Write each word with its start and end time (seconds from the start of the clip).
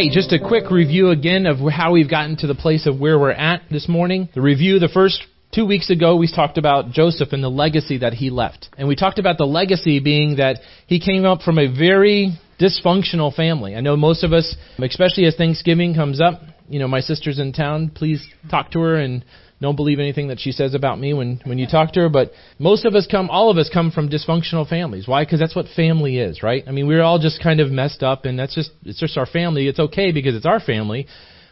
Hey, 0.00 0.08
just 0.08 0.32
a 0.32 0.38
quick 0.38 0.70
review 0.70 1.10
again 1.10 1.44
of 1.44 1.58
how 1.70 1.92
we've 1.92 2.08
gotten 2.08 2.34
to 2.38 2.46
the 2.46 2.54
place 2.54 2.86
of 2.86 2.98
where 2.98 3.18
we're 3.18 3.32
at 3.32 3.64
this 3.70 3.86
morning. 3.86 4.30
The 4.34 4.40
review, 4.40 4.78
the 4.78 4.88
first 4.88 5.22
two 5.52 5.66
weeks 5.66 5.90
ago, 5.90 6.16
we 6.16 6.26
talked 6.26 6.56
about 6.56 6.92
Joseph 6.92 7.34
and 7.34 7.44
the 7.44 7.50
legacy 7.50 7.98
that 7.98 8.14
he 8.14 8.30
left. 8.30 8.70
And 8.78 8.88
we 8.88 8.96
talked 8.96 9.18
about 9.18 9.36
the 9.36 9.44
legacy 9.44 10.00
being 10.00 10.36
that 10.36 10.60
he 10.86 11.00
came 11.00 11.26
up 11.26 11.42
from 11.42 11.58
a 11.58 11.66
very 11.66 12.30
dysfunctional 12.58 13.34
family. 13.34 13.76
I 13.76 13.82
know 13.82 13.94
most 13.94 14.24
of 14.24 14.32
us, 14.32 14.56
especially 14.78 15.26
as 15.26 15.36
Thanksgiving 15.36 15.94
comes 15.94 16.18
up, 16.18 16.40
you 16.66 16.78
know, 16.78 16.88
my 16.88 17.00
sister's 17.00 17.38
in 17.38 17.52
town, 17.52 17.90
please 17.94 18.26
talk 18.50 18.70
to 18.70 18.80
her 18.80 18.96
and 18.96 19.22
don't 19.60 19.76
believe 19.76 19.98
anything 19.98 20.28
that 20.28 20.40
she 20.40 20.52
says 20.52 20.74
about 20.74 20.98
me 20.98 21.12
when, 21.12 21.40
when 21.44 21.58
you 21.58 21.66
talk 21.66 21.92
to 21.92 22.00
her, 22.00 22.08
but 22.08 22.32
most 22.58 22.86
of 22.86 22.94
us 22.94 23.06
come, 23.10 23.28
all 23.28 23.50
of 23.50 23.58
us 23.58 23.70
come 23.72 23.90
from 23.90 24.08
dysfunctional 24.08 24.66
families. 24.66 25.06
Why? 25.06 25.24
Because 25.24 25.38
that's 25.38 25.54
what 25.54 25.66
family 25.76 26.18
is, 26.18 26.42
right? 26.42 26.64
I 26.66 26.70
mean, 26.70 26.86
we're 26.86 27.02
all 27.02 27.18
just 27.18 27.42
kind 27.42 27.60
of 27.60 27.70
messed 27.70 28.02
up 28.02 28.24
and 28.24 28.38
that's 28.38 28.54
just, 28.54 28.70
it's 28.84 28.98
just 28.98 29.18
our 29.18 29.26
family. 29.26 29.68
It's 29.68 29.78
okay 29.78 30.12
because 30.12 30.34
it's 30.34 30.46
our 30.46 30.60
family. 30.60 31.06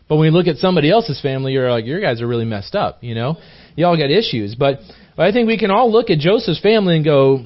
But 0.08 0.16
when 0.16 0.22
we 0.22 0.30
look 0.30 0.46
at 0.46 0.56
somebody 0.56 0.90
else's 0.90 1.20
family, 1.20 1.52
you're 1.52 1.70
like, 1.70 1.84
your 1.84 2.00
guys 2.00 2.22
are 2.22 2.26
really 2.26 2.46
messed 2.46 2.74
up, 2.74 3.04
you 3.04 3.14
know? 3.14 3.36
You 3.76 3.84
all 3.84 3.96
got 3.96 4.10
issues. 4.10 4.54
But, 4.54 4.78
but 5.14 5.26
I 5.26 5.32
think 5.32 5.46
we 5.46 5.58
can 5.58 5.70
all 5.70 5.92
look 5.92 6.08
at 6.08 6.18
Joseph's 6.18 6.60
family 6.60 6.96
and 6.96 7.04
go, 7.04 7.44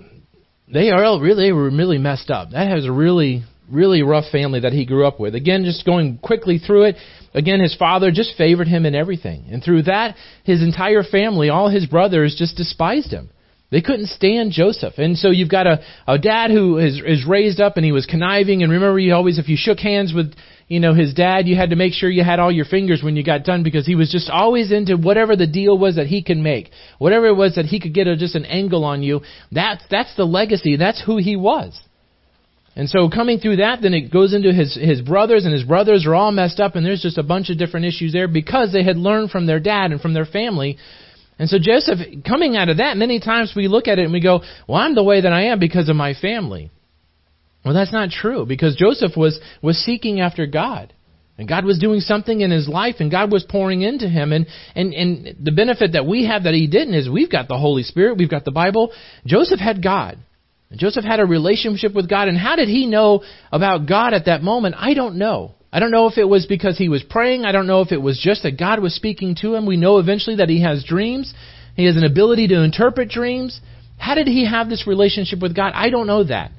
they 0.73 0.91
are 0.91 1.03
all 1.03 1.21
really, 1.21 1.47
they 1.47 1.53
were 1.53 1.71
really 1.71 1.99
messed 1.99 2.31
up. 2.31 2.51
That 2.51 2.69
has 2.69 2.87
a 2.87 2.93
really, 2.93 3.43
really 3.73 4.03
rough 4.03 4.31
family 4.31 4.61
that 4.61 4.73
he 4.73 4.85
grew 4.85 5.07
up 5.07 5.19
with. 5.19 5.35
Again, 5.35 5.65
just 5.65 5.85
going 5.85 6.19
quickly 6.19 6.59
through 6.59 6.85
it, 6.85 6.97
Again, 7.35 7.61
his 7.61 7.75
father 7.75 8.11
just 8.11 8.37
favored 8.37 8.69
him 8.69 8.85
in 8.85 8.95
everything. 8.95 9.45
And 9.51 9.63
through 9.63 9.83
that, 9.83 10.17
his 10.45 10.63
entire 10.63 11.03
family, 11.03 11.49
all 11.49 11.69
his 11.69 11.87
brothers, 11.87 12.37
just 12.39 12.57
despised 12.57 13.11
him. 13.11 13.31
They 13.71 13.81
couldn't 13.81 14.09
stand 14.09 14.53
Joseph. 14.53 14.99
And 14.99 15.17
so 15.17 15.31
you've 15.31 15.49
got 15.49 15.67
a, 15.67 15.83
a 16.07 16.19
dad 16.19 16.51
who 16.51 16.77
is, 16.77 17.01
is 17.07 17.27
raised 17.27 17.59
up 17.59 17.79
and 17.79 17.87
he 17.87 17.93
was 17.93 18.05
conniving. 18.05 18.63
And 18.63 18.71
remember, 18.71 18.99
you 18.99 19.15
always, 19.15 19.39
if 19.39 19.49
you 19.49 19.57
shook 19.59 19.79
hands 19.79 20.13
with, 20.15 20.35
you 20.69 20.79
know, 20.79 20.93
his 20.93 21.15
dad, 21.15 21.49
you 21.49 21.57
had 21.57 21.71
to 21.71 21.77
make 21.77 21.95
sure 21.95 22.11
you 22.11 22.23
had 22.23 22.39
all 22.39 22.53
your 22.53 22.67
fingers 22.67 23.03
when 23.03 23.17
you 23.17 23.25
got 23.25 23.45
done 23.45 23.63
because 23.63 23.87
he 23.87 23.95
was 23.95 24.13
just 24.13 24.29
always 24.29 24.71
into 24.73 24.99
whatever 24.99 25.37
the 25.37 25.47
deal 25.47 25.79
was 25.79 25.97
that 25.97 26.07
he 26.07 26.23
could 26.23 26.37
make. 26.37 26.71
Whatever 26.99 27.29
it 27.29 27.35
was 27.35 27.55
that 27.55 27.65
he 27.65 27.81
could 27.81 27.95
get 27.95 28.07
a, 28.07 28.15
just 28.15 28.35
an 28.35 28.45
angle 28.45 28.85
on 28.85 29.03
you. 29.03 29.23
That's, 29.51 29.83
that's 29.91 30.15
the 30.17 30.27
legacy. 30.27 30.77
That's 30.77 31.03
who 31.03 31.17
he 31.17 31.37
was. 31.37 31.81
And 32.75 32.89
so 32.89 33.11
coming 33.11 33.39
through 33.39 33.57
that, 33.57 33.83
then 33.83 33.93
it 33.93 34.11
goes 34.11 34.33
into 34.33 34.53
his, 34.53 34.75
his 34.75 35.03
brothers, 35.03 35.45
and 35.45 35.53
his 35.53 35.65
brothers 35.65 36.07
are 36.07 36.15
all 36.15 36.33
messed 36.33 36.59
up, 36.59 36.75
and 36.75 36.87
there's 36.87 37.03
just 37.03 37.19
a 37.19 37.23
bunch 37.23 37.51
of 37.51 37.59
different 37.59 37.87
issues 37.87 38.13
there 38.13 38.29
because 38.29 38.73
they 38.73 38.83
had 38.83 38.97
learned 38.97 39.31
from 39.31 39.47
their 39.47 39.61
dad 39.61 39.93
and 39.93 40.01
from 40.01 40.15
their 40.15 40.25
family. 40.25 40.79
And 41.39 41.51
so 41.51 41.59
Joseph, 41.61 41.99
coming 42.27 42.57
out 42.57 42.71
of 42.71 42.79
that, 42.79 42.97
many 42.97 43.21
times 43.21 43.53
we 43.55 43.69
look 43.69 43.89
at 43.89 43.99
it 43.99 44.05
and 44.05 44.13
we 44.13 44.23
go, 44.23 44.41
well, 44.67 44.79
I'm 44.79 44.95
the 44.95 45.05
way 45.05 45.21
that 45.21 45.33
I 45.33 45.47
am 45.47 45.59
because 45.59 45.89
of 45.89 45.97
my 45.97 46.15
family. 46.15 46.71
Well, 47.65 47.75
that's 47.75 47.93
not 47.93 48.11
true 48.11 48.47
because 48.47 48.77
Joseph 48.77 49.13
was, 49.17 49.39
was 49.63 49.77
seeking 49.79 50.21
after 50.21 50.47
God. 50.47 50.93
And 51.39 51.49
God 51.49 51.65
was 51.65 51.79
doing 51.79 52.01
something 52.01 52.41
in 52.41 52.51
his 52.51 52.69
life 52.69 52.97
and 53.01 53.11
God 53.11 53.33
was 53.33 53.45
pouring 53.49 53.83
into 53.83 54.09
him. 54.09 54.33
And, 54.33 54.47
and, 54.75 54.93
and 54.93 55.37
the 55.45 55.53
benefit 55.53 55.93
that 55.93 56.07
we 56.07 56.27
have 56.27 56.45
that 56.45 56.55
he 56.55 56.67
didn't 56.67 56.95
is 56.95 57.09
we've 57.09 57.31
got 57.31 57.49
the 57.49 57.59
Holy 57.59 57.83
Spirit, 57.83 58.19
we've 58.19 58.31
got 58.31 58.45
the 58.45 58.53
Bible. 58.53 58.93
Joseph 59.27 59.59
had 59.59 59.83
God. 59.83 60.19
Joseph 60.77 61.05
had 61.05 61.21
a 61.21 61.27
relationship 61.27 61.95
with 61.95 62.09
God, 62.09 62.29
and 62.29 62.39
how 62.39 62.57
did 62.57 62.69
he 62.69 62.87
know 62.87 63.23
about 63.51 63.87
God 63.87 64.15
at 64.15 64.27
that 64.27 64.43
moment? 64.43 64.75
I 64.79 64.95
don't 64.95 65.17
know. 65.17 65.55
I 65.73 65.81
don't 65.81 65.91
know 65.91 66.07
if 66.07 66.19
it 66.19 66.29
was 66.29 66.47
because 66.47 66.77
he 66.77 66.89
was 66.89 67.03
praying. 67.03 67.45
I 67.45 67.53
don't 67.53 67.67
know 67.67 67.81
if 67.81 67.93
it 67.93 68.03
was 68.03 68.19
just 68.19 68.43
that 68.43 68.59
God 68.59 68.81
was 68.81 68.95
speaking 68.95 69.35
to 69.41 69.55
him. 69.55 69.65
We 69.65 69.77
know 69.77 69.99
eventually 69.99 70.37
that 70.37 70.51
he 70.51 70.63
has 70.63 70.85
dreams. 70.85 71.33
He 71.77 71.87
has 71.87 71.97
an 71.97 72.05
ability 72.05 72.49
to 72.49 72.63
interpret 72.63 73.09
dreams. 73.09 73.61
How 73.97 74.15
did 74.15 74.27
he 74.27 74.47
have 74.47 74.69
this 74.69 74.87
relationship 74.87 75.41
with 75.41 75.57
God? 75.57 75.73
I 75.75 75.89
don't 75.89 76.07
know 76.07 76.25
that. 76.25 76.51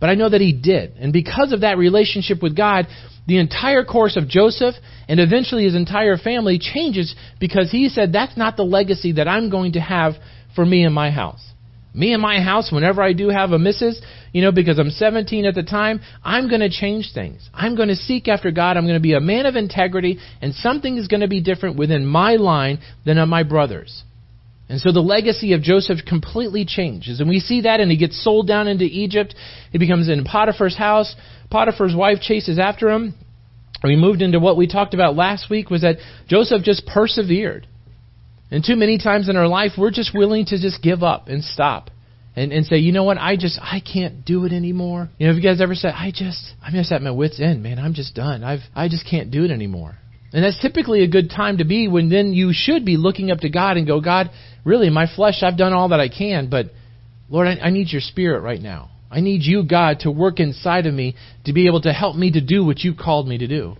But 0.00 0.08
I 0.08 0.14
know 0.14 0.30
that 0.30 0.40
he 0.40 0.52
did. 0.54 0.94
And 0.96 1.12
because 1.12 1.52
of 1.52 1.60
that 1.60 1.76
relationship 1.76 2.42
with 2.42 2.56
God, 2.56 2.86
the 3.26 3.38
entire 3.38 3.84
course 3.84 4.16
of 4.16 4.28
Joseph 4.28 4.74
and 5.08 5.20
eventually 5.20 5.64
his 5.64 5.74
entire 5.74 6.16
family 6.16 6.58
changes 6.58 7.14
because 7.38 7.70
he 7.70 7.90
said, 7.90 8.12
That's 8.12 8.36
not 8.36 8.56
the 8.56 8.64
legacy 8.64 9.12
that 9.12 9.28
I'm 9.28 9.50
going 9.50 9.72
to 9.72 9.80
have 9.80 10.14
for 10.56 10.64
me 10.64 10.84
and 10.84 10.94
my 10.94 11.10
house. 11.10 11.49
Me 11.92 12.12
and 12.12 12.22
my 12.22 12.40
house, 12.40 12.70
whenever 12.70 13.02
I 13.02 13.12
do 13.12 13.28
have 13.28 13.50
a 13.50 13.58
missus, 13.58 14.00
you 14.32 14.42
know, 14.42 14.52
because 14.52 14.78
I'm 14.78 14.90
17 14.90 15.44
at 15.44 15.54
the 15.54 15.62
time, 15.62 16.00
I'm 16.22 16.48
going 16.48 16.60
to 16.60 16.70
change 16.70 17.10
things. 17.12 17.48
I'm 17.52 17.74
going 17.74 17.88
to 17.88 17.96
seek 17.96 18.28
after 18.28 18.52
God. 18.52 18.76
I'm 18.76 18.84
going 18.84 18.94
to 18.94 19.00
be 19.00 19.14
a 19.14 19.20
man 19.20 19.46
of 19.46 19.56
integrity, 19.56 20.18
and 20.40 20.54
something 20.54 20.96
is 20.96 21.08
going 21.08 21.22
to 21.22 21.28
be 21.28 21.40
different 21.40 21.76
within 21.76 22.06
my 22.06 22.36
line 22.36 22.78
than 23.04 23.18
on 23.18 23.28
my 23.28 23.42
brother's. 23.42 24.04
And 24.68 24.80
so 24.80 24.92
the 24.92 25.00
legacy 25.00 25.52
of 25.54 25.62
Joseph 25.62 25.98
completely 26.06 26.64
changes. 26.64 27.18
And 27.18 27.28
we 27.28 27.40
see 27.40 27.62
that, 27.62 27.80
and 27.80 27.90
he 27.90 27.96
gets 27.96 28.22
sold 28.22 28.46
down 28.46 28.68
into 28.68 28.84
Egypt. 28.84 29.34
He 29.72 29.78
becomes 29.78 30.08
in 30.08 30.22
Potiphar's 30.22 30.76
house. 30.76 31.16
Potiphar's 31.50 31.94
wife 31.94 32.20
chases 32.20 32.56
after 32.56 32.88
him. 32.88 33.14
We 33.82 33.96
moved 33.96 34.22
into 34.22 34.38
what 34.38 34.56
we 34.56 34.68
talked 34.68 34.94
about 34.94 35.16
last 35.16 35.50
week 35.50 35.70
was 35.70 35.82
that 35.82 35.96
Joseph 36.28 36.62
just 36.62 36.86
persevered. 36.86 37.66
And 38.50 38.64
too 38.64 38.76
many 38.76 38.98
times 38.98 39.28
in 39.28 39.36
our 39.36 39.46
life, 39.46 39.72
we're 39.78 39.90
just 39.90 40.12
willing 40.14 40.46
to 40.46 40.60
just 40.60 40.82
give 40.82 41.02
up 41.02 41.28
and 41.28 41.44
stop. 41.44 41.90
And, 42.36 42.52
and 42.52 42.64
say, 42.64 42.76
you 42.76 42.92
know 42.92 43.02
what, 43.02 43.18
I 43.18 43.36
just, 43.36 43.58
I 43.60 43.80
can't 43.80 44.24
do 44.24 44.44
it 44.44 44.52
anymore. 44.52 45.10
You 45.18 45.26
know, 45.26 45.34
have 45.34 45.42
you 45.42 45.48
guys 45.48 45.60
ever 45.60 45.74
said, 45.74 45.94
I 45.96 46.12
just, 46.14 46.40
I'm 46.62 46.72
just 46.72 46.92
at 46.92 47.02
my 47.02 47.10
wit's 47.10 47.40
end, 47.40 47.60
man, 47.60 47.80
I'm 47.80 47.92
just 47.92 48.14
done. 48.14 48.44
I've, 48.44 48.60
I 48.72 48.88
just 48.88 49.04
can't 49.04 49.32
do 49.32 49.44
it 49.44 49.50
anymore. 49.50 49.96
And 50.32 50.44
that's 50.44 50.62
typically 50.62 51.02
a 51.02 51.08
good 51.08 51.28
time 51.28 51.58
to 51.58 51.64
be 51.64 51.88
when 51.88 52.08
then 52.08 52.32
you 52.32 52.50
should 52.52 52.84
be 52.84 52.96
looking 52.96 53.32
up 53.32 53.40
to 53.40 53.50
God 53.50 53.76
and 53.76 53.86
go, 53.86 54.00
God, 54.00 54.30
really, 54.64 54.90
my 54.90 55.06
flesh, 55.12 55.42
I've 55.42 55.58
done 55.58 55.72
all 55.72 55.88
that 55.88 55.98
I 55.98 56.08
can, 56.08 56.48
but 56.48 56.66
Lord, 57.28 57.48
I, 57.48 57.66
I 57.66 57.70
need 57.70 57.88
your 57.90 58.00
spirit 58.00 58.40
right 58.42 58.60
now. 58.60 58.90
I 59.10 59.20
need 59.20 59.42
you, 59.42 59.64
God, 59.64 60.00
to 60.00 60.10
work 60.10 60.38
inside 60.38 60.86
of 60.86 60.94
me 60.94 61.16
to 61.46 61.52
be 61.52 61.66
able 61.66 61.80
to 61.82 61.92
help 61.92 62.14
me 62.14 62.30
to 62.30 62.40
do 62.40 62.64
what 62.64 62.78
you 62.78 62.94
called 62.94 63.26
me 63.26 63.38
to 63.38 63.48
do. 63.48 63.76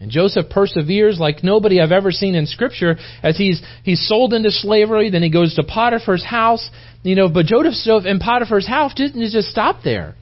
And 0.00 0.10
Joseph 0.10 0.48
perseveres 0.48 1.18
like 1.18 1.42
nobody 1.42 1.80
I've 1.80 1.90
ever 1.90 2.12
seen 2.12 2.36
in 2.36 2.46
Scripture 2.46 2.96
as 3.22 3.36
he's 3.36 3.60
he's 3.82 4.06
sold 4.06 4.32
into 4.32 4.50
slavery. 4.50 5.10
Then 5.10 5.22
he 5.22 5.30
goes 5.30 5.54
to 5.54 5.64
Potiphar's 5.64 6.24
house, 6.24 6.70
you 7.02 7.16
know. 7.16 7.28
But 7.28 7.46
Joseph 7.46 8.06
in 8.06 8.20
Potiphar's 8.20 8.66
house 8.66 8.94
didn't 8.94 9.28
just 9.30 9.48
stop 9.48 9.82
there. 9.82 10.14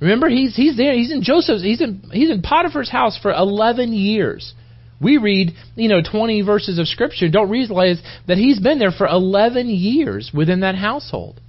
Remember, 0.00 0.28
he's 0.28 0.56
he's 0.56 0.76
there. 0.76 0.94
He's 0.94 1.12
in 1.12 1.22
Joseph's. 1.22 1.62
He's 1.62 1.82
in 1.82 2.02
he's 2.12 2.30
in 2.30 2.40
Potiphar's 2.40 2.90
house 2.90 3.18
for 3.20 3.32
eleven 3.32 3.92
years. 3.92 4.54
We 5.00 5.18
read, 5.18 5.52
you 5.74 5.88
know, 5.88 6.00
20 6.00 6.42
verses 6.42 6.78
of 6.78 6.86
Scripture, 6.86 7.28
don't 7.28 7.50
realize 7.50 8.00
that 8.26 8.38
he's 8.38 8.60
been 8.60 8.78
there 8.78 8.92
for 8.92 9.06
11 9.06 9.68
years 9.68 10.30
within 10.32 10.60
that 10.60 10.76
household. 10.76 11.40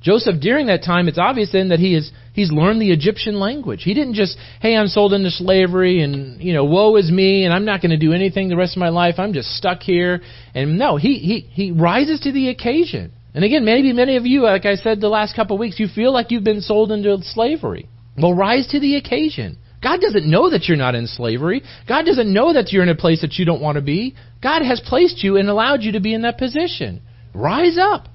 Joseph, 0.00 0.40
during 0.40 0.66
that 0.66 0.84
time, 0.84 1.08
it's 1.08 1.18
obvious 1.18 1.50
then 1.52 1.70
that 1.70 1.80
he 1.80 1.94
is 1.94 2.12
he's 2.32 2.52
learned 2.52 2.80
the 2.80 2.92
Egyptian 2.92 3.40
language. 3.40 3.82
He 3.82 3.94
didn't 3.94 4.14
just, 4.14 4.38
hey, 4.60 4.76
I'm 4.76 4.86
sold 4.86 5.12
into 5.12 5.30
slavery 5.30 6.02
and 6.02 6.40
you 6.40 6.52
know, 6.52 6.64
woe 6.64 6.94
is 6.96 7.10
me, 7.10 7.44
and 7.44 7.52
I'm 7.52 7.64
not 7.64 7.82
going 7.82 7.90
to 7.90 7.96
do 7.96 8.12
anything 8.12 8.48
the 8.48 8.56
rest 8.56 8.76
of 8.76 8.80
my 8.80 8.90
life. 8.90 9.16
I'm 9.18 9.32
just 9.32 9.56
stuck 9.56 9.82
here. 9.82 10.20
And 10.54 10.78
no, 10.78 10.96
he 10.96 11.14
he 11.14 11.40
he 11.40 11.72
rises 11.72 12.20
to 12.20 12.32
the 12.32 12.48
occasion. 12.48 13.12
And 13.34 13.44
again, 13.44 13.64
maybe 13.64 13.92
many 13.92 14.16
of 14.16 14.24
you, 14.24 14.42
like 14.42 14.66
I 14.66 14.76
said 14.76 15.00
the 15.00 15.08
last 15.08 15.34
couple 15.34 15.56
of 15.56 15.60
weeks, 15.60 15.80
you 15.80 15.88
feel 15.88 16.12
like 16.12 16.30
you've 16.30 16.44
been 16.44 16.60
sold 16.60 16.92
into 16.92 17.18
slavery. 17.22 17.88
Well, 18.16 18.34
rise 18.34 18.68
to 18.68 18.80
the 18.80 18.96
occasion. 18.96 19.58
God 19.82 20.00
doesn't 20.00 20.28
know 20.28 20.50
that 20.50 20.64
you're 20.64 20.76
not 20.76 20.96
in 20.96 21.06
slavery. 21.06 21.62
God 21.86 22.04
doesn't 22.04 22.32
know 22.32 22.52
that 22.52 22.72
you're 22.72 22.82
in 22.82 22.88
a 22.88 22.96
place 22.96 23.20
that 23.20 23.34
you 23.34 23.44
don't 23.44 23.62
want 23.62 23.76
to 23.76 23.82
be. 23.82 24.16
God 24.42 24.62
has 24.62 24.80
placed 24.80 25.22
you 25.22 25.36
and 25.36 25.48
allowed 25.48 25.82
you 25.82 25.92
to 25.92 26.00
be 26.00 26.14
in 26.14 26.22
that 26.22 26.38
position. 26.38 27.00
Rise 27.32 27.78
up. 27.78 28.08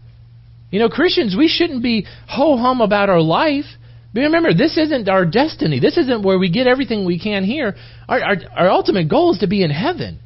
You 0.73 0.79
know, 0.79 0.89
Christians, 0.89 1.35
we 1.37 1.47
shouldn't 1.47 1.83
be 1.83 2.07
ho 2.27 2.57
hum 2.57 2.81
about 2.81 3.07
our 3.07 3.21
life. 3.21 3.65
But 4.11 4.21
remember, 4.21 4.55
this 4.55 4.75
isn't 4.75 5.07
our 5.07 5.23
destiny. 5.23 5.79
This 5.79 5.97
isn't 5.97 6.23
where 6.23 6.39
we 6.39 6.49
get 6.49 6.65
everything 6.65 7.05
we 7.05 7.19
can 7.19 7.43
here. 7.43 7.75
Our, 8.09 8.19
our, 8.19 8.35
our 8.55 8.69
ultimate 8.71 9.07
goal 9.07 9.33
is 9.33 9.39
to 9.41 9.47
be 9.47 9.61
in 9.61 9.69
heaven. 9.69 10.19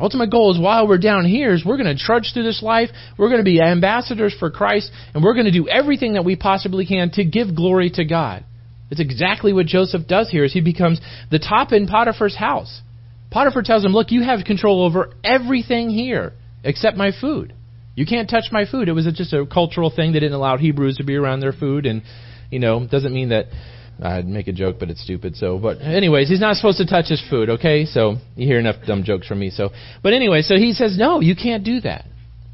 Ultimate 0.00 0.32
goal 0.32 0.52
is 0.52 0.60
while 0.60 0.88
we're 0.88 0.98
down 0.98 1.26
here 1.26 1.54
is 1.54 1.64
we're 1.64 1.76
going 1.76 1.96
to 1.96 2.02
trudge 2.02 2.32
through 2.34 2.42
this 2.42 2.60
life. 2.60 2.88
We're 3.16 3.28
going 3.28 3.38
to 3.38 3.44
be 3.44 3.62
ambassadors 3.62 4.34
for 4.36 4.50
Christ, 4.50 4.90
and 5.14 5.22
we're 5.22 5.34
going 5.34 5.46
to 5.46 5.52
do 5.52 5.68
everything 5.68 6.14
that 6.14 6.24
we 6.24 6.34
possibly 6.34 6.84
can 6.84 7.12
to 7.12 7.24
give 7.24 7.54
glory 7.54 7.90
to 7.90 8.04
God. 8.04 8.44
It's 8.90 9.00
exactly 9.00 9.52
what 9.52 9.66
Joseph 9.66 10.08
does 10.08 10.28
here 10.28 10.42
as 10.42 10.52
he 10.52 10.60
becomes 10.60 11.00
the 11.30 11.38
top 11.38 11.70
in 11.70 11.86
Potiphar's 11.86 12.36
house. 12.36 12.80
Potiphar 13.30 13.62
tells 13.62 13.84
him, 13.84 13.92
look, 13.92 14.10
you 14.10 14.24
have 14.24 14.44
control 14.44 14.84
over 14.84 15.12
everything 15.22 15.88
here 15.88 16.32
except 16.64 16.96
my 16.96 17.12
food. 17.12 17.54
You 17.94 18.06
can't 18.06 18.28
touch 18.28 18.46
my 18.50 18.64
food. 18.64 18.88
It 18.88 18.92
was 18.92 19.06
a, 19.06 19.12
just 19.12 19.32
a 19.32 19.44
cultural 19.46 19.90
thing. 19.94 20.12
They 20.12 20.20
didn't 20.20 20.34
allow 20.34 20.56
Hebrews 20.56 20.96
to 20.96 21.04
be 21.04 21.16
around 21.16 21.40
their 21.40 21.52
food, 21.52 21.86
and 21.86 22.02
you 22.50 22.58
know, 22.58 22.86
doesn't 22.86 23.12
mean 23.12 23.30
that 23.30 23.46
I'd 24.02 24.26
make 24.26 24.48
a 24.48 24.52
joke, 24.52 24.76
but 24.78 24.90
it's 24.90 25.02
stupid. 25.02 25.36
So, 25.36 25.58
but 25.58 25.80
anyways, 25.80 26.28
he's 26.28 26.40
not 26.40 26.56
supposed 26.56 26.78
to 26.78 26.86
touch 26.86 27.08
his 27.08 27.22
food. 27.28 27.50
Okay, 27.50 27.84
so 27.84 28.16
you 28.36 28.46
hear 28.46 28.58
enough 28.58 28.76
dumb 28.86 29.04
jokes 29.04 29.26
from 29.26 29.38
me. 29.38 29.50
So, 29.50 29.70
but 30.02 30.12
anyway, 30.12 30.42
so 30.42 30.56
he 30.56 30.72
says, 30.72 30.96
no, 30.98 31.20
you 31.20 31.36
can't 31.36 31.64
do 31.64 31.80
that. 31.80 32.06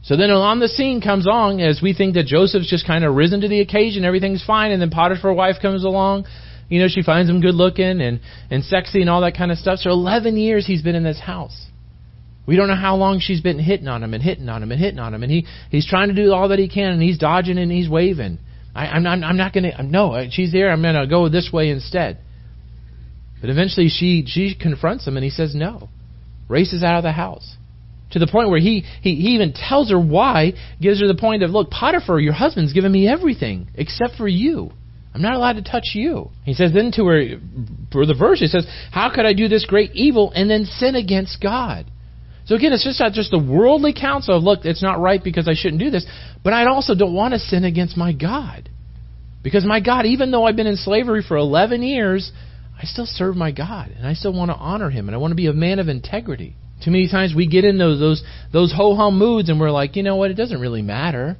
So 0.02 0.16
then 0.16 0.30
on 0.30 0.60
the 0.60 0.68
scene 0.68 1.00
comes 1.00 1.26
along 1.26 1.60
as 1.60 1.80
we 1.82 1.92
think 1.92 2.14
that 2.14 2.26
Joseph's 2.26 2.70
just 2.70 2.86
kind 2.86 3.04
of 3.04 3.14
risen 3.14 3.40
to 3.40 3.48
the 3.48 3.60
occasion, 3.60 4.04
everything's 4.04 4.44
fine, 4.44 4.70
and 4.72 4.80
then 4.80 4.90
Potiphar's 4.90 5.36
wife 5.36 5.56
comes 5.60 5.84
along. 5.84 6.26
You 6.68 6.80
know, 6.80 6.88
she 6.88 7.02
finds 7.02 7.30
him 7.30 7.40
good 7.40 7.54
looking 7.54 8.00
and, 8.00 8.20
and 8.50 8.62
sexy 8.62 9.00
and 9.00 9.10
all 9.10 9.22
that 9.22 9.36
kind 9.36 9.50
of 9.50 9.58
stuff. 9.58 9.80
So 9.80 9.90
11 9.90 10.36
years 10.36 10.66
he's 10.66 10.82
been 10.82 10.94
in 10.94 11.02
this 11.02 11.18
house. 11.18 11.66
We 12.48 12.56
don't 12.56 12.66
know 12.66 12.74
how 12.74 12.96
long 12.96 13.20
she's 13.20 13.42
been 13.42 13.58
hitting 13.58 13.88
on 13.88 14.02
him 14.02 14.14
and 14.14 14.22
hitting 14.22 14.48
on 14.48 14.62
him 14.62 14.72
and 14.72 14.80
hitting 14.80 14.98
on 14.98 15.12
him, 15.12 15.22
and 15.22 15.30
he 15.30 15.46
he's 15.70 15.86
trying 15.86 16.08
to 16.08 16.14
do 16.14 16.32
all 16.32 16.48
that 16.48 16.58
he 16.58 16.66
can, 16.66 16.92
and 16.92 17.02
he's 17.02 17.18
dodging 17.18 17.58
and 17.58 17.70
he's 17.70 17.90
waving. 17.90 18.38
I, 18.74 18.86
I'm 18.86 19.02
not, 19.02 19.22
I'm 19.22 19.36
not 19.36 19.52
to. 19.52 19.82
No, 19.82 20.12
uh, 20.12 20.24
she's 20.30 20.50
there. 20.50 20.70
I'm 20.70 20.82
to 20.82 21.06
go 21.06 21.28
this 21.28 21.50
way 21.52 21.68
instead. 21.68 22.16
But 23.42 23.50
eventually, 23.50 23.90
she 23.90 24.24
she 24.26 24.56
confronts 24.58 25.06
him, 25.06 25.18
and 25.18 25.24
he 25.24 25.28
says 25.28 25.54
no. 25.54 25.90
Races 26.48 26.82
out 26.82 26.96
of 26.96 27.02
the 27.02 27.12
house 27.12 27.58
to 28.12 28.18
the 28.18 28.26
point 28.26 28.48
where 28.48 28.58
he, 28.58 28.82
he, 29.02 29.16
he 29.16 29.34
even 29.34 29.52
tells 29.52 29.90
her 29.90 30.00
why, 30.00 30.54
gives 30.80 31.02
her 31.02 31.06
the 31.06 31.14
point 31.14 31.42
of, 31.42 31.50
look, 31.50 31.70
Potiphar, 31.70 32.18
your 32.18 32.32
husband's 32.32 32.72
given 32.72 32.90
me 32.90 33.06
everything 33.06 33.68
except 33.74 34.14
for 34.14 34.26
you. 34.26 34.70
I'm 35.14 35.20
not 35.20 35.34
allowed 35.34 35.54
to 35.54 35.62
touch 35.62 35.88
you. 35.92 36.30
He 36.44 36.54
says 36.54 36.72
then 36.72 36.90
to 36.92 37.04
her, 37.04 37.24
for 37.92 38.06
the 38.06 38.14
verse, 38.14 38.40
he 38.40 38.46
says, 38.46 38.66
how 38.90 39.14
could 39.14 39.26
I 39.26 39.34
do 39.34 39.48
this 39.48 39.66
great 39.66 39.90
evil 39.92 40.32
and 40.34 40.48
then 40.48 40.64
sin 40.64 40.94
against 40.94 41.42
God? 41.42 41.84
So 42.48 42.54
again, 42.54 42.72
it's 42.72 42.82
just 42.82 42.98
not 42.98 43.12
just 43.12 43.30
the 43.30 43.38
worldly 43.38 43.92
counsel 43.92 44.38
of, 44.38 44.42
look, 44.42 44.64
it's 44.64 44.82
not 44.82 44.98
right 44.98 45.22
because 45.22 45.46
I 45.46 45.52
shouldn't 45.54 45.80
do 45.80 45.90
this, 45.90 46.06
but 46.42 46.54
I 46.54 46.64
also 46.64 46.94
don't 46.94 47.12
want 47.12 47.34
to 47.34 47.38
sin 47.38 47.64
against 47.64 47.94
my 47.94 48.14
God. 48.14 48.70
Because 49.42 49.66
my 49.66 49.80
God, 49.80 50.06
even 50.06 50.30
though 50.30 50.44
I've 50.44 50.56
been 50.56 50.66
in 50.66 50.76
slavery 50.76 51.22
for 51.22 51.36
11 51.36 51.82
years, 51.82 52.32
I 52.80 52.86
still 52.86 53.04
serve 53.04 53.36
my 53.36 53.52
God, 53.52 53.90
and 53.94 54.06
I 54.06 54.14
still 54.14 54.32
want 54.32 54.50
to 54.50 54.56
honor 54.56 54.88
Him, 54.88 55.08
and 55.08 55.14
I 55.14 55.18
want 55.18 55.32
to 55.32 55.36
be 55.36 55.46
a 55.46 55.52
man 55.52 55.78
of 55.78 55.88
integrity. 55.88 56.56
Too 56.82 56.90
many 56.90 57.08
times 57.08 57.34
we 57.36 57.48
get 57.48 57.64
in 57.64 57.76
those 57.76 58.00
those 58.00 58.22
those 58.52 58.72
ho 58.72 58.94
hum 58.94 59.18
moods, 59.18 59.50
and 59.50 59.60
we're 59.60 59.70
like, 59.70 59.96
you 59.96 60.02
know 60.02 60.16
what? 60.16 60.30
It 60.30 60.34
doesn't 60.34 60.60
really 60.60 60.82
matter. 60.82 61.36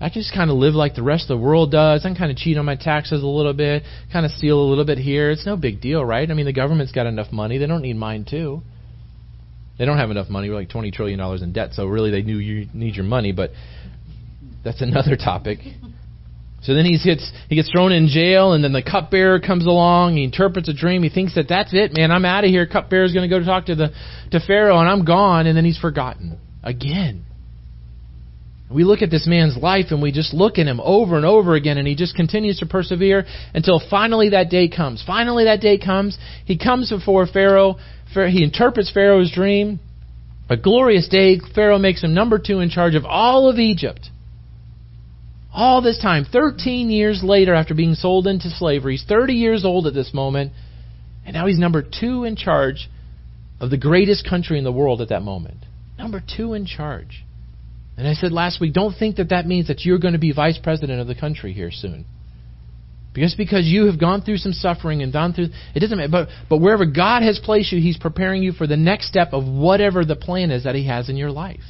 I 0.00 0.08
can 0.08 0.22
just 0.22 0.32
kind 0.32 0.50
of 0.50 0.56
live 0.56 0.74
like 0.74 0.94
the 0.94 1.02
rest 1.02 1.24
of 1.24 1.38
the 1.38 1.44
world 1.44 1.70
does. 1.70 2.04
I 2.04 2.08
can 2.08 2.16
kind 2.16 2.30
of 2.30 2.36
cheat 2.36 2.56
on 2.56 2.64
my 2.64 2.76
taxes 2.76 3.22
a 3.22 3.26
little 3.26 3.52
bit, 3.52 3.82
kind 4.12 4.24
of 4.24 4.32
steal 4.32 4.58
a 4.58 4.68
little 4.68 4.84
bit 4.84 4.98
here. 4.98 5.30
It's 5.30 5.44
no 5.44 5.56
big 5.56 5.80
deal, 5.80 6.04
right? 6.04 6.30
I 6.30 6.34
mean, 6.34 6.46
the 6.46 6.52
government's 6.52 6.92
got 6.92 7.06
enough 7.06 7.30
money; 7.30 7.58
they 7.58 7.66
don't 7.66 7.82
need 7.82 7.96
mine 7.96 8.24
too. 8.28 8.62
They 9.78 9.84
don't 9.84 9.98
have 9.98 10.10
enough 10.10 10.28
money. 10.28 10.48
We're 10.48 10.56
like 10.56 10.70
twenty 10.70 10.90
trillion 10.90 11.18
dollars 11.18 11.42
in 11.42 11.52
debt, 11.52 11.70
so 11.74 11.86
really 11.86 12.10
they 12.10 12.22
knew 12.22 12.38
you 12.38 12.66
need 12.72 12.96
your 12.96 13.04
money, 13.04 13.32
but 13.32 13.50
that's 14.64 14.80
another 14.80 15.16
topic. 15.22 15.58
So 16.62 16.74
then 16.74 16.84
he 16.84 16.98
gets 17.02 17.30
he 17.48 17.54
gets 17.54 17.70
thrown 17.70 17.92
in 17.92 18.08
jail, 18.08 18.52
and 18.52 18.64
then 18.64 18.72
the 18.72 18.82
cupbearer 18.82 19.38
comes 19.38 19.66
along. 19.66 20.16
He 20.16 20.24
interprets 20.24 20.68
a 20.68 20.74
dream. 20.74 21.02
He 21.02 21.10
thinks 21.10 21.34
that 21.36 21.46
that's 21.48 21.72
it, 21.72 21.92
man. 21.92 22.10
I'm 22.10 22.24
out 22.24 22.44
of 22.44 22.50
here. 22.50 22.66
Cupbearer's 22.66 23.12
going 23.12 23.28
to 23.28 23.38
go 23.38 23.44
talk 23.44 23.66
to 23.66 23.74
the 23.74 23.92
to 24.32 24.40
Pharaoh, 24.40 24.78
and 24.78 24.88
I'm 24.88 25.04
gone. 25.04 25.46
And 25.46 25.56
then 25.56 25.64
he's 25.64 25.78
forgotten 25.78 26.40
again. 26.64 27.24
We 28.68 28.82
look 28.82 29.00
at 29.00 29.12
this 29.12 29.28
man's 29.28 29.56
life, 29.56 29.86
and 29.90 30.02
we 30.02 30.10
just 30.10 30.34
look 30.34 30.58
at 30.58 30.66
him 30.66 30.80
over 30.82 31.16
and 31.16 31.24
over 31.24 31.54
again, 31.54 31.78
and 31.78 31.86
he 31.86 31.94
just 31.94 32.16
continues 32.16 32.58
to 32.58 32.66
persevere 32.66 33.24
until 33.54 33.80
finally 33.88 34.30
that 34.30 34.50
day 34.50 34.68
comes. 34.68 35.04
Finally, 35.06 35.44
that 35.44 35.60
day 35.60 35.78
comes. 35.78 36.18
He 36.46 36.58
comes 36.58 36.90
before 36.90 37.28
Pharaoh. 37.28 37.76
He 38.12 38.42
interprets 38.42 38.90
Pharaoh's 38.90 39.32
dream. 39.32 39.80
A 40.48 40.56
glorious 40.56 41.08
day. 41.08 41.40
Pharaoh 41.54 41.78
makes 41.78 42.02
him 42.02 42.14
number 42.14 42.38
two 42.38 42.60
in 42.60 42.70
charge 42.70 42.94
of 42.94 43.04
all 43.04 43.50
of 43.50 43.58
Egypt. 43.58 44.08
All 45.52 45.80
this 45.82 45.98
time, 45.98 46.24
13 46.30 46.90
years 46.90 47.22
later 47.22 47.54
after 47.54 47.74
being 47.74 47.94
sold 47.94 48.26
into 48.26 48.50
slavery, 48.50 48.94
he's 48.94 49.04
30 49.08 49.32
years 49.32 49.64
old 49.64 49.86
at 49.86 49.94
this 49.94 50.12
moment, 50.12 50.52
and 51.24 51.34
now 51.34 51.46
he's 51.46 51.58
number 51.58 51.82
two 51.82 52.24
in 52.24 52.36
charge 52.36 52.88
of 53.58 53.70
the 53.70 53.78
greatest 53.78 54.28
country 54.28 54.58
in 54.58 54.64
the 54.64 54.72
world 54.72 55.00
at 55.00 55.08
that 55.08 55.22
moment. 55.22 55.56
Number 55.98 56.22
two 56.36 56.52
in 56.52 56.66
charge. 56.66 57.24
And 57.96 58.06
I 58.06 58.12
said 58.12 58.32
last 58.32 58.60
week, 58.60 58.74
don't 58.74 58.94
think 58.94 59.16
that 59.16 59.30
that 59.30 59.46
means 59.46 59.68
that 59.68 59.86
you're 59.86 59.98
going 59.98 60.12
to 60.12 60.20
be 60.20 60.32
vice 60.32 60.58
president 60.58 61.00
of 61.00 61.06
the 61.06 61.14
country 61.14 61.54
here 61.54 61.70
soon. 61.70 62.04
Because 63.16 63.34
because 63.34 63.64
you 63.64 63.86
have 63.86 63.98
gone 63.98 64.20
through 64.20 64.36
some 64.36 64.52
suffering 64.52 65.02
and 65.02 65.10
gone 65.10 65.32
through 65.32 65.48
it 65.74 65.80
doesn't 65.80 65.96
matter. 65.96 66.10
But 66.10 66.28
but 66.50 66.58
wherever 66.58 66.84
God 66.84 67.22
has 67.22 67.40
placed 67.42 67.72
you, 67.72 67.80
He's 67.80 67.96
preparing 67.96 68.42
you 68.42 68.52
for 68.52 68.66
the 68.66 68.76
next 68.76 69.08
step 69.08 69.30
of 69.32 69.44
whatever 69.44 70.04
the 70.04 70.16
plan 70.16 70.50
is 70.50 70.64
that 70.64 70.74
He 70.74 70.86
has 70.86 71.08
in 71.08 71.16
your 71.16 71.30
life. 71.30 71.64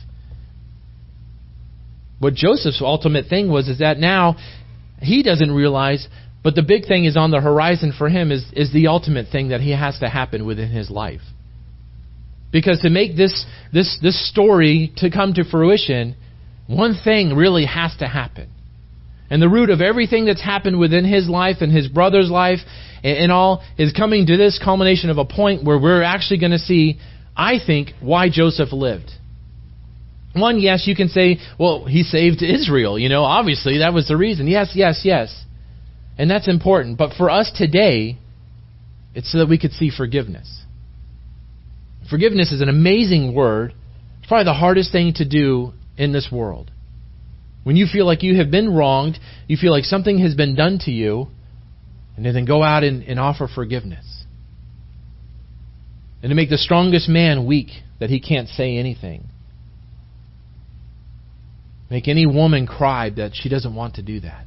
What 2.18 2.34
Joseph's 2.34 2.82
ultimate 2.82 3.26
thing 3.28 3.48
was 3.48 3.68
is 3.68 3.78
that 3.78 3.98
now 3.98 4.36
he 5.00 5.22
doesn't 5.22 5.52
realize, 5.52 6.08
but 6.42 6.54
the 6.54 6.62
big 6.62 6.86
thing 6.86 7.04
is 7.04 7.16
on 7.16 7.30
the 7.30 7.40
horizon 7.40 7.92
for 7.96 8.08
him 8.08 8.32
is, 8.32 8.44
is 8.52 8.72
the 8.72 8.86
ultimate 8.88 9.28
thing 9.30 9.48
that 9.48 9.60
he 9.60 9.72
has 9.72 9.98
to 9.98 10.08
happen 10.08 10.46
within 10.46 10.70
his 10.70 10.90
life. 10.90 11.20
Because 12.52 12.80
to 12.80 12.90
make 12.90 13.16
this, 13.16 13.44
this, 13.72 13.98
this 14.02 14.30
story 14.30 14.92
to 14.96 15.10
come 15.10 15.34
to 15.34 15.44
fruition, 15.44 16.16
one 16.66 16.98
thing 17.04 17.34
really 17.36 17.66
has 17.66 17.94
to 17.98 18.06
happen. 18.06 18.50
And 19.28 19.42
the 19.42 19.48
root 19.48 19.70
of 19.70 19.80
everything 19.80 20.26
that's 20.26 20.42
happened 20.42 20.78
within 20.78 21.04
his 21.04 21.28
life 21.28 21.56
and 21.60 21.72
his 21.72 21.88
brother's 21.88 22.30
life 22.30 22.60
and, 23.02 23.18
and 23.18 23.32
all 23.32 23.62
is 23.76 23.92
coming 23.92 24.26
to 24.26 24.36
this 24.36 24.60
culmination 24.62 25.10
of 25.10 25.18
a 25.18 25.24
point 25.24 25.64
where 25.64 25.78
we're 25.78 26.02
actually 26.02 26.38
going 26.38 26.52
to 26.52 26.58
see, 26.58 26.98
I 27.36 27.58
think, 27.64 27.90
why 28.00 28.28
Joseph 28.30 28.72
lived. 28.72 29.10
One, 30.34 30.60
yes, 30.60 30.86
you 30.86 30.94
can 30.94 31.08
say, 31.08 31.38
well, 31.58 31.86
he 31.86 32.02
saved 32.02 32.42
Israel. 32.42 32.98
You 32.98 33.08
know, 33.08 33.24
obviously 33.24 33.78
that 33.78 33.94
was 33.94 34.06
the 34.06 34.16
reason. 34.16 34.46
Yes, 34.46 34.72
yes, 34.74 35.00
yes. 35.02 35.44
And 36.18 36.30
that's 36.30 36.48
important. 36.48 36.98
But 36.98 37.14
for 37.14 37.30
us 37.30 37.50
today, 37.54 38.18
it's 39.14 39.32
so 39.32 39.38
that 39.38 39.48
we 39.48 39.58
could 39.58 39.72
see 39.72 39.90
forgiveness. 39.90 40.62
Forgiveness 42.10 42.52
is 42.52 42.60
an 42.60 42.68
amazing 42.68 43.34
word. 43.34 43.74
It's 44.18 44.28
probably 44.28 44.44
the 44.44 44.52
hardest 44.52 44.92
thing 44.92 45.14
to 45.14 45.26
do 45.26 45.72
in 45.96 46.12
this 46.12 46.28
world. 46.30 46.70
When 47.66 47.74
you 47.74 47.88
feel 47.92 48.06
like 48.06 48.22
you 48.22 48.36
have 48.36 48.48
been 48.48 48.72
wronged, 48.72 49.18
you 49.48 49.56
feel 49.56 49.72
like 49.72 49.82
something 49.82 50.20
has 50.20 50.36
been 50.36 50.54
done 50.54 50.78
to 50.84 50.92
you, 50.92 51.26
and 52.16 52.24
then 52.24 52.44
go 52.44 52.62
out 52.62 52.84
and, 52.84 53.02
and 53.02 53.18
offer 53.18 53.48
forgiveness. 53.52 54.24
And 56.22 56.30
to 56.30 56.36
make 56.36 56.48
the 56.48 56.58
strongest 56.58 57.08
man 57.08 57.44
weak 57.44 57.70
that 57.98 58.08
he 58.08 58.20
can't 58.20 58.48
say 58.48 58.76
anything. 58.76 59.24
Make 61.90 62.06
any 62.06 62.24
woman 62.24 62.68
cry 62.68 63.10
that 63.10 63.32
she 63.34 63.48
doesn't 63.48 63.74
want 63.74 63.96
to 63.96 64.02
do 64.02 64.20
that. 64.20 64.46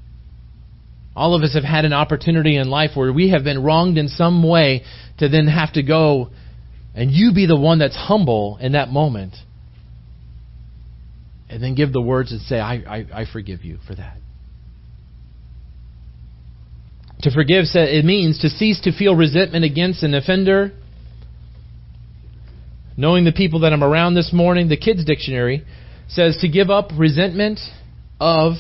All 1.13 1.35
of 1.35 1.43
us 1.43 1.55
have 1.55 1.65
had 1.65 1.83
an 1.83 1.91
opportunity 1.91 2.55
in 2.55 2.69
life 2.69 2.91
where 2.93 3.11
we 3.11 3.31
have 3.31 3.43
been 3.43 3.61
wronged 3.61 3.97
in 3.97 4.07
some 4.07 4.47
way 4.47 4.83
to 5.17 5.27
then 5.27 5.47
have 5.47 5.73
to 5.73 5.83
go 5.83 6.29
and 6.95 7.11
you 7.11 7.33
be 7.33 7.47
the 7.47 7.59
one 7.59 7.79
that's 7.79 7.97
humble 7.97 8.57
in 8.61 8.71
that 8.71 8.87
moment. 8.87 9.35
And 11.49 11.63
then 11.63 11.75
give 11.75 11.91
the 11.91 12.01
words 12.01 12.31
and 12.31 12.41
say, 12.41 12.59
I, 12.59 12.73
I, 12.75 13.05
I 13.21 13.25
forgive 13.31 13.63
you 13.63 13.79
for 13.87 13.95
that. 13.95 14.17
To 17.21 17.31
forgive, 17.31 17.65
it 17.73 18.05
means 18.05 18.39
to 18.39 18.49
cease 18.49 18.79
to 18.81 18.97
feel 18.97 19.15
resentment 19.15 19.65
against 19.65 20.03
an 20.03 20.13
offender. 20.13 20.71
Knowing 22.95 23.25
the 23.25 23.31
people 23.31 23.61
that 23.61 23.73
I'm 23.73 23.83
around 23.83 24.13
this 24.13 24.31
morning, 24.31 24.69
the 24.69 24.77
kids' 24.77 25.03
dictionary 25.03 25.65
says 26.07 26.37
to 26.41 26.47
give 26.47 26.69
up 26.69 26.91
resentment 26.97 27.59
of 28.19 28.53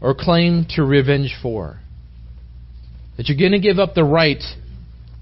or 0.00 0.14
claim 0.14 0.66
to 0.70 0.82
revenge 0.82 1.36
for. 1.40 1.78
That 3.16 3.28
you're 3.28 3.38
going 3.38 3.52
to 3.52 3.58
give 3.58 3.78
up 3.78 3.94
the 3.94 4.04
right 4.04 4.42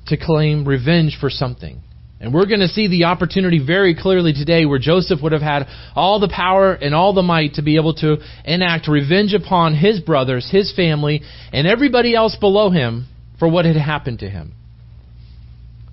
to 0.06 0.16
claim 0.16 0.66
revenge 0.66 1.18
for 1.20 1.30
something. 1.30 1.82
And 2.18 2.32
we're 2.32 2.46
going 2.46 2.60
to 2.60 2.68
see 2.68 2.88
the 2.88 3.04
opportunity 3.04 3.64
very 3.64 3.94
clearly 3.94 4.32
today 4.32 4.64
where 4.64 4.78
Joseph 4.78 5.20
would 5.22 5.32
have 5.32 5.42
had 5.42 5.66
all 5.94 6.18
the 6.18 6.32
power 6.34 6.72
and 6.72 6.94
all 6.94 7.12
the 7.12 7.22
might 7.22 7.54
to 7.54 7.62
be 7.62 7.76
able 7.76 7.94
to 7.96 8.16
enact 8.44 8.88
revenge 8.88 9.34
upon 9.34 9.74
his 9.74 10.00
brothers, 10.00 10.48
his 10.50 10.72
family, 10.74 11.22
and 11.52 11.66
everybody 11.66 12.14
else 12.14 12.34
below 12.36 12.70
him 12.70 13.06
for 13.38 13.48
what 13.48 13.66
had 13.66 13.76
happened 13.76 14.20
to 14.20 14.30
him. 14.30 14.54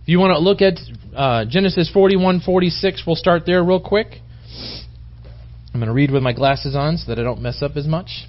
If 0.01 0.09
you 0.09 0.19
want 0.19 0.31
to 0.31 0.39
look 0.39 0.61
at 0.61 0.79
uh, 1.15 1.45
Genesis 1.45 1.89
41 1.91 2.41
46, 2.41 3.03
we'll 3.05 3.15
start 3.17 3.43
there 3.45 3.63
real 3.63 3.81
quick. 3.81 4.07
I'm 5.73 5.79
going 5.79 5.87
to 5.87 5.93
read 5.93 6.11
with 6.11 6.23
my 6.23 6.33
glasses 6.33 6.75
on 6.75 6.97
so 6.97 7.09
that 7.09 7.19
I 7.19 7.23
don't 7.23 7.41
mess 7.41 7.61
up 7.61 7.75
as 7.75 7.87
much. 7.87 8.27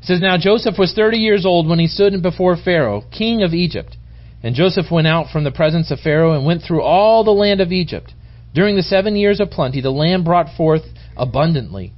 It 0.00 0.06
says, 0.06 0.20
Now 0.20 0.36
Joseph 0.38 0.74
was 0.78 0.92
30 0.94 1.18
years 1.18 1.46
old 1.46 1.68
when 1.68 1.78
he 1.78 1.86
stood 1.86 2.20
before 2.22 2.56
Pharaoh, 2.62 3.02
king 3.16 3.42
of 3.42 3.52
Egypt. 3.52 3.96
And 4.42 4.54
Joseph 4.54 4.90
went 4.90 5.06
out 5.06 5.30
from 5.30 5.44
the 5.44 5.50
presence 5.50 5.90
of 5.90 6.00
Pharaoh 6.00 6.32
and 6.32 6.46
went 6.46 6.62
through 6.62 6.82
all 6.82 7.24
the 7.24 7.30
land 7.30 7.60
of 7.60 7.72
Egypt. 7.72 8.12
During 8.54 8.76
the 8.76 8.82
seven 8.82 9.16
years 9.16 9.38
of 9.40 9.50
plenty, 9.50 9.80
the 9.80 9.90
land 9.90 10.24
brought 10.24 10.56
forth 10.56 10.82
abundantly. 11.16 11.92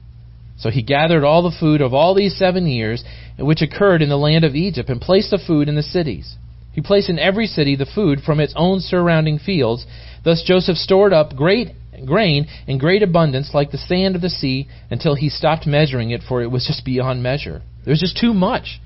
So 0.59 0.71
he 0.71 0.83
gathered 0.83 1.25
all 1.25 1.43
the 1.43 1.57
food 1.59 1.81
of 1.81 1.95
all 1.95 2.15
these 2.15 2.37
seven 2.37 2.67
years 2.67 3.05
which 3.39 3.63
occurred 3.63 4.03
in 4.03 4.09
the 4.09 4.19
land 4.19 4.45
of 4.45 4.55
Egypt 4.55 4.91
and 4.91 5.01
placed 5.01 5.31
the 5.31 5.39
food 5.39 5.69
in 5.69 5.75
the 5.75 5.83
cities. 5.83 6.37
He 6.73 6.81
placed 6.81 7.11
in 7.11 7.19
every 7.19 7.47
city 7.47 7.77
the 7.77 7.87
food 7.87 8.21
from 8.21 8.41
its 8.41 8.55
own 8.57 8.81
surrounding 8.81 9.39
fields. 9.39 9.87
Thus 10.25 10.43
Joseph 10.43 10.77
stored 10.77 11.13
up 11.13 11.37
great 11.37 11.69
grain 12.07 12.47
in 12.67 12.79
great 12.79 13.03
abundance 13.03 13.51
like 13.55 13.71
the 13.71 13.79
sand 13.79 14.17
of 14.17 14.23
the 14.23 14.31
sea 14.31 14.69
until 14.91 15.15
he 15.15 15.29
stopped 15.29 15.67
measuring 15.67 16.11
it, 16.11 16.23
for 16.27 16.43
it 16.43 16.51
was 16.51 16.67
just 16.67 16.85
beyond 16.85 17.23
measure. 17.23 17.63
There 17.85 17.93
was 17.93 18.01
just 18.01 18.17
too 18.17 18.33
much. 18.33 18.81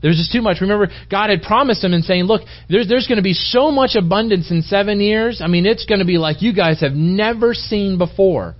There 0.00 0.08
was 0.08 0.18
just 0.18 0.30
too 0.30 0.42
much. 0.42 0.60
Remember, 0.60 0.88
God 1.10 1.30
had 1.30 1.42
promised 1.42 1.82
him 1.82 1.92
and 1.92 2.04
saying, 2.04 2.24
look, 2.24 2.42
there's, 2.68 2.88
there's 2.88 3.08
going 3.08 3.16
to 3.16 3.22
be 3.22 3.34
so 3.34 3.70
much 3.70 3.96
abundance 3.96 4.50
in 4.50 4.62
seven 4.62 5.00
years. 5.00 5.40
I 5.42 5.48
mean, 5.48 5.66
it's 5.66 5.86
going 5.86 5.98
to 5.98 6.04
be 6.04 6.18
like 6.18 6.40
you 6.40 6.54
guys 6.54 6.80
have 6.80 6.92
never 6.92 7.52
seen 7.52 7.98
before. 7.98 8.54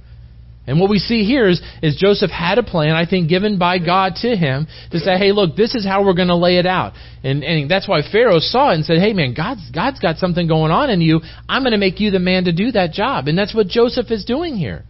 And 0.67 0.79
what 0.81 0.91
we 0.91 0.99
see 0.99 1.25
here 1.25 1.49
is, 1.49 1.63
is 1.83 1.97
Joseph 1.97 2.31
had 2.31 2.59
a 2.59 2.63
plan, 2.63 2.91
I 2.91 3.07
think, 3.07 3.31
given 3.31 3.59
by 3.59 3.79
God 3.79 4.17
to 4.17 4.37
him 4.37 4.67
to 4.91 4.99
say, 4.99 5.17
hey, 5.17 5.33
look, 5.33 5.57
this 5.57 5.75
is 5.75 5.83
how 5.83 6.05
we're 6.05 6.13
going 6.13 6.29
to 6.29 6.37
lay 6.37 6.59
it 6.59 6.67
out. 6.67 6.93
And, 7.25 7.43
and 7.43 7.71
that's 7.71 7.89
why 7.89 8.03
Pharaoh 8.13 8.39
saw 8.39 8.73
it 8.73 8.75
and 8.75 8.85
said, 8.85 8.99
hey, 8.99 9.15
man, 9.15 9.33
God's, 9.33 9.71
God's 9.71 9.99
got 9.99 10.19
something 10.19 10.47
going 10.47 10.71
on 10.71 10.91
in 10.91 11.01
you. 11.01 11.23
I'm 11.49 11.63
going 11.63 11.73
to 11.73 11.79
make 11.79 12.01
you 12.01 12.11
the 12.11 12.19
man 12.19 12.45
to 12.45 12.53
do 12.53 12.73
that 12.73 12.93
job. 12.93 13.29
And 13.29 13.39
that's 13.39 13.55
what 13.55 13.69
Joseph 13.69 14.11
is 14.11 14.27
doing 14.27 14.57
here. 14.57 14.85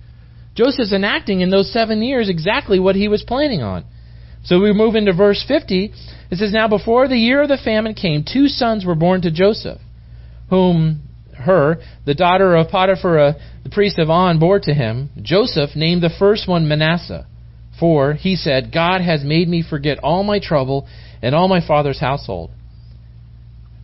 Joseph's 0.57 0.93
enacting 0.93 1.43
in 1.43 1.51
those 1.51 1.73
seven 1.73 2.03
years 2.03 2.29
exactly 2.29 2.81
what 2.81 2.97
he 2.97 3.07
was 3.07 3.23
planning 3.23 3.63
on. 3.63 3.85
So 4.45 4.61
we 4.61 4.73
move 4.73 4.95
into 4.95 5.13
verse 5.13 5.45
50. 5.47 5.93
It 6.31 6.37
says, 6.37 6.53
Now 6.53 6.69
before 6.69 7.09
the 7.09 7.17
year 7.17 7.43
of 7.43 7.49
the 7.49 7.59
famine 7.63 7.95
came, 7.95 8.25
two 8.25 8.49
sons 8.49 8.85
were 8.85 8.95
born 8.95 9.23
to 9.23 9.31
Joseph, 9.31 9.81
whom 10.51 11.03
her, 11.37 11.79
the 12.05 12.15
daughter 12.15 12.57
of 12.57 12.69
Potiphar, 12.69 13.35
the 13.63 13.71
priest 13.71 13.99
of 13.99 14.11
On, 14.11 14.39
bore 14.39 14.61
to 14.61 14.75
him. 14.75 15.11
Joseph 15.23 15.71
named 15.75 16.03
the 16.03 16.15
first 16.19 16.49
one 16.49 16.69
Manasseh, 16.69 17.27
for 17.79 18.15
he 18.15 18.37
said, 18.37 18.73
God 18.73 19.01
has 19.01 19.23
made 19.25 19.49
me 19.49 19.65
forget 19.69 19.99
all 20.03 20.25
my 20.25 20.41
trouble 20.41 20.89
and 21.23 21.35
all 21.35 21.49
my 21.49 21.67
father's 21.67 22.01
household. 22.01 22.51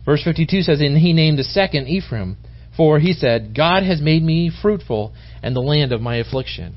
Verse 0.05 0.23
52 0.23 0.61
says, 0.61 0.81
And 0.81 0.97
he 0.97 1.13
named 1.13 1.39
the 1.39 1.43
second 1.43 1.87
Ephraim, 1.87 2.37
for 2.77 2.99
he 2.99 3.13
said, 3.13 3.55
God 3.55 3.83
has 3.83 4.01
made 4.01 4.21
me 4.21 4.51
fruitful 4.61 5.13
and 5.41 5.55
the 5.55 5.61
land 5.61 5.91
of 5.91 6.01
my 6.01 6.17
affliction. 6.17 6.75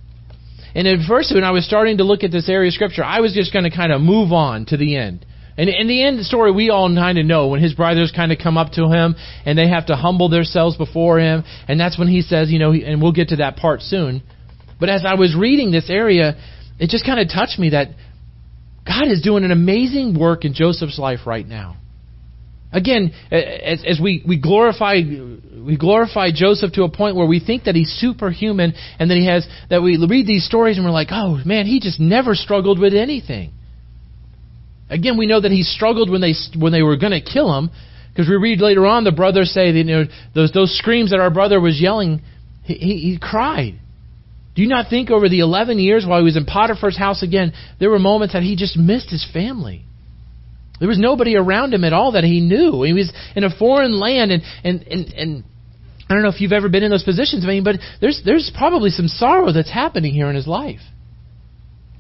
And 0.75 0.87
at 0.87 1.07
first, 1.07 1.35
when 1.35 1.45
I 1.45 1.51
was 1.51 1.65
starting 1.65 1.99
to 1.99 2.05
look 2.05 2.25
at 2.25 2.31
this 2.31 2.49
area 2.49 2.69
of 2.69 2.75
Scripture, 2.75 3.05
I 3.05 3.21
was 3.21 3.33
just 3.33 3.53
going 3.53 3.65
to 3.65 3.75
kind 3.75 3.93
of 3.93 4.01
move 4.01 4.33
on 4.33 4.67
to 4.67 4.77
the 4.77 4.97
end. 4.97 5.25
And 5.57 5.69
in 5.69 5.89
the 5.89 6.05
end 6.05 6.21
the 6.21 6.25
story, 6.25 6.53
we 6.53 6.71
all 6.71 6.89
kind 6.95 7.19
of 7.19 7.27
know 7.27 7.49
when 7.49 7.61
his 7.61 7.75
brothers 7.75 8.13
kind 8.15 8.31
of 8.31 8.39
come 8.39 8.57
up 8.57 8.73
to 8.73 8.89
him 8.89 9.17
and 9.45 9.59
they 9.59 9.69
have 9.69 9.87
to 9.87 9.97
humble 9.97 10.29
themselves 10.29 10.77
before 10.77 11.19
him. 11.19 11.43
And 11.67 11.81
that's 11.81 11.99
when 11.99 12.07
he 12.07 12.23
says, 12.23 12.51
you 12.51 12.61
know, 12.61 12.73
and 12.73 13.03
we'll 13.03 13.13
get 13.13 13.29
to 13.29 13.37
that 13.37 13.57
part 13.57 13.81
soon. 13.83 14.23
But 14.79 14.89
as 14.89 15.05
I 15.05 15.15
was 15.15 15.35
reading 15.37 15.73
this 15.73 15.91
area, 15.91 16.37
it 16.79 16.91
just 16.91 17.05
kind 17.05 17.19
of 17.19 17.29
touched 17.29 17.59
me 17.59 17.71
that 17.71 17.89
God 18.87 19.09
is 19.09 19.21
doing 19.21 19.45
an 19.45 19.51
amazing 19.51 20.19
work 20.19 20.45
in 20.45 20.55
Joseph's 20.55 20.99
life 20.99 21.27
right 21.27 21.47
now. 21.47 21.77
Again, 22.71 23.13
as, 23.31 23.83
as 23.87 23.99
we, 24.03 24.23
we 24.27 24.39
glorify 24.39 25.01
we 25.01 25.77
glorify 25.77 26.31
Joseph 26.35 26.73
to 26.75 26.85
a 26.85 26.91
point 26.91 27.17
where 27.17 27.27
we 27.27 27.41
think 27.41 27.65
that 27.65 27.75
he's 27.75 27.91
superhuman 27.99 28.75
and 28.99 29.11
that 29.11 29.17
he 29.17 29.27
has 29.27 29.47
that 29.71 29.83
we 29.83 29.99
read 29.99 30.27
these 30.27 30.47
stories 30.47 30.77
and 30.77 30.87
we're 30.87 30.93
like, 30.93 31.09
oh 31.11 31.41
man, 31.45 31.67
he 31.67 31.81
just 31.81 31.99
never 31.99 32.35
struggled 32.35 32.79
with 32.79 32.95
anything. 32.95 33.53
Again, 34.91 35.19
we 35.19 35.27
know 35.27 35.41
that 35.41 35.51
he 35.51 35.63
struggled 35.63 36.11
when 36.11 36.21
they 36.21 36.35
when 36.59 36.73
they 36.73 36.83
were 36.83 36.97
going 36.97 37.13
to 37.13 37.21
kill 37.21 37.57
him, 37.57 37.71
because 38.11 38.29
we 38.29 38.37
read 38.37 38.61
later 38.61 38.87
on 38.87 39.05
the 39.05 39.13
brothers 39.13 39.51
say 39.53 39.73
that, 39.73 39.79
you 39.79 39.85
know 39.85 40.05
those 40.35 40.53
those 40.53 40.77
screams 40.79 41.11
that 41.11 41.21
our 41.21 41.31
brother 41.31 41.61
was 41.61 41.81
yelling, 41.81 42.23
he, 42.65 42.75
he, 42.75 42.99
he 42.99 43.19
cried. 43.21 43.79
Do 44.55 44.63
you 44.63 44.69
not 44.69 44.91
think 44.91 45.11
over 45.11 45.29
the 45.29 45.41
11 45.41 45.79
years 45.79 46.05
while 46.05 46.19
he 46.19 46.25
was 46.25 46.37
in 46.37 46.45
Potiphar's 46.45 46.99
house 46.99 47.23
again, 47.23 47.53
there 47.79 47.91
were 47.91 47.99
moments 47.99 48.35
that 48.35 48.43
he 48.43 48.57
just 48.57 48.77
missed 48.77 49.09
his 49.09 49.27
family? 49.33 49.85
There 50.79 50.89
was 50.89 50.99
nobody 50.99 51.37
around 51.37 51.75
him 51.75 51.85
at 51.85 51.93
all 51.93 52.13
that 52.13 52.25
he 52.25 52.41
knew. 52.41 52.83
He 52.83 52.93
was 52.93 53.13
in 53.35 53.45
a 53.45 53.51
foreign 53.51 53.99
land, 53.99 54.31
and 54.31 54.43
and 54.65 54.83
and, 54.83 55.13
and 55.13 55.45
I 56.09 56.15
don't 56.15 56.23
know 56.23 56.29
if 56.29 56.41
you've 56.41 56.53
ever 56.53 56.69
been 56.69 56.83
in 56.83 56.91
those 56.91 57.05
positions, 57.05 57.45
I 57.45 57.49
mean, 57.49 57.65
but 57.65 57.77
there's 58.01 58.23
there's 58.25 58.51
probably 58.57 58.91
some 58.91 59.09
sorrow 59.09 59.53
that's 59.53 59.71
happening 59.71 60.15
here 60.15 60.29
in 60.29 60.37
his 60.37 60.47
life. 60.47 60.81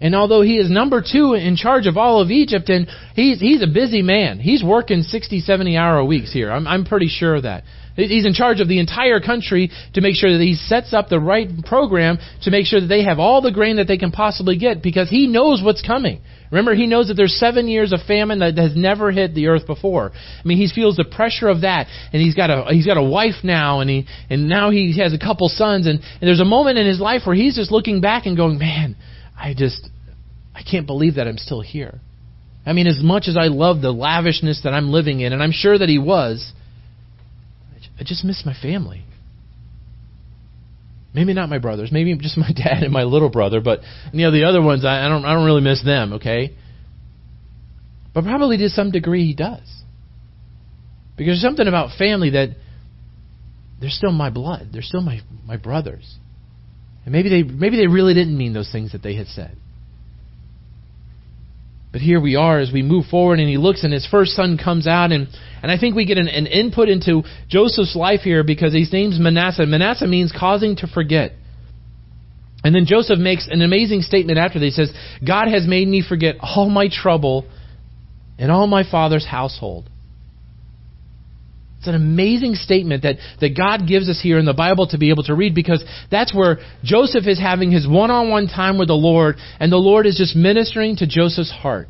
And 0.00 0.14
although 0.14 0.42
he 0.42 0.58
is 0.58 0.70
number 0.70 1.02
two 1.02 1.34
in 1.34 1.56
charge 1.56 1.86
of 1.86 1.96
all 1.96 2.20
of 2.20 2.30
Egypt, 2.30 2.68
and 2.68 2.86
he's, 3.14 3.40
he's 3.40 3.62
a 3.62 3.66
busy 3.66 4.00
man. 4.00 4.38
He's 4.38 4.62
working 4.62 5.02
60, 5.02 5.40
70 5.40 5.76
hour 5.76 6.04
weeks 6.04 6.32
here. 6.32 6.52
I'm, 6.52 6.68
I'm 6.68 6.84
pretty 6.84 7.08
sure 7.08 7.34
of 7.34 7.42
that. 7.42 7.64
He's 7.96 8.24
in 8.24 8.32
charge 8.32 8.60
of 8.60 8.68
the 8.68 8.78
entire 8.78 9.18
country 9.18 9.72
to 9.94 10.00
make 10.00 10.14
sure 10.14 10.30
that 10.30 10.42
he 10.42 10.54
sets 10.54 10.94
up 10.94 11.08
the 11.08 11.18
right 11.18 11.48
program 11.64 12.18
to 12.42 12.50
make 12.52 12.66
sure 12.66 12.80
that 12.80 12.86
they 12.86 13.02
have 13.02 13.18
all 13.18 13.40
the 13.40 13.50
grain 13.50 13.76
that 13.76 13.88
they 13.88 13.98
can 13.98 14.12
possibly 14.12 14.56
get 14.56 14.84
because 14.84 15.10
he 15.10 15.26
knows 15.26 15.62
what's 15.64 15.82
coming. 15.84 16.20
Remember, 16.50 16.74
he 16.74 16.86
knows 16.86 17.08
that 17.08 17.14
there's 17.14 17.38
seven 17.38 17.68
years 17.68 17.92
of 17.92 18.00
famine 18.06 18.38
that 18.38 18.56
has 18.56 18.74
never 18.74 19.10
hit 19.10 19.34
the 19.34 19.48
earth 19.48 19.66
before. 19.66 20.12
I 20.14 20.46
mean, 20.46 20.56
he 20.56 20.68
feels 20.74 20.96
the 20.96 21.04
pressure 21.04 21.48
of 21.48 21.60
that, 21.60 21.88
and 22.12 22.22
he's 22.22 22.34
got 22.34 22.48
a 22.50 22.72
he's 22.72 22.86
got 22.86 22.96
a 22.96 23.02
wife 23.02 23.44
now, 23.44 23.80
and 23.80 23.90
he 23.90 24.06
and 24.30 24.48
now 24.48 24.70
he 24.70 24.98
has 24.98 25.12
a 25.12 25.18
couple 25.18 25.48
sons, 25.48 25.86
and, 25.86 26.00
and 26.00 26.22
there's 26.22 26.40
a 26.40 26.46
moment 26.46 26.78
in 26.78 26.86
his 26.86 27.00
life 27.00 27.22
where 27.26 27.36
he's 27.36 27.56
just 27.56 27.70
looking 27.70 28.00
back 28.00 28.24
and 28.24 28.36
going, 28.36 28.58
man, 28.58 28.96
I 29.38 29.54
just, 29.54 29.88
I 30.54 30.62
can't 30.62 30.86
believe 30.86 31.16
that 31.16 31.28
I'm 31.28 31.38
still 31.38 31.60
here. 31.60 32.00
I 32.64 32.72
mean, 32.72 32.86
as 32.86 33.02
much 33.02 33.28
as 33.28 33.36
I 33.36 33.46
love 33.46 33.80
the 33.80 33.92
lavishness 33.92 34.62
that 34.64 34.72
I'm 34.72 34.90
living 34.90 35.20
in, 35.20 35.32
and 35.32 35.42
I'm 35.42 35.52
sure 35.52 35.78
that 35.78 35.88
he 35.88 35.98
was, 35.98 36.52
I 37.98 38.04
just 38.04 38.24
miss 38.24 38.44
my 38.46 38.54
family. 38.54 39.04
Maybe 41.14 41.32
not 41.32 41.48
my 41.48 41.58
brothers, 41.58 41.90
maybe 41.90 42.16
just 42.18 42.36
my 42.36 42.52
dad 42.54 42.82
and 42.82 42.92
my 42.92 43.04
little 43.04 43.30
brother, 43.30 43.60
but 43.60 43.80
you 44.12 44.24
know 44.24 44.30
the 44.30 44.44
other 44.44 44.62
ones 44.62 44.84
I, 44.84 45.06
I 45.06 45.08
don't 45.08 45.24
I 45.24 45.34
don't 45.34 45.46
really 45.46 45.62
miss 45.62 45.82
them, 45.84 46.14
okay? 46.14 46.56
But 48.14 48.24
probably 48.24 48.56
to 48.58 48.68
some 48.68 48.90
degree 48.90 49.26
he 49.26 49.34
does. 49.34 49.78
Because 51.16 51.32
there's 51.32 51.42
something 51.42 51.66
about 51.66 51.96
family 51.98 52.30
that 52.30 52.50
they're 53.80 53.90
still 53.90 54.12
my 54.12 54.30
blood. 54.30 54.68
They're 54.72 54.82
still 54.82 55.02
my, 55.02 55.20
my 55.44 55.56
brothers. 55.56 56.16
And 57.04 57.12
maybe 57.12 57.28
they 57.28 57.42
maybe 57.42 57.76
they 57.76 57.86
really 57.86 58.14
didn't 58.14 58.36
mean 58.36 58.52
those 58.52 58.70
things 58.70 58.92
that 58.92 59.02
they 59.02 59.14
had 59.14 59.26
said. 59.28 59.56
But 61.98 62.04
here 62.04 62.20
we 62.20 62.36
are 62.36 62.60
as 62.60 62.70
we 62.72 62.82
move 62.82 63.06
forward, 63.06 63.40
and 63.40 63.48
he 63.48 63.56
looks, 63.56 63.82
and 63.82 63.92
his 63.92 64.06
first 64.06 64.36
son 64.36 64.56
comes 64.56 64.86
out, 64.86 65.10
and, 65.10 65.26
and 65.64 65.72
I 65.72 65.76
think 65.76 65.96
we 65.96 66.06
get 66.06 66.16
an, 66.16 66.28
an 66.28 66.46
input 66.46 66.88
into 66.88 67.24
Joseph's 67.48 67.96
life 67.96 68.20
here 68.20 68.44
because 68.44 68.72
his 68.72 68.92
name's 68.92 69.18
Manasseh. 69.18 69.66
Manasseh 69.66 70.06
means 70.06 70.30
causing 70.30 70.76
to 70.76 70.86
forget. 70.86 71.32
And 72.62 72.72
then 72.72 72.86
Joseph 72.86 73.18
makes 73.18 73.48
an 73.50 73.62
amazing 73.62 74.02
statement 74.02 74.38
after 74.38 74.60
this. 74.60 74.76
He 74.76 74.84
says, 74.84 74.94
God 75.26 75.48
has 75.48 75.66
made 75.66 75.88
me 75.88 76.00
forget 76.08 76.36
all 76.40 76.70
my 76.70 76.88
trouble 76.88 77.44
and 78.38 78.52
all 78.52 78.68
my 78.68 78.88
father's 78.88 79.26
household. 79.26 79.90
It's 81.78 81.86
an 81.86 81.94
amazing 81.94 82.54
statement 82.54 83.04
that, 83.04 83.16
that 83.40 83.56
God 83.56 83.86
gives 83.86 84.08
us 84.08 84.20
here 84.20 84.38
in 84.38 84.44
the 84.44 84.52
Bible 84.52 84.88
to 84.88 84.98
be 84.98 85.10
able 85.10 85.22
to 85.24 85.34
read 85.34 85.54
because 85.54 85.84
that's 86.10 86.34
where 86.34 86.58
Joseph 86.82 87.26
is 87.26 87.38
having 87.38 87.70
his 87.70 87.86
one 87.86 88.10
on 88.10 88.30
one 88.30 88.48
time 88.48 88.78
with 88.78 88.88
the 88.88 88.94
Lord, 88.94 89.36
and 89.60 89.70
the 89.70 89.76
Lord 89.76 90.04
is 90.04 90.16
just 90.16 90.34
ministering 90.34 90.96
to 90.96 91.06
Joseph's 91.06 91.52
heart. 91.52 91.88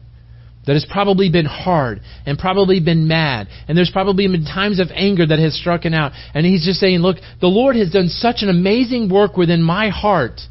That 0.67 0.75
has 0.75 0.85
probably 0.91 1.31
been 1.31 1.47
hard 1.47 2.03
and 2.27 2.39
probably 2.39 2.79
been 2.79 3.09
mad, 3.09 3.49
and 3.67 3.79
there's 3.79 3.91
probably 3.91 4.29
been 4.29 4.45
times 4.45 4.81
of 4.81 4.89
anger 4.95 5.27
that 5.27 5.39
has 5.39 5.59
struck 5.59 5.87
him 5.87 5.95
out. 5.95 6.13
And 6.35 6.45
he's 6.45 6.63
just 6.63 6.79
saying, 6.79 6.99
Look, 6.99 7.17
the 7.41 7.47
Lord 7.47 7.75
has 7.77 7.91
done 7.91 8.09
such 8.11 8.43
an 8.43 8.51
amazing 8.51 9.09
work 9.09 9.39
within 9.39 9.63
my 9.63 9.89
heart 9.89 10.43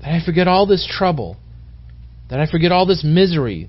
that 0.00 0.08
I 0.08 0.24
forget 0.24 0.48
all 0.48 0.66
this 0.66 0.88
trouble, 0.90 1.36
that 2.30 2.40
I 2.40 2.50
forget 2.50 2.72
all 2.72 2.86
this 2.86 3.04
misery, 3.04 3.68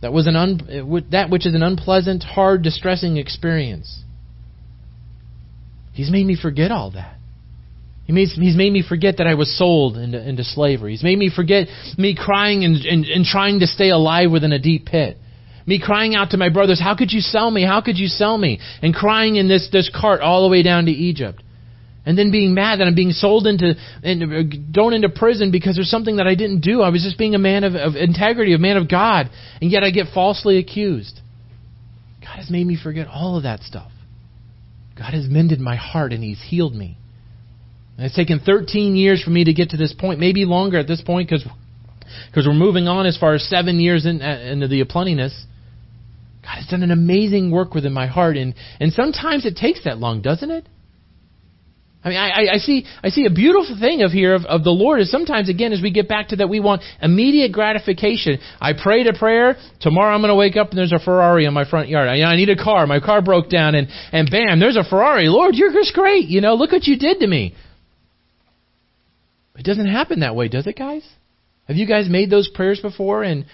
that 0.00 0.12
was 0.12 0.26
an 0.26 0.36
un, 0.36 1.06
that 1.10 1.30
which 1.30 1.46
is 1.46 1.54
an 1.54 1.62
unpleasant, 1.62 2.22
hard, 2.22 2.62
distressing 2.62 3.16
experience. 3.16 4.02
He's 5.92 6.10
made 6.10 6.26
me 6.26 6.36
forget 6.40 6.70
all 6.70 6.92
that. 6.92 7.16
He 8.04 8.12
made, 8.12 8.28
he's 8.28 8.56
made 8.56 8.72
me 8.72 8.82
forget 8.88 9.18
that 9.18 9.26
I 9.26 9.34
was 9.34 9.54
sold 9.58 9.96
into, 9.96 10.26
into 10.26 10.44
slavery. 10.44 10.92
He's 10.92 11.02
made 11.02 11.18
me 11.18 11.30
forget 11.34 11.66
me 11.98 12.16
crying 12.16 12.64
and, 12.64 12.76
and, 12.76 13.04
and 13.04 13.24
trying 13.24 13.60
to 13.60 13.66
stay 13.66 13.90
alive 13.90 14.30
within 14.30 14.52
a 14.52 14.58
deep 14.58 14.86
pit. 14.86 15.18
Me 15.66 15.78
crying 15.84 16.14
out 16.14 16.30
to 16.30 16.38
my 16.38 16.48
brothers, 16.48 16.80
How 16.80 16.96
could 16.96 17.12
you 17.12 17.20
sell 17.20 17.50
me? 17.50 17.64
How 17.64 17.82
could 17.82 17.98
you 17.98 18.06
sell 18.06 18.38
me? 18.38 18.60
And 18.80 18.94
crying 18.94 19.36
in 19.36 19.48
this, 19.48 19.68
this 19.70 19.90
cart 19.94 20.22
all 20.22 20.44
the 20.44 20.48
way 20.48 20.62
down 20.62 20.86
to 20.86 20.90
Egypt 20.90 21.42
and 22.08 22.16
then 22.16 22.30
being 22.30 22.54
mad 22.54 22.80
that 22.80 22.86
I'm 22.86 22.94
being 22.94 23.10
sold 23.10 23.46
into, 23.46 23.74
into 24.02 24.50
thrown 24.72 24.94
into 24.94 25.10
prison 25.10 25.50
because 25.50 25.74
there's 25.74 25.90
something 25.90 26.16
that 26.16 26.26
I 26.26 26.34
didn't 26.36 26.60
do. 26.60 26.80
I 26.80 26.88
was 26.88 27.02
just 27.02 27.18
being 27.18 27.34
a 27.34 27.38
man 27.38 27.64
of, 27.64 27.74
of 27.74 27.96
integrity, 27.96 28.54
a 28.54 28.58
man 28.58 28.78
of 28.78 28.88
God, 28.88 29.28
and 29.60 29.70
yet 29.70 29.84
I 29.84 29.90
get 29.90 30.06
falsely 30.14 30.56
accused. 30.56 31.20
God 32.22 32.36
has 32.36 32.50
made 32.50 32.66
me 32.66 32.78
forget 32.82 33.08
all 33.08 33.36
of 33.36 33.42
that 33.42 33.60
stuff. 33.60 33.92
God 34.96 35.12
has 35.12 35.28
mended 35.28 35.60
my 35.60 35.76
heart 35.76 36.14
and 36.14 36.24
He's 36.24 36.40
healed 36.40 36.74
me. 36.74 36.96
And 37.98 38.06
it's 38.06 38.16
taken 38.16 38.40
13 38.40 38.96
years 38.96 39.22
for 39.22 39.28
me 39.28 39.44
to 39.44 39.52
get 39.52 39.70
to 39.70 39.76
this 39.76 39.92
point, 39.92 40.18
maybe 40.18 40.46
longer 40.46 40.78
at 40.78 40.88
this 40.88 41.02
point 41.02 41.28
because 41.28 41.46
because 42.30 42.46
we're 42.46 42.54
moving 42.54 42.88
on 42.88 43.04
as 43.04 43.18
far 43.18 43.34
as 43.34 43.46
seven 43.50 43.78
years 43.80 44.06
in, 44.06 44.22
uh, 44.22 44.48
into 44.50 44.66
the 44.66 44.82
plentiness. 44.84 45.44
God 46.42 46.56
has 46.56 46.66
done 46.68 46.82
an 46.82 46.90
amazing 46.90 47.50
work 47.50 47.74
within 47.74 47.92
my 47.92 48.06
heart, 48.06 48.38
and 48.38 48.54
and 48.80 48.94
sometimes 48.94 49.44
it 49.44 49.56
takes 49.56 49.84
that 49.84 49.98
long, 49.98 50.22
doesn't 50.22 50.50
it? 50.50 50.66
I 52.08 52.10
mean, 52.10 52.18
I, 52.18 52.54
I, 52.54 52.58
see, 52.58 52.86
I 53.02 53.10
see 53.10 53.26
a 53.26 53.30
beautiful 53.30 53.76
thing 53.78 54.02
of 54.02 54.10
here 54.10 54.34
of, 54.34 54.44
of 54.46 54.64
the 54.64 54.70
Lord 54.70 55.00
is 55.00 55.10
sometimes, 55.10 55.48
again, 55.50 55.72
as 55.72 55.82
we 55.82 55.90
get 55.90 56.08
back 56.08 56.28
to 56.28 56.36
that, 56.36 56.48
we 56.48 56.60
want 56.60 56.82
immediate 57.02 57.52
gratification. 57.52 58.38
I 58.60 58.72
prayed 58.72 59.06
a 59.06 59.12
prayer. 59.12 59.56
Tomorrow 59.80 60.14
I'm 60.14 60.20
going 60.20 60.30
to 60.30 60.34
wake 60.34 60.56
up 60.56 60.70
and 60.70 60.78
there's 60.78 60.92
a 60.92 60.98
Ferrari 60.98 61.44
in 61.44 61.52
my 61.52 61.68
front 61.68 61.88
yard. 61.88 62.08
I, 62.08 62.22
I 62.22 62.36
need 62.36 62.48
a 62.48 62.56
car. 62.56 62.86
My 62.86 63.00
car 63.00 63.20
broke 63.20 63.50
down 63.50 63.74
and, 63.74 63.88
and 64.12 64.30
bam, 64.30 64.58
there's 64.58 64.76
a 64.76 64.84
Ferrari. 64.88 65.28
Lord, 65.28 65.54
you're 65.54 65.72
just 65.72 65.94
great. 65.94 66.28
You 66.28 66.40
know, 66.40 66.54
look 66.54 66.72
what 66.72 66.86
you 66.86 66.98
did 66.98 67.20
to 67.20 67.26
me. 67.26 67.54
It 69.56 69.64
doesn't 69.64 69.88
happen 69.88 70.20
that 70.20 70.34
way, 70.34 70.48
does 70.48 70.66
it, 70.66 70.78
guys? 70.78 71.02
Have 71.66 71.76
you 71.76 71.86
guys 71.86 72.08
made 72.08 72.30
those 72.30 72.48
prayers 72.48 72.80
before 72.80 73.22
and 73.22 73.44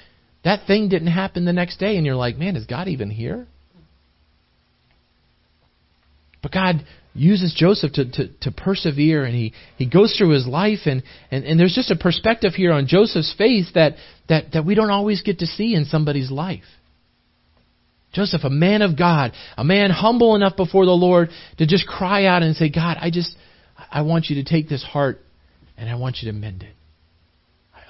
that 0.45 0.67
thing 0.67 0.89
didn't 0.89 1.09
happen 1.09 1.47
the 1.47 1.55
next 1.55 1.79
day, 1.79 1.97
and 1.97 2.05
you're 2.05 2.15
like, 2.15 2.37
man, 2.37 2.55
is 2.55 2.67
God 2.67 2.87
even 2.87 3.09
here? 3.09 3.47
But 6.43 6.53
God 6.53 6.85
uses 7.15 7.55
Joseph 7.57 7.93
to, 7.93 8.11
to, 8.11 8.29
to 8.41 8.51
persevere 8.51 9.25
and 9.25 9.35
he, 9.35 9.53
he 9.77 9.87
goes 9.87 10.17
through 10.17 10.31
his 10.31 10.47
life 10.47 10.81
and, 10.87 11.03
and, 11.31 11.45
and 11.45 11.59
there's 11.59 11.75
just 11.75 11.91
a 11.91 11.97
perspective 11.97 12.53
here 12.55 12.73
on 12.73 12.87
Joseph's 12.87 13.35
faith 13.39 13.67
that, 13.75 13.95
that, 14.29 14.53
that 14.53 14.67
we 14.67 14.75
don't 14.75 14.91
always 14.91 15.23
get 15.23 15.39
to 15.39 15.47
see 15.47 15.75
in 15.75 15.85
somebody's 15.85 16.31
life. 16.31 16.65
Joseph, 18.13 18.43
a 18.45 18.51
man 18.51 18.83
of 18.83 18.99
God, 18.99 19.33
a 19.57 19.65
man 19.65 19.91
humble 19.91 20.35
enough 20.35 20.57
before 20.57 20.87
the 20.87 20.93
Lord 20.93 21.31
to 21.59 21.67
just 21.67 21.87
cry 21.87 22.27
out 22.27 22.43
and 22.43 22.57
say, 22.57 22.69
God, 22.69 22.97
I 23.01 23.11
just, 23.11 23.37
I 23.91 24.03
want 24.03 24.27
you 24.29 24.43
to 24.43 24.49
take 24.49 24.69
this 24.69 24.83
heart 24.83 25.21
and 25.77 25.89
I 25.89 25.97
want 25.97 26.19
you 26.21 26.31
to 26.31 26.37
mend 26.37 26.63
it. 26.63 26.75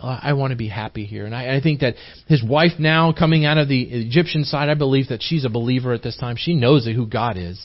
I, 0.03 0.35
want 0.35 0.51
to 0.51 0.57
be 0.57 0.69
happy 0.69 1.07
here. 1.07 1.25
And 1.25 1.35
I, 1.35 1.57
I 1.57 1.61
think 1.63 1.81
that 1.81 1.95
his 2.27 2.45
wife 2.45 2.73
now 2.79 3.13
coming 3.13 3.47
out 3.47 3.57
of 3.57 3.69
the 3.69 3.83
Egyptian 3.83 4.45
side, 4.45 4.69
I 4.69 4.75
believe 4.75 5.09
that 5.09 5.23
she's 5.23 5.47
a 5.47 5.49
believer 5.49 5.95
at 5.95 6.03
this 6.03 6.17
time. 6.19 6.37
She 6.39 6.53
knows 6.53 6.85
who 6.85 7.07
God 7.07 7.39
is. 7.39 7.65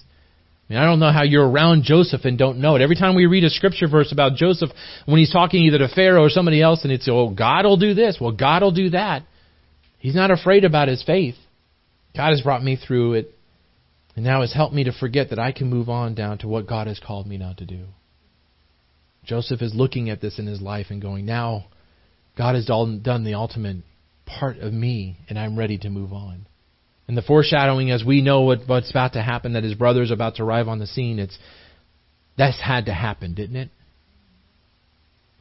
I 0.69 0.73
mean, 0.73 0.81
I 0.81 0.85
don't 0.85 0.99
know 0.99 1.11
how 1.11 1.23
you're 1.23 1.49
around 1.49 1.83
Joseph 1.83 2.25
and 2.25 2.37
don't 2.37 2.59
know 2.59 2.75
it. 2.75 2.81
Every 2.83 2.95
time 2.95 3.15
we 3.15 3.25
read 3.25 3.43
a 3.43 3.49
scripture 3.49 3.87
verse 3.87 4.11
about 4.11 4.35
Joseph, 4.35 4.69
when 5.07 5.17
he's 5.17 5.31
talking 5.31 5.63
either 5.63 5.79
to 5.79 5.87
Pharaoh 5.87 6.23
or 6.23 6.29
somebody 6.29 6.61
else, 6.61 6.83
and 6.83 6.91
it's, 6.91 7.07
oh, 7.09 7.29
God 7.29 7.65
will 7.65 7.77
do 7.77 7.95
this, 7.95 8.17
well, 8.21 8.31
God 8.31 8.61
will 8.61 8.71
do 8.71 8.91
that. 8.91 9.23
He's 9.97 10.13
not 10.13 10.29
afraid 10.29 10.65
about 10.65 10.87
his 10.87 11.01
faith. 11.03 11.35
God 12.15 12.29
has 12.29 12.41
brought 12.41 12.63
me 12.63 12.75
through 12.75 13.13
it, 13.13 13.35
and 14.15 14.23
now 14.23 14.41
has 14.41 14.53
helped 14.53 14.75
me 14.75 14.83
to 14.83 14.91
forget 14.91 15.31
that 15.31 15.39
I 15.39 15.51
can 15.51 15.69
move 15.69 15.89
on 15.89 16.13
down 16.13 16.37
to 16.39 16.47
what 16.47 16.67
God 16.67 16.85
has 16.85 16.99
called 16.99 17.25
me 17.25 17.37
now 17.37 17.53
to 17.53 17.65
do. 17.65 17.85
Joseph 19.23 19.61
is 19.61 19.73
looking 19.73 20.09
at 20.09 20.21
this 20.21 20.37
in 20.37 20.45
his 20.45 20.61
life 20.61 20.87
and 20.89 21.01
going, 21.01 21.25
now 21.25 21.65
God 22.37 22.53
has 22.55 22.65
done 22.65 23.01
the 23.03 23.33
ultimate 23.33 23.77
part 24.25 24.57
of 24.59 24.71
me, 24.71 25.17
and 25.29 25.39
I'm 25.39 25.57
ready 25.57 25.79
to 25.79 25.89
move 25.89 26.13
on. 26.13 26.45
And 27.09 27.17
the 27.17 27.23
foreshadowing, 27.23 27.89
as 27.89 28.05
we 28.05 28.21
know 28.21 28.41
what, 28.41 28.59
what's 28.67 28.91
about 28.91 29.13
to 29.13 29.21
happen, 29.23 29.53
that 29.53 29.63
his 29.63 29.73
brother's 29.73 30.11
about 30.11 30.35
to 30.35 30.43
arrive 30.43 30.67
on 30.67 30.77
the 30.77 30.85
scene, 30.85 31.17
it's 31.17 31.35
that's 32.37 32.61
had 32.61 32.85
to 32.85 32.93
happen, 32.93 33.33
didn't 33.33 33.55
it? 33.55 33.69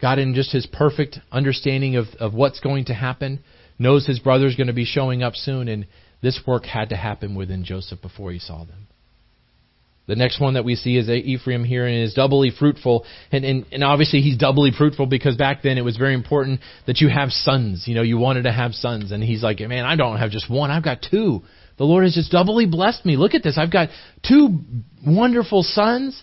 God, 0.00 0.18
in 0.18 0.34
just 0.34 0.50
his 0.50 0.66
perfect 0.66 1.18
understanding 1.30 1.96
of, 1.96 2.06
of 2.18 2.32
what's 2.32 2.60
going 2.60 2.86
to 2.86 2.94
happen, 2.94 3.40
knows 3.78 4.06
his 4.06 4.18
brother's 4.18 4.56
going 4.56 4.68
to 4.68 4.72
be 4.72 4.86
showing 4.86 5.22
up 5.22 5.34
soon, 5.34 5.68
and 5.68 5.86
this 6.22 6.40
work 6.46 6.64
had 6.64 6.88
to 6.88 6.96
happen 6.96 7.34
within 7.34 7.64
Joseph 7.64 8.00
before 8.00 8.32
he 8.32 8.38
saw 8.38 8.64
them. 8.64 8.86
The 10.06 10.16
next 10.16 10.40
one 10.40 10.54
that 10.54 10.64
we 10.64 10.74
see 10.74 10.96
is 10.96 11.10
Ephraim 11.10 11.64
here 11.64 11.86
and 11.86 12.02
is 12.02 12.14
doubly 12.14 12.50
fruitful. 12.50 13.04
And, 13.30 13.44
and, 13.44 13.66
and 13.70 13.84
obviously 13.84 14.22
he's 14.22 14.38
doubly 14.38 14.70
fruitful 14.70 15.04
because 15.04 15.36
back 15.36 15.62
then 15.62 15.76
it 15.76 15.84
was 15.84 15.98
very 15.98 16.14
important 16.14 16.60
that 16.86 17.02
you 17.02 17.10
have 17.10 17.30
sons. 17.30 17.84
You 17.86 17.94
know, 17.94 18.00
you 18.00 18.16
wanted 18.16 18.44
to 18.44 18.52
have 18.52 18.72
sons. 18.72 19.12
And 19.12 19.22
he's 19.22 19.42
like, 19.42 19.60
man, 19.60 19.84
I 19.84 19.96
don't 19.96 20.16
have 20.16 20.30
just 20.30 20.48
one. 20.50 20.70
I've 20.70 20.82
got 20.82 21.06
two. 21.10 21.42
The 21.78 21.84
Lord 21.84 22.04
has 22.04 22.14
just 22.14 22.32
doubly 22.32 22.66
blessed 22.66 23.06
me. 23.06 23.16
Look 23.16 23.34
at 23.34 23.42
this. 23.42 23.56
I've 23.56 23.72
got 23.72 23.88
two 24.26 24.60
wonderful 25.06 25.62
sons. 25.62 26.22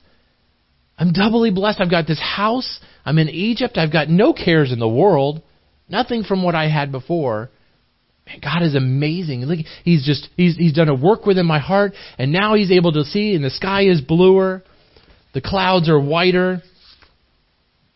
I'm 0.98 1.14
doubly 1.14 1.52
blessed. 1.52 1.80
I've 1.82 1.90
got 1.90 2.08
this 2.08 2.22
house. 2.22 2.80
I'm 3.06 3.18
in 3.18 3.30
Egypt. 3.30 3.78
I've 3.78 3.92
got 3.92 4.10
no 4.10 4.34
cares 4.34 4.72
in 4.72 4.80
the 4.80 4.88
world. 4.88 5.42
Nothing 5.90 6.24
from 6.24 6.44
what 6.44 6.56
I 6.56 6.68
had 6.68 6.92
before. 6.92 7.50
Man, 8.28 8.40
God 8.42 8.64
is 8.64 8.76
amazing. 8.76 9.46
Look, 9.46 9.60
he's 9.84 10.06
just 10.06 10.30
he's 10.36 10.58
he's 10.58 10.74
done 10.74 10.90
a 10.90 10.96
work 10.96 11.26
within 11.26 11.46
my 11.46 11.60
heart, 11.60 11.94
and 12.18 12.32
now 12.32 12.56
he's 12.56 12.72
able 12.72 12.92
to 12.94 13.04
see, 13.04 13.36
and 13.36 13.44
the 13.44 13.52
sky 13.52 13.84
is 13.84 14.02
bluer, 14.02 14.64
the 15.34 15.42
clouds 15.42 15.90
are 15.90 16.00
whiter. 16.00 16.62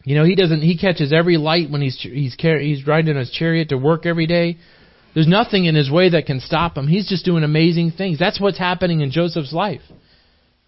You 0.04 0.16
know, 0.16 0.24
he 0.24 0.36
doesn't. 0.36 0.62
He 0.62 0.78
catches 0.78 1.12
every 1.12 1.38
light 1.38 1.72
when 1.72 1.82
he's 1.82 2.00
he's 2.00 2.36
he's 2.39 2.86
riding 2.86 3.16
his 3.16 3.32
chariot 3.32 3.70
to 3.70 3.78
work 3.78 4.06
every 4.06 4.28
day. 4.28 4.58
There's 5.13 5.28
nothing 5.28 5.65
in 5.65 5.76
his 5.76 5.89
way 5.89 6.10
that 6.10 6.26
can 6.26 6.39
stop 6.39 6.78
him. 6.78 6.88
He's 6.88 7.10
just 7.10 7.26
doing 7.26 7.43
amazing 7.43 7.91
things. 7.91 8.19
That's 8.19 8.39
what's 8.39 8.58
happening 8.58 9.02
in 9.02 9.12
Joseph's 9.12 9.54
life. 9.54 9.82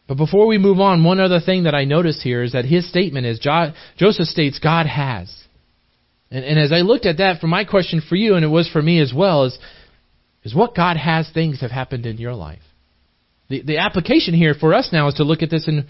But 0.08 0.17
before 0.17 0.47
we 0.47 0.58
move 0.58 0.80
on, 0.80 1.04
one 1.04 1.19
other 1.19 1.39
thing 1.39 1.63
that 1.63 1.75
I 1.75 1.86
notice 1.86 2.21
here 2.21 2.43
is 2.43 2.54
that 2.54 2.65
his 2.65 2.89
statement 2.89 3.25
is 3.25 3.39
Joseph 3.97 4.27
states, 4.27 4.60
God 4.60 4.86
has. 4.86 5.34
And, 6.30 6.43
and 6.43 6.60
as 6.60 6.73
I 6.73 6.80
looked 6.80 7.06
at 7.06 7.17
that, 7.17 7.39
for 7.39 7.47
my 7.47 7.65
question 7.65 8.01
for 8.08 8.15
you, 8.15 8.36
and 8.36 8.43
it 8.43 8.49
was 8.49 8.67
for 8.69 8.82
me 8.82 8.99
as 8.99 9.13
well, 9.15 9.45
is, 9.45 9.58
is 10.43 10.56
what 10.56 10.75
God 10.75 10.97
has 10.97 11.30
things 11.32 11.62
have 11.62 11.71
happened 11.71 12.06
in 12.06 12.17
your 12.17 12.34
life. 12.34 12.62
The, 13.49 13.62
the 13.62 13.77
application 13.77 14.34
here 14.34 14.54
for 14.54 14.73
us 14.73 14.89
now 14.91 15.08
is 15.08 15.15
to 15.15 15.23
look 15.23 15.43
at 15.43 15.49
this 15.49 15.67
and 15.67 15.86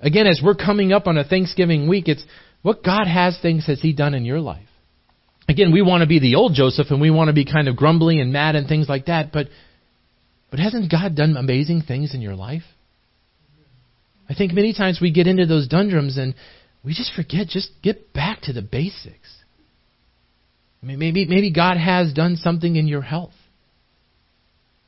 again, 0.00 0.26
as 0.26 0.40
we're 0.42 0.54
coming 0.54 0.92
up 0.92 1.06
on 1.06 1.18
a 1.18 1.24
Thanksgiving 1.24 1.88
week, 1.88 2.08
it's 2.08 2.24
what 2.62 2.84
God 2.84 3.06
has 3.06 3.38
things 3.40 3.66
has 3.66 3.80
He 3.80 3.92
done 3.92 4.14
in 4.14 4.24
your 4.24 4.40
life. 4.40 4.67
Again, 5.48 5.72
we 5.72 5.80
want 5.80 6.02
to 6.02 6.06
be 6.06 6.18
the 6.18 6.34
old 6.34 6.54
Joseph 6.54 6.88
and 6.90 7.00
we 7.00 7.10
want 7.10 7.28
to 7.28 7.32
be 7.32 7.46
kind 7.46 7.68
of 7.68 7.76
grumbly 7.76 8.20
and 8.20 8.32
mad 8.32 8.54
and 8.54 8.68
things 8.68 8.88
like 8.88 9.06
that, 9.06 9.32
but 9.32 9.48
but 10.50 10.60
hasn't 10.60 10.90
God 10.90 11.14
done 11.14 11.36
amazing 11.36 11.82
things 11.82 12.14
in 12.14 12.20
your 12.20 12.34
life? 12.34 12.62
I 14.28 14.34
think 14.34 14.52
many 14.52 14.74
times 14.74 14.98
we 15.00 15.10
get 15.10 15.26
into 15.26 15.46
those 15.46 15.68
dundrums 15.68 16.16
and 16.16 16.34
we 16.84 16.92
just 16.92 17.12
forget 17.14 17.48
just 17.48 17.70
get 17.82 18.12
back 18.12 18.42
to 18.42 18.52
the 18.52 18.62
basics. 18.62 19.34
Maybe 20.82 21.26
maybe 21.26 21.50
God 21.52 21.76
has 21.76 22.12
done 22.12 22.36
something 22.36 22.76
in 22.76 22.86
your 22.86 23.02
health. 23.02 23.32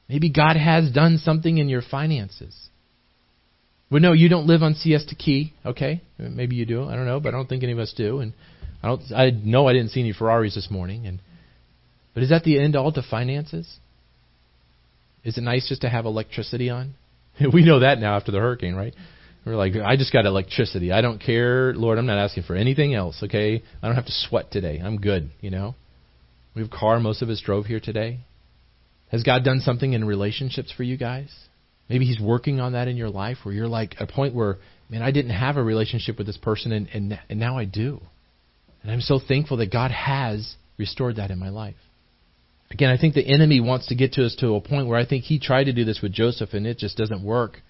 Maybe 0.08 0.30
God 0.30 0.56
has 0.56 0.90
done 0.92 1.18
something 1.18 1.58
in 1.58 1.68
your 1.68 1.82
finances. 1.82 2.69
Well, 3.90 4.00
no, 4.00 4.12
you 4.12 4.28
don't 4.28 4.46
live 4.46 4.62
on 4.62 4.74
Siesta 4.74 5.16
Key, 5.16 5.52
okay? 5.66 6.00
Maybe 6.16 6.54
you 6.54 6.64
do. 6.64 6.84
I 6.84 6.94
don't 6.94 7.06
know, 7.06 7.18
but 7.18 7.30
I 7.30 7.36
don't 7.36 7.48
think 7.48 7.64
any 7.64 7.72
of 7.72 7.78
us 7.80 7.92
do. 7.96 8.20
And 8.20 8.32
I 8.82 8.88
don't. 8.88 9.02
I 9.14 9.30
know 9.30 9.66
I 9.66 9.72
didn't 9.72 9.90
see 9.90 10.00
any 10.00 10.12
Ferraris 10.12 10.54
this 10.54 10.70
morning, 10.70 11.06
and 11.06 11.20
but 12.14 12.22
is 12.22 12.30
that 12.30 12.44
the 12.44 12.60
end 12.60 12.76
all 12.76 12.92
to 12.92 13.02
finances? 13.02 13.78
Is 15.24 15.36
it 15.36 15.42
nice 15.42 15.68
just 15.68 15.82
to 15.82 15.88
have 15.88 16.06
electricity 16.06 16.70
on? 16.70 16.94
we 17.52 17.64
know 17.64 17.80
that 17.80 17.98
now 17.98 18.16
after 18.16 18.32
the 18.32 18.38
hurricane, 18.38 18.74
right? 18.74 18.94
We're 19.44 19.56
like, 19.56 19.74
I 19.74 19.96
just 19.96 20.12
got 20.12 20.26
electricity. 20.26 20.92
I 20.92 21.00
don't 21.00 21.20
care, 21.20 21.74
Lord. 21.74 21.98
I'm 21.98 22.06
not 22.06 22.18
asking 22.18 22.44
for 22.44 22.54
anything 22.54 22.94
else. 22.94 23.20
Okay, 23.24 23.62
I 23.82 23.86
don't 23.86 23.96
have 23.96 24.06
to 24.06 24.12
sweat 24.12 24.52
today. 24.52 24.80
I'm 24.82 24.98
good. 24.98 25.30
You 25.40 25.50
know, 25.50 25.74
we 26.54 26.62
have 26.62 26.70
a 26.70 26.76
car. 26.76 27.00
Most 27.00 27.22
of 27.22 27.28
us 27.28 27.42
drove 27.44 27.66
here 27.66 27.80
today. 27.80 28.20
Has 29.10 29.24
God 29.24 29.42
done 29.42 29.60
something 29.60 29.92
in 29.92 30.04
relationships 30.04 30.72
for 30.74 30.84
you 30.84 30.96
guys? 30.96 31.28
Maybe 31.90 32.06
He's 32.06 32.20
working 32.20 32.60
on 32.60 32.72
that 32.72 32.88
in 32.88 32.96
your 32.96 33.10
life, 33.10 33.38
where 33.42 33.54
you're 33.54 33.68
like 33.68 33.96
a 33.98 34.06
point 34.06 34.34
where, 34.34 34.56
man, 34.88 35.02
I 35.02 35.10
didn't 35.10 35.32
have 35.32 35.58
a 35.58 35.62
relationship 35.62 36.16
with 36.16 36.26
this 36.26 36.38
person, 36.38 36.72
and 36.72 36.88
and, 36.94 37.20
and 37.28 37.38
now 37.38 37.58
I 37.58 37.66
do. 37.66 38.00
And 38.82 38.90
I'm 38.90 39.00
so 39.02 39.18
thankful 39.18 39.58
that 39.58 39.70
God 39.70 39.90
has 39.90 40.54
restored 40.78 41.16
that 41.16 41.30
in 41.30 41.38
my 41.38 41.50
life. 41.50 41.74
Again, 42.70 42.90
I 42.90 42.96
think 42.96 43.14
the 43.14 43.26
enemy 43.26 43.60
wants 43.60 43.88
to 43.88 43.96
get 43.96 44.12
to 44.12 44.24
us 44.24 44.36
to 44.36 44.54
a 44.54 44.60
point 44.60 44.86
where 44.86 44.98
I 44.98 45.04
think 45.04 45.24
he 45.24 45.40
tried 45.40 45.64
to 45.64 45.72
do 45.72 45.84
this 45.84 46.00
with 46.00 46.12
Joseph 46.12 46.54
and 46.54 46.66
it 46.66 46.78
just 46.78 46.96
doesn't 46.96 47.22
work. 47.22 47.60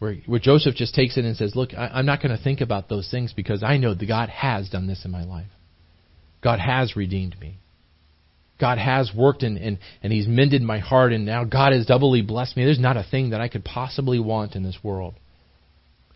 Where, 0.00 0.16
where 0.26 0.40
Joseph 0.40 0.74
just 0.74 0.94
takes 0.94 1.16
it 1.16 1.24
and 1.24 1.36
says, 1.36 1.54
Look, 1.54 1.72
I, 1.74 1.90
I'm 1.94 2.06
not 2.06 2.20
going 2.22 2.36
to 2.36 2.42
think 2.42 2.60
about 2.60 2.88
those 2.88 3.08
things 3.10 3.32
because 3.32 3.62
I 3.62 3.76
know 3.76 3.94
that 3.94 4.06
God 4.06 4.28
has 4.30 4.68
done 4.68 4.86
this 4.86 5.04
in 5.04 5.10
my 5.10 5.24
life. 5.24 5.46
God 6.42 6.58
has 6.58 6.96
redeemed 6.96 7.38
me. 7.38 7.58
God 8.60 8.78
has 8.78 9.10
worked 9.14 9.42
and, 9.42 9.56
and, 9.56 9.78
and 10.02 10.12
He's 10.12 10.28
mended 10.28 10.62
my 10.62 10.78
heart, 10.78 11.12
and 11.12 11.24
now 11.24 11.44
God 11.44 11.72
has 11.72 11.86
doubly 11.86 12.22
blessed 12.22 12.56
me. 12.56 12.64
There's 12.64 12.78
not 12.78 12.96
a 12.96 13.06
thing 13.08 13.30
that 13.30 13.40
I 13.40 13.48
could 13.48 13.64
possibly 13.64 14.20
want 14.20 14.54
in 14.54 14.62
this 14.62 14.78
world. 14.82 15.14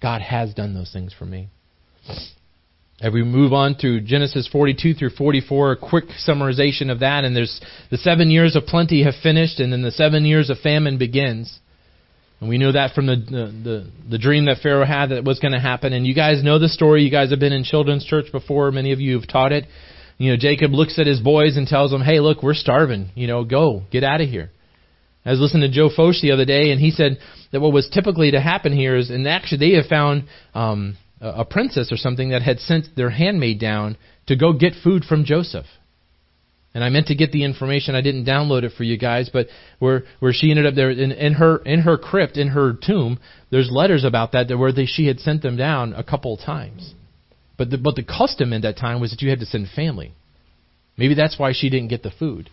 God 0.01 0.21
has 0.21 0.53
done 0.53 0.75
those 0.75 0.93
things 0.93 1.15
for 1.19 1.25
me. 1.25 1.49
As 3.01 3.13
we 3.13 3.25
move 3.25 3.53
on 3.53 3.77
to 3.81 4.01
Genesis 4.01 4.49
42 4.53 4.95
through 4.95 5.11
44, 5.11 5.73
a 5.73 5.77
quick 5.77 6.05
summarization 6.27 6.91
of 6.91 7.01
that, 7.01 7.25
and 7.25 7.35
there's 7.35 7.61
the 7.91 7.97
seven 7.97 8.31
years 8.31 8.55
of 8.55 8.67
plenty 8.67 9.03
have 9.03 9.15
finished, 9.23 9.59
and 9.61 9.73
then 9.73 9.83
the 9.83 9.91
seven 9.91 10.25
years 10.25 10.51
of 10.51 10.59
famine 10.59 10.99
begins. 10.99 11.59
And 12.41 12.49
we 12.49 12.59
know 12.59 12.73
that 12.73 12.95
from 12.95 13.07
the, 13.07 13.17
the, 13.17 13.47
the, 13.65 13.91
the 14.11 14.19
dream 14.19 14.45
that 14.47 14.59
Pharaoh 14.63 14.85
had 14.85 15.07
that 15.11 15.25
was 15.25 15.39
going 15.39 15.53
to 15.53 15.61
happen. 15.61 15.93
And 15.93 16.07
you 16.07 16.15
guys 16.15 16.45
know 16.45 16.59
the 16.59 16.69
story. 16.69 17.03
You 17.03 17.11
guys 17.11 17.31
have 17.31 17.41
been 17.41 17.53
in 17.55 17.65
children's 17.65 18.05
church 18.05 18.31
before. 18.31 18.71
Many 18.71 18.93
of 18.93 19.01
you 19.01 19.19
have 19.19 19.27
taught 19.27 19.53
it. 19.53 19.65
You 20.19 20.31
know, 20.31 20.37
Jacob 20.37 20.73
looks 20.73 20.99
at 20.99 21.07
his 21.07 21.21
boys 21.21 21.57
and 21.57 21.67
tells 21.67 21.91
them, 21.91 22.03
hey, 22.03 22.21
look, 22.21 22.43
we're 22.43 22.55
starving. 22.55 23.11
You 23.15 23.27
know, 23.27 23.45
go, 23.45 23.83
get 23.91 24.05
out 24.05 24.21
of 24.21 24.29
here. 24.29 24.51
I 25.27 25.31
was 25.31 25.41
listening 25.41 25.63
to 25.63 25.75
Joe 25.75 25.89
Focht 25.89 26.21
the 26.21 26.33
other 26.33 26.45
day, 26.45 26.71
and 26.71 26.81
he 26.81 26.91
said 26.91 27.19
that 27.51 27.61
what 27.61 27.73
was 27.73 27.89
typically 27.89 28.33
to 28.33 28.41
happen 28.41 28.77
here 28.77 28.95
is, 28.95 29.11
and 29.11 29.27
actually 29.27 29.59
they 29.59 29.77
have 29.77 29.87
found 29.87 30.25
um, 30.55 30.97
a 31.21 31.45
princess 31.45 31.91
or 31.91 31.97
something 31.97 32.31
that 32.31 32.43
had 32.43 32.61
sent 32.61 32.95
their 32.95 33.11
handmaid 33.11 33.59
down 33.59 33.97
to 34.27 34.37
go 34.37 34.53
get 34.53 34.75
food 34.83 35.05
from 35.05 35.25
Joseph. 35.25 35.67
And 36.75 36.83
I 36.83 36.89
meant 36.89 37.07
to 37.07 37.15
get 37.15 37.31
the 37.31 37.45
information. 37.45 37.95
I 37.95 38.01
didn't 38.01 38.25
download 38.25 38.65
it 38.65 38.73
for 38.77 38.83
you 38.83 38.99
guys, 38.99 39.31
but 39.33 39.47
where 39.79 40.03
where 40.19 40.33
she 40.33 40.51
ended 40.51 40.67
up 40.67 40.75
there 40.75 40.91
in, 40.91 41.13
in 41.13 41.35
her 41.35 41.59
in 41.59 41.83
her 41.83 41.97
crypt 41.97 42.37
in 42.37 42.49
her 42.49 42.73
tomb, 42.73 43.21
there's 43.51 43.71
letters 43.71 44.03
about 44.05 44.33
that 44.33 44.53
where 44.59 44.73
they, 44.73 44.85
she 44.85 45.07
had 45.07 45.21
sent 45.21 45.43
them 45.43 45.57
down 45.57 45.93
a 45.93 46.03
couple 46.03 46.37
times. 46.37 46.95
But 47.57 47.71
the, 47.71 47.79
but 47.79 47.95
the 47.95 48.03
custom 48.03 48.53
in 48.53 48.63
that 48.63 48.77
time 48.77 49.01
was 49.01 49.11
that 49.11 49.23
you 49.23 49.31
had 49.31 49.41
to 49.41 49.47
send 49.47 49.69
family. 49.75 50.13
Maybe 50.97 51.15
that's 51.15 51.39
why 51.39 51.53
she 51.53 51.71
didn't 51.71 51.89
get 51.89 52.03
the 52.03 52.11
food. 52.11 52.51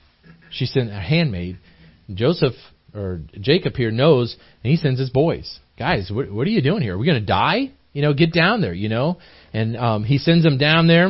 She 0.52 0.66
sent 0.66 0.90
a 0.90 1.00
handmaid. 1.00 1.58
Joseph 2.14 2.54
or 2.94 3.22
Jacob 3.40 3.76
here 3.76 3.92
knows, 3.92 4.36
and 4.64 4.72
he 4.72 4.78
sends 4.78 5.00
his 5.00 5.10
boys. 5.10 5.60
Guys, 5.78 6.12
what, 6.12 6.32
what 6.32 6.46
are 6.48 6.52
you 6.52 6.62
doing 6.62 6.82
here? 6.82 6.96
Are 6.96 6.98
we 6.98 7.06
going 7.06 7.20
to 7.20 7.26
die? 7.26 7.72
You 7.94 8.02
know, 8.02 8.14
get 8.14 8.34
down 8.34 8.62
there, 8.62 8.74
you 8.74 8.90
know. 8.90 9.18
And 9.54 9.78
um, 9.78 10.04
he 10.04 10.18
sends 10.18 10.44
them 10.44 10.58
down 10.58 10.88
there. 10.88 11.08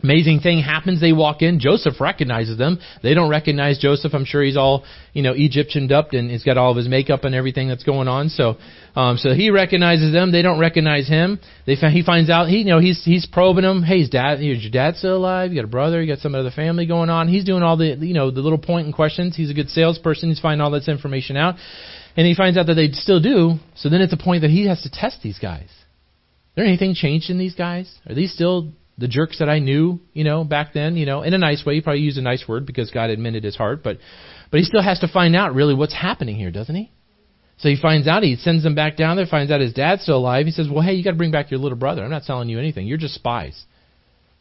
Amazing 0.00 0.40
thing 0.40 0.60
happens. 0.60 1.00
They 1.00 1.12
walk 1.12 1.42
in. 1.42 1.58
Joseph 1.58 2.00
recognizes 2.00 2.56
them. 2.56 2.78
They 3.02 3.14
don't 3.14 3.28
recognize 3.28 3.78
Joseph. 3.78 4.14
I'm 4.14 4.24
sure 4.24 4.44
he's 4.44 4.56
all, 4.56 4.84
you 5.12 5.22
know, 5.22 5.32
Egyptianed 5.34 5.90
up 5.90 6.12
and 6.12 6.30
he's 6.30 6.44
got 6.44 6.56
all 6.56 6.70
of 6.70 6.76
his 6.76 6.88
makeup 6.88 7.24
and 7.24 7.34
everything 7.34 7.66
that's 7.66 7.82
going 7.82 8.06
on. 8.06 8.28
So, 8.28 8.58
um, 8.94 9.16
so 9.16 9.34
he 9.34 9.50
recognizes 9.50 10.12
them. 10.12 10.30
They 10.30 10.42
don't 10.42 10.60
recognize 10.60 11.08
him. 11.08 11.40
They 11.66 11.74
he 11.74 12.04
finds 12.04 12.30
out. 12.30 12.48
He, 12.48 12.58
you 12.58 12.66
know, 12.66 12.78
he's 12.78 13.04
he's 13.04 13.26
probing 13.26 13.64
them. 13.64 13.82
Hey, 13.82 13.98
his 13.98 14.08
dad, 14.08 14.40
is 14.40 14.62
your 14.62 14.70
dad 14.70 14.94
still 14.94 15.16
alive? 15.16 15.50
You 15.50 15.56
got 15.56 15.64
a 15.64 15.68
brother? 15.70 16.00
You 16.00 16.14
got 16.14 16.22
some 16.22 16.36
other 16.36 16.52
family 16.52 16.86
going 16.86 17.10
on? 17.10 17.26
He's 17.26 17.44
doing 17.44 17.64
all 17.64 17.76
the, 17.76 17.96
you 18.00 18.14
know, 18.14 18.30
the 18.30 18.40
little 18.40 18.58
point 18.58 18.86
and 18.86 18.94
questions. 18.94 19.34
He's 19.34 19.50
a 19.50 19.54
good 19.54 19.68
salesperson. 19.68 20.28
He's 20.28 20.38
finding 20.38 20.64
all 20.64 20.70
this 20.70 20.86
information 20.86 21.36
out, 21.36 21.56
and 22.16 22.24
he 22.24 22.36
finds 22.36 22.56
out 22.56 22.66
that 22.66 22.74
they 22.74 22.92
still 22.92 23.20
do. 23.20 23.54
So 23.74 23.88
then 23.88 24.00
it's 24.00 24.12
a 24.12 24.16
point 24.16 24.42
that 24.42 24.50
he 24.50 24.68
has 24.68 24.80
to 24.82 24.90
test 24.90 25.22
these 25.24 25.40
guys. 25.40 25.64
Is 25.64 26.54
there 26.54 26.64
anything 26.64 26.94
changed 26.94 27.30
in 27.30 27.38
these 27.38 27.56
guys? 27.56 27.92
Are 28.08 28.14
these 28.14 28.32
still 28.32 28.70
the 28.98 29.08
jerks 29.08 29.38
that 29.38 29.48
I 29.48 29.60
knew, 29.60 30.00
you 30.12 30.24
know, 30.24 30.44
back 30.44 30.72
then, 30.74 30.96
you 30.96 31.06
know, 31.06 31.22
in 31.22 31.32
a 31.32 31.38
nice 31.38 31.64
way. 31.64 31.76
He 31.76 31.80
probably 31.80 32.02
used 32.02 32.18
a 32.18 32.22
nice 32.22 32.44
word 32.46 32.66
because 32.66 32.90
God 32.90 33.10
admitted 33.10 33.44
his 33.44 33.56
heart, 33.56 33.82
but 33.82 33.98
but 34.50 34.58
he 34.58 34.64
still 34.64 34.82
has 34.82 34.98
to 35.00 35.08
find 35.08 35.36
out 35.36 35.54
really 35.54 35.74
what's 35.74 35.94
happening 35.94 36.36
here, 36.36 36.50
doesn't 36.50 36.74
he? 36.74 36.90
So 37.58 37.68
he 37.68 37.76
finds 37.80 38.06
out, 38.06 38.22
he 38.22 38.36
sends 38.36 38.62
them 38.62 38.74
back 38.74 38.96
down 38.96 39.16
there, 39.16 39.26
finds 39.26 39.50
out 39.50 39.60
his 39.60 39.72
dad's 39.72 40.02
still 40.02 40.18
alive. 40.18 40.46
He 40.46 40.52
says, 40.52 40.68
"Well, 40.70 40.82
hey, 40.82 40.94
you 40.94 41.04
got 41.04 41.10
to 41.10 41.16
bring 41.16 41.30
back 41.30 41.50
your 41.50 41.60
little 41.60 41.78
brother. 41.78 42.04
I'm 42.04 42.10
not 42.10 42.24
selling 42.24 42.48
you 42.48 42.58
anything. 42.58 42.86
You're 42.86 42.98
just 42.98 43.14
spies." 43.14 43.64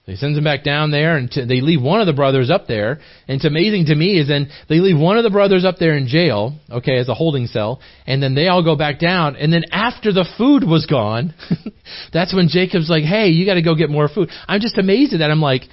He 0.07 0.15
sends 0.15 0.37
them 0.37 0.45
back 0.45 0.63
down 0.63 0.91
there, 0.91 1.17
and 1.17 1.29
they 1.29 1.59
leave 1.59 1.81
one 1.81 1.99
of 1.99 2.07
the 2.07 2.13
brothers 2.13 2.49
up 2.49 2.65
there. 2.65 2.91
And 3.27 3.35
it's 3.35 3.43
amazing 3.43 3.87
to 3.87 3.95
me 3.95 4.17
is 4.17 4.29
then 4.29 4.49
they 4.69 4.79
leave 4.79 4.97
one 4.97 5.17
of 5.17 5.25
the 5.25 5.29
brothers 5.29 5.65
up 5.65 5.75
there 5.79 5.97
in 5.97 6.07
jail, 6.07 6.55
okay, 6.71 6.97
as 6.97 7.09
a 7.09 7.13
holding 7.13 7.45
cell, 7.47 7.81
and 8.05 8.23
then 8.23 8.33
they 8.33 8.47
all 8.47 8.63
go 8.63 8.77
back 8.77 8.99
down. 8.99 9.35
And 9.35 9.51
then 9.51 9.63
after 9.69 10.13
the 10.13 10.25
food 10.37 10.63
was 10.63 10.85
gone, 10.85 11.33
that's 12.13 12.33
when 12.33 12.47
Jacob's 12.47 12.89
like, 12.89 13.03
"Hey, 13.03 13.27
you 13.27 13.45
got 13.45 13.55
to 13.55 13.61
go 13.61 13.75
get 13.75 13.89
more 13.89 14.07
food." 14.07 14.29
I'm 14.47 14.61
just 14.61 14.77
amazed 14.77 15.11
at 15.11 15.19
that. 15.19 15.29
I'm 15.29 15.41
like, 15.41 15.63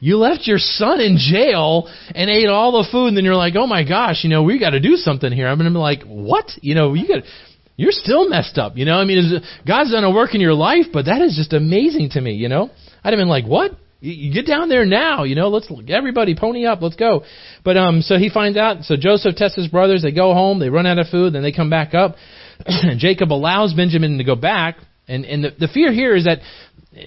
you 0.00 0.18
left 0.18 0.48
your 0.48 0.58
son 0.58 1.00
in 1.00 1.16
jail 1.16 1.88
and 2.12 2.28
ate 2.28 2.48
all 2.48 2.72
the 2.72 2.88
food, 2.90 3.06
and 3.06 3.16
then 3.16 3.24
you're 3.24 3.36
like, 3.36 3.54
"Oh 3.54 3.68
my 3.68 3.84
gosh, 3.84 4.24
you 4.24 4.30
know, 4.30 4.42
we 4.42 4.58
got 4.58 4.70
to 4.70 4.80
do 4.80 4.96
something 4.96 5.30
here." 5.30 5.46
I'm 5.46 5.60
like, 5.74 6.02
"What? 6.02 6.50
You 6.60 6.74
know, 6.74 6.94
you 6.94 7.06
got." 7.06 7.22
You're 7.78 7.92
still 7.92 8.26
messed 8.26 8.56
up, 8.56 8.78
you 8.78 8.86
know. 8.86 8.94
I 8.94 9.04
mean, 9.04 9.38
God's 9.66 9.92
done 9.92 10.02
a 10.02 10.10
work 10.10 10.34
in 10.34 10.40
your 10.40 10.54
life, 10.54 10.86
but 10.94 11.04
that 11.04 11.20
is 11.20 11.36
just 11.36 11.52
amazing 11.52 12.08
to 12.12 12.22
me, 12.22 12.32
you 12.32 12.48
know. 12.48 12.70
I'd 13.06 13.12
have 13.12 13.18
been 13.18 13.28
like, 13.28 13.46
"What? 13.46 13.70
You 14.00 14.34
get 14.34 14.48
down 14.48 14.68
there 14.68 14.84
now, 14.84 15.22
you 15.22 15.36
know. 15.36 15.48
Let's 15.48 15.70
everybody 15.88 16.34
pony 16.34 16.66
up. 16.66 16.82
Let's 16.82 16.96
go." 16.96 17.22
But 17.64 17.76
um, 17.76 18.02
so 18.02 18.18
he 18.18 18.30
finds 18.30 18.58
out. 18.58 18.82
So 18.82 18.96
Joseph 18.96 19.36
tests 19.36 19.56
his 19.56 19.68
brothers. 19.68 20.02
They 20.02 20.10
go 20.10 20.34
home. 20.34 20.58
They 20.58 20.70
run 20.70 20.86
out 20.86 20.98
of 20.98 21.06
food. 21.06 21.32
Then 21.32 21.44
they 21.44 21.52
come 21.52 21.70
back 21.70 21.94
up. 21.94 22.16
Jacob 22.96 23.32
allows 23.32 23.74
Benjamin 23.74 24.18
to 24.18 24.24
go 24.24 24.34
back. 24.34 24.78
And 25.06 25.24
and 25.24 25.44
the, 25.44 25.50
the 25.56 25.68
fear 25.68 25.92
here 25.92 26.16
is 26.16 26.24
that, 26.24 26.40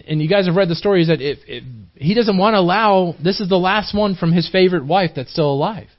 and 0.07 0.21
you 0.21 0.29
guys 0.29 0.45
have 0.45 0.55
read 0.55 0.69
the 0.69 0.75
story, 0.75 1.01
is 1.01 1.09
that 1.09 1.19
if, 1.19 1.39
if 1.47 1.65
he 1.95 2.13
doesn't 2.13 2.37
want 2.37 2.53
to 2.53 2.59
allow, 2.59 3.13
this 3.21 3.41
is 3.41 3.49
the 3.49 3.57
last 3.57 3.93
one 3.93 4.15
from 4.15 4.31
his 4.31 4.49
favorite 4.49 4.85
wife 4.85 5.11
that's 5.17 5.33
still 5.33 5.51
alive. 5.51 5.89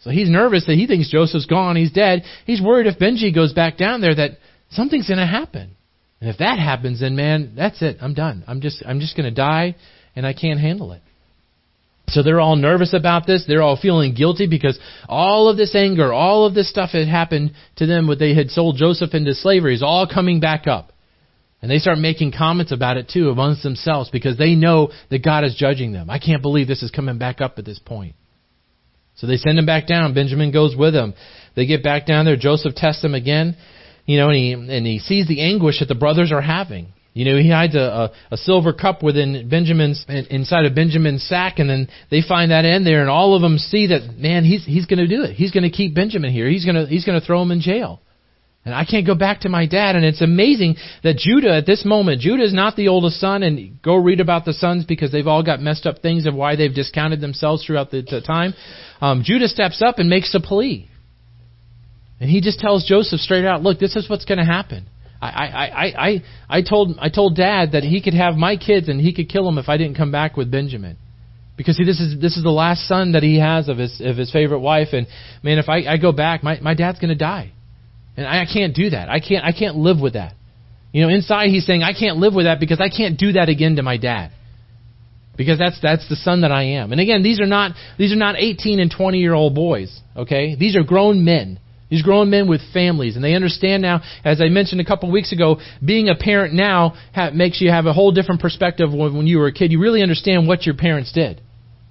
So 0.00 0.10
he's 0.10 0.28
nervous 0.28 0.66
that 0.66 0.74
he 0.74 0.88
thinks 0.88 1.08
Joseph's 1.08 1.46
gone, 1.46 1.76
he's 1.76 1.92
dead. 1.92 2.24
He's 2.46 2.60
worried 2.60 2.88
if 2.88 2.98
Benji 2.98 3.32
goes 3.32 3.52
back 3.52 3.76
down 3.76 4.00
there 4.00 4.14
that 4.16 4.38
something's 4.70 5.06
going 5.06 5.20
to 5.20 5.26
happen. 5.26 5.76
And 6.20 6.28
if 6.28 6.38
that 6.38 6.58
happens, 6.58 7.00
then 7.00 7.16
man, 7.16 7.54
that's 7.56 7.80
it. 7.82 7.96
I'm 8.00 8.14
done. 8.14 8.44
I'm 8.46 8.60
just 8.60 8.82
I'm 8.86 9.00
just 9.00 9.16
going 9.16 9.28
to 9.28 9.34
die, 9.34 9.76
and 10.14 10.26
I 10.26 10.34
can't 10.34 10.60
handle 10.60 10.92
it. 10.92 11.02
So 12.08 12.22
they're 12.22 12.40
all 12.40 12.56
nervous 12.56 12.92
about 12.92 13.26
this. 13.26 13.44
They're 13.46 13.62
all 13.62 13.78
feeling 13.80 14.14
guilty 14.14 14.48
because 14.48 14.78
all 15.08 15.48
of 15.48 15.56
this 15.56 15.74
anger, 15.74 16.12
all 16.12 16.44
of 16.44 16.54
this 16.54 16.68
stuff 16.68 16.90
had 16.90 17.06
happened 17.06 17.52
to 17.76 17.86
them 17.86 18.08
when 18.08 18.18
they 18.18 18.34
had 18.34 18.50
sold 18.50 18.76
Joseph 18.76 19.14
into 19.14 19.32
slavery 19.32 19.74
is 19.74 19.82
all 19.82 20.08
coming 20.12 20.40
back 20.40 20.66
up. 20.66 20.92
And 21.62 21.70
they 21.70 21.78
start 21.78 21.98
making 21.98 22.32
comments 22.36 22.72
about 22.72 22.96
it 22.96 23.08
too 23.08 23.30
amongst 23.30 23.62
themselves 23.62 24.10
because 24.10 24.36
they 24.36 24.54
know 24.54 24.90
that 25.10 25.22
God 25.22 25.44
is 25.44 25.54
judging 25.54 25.92
them. 25.92 26.10
I 26.10 26.18
can't 26.18 26.42
believe 26.42 26.66
this 26.66 26.82
is 26.82 26.90
coming 26.90 27.18
back 27.18 27.40
up 27.40 27.58
at 27.58 27.64
this 27.64 27.78
point. 27.78 28.16
So 29.16 29.26
they 29.26 29.36
send 29.36 29.58
him 29.58 29.66
back 29.66 29.86
down. 29.86 30.14
Benjamin 30.14 30.50
goes 30.50 30.74
with 30.74 30.94
them. 30.94 31.14
They 31.54 31.66
get 31.66 31.84
back 31.84 32.06
down 32.06 32.24
there. 32.24 32.36
Joseph 32.36 32.74
tests 32.74 33.02
them 33.02 33.14
again 33.14 33.56
you 34.10 34.16
know, 34.18 34.28
and 34.28 34.36
he, 34.36 34.52
and 34.52 34.84
he 34.84 34.98
sees 34.98 35.28
the 35.28 35.40
anguish 35.40 35.78
that 35.78 35.86
the 35.86 35.94
brothers 35.94 36.32
are 36.32 36.40
having. 36.40 36.88
You 37.12 37.24
know, 37.26 37.38
he 37.38 37.48
hides 37.48 37.76
a, 37.76 37.78
a, 37.78 38.12
a 38.32 38.36
silver 38.36 38.72
cup 38.72 39.04
within 39.04 39.48
Benjamin's 39.48 40.04
inside 40.08 40.64
of 40.64 40.74
Benjamin's 40.74 41.22
sack, 41.22 41.60
and 41.60 41.70
then 41.70 41.88
they 42.10 42.20
find 42.20 42.50
that 42.50 42.64
in 42.64 42.82
there, 42.82 43.02
and 43.02 43.08
all 43.08 43.36
of 43.36 43.42
them 43.42 43.58
see 43.58 43.86
that 43.86 44.16
man, 44.18 44.44
he's 44.44 44.64
he's 44.64 44.86
going 44.86 44.98
to 44.98 45.06
do 45.06 45.22
it. 45.22 45.34
He's 45.34 45.52
going 45.52 45.62
to 45.62 45.70
keep 45.70 45.94
Benjamin 45.94 46.32
here. 46.32 46.48
He's 46.48 46.64
going 46.64 46.74
to 46.74 46.86
he's 46.86 47.04
going 47.04 47.20
to 47.20 47.24
throw 47.24 47.40
him 47.40 47.52
in 47.52 47.60
jail. 47.60 48.00
And 48.64 48.74
I 48.74 48.84
can't 48.84 49.06
go 49.06 49.14
back 49.14 49.42
to 49.42 49.48
my 49.48 49.66
dad. 49.66 49.94
And 49.96 50.04
it's 50.04 50.20
amazing 50.20 50.76
that 51.04 51.16
Judah 51.16 51.54
at 51.54 51.66
this 51.66 51.84
moment, 51.84 52.20
Judah 52.20 52.42
is 52.42 52.52
not 52.52 52.74
the 52.74 52.88
oldest 52.88 53.20
son, 53.20 53.44
and 53.44 53.80
go 53.80 53.94
read 53.94 54.18
about 54.18 54.44
the 54.44 54.52
sons 54.52 54.84
because 54.84 55.12
they've 55.12 55.26
all 55.26 55.44
got 55.44 55.60
messed 55.60 55.86
up 55.86 56.00
things 56.00 56.26
of 56.26 56.34
why 56.34 56.56
they've 56.56 56.74
discounted 56.74 57.20
themselves 57.20 57.64
throughout 57.64 57.92
the, 57.92 58.02
the 58.02 58.20
time. 58.20 58.54
Um, 59.00 59.22
Judah 59.24 59.46
steps 59.46 59.80
up 59.80 60.00
and 60.00 60.10
makes 60.10 60.34
a 60.34 60.40
plea. 60.40 60.89
And 62.20 62.28
he 62.28 62.40
just 62.42 62.60
tells 62.60 62.84
Joseph 62.84 63.20
straight 63.20 63.46
out, 63.46 63.62
look, 63.62 63.78
this 63.78 63.96
is 63.96 64.08
what's 64.08 64.26
going 64.26 64.38
to 64.38 64.44
happen. 64.44 64.86
I, 65.22 65.28
I, 65.28 65.66
I, 65.66 66.08
I, 66.08 66.22
I 66.48 66.62
told 66.62 66.96
I 66.98 67.08
told 67.08 67.36
Dad 67.36 67.72
that 67.72 67.82
he 67.82 68.00
could 68.02 68.14
have 68.14 68.34
my 68.36 68.56
kids 68.56 68.88
and 68.88 69.00
he 69.00 69.12
could 69.12 69.28
kill 69.28 69.44
them 69.44 69.58
if 69.58 69.68
I 69.68 69.76
didn't 69.76 69.96
come 69.96 70.10
back 70.10 70.36
with 70.36 70.50
Benjamin, 70.50 70.96
because 71.56 71.76
see 71.76 71.84
this 71.84 72.00
is 72.00 72.18
this 72.20 72.38
is 72.38 72.42
the 72.42 72.50
last 72.50 72.88
son 72.88 73.12
that 73.12 73.22
he 73.22 73.38
has 73.38 73.68
of 73.68 73.76
his 73.76 74.00
of 74.02 74.16
his 74.16 74.32
favorite 74.32 74.60
wife, 74.60 74.88
and 74.92 75.06
man, 75.42 75.58
if 75.58 75.68
I, 75.68 75.92
I 75.92 75.96
go 75.98 76.12
back, 76.12 76.42
my 76.42 76.58
my 76.60 76.72
dad's 76.72 76.98
going 76.98 77.10
to 77.10 77.14
die, 77.14 77.52
and 78.16 78.26
I, 78.26 78.42
I 78.42 78.46
can't 78.50 78.74
do 78.74 78.90
that. 78.90 79.10
I 79.10 79.20
can't 79.20 79.44
I 79.44 79.52
can't 79.52 79.76
live 79.76 80.00
with 80.00 80.14
that. 80.14 80.34
You 80.90 81.02
know, 81.02 81.10
inside 81.10 81.48
he's 81.50 81.66
saying 81.66 81.82
I 81.82 81.92
can't 81.92 82.16
live 82.16 82.34
with 82.34 82.46
that 82.46 82.58
because 82.58 82.80
I 82.80 82.88
can't 82.88 83.18
do 83.18 83.32
that 83.32 83.50
again 83.50 83.76
to 83.76 83.82
my 83.82 83.98
dad. 83.98 84.32
Because 85.36 85.58
that's 85.58 85.78
that's 85.82 86.08
the 86.08 86.16
son 86.16 86.42
that 86.42 86.50
I 86.50 86.62
am. 86.62 86.92
And 86.92 87.00
again, 87.00 87.22
these 87.22 87.40
are 87.40 87.46
not 87.46 87.72
these 87.98 88.12
are 88.12 88.16
not 88.16 88.36
18 88.36 88.80
and 88.80 88.90
20 88.90 89.18
year 89.18 89.34
old 89.34 89.54
boys, 89.54 90.00
okay? 90.16 90.54
These 90.54 90.76
are 90.76 90.82
grown 90.82 91.24
men 91.24 91.60
these 91.90 92.02
grown 92.02 92.30
men 92.30 92.48
with 92.48 92.60
families, 92.72 93.16
and 93.16 93.24
they 93.24 93.34
understand 93.34 93.82
now, 93.82 94.00
as 94.24 94.40
I 94.40 94.48
mentioned 94.48 94.80
a 94.80 94.84
couple 94.84 95.10
weeks 95.10 95.32
ago, 95.32 95.60
being 95.84 96.08
a 96.08 96.14
parent 96.14 96.54
now 96.54 96.94
ha- 97.12 97.30
makes 97.34 97.60
you 97.60 97.70
have 97.70 97.86
a 97.86 97.92
whole 97.92 98.12
different 98.12 98.40
perspective 98.40 98.92
when, 98.92 99.16
when 99.16 99.26
you 99.26 99.38
were 99.38 99.48
a 99.48 99.52
kid. 99.52 99.72
You 99.72 99.80
really 99.80 100.00
understand 100.00 100.46
what 100.46 100.64
your 100.64 100.76
parents 100.76 101.12
did. 101.12 101.40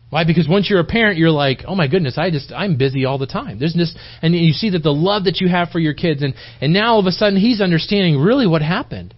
Why? 0.10 0.24
Because 0.24 0.48
once 0.48 0.70
you're 0.70 0.80
a 0.80 0.86
parent, 0.86 1.18
you're 1.18 1.30
like, 1.30 1.64
oh 1.68 1.76
my 1.76 1.88
goodness, 1.88 2.18
I 2.18 2.32
just 2.32 2.52
I'm 2.52 2.78
busy 2.78 3.06
all 3.06 3.18
the 3.18 3.28
time. 3.28 3.60
There's 3.60 3.76
this, 3.76 3.94
and 4.22 4.34
you 4.34 4.54
see 4.54 4.72
that 4.72 4.84
the 4.84 4.94
love 4.94 5.26
that 5.26 5.42
you 5.42 5.50
have 5.50 5.70
for 5.70 5.80
your 5.80 5.94
kids, 5.94 6.24
and 6.24 6.34
and 6.62 6.74
now 6.74 6.94
all 6.94 7.00
of 7.00 7.06
a 7.06 7.12
sudden 7.12 7.38
he's 7.38 7.62
understanding 7.62 8.20
really 8.20 8.48
what 8.48 8.62
happened. 8.62 9.14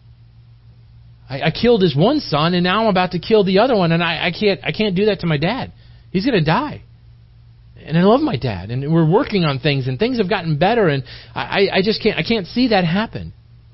I, 1.30 1.44
I 1.44 1.52
killed 1.52 1.84
his 1.84 1.96
one 1.96 2.20
son, 2.20 2.56
and 2.56 2.64
now 2.64 2.82
I'm 2.82 2.90
about 2.90 3.12
to 3.12 3.20
kill 3.20 3.44
the 3.46 3.60
other 3.60 3.76
one, 3.76 3.92
and 3.92 4.04
I, 4.04 4.28
I 4.28 4.32
can't 4.32 4.60
I 4.64 4.72
can't 4.72 4.96
do 4.96 5.06
that 5.06 5.20
to 5.20 5.28
my 5.28 5.38
dad. 5.38 5.72
He's 6.12 6.26
to 6.26 6.42
die 6.42 6.84
and 7.86 7.98
I 7.98 8.04
love 8.04 8.22
my 8.22 8.38
dad, 8.38 8.70
and 8.72 8.94
we're 8.94 9.10
working 9.10 9.44
on 9.44 9.60
things, 9.60 9.88
and 9.88 9.98
things 9.98 10.18
have 10.18 10.30
gotten 10.30 10.58
better, 10.58 10.88
and 10.88 11.04
I, 11.36 11.68
I 11.74 11.82
just 11.84 12.02
can't, 12.02 12.18
I 12.18 12.24
can't 12.24 12.48
see 12.48 12.70
that 12.70 12.86
happen. 12.86 13.34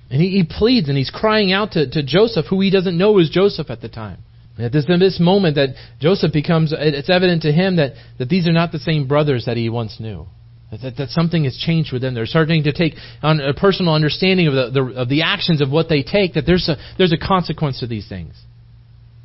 And 0.10 0.22
he, 0.22 0.30
he 0.30 0.43
pleads, 0.50 0.89
and 0.89 0.98
he's 0.98 1.10
crying 1.10 1.52
out 1.52 1.72
to, 1.74 1.89
to 1.89 2.04
Joseph, 2.04 2.46
who 2.50 2.62
he 2.62 2.70
doesn't 2.70 2.98
know 2.98 3.17
is 3.20 3.30
Joseph 3.30 3.70
at 3.70 3.82
the 3.82 3.89
time. 3.89 4.20
And 4.56 4.65
at 4.65 4.72
this, 4.72 4.86
this 4.86 5.20
moment, 5.20 5.56
that 5.56 5.76
Joseph 6.00 6.34
becomes, 6.34 6.74
it's 6.76 7.10
evident 7.10 7.43
to 7.43 7.52
him 7.52 7.76
that, 7.76 7.93
that 8.17 8.30
these 8.30 8.48
are 8.48 8.54
not 8.54 8.72
the 8.72 8.80
same 8.80 9.08
brothers 9.08 9.46
that 9.46 9.58
he 9.58 9.70
once 9.70 10.00
knew. 10.00 10.26
That, 10.72 10.82
that, 10.82 10.98
that 10.98 11.10
something 11.10 11.43
has 11.43 11.58
changed 11.58 11.93
within 11.93 12.08
them. 12.08 12.15
They're 12.15 12.26
starting 12.26 12.63
to 12.63 12.74
take 12.74 12.93
on 13.22 13.39
a 13.39 13.54
personal 13.54 13.93
understanding 13.93 14.48
of 14.48 14.54
the, 14.54 14.70
the, 14.72 15.02
of 15.02 15.10
the 15.10 15.22
actions 15.22 15.62
of 15.62 15.70
what 15.70 15.89
they 15.89 16.04
take, 16.04 16.34
that 16.34 16.46
there's 16.46 16.67
a, 16.67 16.78
there's 16.98 17.13
a 17.13 17.17
consequence 17.17 17.80
to 17.82 17.88
these 17.88 18.10
things. 18.10 18.34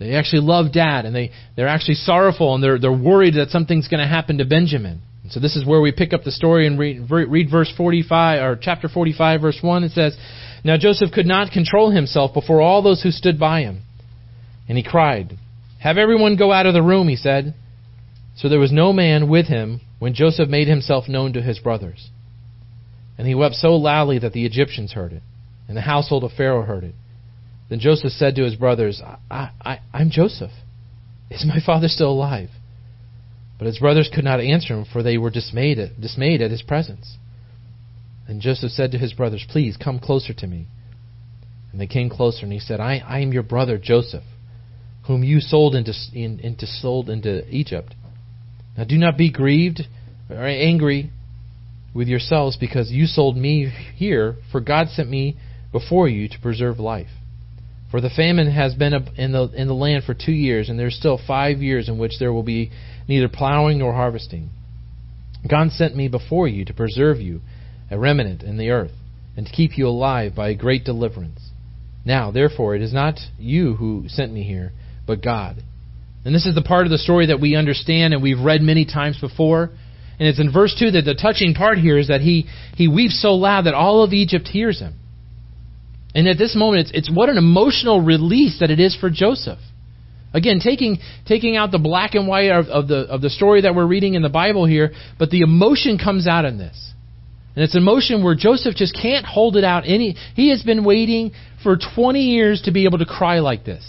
They 0.03 0.15
actually 0.15 0.43
love 0.43 0.73
dad, 0.73 1.05
and 1.05 1.15
they, 1.15 1.31
they're 1.57 1.69
actually 1.69 1.95
sorrowful, 1.95 2.55
and 2.55 2.62
they're, 2.62 2.79
they're 2.79 2.93
worried 2.93 3.35
that 3.35 3.51
something's 3.51 3.88
going 3.88 4.01
to 4.01 4.07
happen 4.07 4.38
to 4.38 4.45
Benjamin. 4.45 5.01
So 5.31 5.41
this 5.41 5.57
is 5.57 5.65
where 5.65 5.81
we 5.81 5.93
pick 5.93 6.12
up 6.12 6.25
the 6.25 6.33
story 6.33 6.67
and 6.67 6.79
read, 6.79 7.11
read 7.11 7.51
verse 7.51 7.73
45, 7.77 8.43
or 8.43 8.59
chapter 8.61 8.88
45, 8.88 9.41
verse 9.41 9.59
1. 9.62 9.85
It 9.85 9.93
says, 9.93 10.17
Now 10.65 10.77
Joseph 10.77 11.12
could 11.12 11.27
not 11.27 11.53
control 11.53 11.91
himself 11.91 12.35
before 12.35 12.61
all 12.61 12.83
those 12.83 13.03
who 13.03 13.11
stood 13.11 13.38
by 13.38 13.61
him. 13.61 13.83
And 14.69 14.77
he 14.77 14.85
cried, 14.85 15.38
Have 15.81 15.97
everyone 15.97 16.37
go 16.37 16.53
out 16.53 16.67
of 16.67 16.75
the 16.75 16.83
room, 16.83 17.09
he 17.09 17.17
said. 17.17 17.55
So 18.37 18.49
there 18.49 18.59
was 18.59 18.73
no 18.73 18.93
man 18.93 19.29
with 19.29 19.47
him 19.47 19.81
when 19.99 20.15
Joseph 20.15 20.49
made 20.49 20.69
himself 20.69 21.09
known 21.09 21.33
to 21.35 21.43
his 21.43 21.59
brothers. 21.59 22.11
And 23.17 23.27
he 23.27 23.35
wept 23.35 23.55
so 23.55 23.77
loudly 23.77 24.19
that 24.19 24.33
the 24.33 24.45
Egyptians 24.45 24.93
heard 24.93 25.12
it, 25.12 25.23
and 25.69 25.77
the 25.77 25.83
household 25.83 26.25
of 26.25 26.33
Pharaoh 26.33 26.65
heard 26.65 26.83
it. 26.85 26.95
Then 27.68 27.81
Joseph 27.81 28.12
said 28.12 28.35
to 28.37 28.44
his 28.44 28.57
brothers, 28.57 29.01
I, 29.31 29.51
I, 29.61 29.79
I'm 29.92 30.11
Joseph. 30.11 30.51
Is 31.31 31.46
my 31.46 31.61
father 31.64 31.88
still 31.88 32.11
alive? 32.11 32.51
But 33.59 33.66
his 33.66 33.79
brothers 33.79 34.11
could 34.12 34.25
not 34.25 34.40
answer 34.40 34.75
him, 34.75 34.85
for 34.92 35.03
they 35.03 35.16
were 35.16 35.31
dismayed 35.31 35.79
at, 35.79 36.01
dismayed 36.01 36.42
at 36.42 36.51
his 36.51 36.62
presence. 36.62 37.16
And 38.29 38.40
Joseph 38.40 38.72
said 38.72 38.92
to 38.92 38.98
his 38.98 39.12
brothers, 39.12 39.46
Please 39.48 39.77
come 39.77 39.98
closer 39.98 40.35
to 40.35 40.46
me. 40.46 40.66
And 41.70 41.81
they 41.81 41.87
came 41.87 42.11
closer, 42.11 42.42
and 42.42 42.53
he 42.53 42.59
said, 42.59 42.81
I, 42.81 42.98
I 42.98 43.20
am 43.20 43.33
your 43.33 43.42
brother 43.42 43.79
Joseph, 43.79 44.25
whom 45.07 45.25
you 45.25 45.40
sold 45.40 45.75
into, 45.75 45.94
in, 46.12 46.40
into 46.40 46.66
sold 46.66 47.09
into 47.09 47.48
Egypt. 47.48 47.94
Now 48.77 48.85
do 48.85 48.98
not 48.98 49.16
be 49.16 49.31
grieved 49.31 49.83
or 50.29 50.46
angry 50.46 51.11
with 51.94 52.09
yourselves 52.09 52.57
because 52.57 52.90
you 52.90 53.07
sold 53.07 53.37
me 53.37 53.72
here, 53.94 54.37
for 54.51 54.61
God 54.61 54.88
sent 54.88 55.09
me 55.09 55.37
before 55.72 56.09
you 56.09 56.29
to 56.29 56.38
preserve 56.40 56.79
life. 56.79 57.11
For 57.92 58.00
the 58.00 58.09
famine 58.09 58.50
has 58.50 58.74
been 58.74 58.94
in 59.18 59.33
the 59.33 59.50
in 59.55 59.68
the 59.68 59.74
land 59.74 60.05
for 60.05 60.14
two 60.14 60.33
years, 60.33 60.70
and 60.70 60.78
there's 60.78 60.96
still 60.96 61.20
five 61.26 61.59
years 61.59 61.90
in 61.90 61.98
which 61.98 62.18
there 62.18 62.33
will 62.33 62.42
be 62.42 62.70
neither 63.07 63.28
plowing 63.28 63.78
nor 63.78 63.92
harvesting. 63.92 64.48
God 65.46 65.70
sent 65.72 65.94
me 65.94 66.09
before 66.09 66.48
you 66.48 66.64
to 66.64 66.72
preserve 66.72 67.20
you, 67.20 67.42
a 67.90 67.98
remnant 67.98 68.42
in 68.42 68.57
the 68.57 68.70
earth, 68.70 68.92
and 69.37 69.44
to 69.44 69.52
keep 69.52 69.76
you 69.76 69.88
alive 69.88 70.35
by 70.35 70.48
a 70.48 70.55
great 70.55 70.85
deliverance. 70.85 71.50
Now, 72.02 72.31
therefore, 72.31 72.74
it 72.74 72.81
is 72.81 72.94
not 72.94 73.20
you 73.38 73.74
who 73.74 74.05
sent 74.09 74.33
me 74.33 74.42
here, 74.42 74.72
but 75.07 75.22
God. 75.22 75.62
And 76.24 76.35
this 76.35 76.46
is 76.46 76.55
the 76.55 76.62
part 76.62 76.87
of 76.87 76.90
the 76.90 76.98
story 76.98 77.26
that 77.26 77.42
we 77.42 77.57
understand 77.57 78.14
and 78.14 78.22
we've 78.22 78.40
read 78.40 78.62
many 78.62 78.87
times 78.87 79.20
before. 79.20 79.70
And 80.18 80.28
it's 80.28 80.40
in 80.40 80.50
verse 80.50 80.74
2 80.78 80.92
that 80.92 81.05
the 81.05 81.14
touching 81.14 81.52
part 81.52 81.76
here 81.76 81.98
is 81.98 82.09
that 82.09 82.22
he, 82.22 82.46
he 82.74 82.88
weeps 82.88 83.20
so 83.20 83.35
loud 83.35 83.66
that 83.66 83.74
all 83.74 84.02
of 84.02 84.14
Egypt 84.14 84.48
hears 84.48 84.81
him. 84.81 84.94
And 86.14 86.29
at 86.29 86.38
this 86.38 86.55
moment, 86.55 86.88
it's, 86.88 87.09
it's 87.09 87.11
what 87.11 87.29
an 87.29 87.38
emotional 87.38 88.01
release 88.01 88.61
that 88.61 88.70
it 88.70 88.81
is 88.81 88.94
for 88.94 89.11
Joseph. 89.11 89.59
Again, 90.35 90.61
taking 90.61 90.98
taking 91.27 91.57
out 91.57 91.72
the 91.72 91.79
black 91.79 92.14
and 92.14 92.27
white 92.27 92.51
of, 92.51 92.66
of, 92.68 92.88
the 92.88 93.01
of 93.01 93.20
the 93.20 93.31
story 93.31 93.62
that 93.62 93.75
we're 93.75 93.87
reading 93.87 94.14
in 94.14 94.22
the 94.22 94.31
Bible 94.31 94.64
here, 94.64 94.92
but 95.18 95.31
the 95.31 95.42
emotion 95.42 95.98
comes 95.98 96.27
out 96.27 96.44
in 96.44 96.57
this. 96.57 96.92
And 97.55 97.62
it's 97.62 97.75
an 97.75 97.83
emotion 97.83 98.25
where 98.25 98.35
Joseph 98.35 98.75
just 98.75 98.96
can't 99.01 99.27
hold 99.27 99.57
it 99.57 99.64
out 99.64 99.85
any 99.87 100.16
he 100.35 100.48
has 100.48 100.62
been 100.62 100.85
waiting 100.85 101.33
for 101.62 101.77
20 101.77 102.20
years 102.20 102.62
to 102.62 102.72
be 102.72 102.85
able 102.85 102.98
to 102.98 103.05
cry 103.05 103.40
like 103.40 103.64
this. 103.64 103.85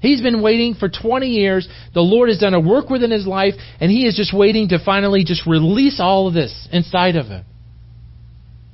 He's 0.00 0.22
been 0.22 0.40
waiting 0.40 0.74
for 0.74 0.88
20 0.88 1.26
years. 1.26 1.68
The 1.92 2.00
Lord 2.00 2.30
has 2.30 2.38
done 2.38 2.54
a 2.54 2.60
work 2.60 2.88
within 2.88 3.10
his 3.10 3.26
life, 3.26 3.52
and 3.80 3.90
he 3.90 4.06
is 4.06 4.16
just 4.16 4.32
waiting 4.32 4.70
to 4.70 4.82
finally 4.82 5.24
just 5.24 5.46
release 5.46 6.00
all 6.00 6.26
of 6.26 6.32
this 6.32 6.68
inside 6.72 7.16
of 7.16 7.26
him. 7.26 7.44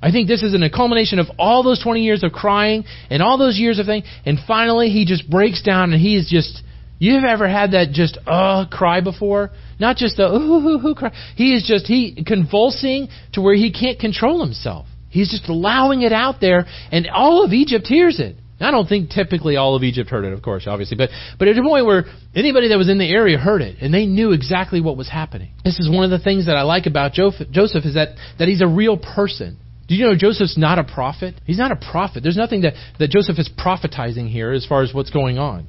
I 0.02 0.10
think 0.12 0.28
this 0.28 0.42
is 0.42 0.54
a 0.54 0.70
culmination 0.70 1.18
of 1.18 1.26
all 1.38 1.62
those 1.62 1.82
20 1.82 2.02
years 2.02 2.22
of 2.22 2.32
crying 2.32 2.84
and 3.10 3.22
all 3.22 3.38
those 3.38 3.58
years 3.58 3.78
of 3.78 3.86
things, 3.86 4.04
and 4.24 4.38
finally 4.46 4.90
he 4.90 5.04
just 5.04 5.28
breaks 5.28 5.62
down 5.62 5.92
and 5.92 6.00
he 6.00 6.16
is 6.16 6.28
just 6.28 6.62
You've 6.98 7.24
ever 7.24 7.46
had 7.46 7.72
that 7.72 7.90
just 7.92 8.18
uh 8.26 8.66
cry 8.70 9.00
before? 9.00 9.50
Not 9.78 9.96
just 9.96 10.18
a 10.18 10.26
ooh, 10.28 10.66
ooh, 10.66 10.88
ooh, 10.88 10.94
cry. 10.94 11.12
He 11.34 11.54
is 11.54 11.64
just 11.66 11.86
he 11.86 12.24
convulsing 12.26 13.08
to 13.34 13.42
where 13.42 13.54
he 13.54 13.72
can't 13.72 13.98
control 13.98 14.42
himself. 14.42 14.86
He's 15.10 15.30
just 15.30 15.48
allowing 15.48 16.02
it 16.02 16.12
out 16.12 16.40
there, 16.40 16.66
and 16.90 17.08
all 17.08 17.44
of 17.44 17.52
Egypt 17.52 17.86
hears 17.86 18.18
it. 18.18 18.36
I 18.58 18.70
don't 18.70 18.88
think 18.88 19.10
typically 19.10 19.56
all 19.56 19.76
of 19.76 19.82
Egypt 19.82 20.08
heard 20.08 20.24
it, 20.24 20.32
of 20.32 20.40
course, 20.40 20.66
obviously, 20.66 20.96
but 20.96 21.10
but 21.38 21.48
at 21.48 21.58
a 21.58 21.62
point 21.62 21.84
where 21.84 22.04
anybody 22.34 22.68
that 22.68 22.78
was 22.78 22.88
in 22.88 22.96
the 22.96 23.08
area 23.08 23.36
heard 23.36 23.60
it, 23.60 23.76
and 23.82 23.92
they 23.92 24.06
knew 24.06 24.32
exactly 24.32 24.80
what 24.80 24.96
was 24.96 25.08
happening. 25.10 25.50
This 25.64 25.78
is 25.78 25.90
one 25.90 26.04
of 26.04 26.10
the 26.10 26.18
things 26.18 26.46
that 26.46 26.56
I 26.56 26.62
like 26.62 26.86
about 26.86 27.12
Joseph 27.12 27.84
is 27.84 27.94
that 27.94 28.16
that 28.38 28.48
he's 28.48 28.62
a 28.62 28.66
real 28.66 28.96
person. 28.96 29.58
Do 29.88 29.94
you 29.94 30.06
know 30.06 30.16
Joseph's 30.16 30.58
not 30.58 30.78
a 30.78 30.84
prophet? 30.84 31.34
He's 31.44 31.58
not 31.58 31.70
a 31.70 31.76
prophet. 31.76 32.22
There's 32.22 32.36
nothing 32.36 32.62
that, 32.62 32.74
that 32.98 33.10
Joseph 33.10 33.38
is 33.38 33.48
prophetizing 33.48 34.28
here 34.28 34.52
as 34.52 34.66
far 34.66 34.82
as 34.82 34.92
what's 34.92 35.10
going 35.10 35.38
on. 35.38 35.66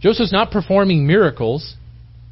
Joseph's 0.00 0.32
not 0.32 0.50
performing 0.50 1.06
miracles. 1.06 1.76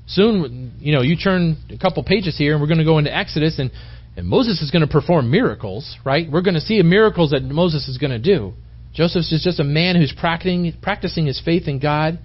Soon, 0.06 0.74
you 0.80 0.92
know, 0.94 1.00
you 1.00 1.16
turn 1.16 1.56
a 1.70 1.78
couple 1.78 2.04
pages 2.04 2.36
here, 2.36 2.52
and 2.52 2.60
we're 2.60 2.68
going 2.68 2.78
to 2.78 2.84
go 2.84 2.98
into 2.98 3.14
Exodus, 3.14 3.58
and, 3.58 3.70
and 4.16 4.26
Moses 4.26 4.60
is 4.60 4.70
going 4.70 4.86
to 4.86 4.92
perform 4.92 5.30
miracles, 5.30 5.96
right? 6.04 6.30
We're 6.30 6.42
going 6.42 6.54
to 6.54 6.60
see 6.60 6.80
miracles 6.82 7.30
that 7.30 7.42
Moses 7.42 7.88
is 7.88 7.96
going 7.96 8.10
to 8.10 8.18
do. 8.18 8.52
Joseph's 8.92 9.30
just 9.42 9.58
a 9.58 9.64
man 9.64 9.96
who's 9.96 10.14
practicing, 10.16 10.72
practicing 10.82 11.26
his 11.26 11.40
faith 11.42 11.66
in 11.66 11.80
God 11.80 12.18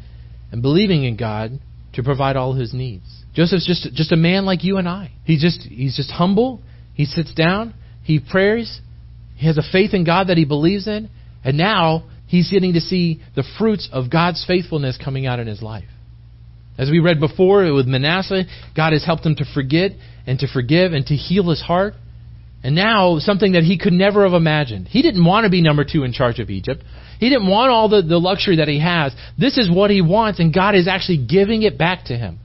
and 0.52 0.62
believing 0.62 1.06
in 1.06 1.16
God 1.16 1.60
to 1.94 2.04
provide 2.04 2.36
all 2.36 2.54
his 2.54 2.74
needs. 2.74 3.06
Joseph's 3.34 3.66
just 3.66 3.94
just 3.96 4.12
a 4.12 4.16
man 4.16 4.46
like 4.46 4.64
you 4.64 4.78
and 4.78 4.88
I. 4.88 5.12
He's 5.24 5.42
just 5.42 5.62
he's 5.62 5.96
just 5.96 6.12
humble. 6.12 6.62
He 6.94 7.06
sits 7.06 7.34
down. 7.34 7.74
He 8.10 8.20
prays. 8.20 8.82
He 9.36 9.46
has 9.46 9.60
a 9.60 9.72
faith 9.72 9.94
in 9.94 10.04
God 10.04 10.30
that 10.30 10.38
he 10.38 10.44
believes 10.44 10.88
in, 10.88 11.12
and 11.44 11.56
now 11.60 12.06
he's 12.26 12.50
getting 12.50 12.74
to 12.74 12.80
see 12.80 13.22
the 13.36 13.44
fruits 13.60 13.88
of 13.92 14.10
God's 14.10 14.44
faithfulness 14.48 14.98
coming 14.98 15.28
out 15.28 15.38
in 15.38 15.46
his 15.46 15.62
life. 15.62 15.86
As 16.76 16.90
we 16.90 16.98
read 16.98 17.20
before 17.20 17.72
with 17.72 17.86
Manasseh, 17.86 18.46
God 18.76 18.94
has 18.94 19.06
helped 19.06 19.24
him 19.24 19.36
to 19.36 19.46
forget 19.54 19.92
and 20.26 20.40
to 20.40 20.48
forgive 20.48 20.94
and 20.94 21.06
to 21.06 21.14
heal 21.14 21.52
his 21.52 21.62
heart. 21.62 21.94
And 22.64 22.74
now, 22.74 23.20
something 23.20 23.52
that 23.52 23.62
he 23.62 23.78
could 23.78 23.94
never 23.94 24.24
have 24.24 24.34
imagined. 24.34 24.88
He 24.88 25.04
didn't 25.04 25.24
want 25.24 25.44
to 25.44 25.52
be 25.52 25.62
number 25.62 25.86
two 25.86 26.04
in 26.04 26.12
charge 26.12 26.40
of 26.40 26.50
Egypt. 26.50 26.84
He 27.20 27.30
didn't 27.30 27.48
want 27.48 27.70
all 27.70 27.90
the, 27.90 28.02
the 28.02 28.18
luxury 28.18 28.56
that 28.56 28.68
he 28.68 28.80
has. 28.80 29.14
This 29.38 29.56
is 29.60 29.70
what 29.70 29.92
he 29.92 30.02
wants, 30.02 30.40
and 30.40 30.52
God 30.52 30.74
is 30.74 30.88
actually 30.88 31.28
giving 31.28 31.62
it 31.62 31.78
back 31.78 32.06
to 32.06 32.18
him. 32.18 32.40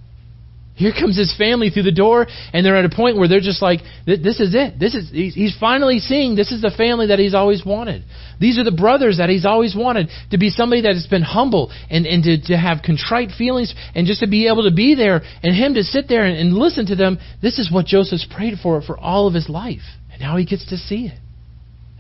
Here 0.77 0.93
comes 0.93 1.17
his 1.17 1.33
family 1.37 1.71
through 1.71 1.85
the 1.85 1.93
door, 1.93 2.27
and 2.53 2.67
they're 2.67 2.77
at 2.77 2.85
a 2.85 2.95
point 2.95 3.17
where 3.17 3.29
they're 3.29 3.39
just 3.39 3.63
like, 3.63 3.81
"This 4.07 4.41
is 4.41 4.57
it. 4.57 4.77
This 4.77 4.97
is." 4.97 5.09
He's 5.11 5.57
finally 5.59 6.01
seeing 6.01 6.35
this 6.35 6.51
is 6.51 6.63
the 6.63 6.73
family 6.73 7.07
that 7.09 7.21
he's 7.21 7.35
always 7.35 7.65
wanted. 7.65 8.03
These 8.41 8.59
are 8.59 8.65
the 8.65 8.73
brothers 8.73 9.19
that 9.19 9.29
he's 9.29 9.45
always 9.45 9.77
wanted 9.77 10.09
to 10.33 10.39
be 10.39 10.51
somebody 10.51 10.83
that 10.83 10.95
has 10.95 11.07
been 11.07 11.23
humble 11.23 11.71
and 11.91 12.07
and 12.07 12.25
to, 12.25 12.43
to 12.47 12.57
have 12.57 12.83
contrite 12.83 13.31
feelings 13.31 13.73
and 13.95 14.05
just 14.09 14.21
to 14.21 14.27
be 14.27 14.49
able 14.49 14.65
to 14.65 14.75
be 14.75 14.97
there 14.97 15.23
and 15.45 15.55
him 15.55 15.75
to 15.75 15.85
sit 15.85 16.09
there 16.09 16.25
and, 16.25 16.37
and 16.37 16.55
listen 16.55 16.87
to 16.87 16.97
them. 16.97 17.21
This 17.41 17.61
is 17.61 17.71
what 17.71 17.87
Joseph's 17.87 18.27
prayed 18.29 18.59
for 18.61 18.83
for 18.83 18.99
all 18.99 19.29
of 19.29 19.35
his 19.35 19.49
life, 19.49 19.87
and 20.11 20.21
now 20.21 20.37
he 20.37 20.45
gets 20.45 20.67
to 20.71 20.77
see 20.77 21.07
it, 21.07 21.19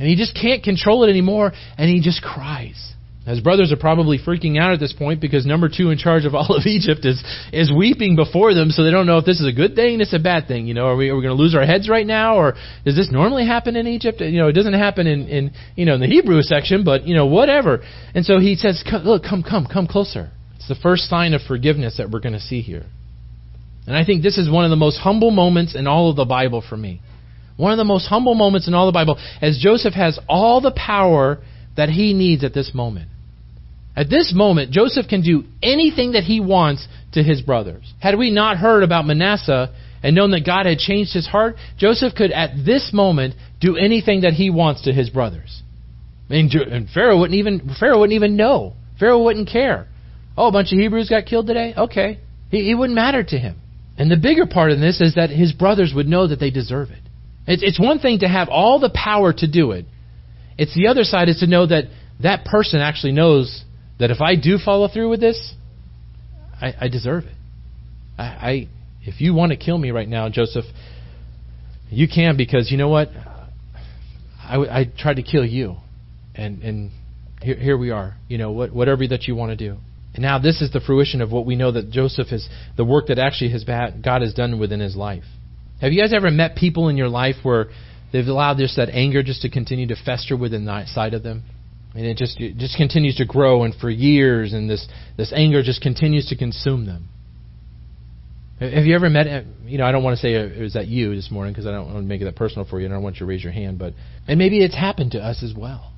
and 0.00 0.08
he 0.08 0.16
just 0.16 0.34
can't 0.34 0.64
control 0.64 1.04
it 1.04 1.10
anymore, 1.10 1.52
and 1.78 1.88
he 1.88 2.00
just 2.00 2.22
cries. 2.22 2.94
His 3.26 3.40
brothers 3.40 3.72
are 3.72 3.76
probably 3.76 4.18
freaking 4.18 4.60
out 4.60 4.72
at 4.72 4.80
this 4.80 4.92
point 4.92 5.18
because 5.18 5.46
number 5.46 5.70
two 5.74 5.88
in 5.88 5.96
charge 5.96 6.26
of 6.26 6.34
all 6.34 6.54
of 6.54 6.66
Egypt 6.66 7.04
is 7.04 7.22
is 7.52 7.72
weeping 7.72 8.16
before 8.16 8.52
them, 8.52 8.70
so 8.70 8.84
they 8.84 8.90
don't 8.90 9.06
know 9.06 9.18
if 9.18 9.24
this 9.24 9.40
is 9.40 9.46
a 9.46 9.52
good 9.52 9.74
thing, 9.74 10.00
is 10.00 10.12
a 10.12 10.18
bad 10.18 10.46
thing. 10.46 10.66
You 10.66 10.74
know, 10.74 10.86
are 10.86 10.96
we 10.96 11.08
are 11.08 11.16
we 11.16 11.22
going 11.22 11.34
to 11.34 11.42
lose 11.42 11.54
our 11.54 11.64
heads 11.64 11.88
right 11.88 12.06
now, 12.06 12.36
or 12.36 12.54
does 12.84 12.96
this 12.96 13.10
normally 13.10 13.46
happen 13.46 13.76
in 13.76 13.86
Egypt? 13.86 14.20
You 14.20 14.38
know, 14.38 14.48
it 14.48 14.52
doesn't 14.52 14.74
happen 14.74 15.06
in 15.06 15.28
in 15.28 15.52
you 15.74 15.86
know 15.86 15.94
in 15.94 16.00
the 16.00 16.06
Hebrew 16.06 16.42
section, 16.42 16.84
but 16.84 17.06
you 17.06 17.14
know 17.14 17.26
whatever. 17.26 17.82
And 18.14 18.26
so 18.26 18.38
he 18.40 18.56
says, 18.56 18.84
"Look, 19.04 19.22
come, 19.22 19.42
come, 19.42 19.66
come 19.72 19.86
closer." 19.86 20.30
It's 20.56 20.68
the 20.68 20.74
first 20.74 21.08
sign 21.08 21.32
of 21.32 21.40
forgiveness 21.42 21.96
that 21.98 22.10
we're 22.10 22.20
going 22.20 22.34
to 22.34 22.40
see 22.40 22.60
here. 22.60 22.84
And 23.86 23.96
I 23.96 24.04
think 24.04 24.22
this 24.22 24.38
is 24.38 24.50
one 24.50 24.64
of 24.64 24.70
the 24.70 24.76
most 24.76 24.98
humble 24.98 25.30
moments 25.30 25.74
in 25.74 25.86
all 25.86 26.10
of 26.10 26.16
the 26.16 26.24
Bible 26.24 26.64
for 26.66 26.76
me. 26.76 27.00
One 27.56 27.72
of 27.72 27.76
the 27.76 27.84
most 27.84 28.06
humble 28.06 28.34
moments 28.34 28.66
in 28.66 28.74
all 28.74 28.86
the 28.86 28.92
Bible, 28.92 29.18
as 29.40 29.58
Joseph 29.62 29.94
has 29.94 30.18
all 30.28 30.60
the 30.60 30.72
power 30.72 31.38
that 31.76 31.88
he 31.88 32.14
needs 32.14 32.44
at 32.44 32.54
this 32.54 32.72
moment. 32.74 33.10
At 33.96 34.10
this 34.10 34.32
moment, 34.34 34.72
Joseph 34.72 35.06
can 35.08 35.22
do 35.22 35.44
anything 35.62 36.12
that 36.12 36.24
he 36.24 36.40
wants 36.40 36.86
to 37.12 37.22
his 37.22 37.40
brothers. 37.42 37.92
Had 38.00 38.18
we 38.18 38.30
not 38.30 38.56
heard 38.56 38.82
about 38.82 39.06
Manasseh 39.06 39.72
and 40.02 40.16
known 40.16 40.32
that 40.32 40.44
God 40.44 40.66
had 40.66 40.78
changed 40.78 41.14
his 41.14 41.26
heart, 41.26 41.56
Joseph 41.78 42.14
could 42.16 42.32
at 42.32 42.64
this 42.66 42.90
moment 42.92 43.34
do 43.60 43.76
anything 43.76 44.22
that 44.22 44.32
he 44.32 44.50
wants 44.50 44.82
to 44.82 44.92
his 44.92 45.10
brothers. 45.10 45.62
And 46.28 46.88
Pharaoh 46.92 47.20
wouldn't 47.20 47.38
even 47.38 47.74
Pharaoh 47.78 48.00
wouldn't 48.00 48.16
even 48.16 48.36
know. 48.36 48.72
Pharaoh 48.98 49.22
wouldn't 49.22 49.48
care. 49.48 49.86
Oh, 50.36 50.48
a 50.48 50.52
bunch 50.52 50.72
of 50.72 50.78
Hebrews 50.78 51.08
got 51.08 51.26
killed 51.26 51.46
today? 51.46 51.74
Okay. 51.76 52.18
He, 52.50 52.70
it 52.70 52.74
wouldn't 52.74 52.96
matter 52.96 53.22
to 53.22 53.38
him. 53.38 53.60
And 53.96 54.10
the 54.10 54.16
bigger 54.16 54.46
part 54.46 54.72
in 54.72 54.80
this 54.80 55.00
is 55.00 55.14
that 55.14 55.30
his 55.30 55.52
brothers 55.52 55.92
would 55.94 56.08
know 56.08 56.26
that 56.26 56.40
they 56.40 56.50
deserve 56.50 56.90
it. 56.90 56.98
It's, 57.46 57.62
it's 57.62 57.80
one 57.80 58.00
thing 58.00 58.20
to 58.20 58.28
have 58.28 58.48
all 58.48 58.80
the 58.80 58.90
power 58.90 59.32
to 59.32 59.46
do 59.46 59.72
it. 59.72 59.84
It's 60.58 60.74
the 60.74 60.88
other 60.88 61.04
side 61.04 61.28
is 61.28 61.38
to 61.40 61.46
know 61.46 61.66
that 61.66 61.84
that 62.20 62.44
person 62.44 62.80
actually 62.80 63.12
knows 63.12 63.64
that 63.98 64.10
if 64.10 64.20
I 64.20 64.36
do 64.36 64.58
follow 64.62 64.88
through 64.88 65.10
with 65.10 65.20
this, 65.20 65.54
I, 66.60 66.74
I 66.82 66.88
deserve 66.88 67.24
it. 67.24 67.34
I, 68.18 68.22
I, 68.22 68.68
if 69.02 69.20
you 69.20 69.34
want 69.34 69.52
to 69.52 69.56
kill 69.56 69.78
me 69.78 69.90
right 69.90 70.08
now, 70.08 70.28
Joseph, 70.28 70.64
you 71.90 72.08
can 72.08 72.36
because 72.36 72.70
you 72.70 72.78
know 72.78 72.88
what? 72.88 73.08
I, 74.38 74.56
I 74.56 74.84
tried 74.98 75.16
to 75.16 75.22
kill 75.22 75.44
you, 75.44 75.76
and 76.34 76.62
and 76.62 76.90
here, 77.42 77.56
here 77.56 77.76
we 77.76 77.90
are. 77.90 78.14
You 78.28 78.38
know 78.38 78.52
what? 78.52 78.72
Whatever 78.72 79.06
that 79.08 79.24
you 79.24 79.34
want 79.34 79.50
to 79.50 79.56
do. 79.56 79.78
And 80.14 80.22
now 80.22 80.38
this 80.38 80.62
is 80.62 80.70
the 80.70 80.80
fruition 80.80 81.20
of 81.20 81.32
what 81.32 81.44
we 81.44 81.56
know 81.56 81.72
that 81.72 81.90
Joseph 81.90 82.28
has, 82.28 82.48
the 82.76 82.84
work 82.84 83.08
that 83.08 83.18
actually 83.18 83.50
has 83.50 83.64
God 83.64 84.22
has 84.22 84.32
done 84.32 84.60
within 84.60 84.80
his 84.80 84.96
life. 84.96 85.24
Have 85.80 85.92
you 85.92 86.00
guys 86.00 86.12
ever 86.12 86.30
met 86.30 86.54
people 86.54 86.88
in 86.88 86.96
your 86.96 87.08
life 87.08 87.36
where 87.42 87.66
they've 88.12 88.26
allowed 88.26 88.58
just 88.58 88.76
that 88.76 88.88
anger 88.90 89.22
just 89.22 89.42
to 89.42 89.50
continue 89.50 89.88
to 89.88 89.96
fester 89.96 90.36
within 90.36 90.64
the 90.64 90.86
side 90.86 91.14
of 91.14 91.22
them? 91.22 91.42
And 91.94 92.04
it 92.04 92.16
just 92.16 92.40
it 92.40 92.56
just 92.56 92.76
continues 92.76 93.16
to 93.16 93.24
grow, 93.24 93.62
and 93.62 93.74
for 93.74 93.88
years, 93.88 94.52
and 94.52 94.68
this 94.68 94.86
this 95.16 95.32
anger 95.32 95.62
just 95.62 95.80
continues 95.80 96.26
to 96.30 96.36
consume 96.36 96.86
them. 96.86 97.08
Have 98.58 98.84
you 98.84 98.94
ever 98.94 99.10
met? 99.10 99.26
Uh, 99.26 99.42
you 99.64 99.78
know, 99.78 99.84
I 99.84 99.92
don't 99.92 100.02
want 100.02 100.16
to 100.16 100.22
say 100.22 100.34
uh, 100.36 100.44
it 100.44 100.60
was 100.60 100.74
that 100.74 100.86
you 100.86 101.14
this 101.14 101.30
morning 101.30 101.52
because 101.52 101.66
I 101.66 101.70
don't 101.70 101.86
want 101.86 101.98
to 101.98 102.02
make 102.02 102.20
it 102.20 102.24
that 102.24 102.36
personal 102.36 102.66
for 102.66 102.80
you, 102.80 102.86
and 102.86 102.94
I 102.94 102.96
don't 102.96 103.04
want 103.04 103.16
you 103.16 103.20
to 103.20 103.26
raise 103.26 103.42
your 103.42 103.52
hand. 103.52 103.78
But 103.78 103.94
and 104.26 104.38
maybe 104.38 104.62
it's 104.62 104.74
happened 104.74 105.12
to 105.12 105.18
us 105.18 105.42
as 105.42 105.54
well. 105.56 105.92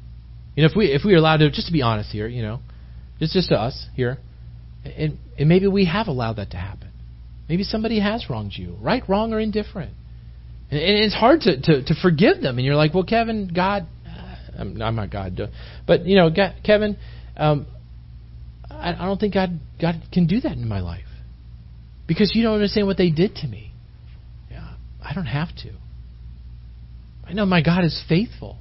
You 0.54 0.62
know, 0.62 0.70
if 0.70 0.76
we 0.76 0.86
if 0.86 1.02
we 1.04 1.14
are 1.14 1.18
allowed 1.18 1.38
to 1.38 1.50
just 1.50 1.66
to 1.68 1.72
be 1.72 1.82
honest 1.82 2.10
here, 2.10 2.26
you 2.26 2.42
know, 2.42 2.60
just 3.18 3.32
just 3.32 3.48
to 3.50 3.56
us 3.56 3.86
here, 3.94 4.18
and, 4.84 5.18
and 5.38 5.48
maybe 5.48 5.66
we 5.66 5.86
have 5.86 6.08
allowed 6.08 6.36
that 6.36 6.50
to 6.50 6.56
happen. 6.56 6.88
Maybe 7.48 7.62
somebody 7.62 8.00
has 8.00 8.28
wronged 8.28 8.52
you, 8.54 8.76
right, 8.80 9.02
wrong, 9.08 9.32
or 9.32 9.38
indifferent, 9.38 9.92
and, 10.70 10.80
and 10.80 11.04
it's 11.04 11.14
hard 11.14 11.42
to, 11.42 11.60
to 11.60 11.84
to 11.84 11.94
forgive 12.02 12.40
them. 12.40 12.58
And 12.58 12.64
you're 12.66 12.76
like, 12.76 12.94
well, 12.94 13.04
Kevin, 13.04 13.50
God, 13.54 13.86
I'm, 14.58 14.80
I'm 14.80 14.96
not 14.96 15.10
God, 15.10 15.38
but 15.86 16.06
you 16.06 16.16
know, 16.16 16.30
God, 16.30 16.54
Kevin, 16.64 16.96
um, 17.36 17.66
I, 18.70 18.94
I 18.94 19.06
don't 19.06 19.18
think 19.18 19.34
God 19.34 19.60
God 19.80 20.02
can 20.12 20.26
do 20.26 20.40
that 20.40 20.52
in 20.52 20.68
my 20.68 20.80
life 20.80 21.04
because 22.06 22.32
you 22.34 22.42
don't 22.42 22.54
understand 22.54 22.86
what 22.86 22.96
they 22.96 23.10
did 23.10 23.34
to 23.36 23.46
me. 23.46 23.72
Yeah, 24.50 24.74
I 25.02 25.14
don't 25.14 25.26
have 25.26 25.54
to. 25.62 25.72
I 27.26 27.32
know 27.32 27.44
my 27.44 27.62
God 27.62 27.84
is 27.84 28.04
faithful. 28.08 28.58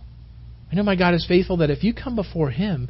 I 0.72 0.76
know 0.76 0.84
my 0.84 0.96
God 0.96 1.14
is 1.14 1.26
faithful 1.28 1.58
that 1.58 1.70
if 1.70 1.84
you 1.84 1.94
come 1.94 2.16
before 2.16 2.50
Him 2.50 2.90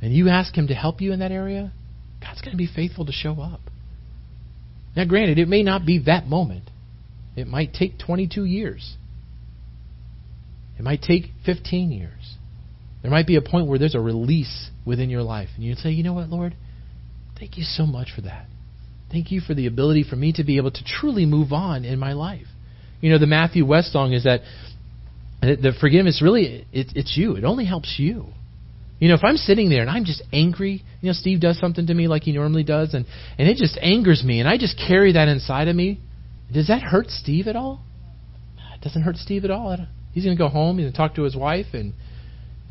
and 0.00 0.14
you 0.14 0.28
ask 0.28 0.54
Him 0.54 0.68
to 0.68 0.74
help 0.74 1.00
you 1.00 1.12
in 1.12 1.18
that 1.18 1.32
area, 1.32 1.72
God's 2.20 2.40
going 2.40 2.52
to 2.52 2.56
be 2.56 2.68
faithful 2.72 3.04
to 3.06 3.12
show 3.12 3.40
up. 3.40 3.60
Now, 4.94 5.04
granted, 5.04 5.38
it 5.38 5.48
may 5.48 5.62
not 5.62 5.84
be 5.84 6.04
that 6.06 6.26
moment. 6.26 6.70
It 7.34 7.46
might 7.46 7.72
take 7.72 7.98
22 7.98 8.44
years. 8.44 8.96
It 10.78 10.82
might 10.82 11.02
take 11.02 11.30
15 11.46 11.90
years. 11.90 12.21
There 13.02 13.10
might 13.10 13.26
be 13.26 13.36
a 13.36 13.42
point 13.42 13.66
where 13.66 13.78
there's 13.78 13.94
a 13.94 14.00
release 14.00 14.70
within 14.86 15.10
your 15.10 15.22
life. 15.22 15.48
And 15.56 15.64
you 15.64 15.74
say, 15.74 15.90
you 15.90 16.04
know 16.04 16.12
what, 16.12 16.28
Lord? 16.28 16.56
Thank 17.38 17.58
you 17.58 17.64
so 17.64 17.84
much 17.84 18.12
for 18.14 18.22
that. 18.22 18.46
Thank 19.10 19.30
you 19.30 19.40
for 19.40 19.54
the 19.54 19.66
ability 19.66 20.04
for 20.08 20.16
me 20.16 20.32
to 20.34 20.44
be 20.44 20.56
able 20.56 20.70
to 20.70 20.84
truly 20.84 21.26
move 21.26 21.52
on 21.52 21.84
in 21.84 21.98
my 21.98 22.12
life. 22.12 22.46
You 23.00 23.10
know, 23.10 23.18
the 23.18 23.26
Matthew 23.26 23.66
West 23.66 23.92
song 23.92 24.12
is 24.12 24.24
that 24.24 24.40
the 25.42 25.72
forgiveness 25.80 26.22
really, 26.22 26.66
it, 26.72 26.92
it's 26.94 27.16
you. 27.16 27.34
It 27.34 27.44
only 27.44 27.64
helps 27.64 27.96
you. 27.98 28.28
You 29.00 29.08
know, 29.08 29.14
if 29.14 29.24
I'm 29.24 29.36
sitting 29.36 29.68
there 29.68 29.80
and 29.80 29.90
I'm 29.90 30.04
just 30.04 30.22
angry, 30.32 30.84
you 31.00 31.08
know, 31.08 31.12
Steve 31.12 31.40
does 31.40 31.58
something 31.58 31.88
to 31.88 31.94
me 31.94 32.06
like 32.06 32.22
he 32.22 32.30
normally 32.30 32.62
does, 32.62 32.94
and, 32.94 33.04
and 33.36 33.48
it 33.48 33.56
just 33.56 33.76
angers 33.82 34.22
me, 34.24 34.38
and 34.38 34.48
I 34.48 34.56
just 34.56 34.78
carry 34.78 35.14
that 35.14 35.26
inside 35.26 35.66
of 35.66 35.74
me, 35.74 36.00
does 36.52 36.68
that 36.68 36.82
hurt 36.82 37.08
Steve 37.08 37.48
at 37.48 37.56
all? 37.56 37.82
It 38.76 38.80
doesn't 38.80 39.02
hurt 39.02 39.16
Steve 39.16 39.44
at 39.44 39.50
all. 39.50 39.76
He's 40.12 40.24
going 40.24 40.36
to 40.36 40.40
go 40.40 40.48
home, 40.48 40.78
he's 40.78 40.84
going 40.84 40.92
to 40.92 40.96
talk 40.96 41.16
to 41.16 41.24
his 41.24 41.34
wife, 41.34 41.66
and 41.72 41.94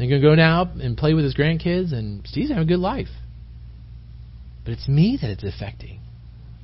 they're 0.02 0.10
going 0.10 0.22
to 0.22 0.28
go 0.28 0.36
now 0.36 0.72
and 0.82 0.98
play 0.98 1.14
with 1.14 1.24
his 1.24 1.36
grandkids, 1.36 1.94
and 1.94 2.26
Steve's 2.26 2.50
having 2.50 2.64
a 2.64 2.68
good 2.68 2.80
life. 2.80 3.08
But 4.64 4.74
it's 4.74 4.88
me 4.88 5.18
that 5.22 5.30
it's 5.30 5.44
affecting. 5.44 6.00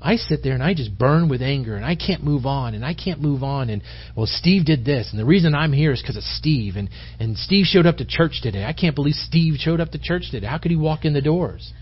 I 0.01 0.15
sit 0.15 0.41
there 0.43 0.53
and 0.53 0.61
I 0.61 0.73
just 0.73 0.97
burn 0.97 1.27
with 1.27 1.41
anger 1.41 1.75
and 1.75 1.83
I 1.83 1.95
can't 1.95 2.23
move 2.23 2.45
on 2.45 2.75
and 2.75 2.85
I 2.85 2.93
can't 2.93 3.19
move 3.19 3.41
on 3.41 3.71
and 3.71 3.81
well 4.15 4.27
Steve 4.27 4.63
did 4.63 4.85
this 4.85 5.09
and 5.09 5.19
the 5.19 5.25
reason 5.25 5.55
I'm 5.55 5.73
here 5.73 5.91
is 5.91 6.01
because 6.01 6.17
of 6.17 6.23
Steve 6.23 6.75
and 6.75 6.87
and 7.19 7.35
Steve 7.35 7.65
showed 7.65 7.87
up 7.87 7.97
to 7.97 8.05
church 8.05 8.41
today. 8.43 8.63
I 8.63 8.73
can't 8.73 8.93
believe 8.93 9.15
Steve 9.15 9.55
showed 9.57 9.81
up 9.81 9.89
to 9.91 9.99
church 9.99 10.29
today. 10.29 10.45
How 10.45 10.59
could 10.59 10.69
he 10.69 10.77
walk 10.77 11.03
in 11.03 11.13
the 11.13 11.21
doors? 11.21 11.73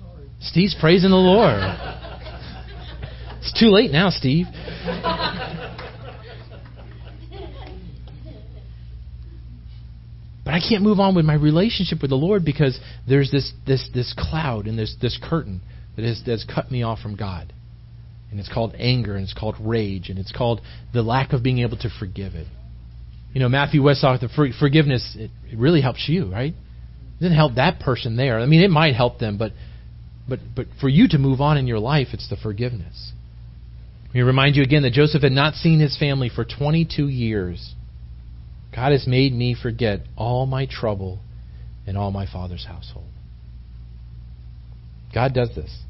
Sorry. 0.00 0.26
Steve's 0.40 0.74
praising 0.80 1.10
the 1.10 1.16
Lord. 1.16 1.60
it's 3.38 3.58
too 3.58 3.68
late 3.68 3.92
now, 3.92 4.10
Steve. 4.10 4.46
But 10.44 10.54
I 10.54 10.60
can't 10.60 10.82
move 10.82 10.98
on 10.98 11.14
with 11.14 11.24
my 11.24 11.34
relationship 11.34 12.02
with 12.02 12.10
the 12.10 12.16
Lord 12.16 12.44
because 12.44 12.78
there's 13.08 13.30
this 13.30 13.52
this 13.66 13.88
this 13.94 14.14
cloud 14.18 14.66
and 14.66 14.78
this 14.78 14.96
this 15.00 15.18
curtain 15.22 15.60
that 15.96 16.04
has, 16.04 16.22
that's 16.26 16.44
cut 16.44 16.70
me 16.70 16.82
off 16.82 16.98
from 17.00 17.16
God. 17.16 17.52
And 18.30 18.40
it's 18.40 18.52
called 18.52 18.74
anger, 18.78 19.14
and 19.14 19.24
it's 19.24 19.34
called 19.34 19.56
rage, 19.60 20.08
and 20.08 20.18
it's 20.18 20.32
called 20.32 20.62
the 20.94 21.02
lack 21.02 21.32
of 21.32 21.42
being 21.42 21.58
able 21.58 21.76
to 21.78 21.90
forgive 22.00 22.34
it. 22.34 22.46
You 23.34 23.40
know, 23.40 23.48
Matthew 23.48 23.82
Westhoff, 23.82 24.20
the 24.20 24.28
for, 24.28 24.48
forgiveness, 24.58 25.16
it, 25.18 25.30
it 25.50 25.58
really 25.58 25.82
helps 25.82 26.08
you, 26.08 26.30
right? 26.32 26.54
It 26.54 27.22
doesn't 27.22 27.36
help 27.36 27.56
that 27.56 27.80
person 27.80 28.16
there. 28.16 28.40
I 28.40 28.46
mean, 28.46 28.62
it 28.62 28.70
might 28.70 28.94
help 28.94 29.18
them, 29.18 29.36
but 29.38 29.52
but 30.28 30.40
but 30.56 30.66
for 30.80 30.88
you 30.88 31.08
to 31.08 31.18
move 31.18 31.40
on 31.40 31.56
in 31.56 31.66
your 31.66 31.78
life, 31.78 32.08
it's 32.12 32.28
the 32.28 32.36
forgiveness. 32.36 33.12
Let 34.06 34.14
me 34.14 34.20
remind 34.22 34.56
you 34.56 34.62
again 34.62 34.82
that 34.82 34.92
Joseph 34.92 35.22
had 35.22 35.32
not 35.32 35.54
seen 35.54 35.80
his 35.80 35.96
family 35.98 36.30
for 36.34 36.44
22 36.44 37.08
years. 37.08 37.74
God 38.74 38.92
has 38.92 39.06
made 39.06 39.32
me 39.34 39.54
forget 39.60 40.00
all 40.16 40.46
my 40.46 40.66
trouble 40.66 41.20
in 41.86 41.96
all 41.96 42.10
my 42.10 42.26
father's 42.26 42.64
household. 42.64 43.06
God 45.14 45.34
does 45.34 45.50
this. 45.54 45.82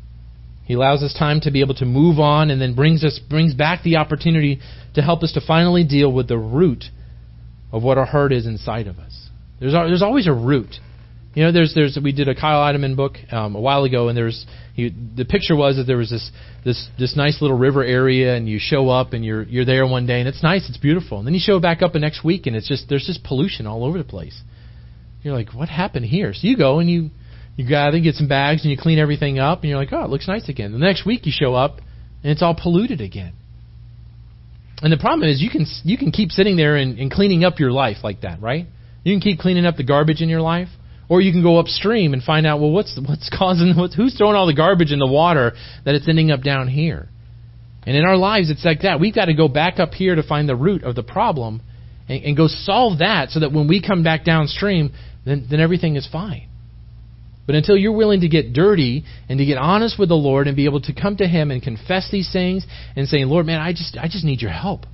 He 0.64 0.74
allows 0.74 1.02
us 1.02 1.14
time 1.16 1.40
to 1.42 1.50
be 1.50 1.60
able 1.60 1.74
to 1.74 1.84
move 1.84 2.18
on 2.18 2.50
and 2.50 2.60
then 2.60 2.74
brings 2.74 3.04
us 3.04 3.18
brings 3.18 3.54
back 3.54 3.82
the 3.82 3.96
opportunity 3.96 4.60
to 4.94 5.02
help 5.02 5.22
us 5.22 5.32
to 5.32 5.40
finally 5.40 5.84
deal 5.84 6.12
with 6.12 6.28
the 6.28 6.38
root 6.38 6.84
of 7.72 7.82
what 7.82 7.98
our 7.98 8.06
hurt 8.06 8.32
is 8.32 8.46
inside 8.46 8.86
of 8.86 8.98
us. 8.98 9.28
There's 9.60 9.72
there's 9.72 10.02
always 10.02 10.26
a 10.26 10.32
root. 10.32 10.76
You 11.34 11.44
know, 11.44 11.52
there's 11.52 11.72
there's 11.74 11.98
we 12.02 12.12
did 12.12 12.28
a 12.28 12.34
Kyle 12.34 12.60
Idleman 12.60 12.94
book 12.94 13.16
um, 13.30 13.54
a 13.54 13.60
while 13.60 13.84
ago, 13.84 14.08
and 14.08 14.16
there's 14.16 14.44
he, 14.74 14.90
the 14.90 15.24
picture 15.24 15.56
was 15.56 15.76
that 15.76 15.84
there 15.84 15.96
was 15.96 16.10
this 16.10 16.30
this 16.62 16.88
this 16.98 17.16
nice 17.16 17.40
little 17.40 17.56
river 17.56 17.82
area, 17.82 18.36
and 18.36 18.46
you 18.46 18.58
show 18.60 18.90
up 18.90 19.14
and 19.14 19.24
you're 19.24 19.42
you're 19.44 19.64
there 19.64 19.86
one 19.86 20.06
day, 20.06 20.20
and 20.20 20.28
it's 20.28 20.42
nice, 20.42 20.68
it's 20.68 20.76
beautiful, 20.76 21.18
and 21.18 21.26
then 21.26 21.32
you 21.32 21.40
show 21.42 21.58
back 21.58 21.80
up 21.80 21.94
the 21.94 21.98
next 21.98 22.22
week, 22.22 22.46
and 22.46 22.54
it's 22.54 22.68
just 22.68 22.86
there's 22.90 23.06
just 23.06 23.24
pollution 23.24 23.66
all 23.66 23.84
over 23.84 23.96
the 23.96 24.04
place. 24.04 24.38
You're 25.22 25.34
like, 25.34 25.54
what 25.54 25.70
happened 25.70 26.04
here? 26.04 26.34
So 26.34 26.46
you 26.46 26.56
go 26.56 26.80
and 26.80 26.90
you 26.90 27.10
you 27.56 27.66
gather, 27.66 27.98
get 27.98 28.14
some 28.14 28.28
bags, 28.28 28.62
and 28.62 28.70
you 28.70 28.76
clean 28.76 28.98
everything 28.98 29.38
up, 29.38 29.62
and 29.62 29.70
you're 29.70 29.78
like, 29.78 29.92
oh, 29.92 30.04
it 30.04 30.10
looks 30.10 30.28
nice 30.28 30.50
again. 30.50 30.72
The 30.72 30.78
next 30.78 31.06
week 31.06 31.24
you 31.24 31.32
show 31.34 31.54
up, 31.54 31.78
and 32.22 32.30
it's 32.30 32.42
all 32.42 32.54
polluted 32.60 33.00
again. 33.00 33.32
And 34.82 34.92
the 34.92 34.98
problem 34.98 35.30
is, 35.30 35.40
you 35.40 35.48
can 35.48 35.64
you 35.82 35.96
can 35.96 36.10
keep 36.10 36.30
sitting 36.30 36.56
there 36.56 36.76
and, 36.76 36.98
and 36.98 37.10
cleaning 37.10 37.42
up 37.42 37.58
your 37.58 37.72
life 37.72 37.98
like 38.04 38.20
that, 38.22 38.42
right? 38.42 38.66
You 39.02 39.14
can 39.14 39.20
keep 39.20 39.38
cleaning 39.38 39.64
up 39.64 39.76
the 39.76 39.84
garbage 39.84 40.20
in 40.20 40.28
your 40.28 40.42
life, 40.42 40.68
or 41.12 41.20
you 41.20 41.30
can 41.30 41.42
go 41.42 41.58
upstream 41.58 42.14
and 42.14 42.22
find 42.22 42.46
out, 42.46 42.58
well, 42.58 42.70
what's 42.70 42.98
what's 43.06 43.28
causing 43.28 43.74
what's, 43.76 43.94
who's 43.94 44.16
throwing 44.16 44.34
all 44.34 44.46
the 44.46 44.54
garbage 44.54 44.92
in 44.92 44.98
the 44.98 45.06
water 45.06 45.52
that 45.84 45.94
it's 45.94 46.08
ending 46.08 46.30
up 46.30 46.42
down 46.42 46.68
here. 46.68 47.10
And 47.86 47.94
in 47.94 48.02
our 48.06 48.16
lives, 48.16 48.48
it's 48.48 48.64
like 48.64 48.80
that. 48.80 48.98
We've 48.98 49.14
got 49.14 49.26
to 49.26 49.34
go 49.34 49.46
back 49.46 49.78
up 49.78 49.92
here 49.92 50.14
to 50.14 50.22
find 50.22 50.48
the 50.48 50.56
root 50.56 50.84
of 50.84 50.94
the 50.94 51.02
problem, 51.02 51.60
and, 52.08 52.24
and 52.24 52.34
go 52.34 52.46
solve 52.46 53.00
that, 53.00 53.28
so 53.28 53.40
that 53.40 53.52
when 53.52 53.68
we 53.68 53.82
come 53.86 54.02
back 54.02 54.24
downstream, 54.24 54.94
then 55.26 55.46
then 55.50 55.60
everything 55.60 55.96
is 55.96 56.08
fine. 56.10 56.48
But 57.46 57.56
until 57.56 57.76
you're 57.76 57.92
willing 57.92 58.22
to 58.22 58.28
get 58.28 58.54
dirty 58.54 59.04
and 59.28 59.38
to 59.38 59.44
get 59.44 59.58
honest 59.58 59.98
with 59.98 60.08
the 60.08 60.14
Lord 60.14 60.46
and 60.46 60.56
be 60.56 60.64
able 60.64 60.80
to 60.80 60.94
come 60.94 61.18
to 61.18 61.28
Him 61.28 61.50
and 61.50 61.62
confess 61.62 62.08
these 62.10 62.32
things 62.32 62.64
and 62.96 63.06
saying, 63.06 63.26
Lord, 63.26 63.44
man, 63.44 63.60
I 63.60 63.72
just, 63.72 63.98
I 64.00 64.06
just 64.06 64.24
need 64.24 64.40
your 64.40 64.52
help. 64.52 64.86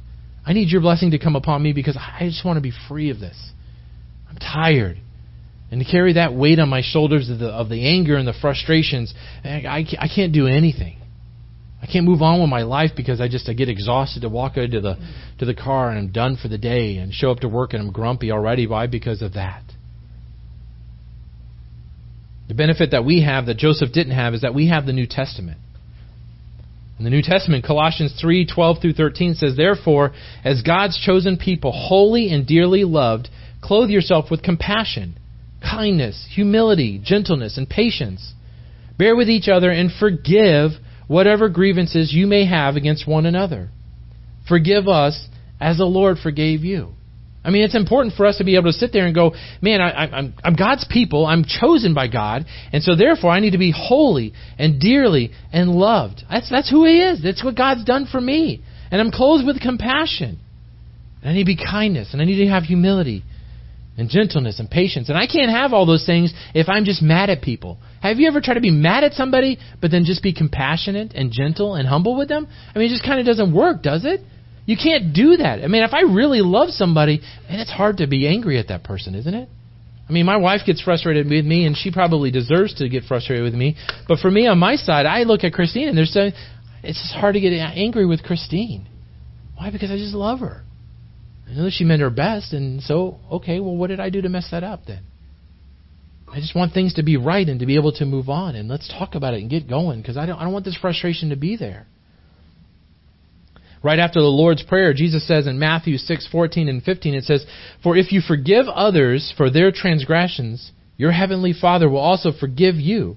I 0.44 0.52
need 0.52 0.68
your 0.68 0.80
blessing 0.80 1.12
to 1.12 1.18
come 1.20 1.36
upon 1.36 1.62
me 1.62 1.72
because 1.72 1.96
I 1.96 2.22
just 2.22 2.44
want 2.44 2.56
to 2.56 2.60
be 2.60 2.72
free 2.88 3.10
of 3.10 3.20
this. 3.20 3.36
I'm 4.28 4.38
tired. 4.38 4.98
And 5.70 5.84
to 5.84 5.90
carry 5.90 6.14
that 6.14 6.34
weight 6.34 6.58
on 6.58 6.68
my 6.68 6.82
shoulders 6.82 7.28
of 7.28 7.38
the, 7.38 7.48
of 7.48 7.68
the 7.68 7.86
anger 7.86 8.16
and 8.16 8.26
the 8.26 8.34
frustrations, 8.40 9.12
I, 9.44 9.84
I 9.98 10.08
can't 10.08 10.32
do 10.32 10.46
anything. 10.46 10.96
I 11.82 11.86
can't 11.86 12.06
move 12.06 12.22
on 12.22 12.40
with 12.40 12.48
my 12.48 12.62
life 12.62 12.90
because 12.96 13.20
I 13.20 13.28
just 13.28 13.48
I 13.48 13.52
get 13.52 13.68
exhausted 13.68 14.22
to 14.22 14.28
walk 14.28 14.56
into 14.56 14.80
the 14.80 14.96
to 15.38 15.44
the 15.44 15.54
car 15.54 15.90
and 15.90 15.98
I'm 15.98 16.12
done 16.12 16.36
for 16.40 16.48
the 16.48 16.58
day 16.58 16.96
and 16.96 17.12
show 17.12 17.30
up 17.30 17.40
to 17.40 17.48
work 17.48 17.72
and 17.72 17.82
I'm 17.82 17.92
grumpy 17.92 18.32
already. 18.32 18.66
Why? 18.66 18.88
Because 18.88 19.22
of 19.22 19.34
that. 19.34 19.62
The 22.48 22.54
benefit 22.54 22.90
that 22.90 23.04
we 23.04 23.22
have 23.22 23.46
that 23.46 23.58
Joseph 23.58 23.92
didn't 23.92 24.14
have 24.14 24.34
is 24.34 24.40
that 24.40 24.54
we 24.54 24.68
have 24.68 24.86
the 24.86 24.92
New 24.92 25.06
Testament. 25.06 25.58
In 26.98 27.04
the 27.04 27.10
New 27.10 27.22
Testament, 27.22 27.64
Colossians 27.64 28.18
3 28.20 28.46
12 28.46 28.78
through 28.80 28.94
13 28.94 29.34
says, 29.34 29.56
Therefore, 29.56 30.12
as 30.44 30.62
God's 30.62 30.98
chosen 30.98 31.36
people, 31.36 31.70
holy 31.70 32.32
and 32.32 32.44
dearly 32.44 32.82
loved, 32.82 33.28
clothe 33.62 33.90
yourself 33.90 34.30
with 34.30 34.42
compassion, 34.42 35.16
kindness, 35.68 36.28
humility, 36.34 37.00
gentleness, 37.02 37.56
and 37.58 37.68
patience. 37.68 38.32
Bear 38.98 39.14
with 39.16 39.28
each 39.28 39.48
other 39.48 39.70
and 39.70 39.90
forgive 39.92 40.72
whatever 41.06 41.48
grievances 41.48 42.12
you 42.12 42.26
may 42.26 42.46
have 42.46 42.76
against 42.76 43.06
one 43.06 43.26
another. 43.26 43.70
Forgive 44.48 44.88
us 44.88 45.28
as 45.60 45.78
the 45.78 45.84
Lord 45.84 46.18
forgave 46.18 46.64
you. 46.64 46.92
I 47.44 47.50
mean, 47.50 47.62
it's 47.62 47.76
important 47.76 48.14
for 48.14 48.26
us 48.26 48.38
to 48.38 48.44
be 48.44 48.56
able 48.56 48.70
to 48.70 48.72
sit 48.72 48.92
there 48.92 49.06
and 49.06 49.14
go, 49.14 49.34
man, 49.62 49.80
I, 49.80 49.90
I'm, 49.90 50.34
I'm 50.42 50.54
God's 50.54 50.86
people. 50.90 51.24
I'm 51.24 51.44
chosen 51.44 51.94
by 51.94 52.08
God. 52.08 52.44
And 52.72 52.82
so 52.82 52.96
therefore 52.96 53.30
I 53.30 53.40
need 53.40 53.52
to 53.52 53.58
be 53.58 53.72
holy 53.74 54.34
and 54.58 54.80
dearly 54.80 55.30
and 55.52 55.70
loved. 55.70 56.22
That's, 56.28 56.50
that's 56.50 56.70
who 56.70 56.84
He 56.84 57.00
is. 57.00 57.22
That's 57.22 57.42
what 57.42 57.56
God's 57.56 57.84
done 57.84 58.06
for 58.10 58.20
me. 58.20 58.62
And 58.90 59.00
I'm 59.00 59.10
clothed 59.10 59.46
with 59.46 59.60
compassion. 59.60 60.40
And 61.22 61.30
I 61.30 61.32
need 61.32 61.44
to 61.44 61.46
be 61.46 61.56
kindness. 61.56 62.12
And 62.12 62.20
I 62.20 62.24
need 62.24 62.44
to 62.44 62.50
have 62.50 62.64
humility 62.64 63.22
and 63.98 64.08
gentleness 64.08 64.60
and 64.60 64.70
patience. 64.70 65.08
And 65.08 65.18
I 65.18 65.26
can't 65.26 65.50
have 65.50 65.72
all 65.72 65.84
those 65.84 66.06
things 66.06 66.32
if 66.54 66.68
I'm 66.68 66.84
just 66.84 67.02
mad 67.02 67.30
at 67.30 67.42
people. 67.42 67.78
Have 68.00 68.18
you 68.18 68.28
ever 68.28 68.40
tried 68.40 68.54
to 68.54 68.60
be 68.60 68.70
mad 68.70 69.04
at 69.04 69.12
somebody, 69.14 69.58
but 69.80 69.90
then 69.90 70.04
just 70.04 70.22
be 70.22 70.32
compassionate 70.32 71.12
and 71.14 71.32
gentle 71.32 71.74
and 71.74 71.86
humble 71.86 72.16
with 72.16 72.28
them? 72.28 72.46
I 72.74 72.78
mean, 72.78 72.86
it 72.86 72.94
just 72.94 73.04
kind 73.04 73.20
of 73.20 73.26
doesn't 73.26 73.52
work, 73.52 73.82
does 73.82 74.04
it? 74.04 74.20
You 74.66 74.76
can't 74.76 75.12
do 75.14 75.38
that. 75.38 75.64
I 75.64 75.66
mean, 75.66 75.82
if 75.82 75.92
I 75.92 76.02
really 76.02 76.40
love 76.40 76.70
somebody, 76.70 77.20
man, 77.48 77.58
it's 77.60 77.72
hard 77.72 77.98
to 77.98 78.06
be 78.06 78.28
angry 78.28 78.58
at 78.58 78.68
that 78.68 78.84
person, 78.84 79.14
isn't 79.14 79.34
it? 79.34 79.48
I 80.08 80.12
mean, 80.12 80.26
my 80.26 80.36
wife 80.36 80.60
gets 80.64 80.80
frustrated 80.80 81.28
with 81.28 81.44
me, 81.44 81.66
and 81.66 81.76
she 81.76 81.90
probably 81.90 82.30
deserves 82.30 82.74
to 82.74 82.88
get 82.88 83.04
frustrated 83.04 83.44
with 83.44 83.54
me. 83.54 83.76
But 84.06 84.20
for 84.20 84.30
me, 84.30 84.46
on 84.46 84.58
my 84.58 84.76
side, 84.76 85.06
I 85.06 85.24
look 85.24 85.44
at 85.44 85.52
Christine, 85.52 85.88
and 85.88 85.98
there's 85.98 86.14
a, 86.16 86.32
it's 86.82 87.00
just 87.00 87.14
hard 87.14 87.34
to 87.34 87.40
get 87.40 87.52
angry 87.52 88.06
with 88.06 88.22
Christine. 88.22 88.86
Why? 89.56 89.70
Because 89.70 89.90
I 89.90 89.96
just 89.96 90.14
love 90.14 90.40
her. 90.40 90.64
Know 91.54 91.70
she 91.70 91.84
meant 91.84 92.02
her 92.02 92.10
best, 92.10 92.52
and 92.52 92.82
so 92.82 93.18
okay, 93.30 93.58
well, 93.60 93.76
what 93.76 93.88
did 93.88 94.00
I 94.00 94.10
do 94.10 94.22
to 94.22 94.28
mess 94.28 94.48
that 94.50 94.62
up 94.62 94.84
then? 94.86 95.02
I 96.30 96.40
just 96.40 96.54
want 96.54 96.74
things 96.74 96.94
to 96.94 97.02
be 97.02 97.16
right 97.16 97.48
and 97.48 97.60
to 97.60 97.66
be 97.66 97.76
able 97.76 97.92
to 97.92 98.04
move 98.04 98.28
on, 98.28 98.54
and 98.54 98.68
let's 98.68 98.88
talk 98.88 99.14
about 99.14 99.34
it 99.34 99.40
and 99.40 99.48
get 99.48 99.68
going 99.68 100.00
because 100.00 100.16
I 100.16 100.26
don't 100.26 100.38
I 100.38 100.44
don't 100.44 100.52
want 100.52 100.64
this 100.64 100.76
frustration 100.76 101.30
to 101.30 101.36
be 101.36 101.56
there. 101.56 101.86
Right 103.82 103.98
after 103.98 104.20
the 104.20 104.26
Lord's 104.26 104.62
Prayer, 104.62 104.92
Jesus 104.92 105.26
says 105.26 105.46
in 105.46 105.58
Matthew 105.58 105.96
6:14 105.96 106.68
and 106.68 106.82
15 106.82 107.14
it 107.14 107.24
says, 107.24 107.46
"For 107.82 107.96
if 107.96 108.12
you 108.12 108.20
forgive 108.20 108.66
others 108.68 109.32
for 109.36 109.48
their 109.48 109.70
transgressions, 109.70 110.72
your 110.96 111.12
heavenly 111.12 111.52
Father 111.52 111.88
will 111.88 112.00
also 112.00 112.32
forgive 112.32 112.78
you. 112.78 113.16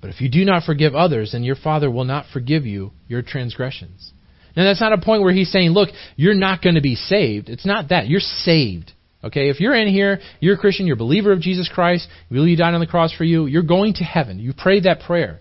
But 0.00 0.10
if 0.10 0.20
you 0.20 0.28
do 0.28 0.44
not 0.44 0.64
forgive 0.64 0.94
others, 0.96 1.32
then 1.32 1.44
your 1.44 1.54
Father 1.54 1.90
will 1.90 2.04
not 2.04 2.26
forgive 2.26 2.66
you 2.66 2.92
your 3.08 3.22
transgressions." 3.22 4.12
Now 4.56 4.64
that's 4.64 4.80
not 4.80 4.92
a 4.92 4.98
point 4.98 5.22
where 5.22 5.32
he's 5.32 5.50
saying, 5.50 5.70
"Look, 5.70 5.90
you're 6.16 6.34
not 6.34 6.62
going 6.62 6.74
to 6.74 6.80
be 6.80 6.94
saved." 6.94 7.48
It's 7.48 7.66
not 7.66 7.88
that. 7.88 8.08
You're 8.08 8.20
saved. 8.20 8.92
Okay, 9.24 9.50
if 9.50 9.60
you're 9.60 9.74
in 9.74 9.88
here, 9.88 10.18
you're 10.40 10.56
a 10.56 10.58
Christian, 10.58 10.86
you're 10.86 10.94
a 10.94 10.98
believer 10.98 11.30
of 11.32 11.40
Jesus 11.40 11.70
Christ, 11.72 12.08
you 12.28 12.34
believe 12.34 12.50
He 12.50 12.56
died 12.56 12.74
on 12.74 12.80
the 12.80 12.88
cross 12.88 13.12
for 13.12 13.22
you, 13.22 13.46
you're 13.46 13.62
going 13.62 13.94
to 13.94 14.04
heaven. 14.04 14.40
You 14.40 14.52
prayed 14.52 14.82
that 14.82 15.00
prayer. 15.00 15.40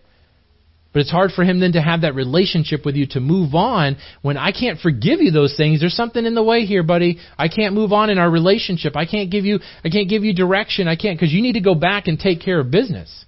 But 0.94 1.00
it's 1.00 1.12
hard 1.12 1.32
for 1.32 1.46
him 1.46 1.62
then 1.62 1.72
to 1.74 1.82
have 1.82 2.02
that 2.02 2.16
relationship 2.16 2.86
with 2.86 2.96
you 2.96 3.08
to 3.12 3.22
move 3.22 3.56
on 3.56 3.96
when 4.22 4.36
I 4.36 4.52
can't 4.52 4.78
forgive 4.78 5.22
you 5.22 5.32
those 5.32 5.56
things. 5.56 5.80
There's 5.80 5.96
something 5.96 6.26
in 6.26 6.36
the 6.36 6.44
way 6.44 6.66
here, 6.66 6.84
buddy. 6.84 7.18
I 7.38 7.48
can't 7.48 7.74
move 7.74 7.94
on 7.94 8.10
in 8.10 8.18
our 8.18 8.30
relationship. 8.30 8.98
I 8.98 9.06
can't 9.06 9.32
give 9.32 9.46
you, 9.46 9.60
I 9.86 9.90
can't 9.90 10.10
give 10.10 10.26
you 10.26 10.34
direction. 10.34 10.90
I 10.90 10.98
can't, 10.98 11.18
because 11.18 11.32
you 11.32 11.42
need 11.42 11.54
to 11.54 11.62
go 11.62 11.76
back 11.76 12.08
and 12.08 12.20
take 12.20 12.42
care 12.42 12.60
of 12.60 12.70
business. 12.72 13.26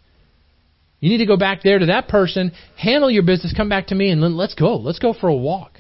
You 0.99 1.09
need 1.09 1.19
to 1.19 1.25
go 1.25 1.37
back 1.37 1.63
there 1.63 1.79
to 1.79 1.85
that 1.87 2.09
person, 2.09 2.51
handle 2.77 3.09
your 3.09 3.23
business, 3.23 3.53
come 3.55 3.69
back 3.69 3.87
to 3.87 3.95
me, 3.95 4.09
and 4.09 4.21
let's 4.35 4.55
go. 4.55 4.75
Let's 4.75 4.99
go 4.99 5.13
for 5.13 5.29
a 5.29 5.35
walk. 5.35 5.72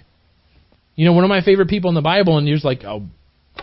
You 0.95 1.05
know, 1.05 1.13
one 1.13 1.23
of 1.23 1.29
my 1.29 1.41
favorite 1.41 1.69
people 1.69 1.89
in 1.89 1.95
the 1.95 2.01
Bible, 2.01 2.37
and 2.37 2.47
there's 2.47 2.63
like 2.63 2.83
a 2.83 3.01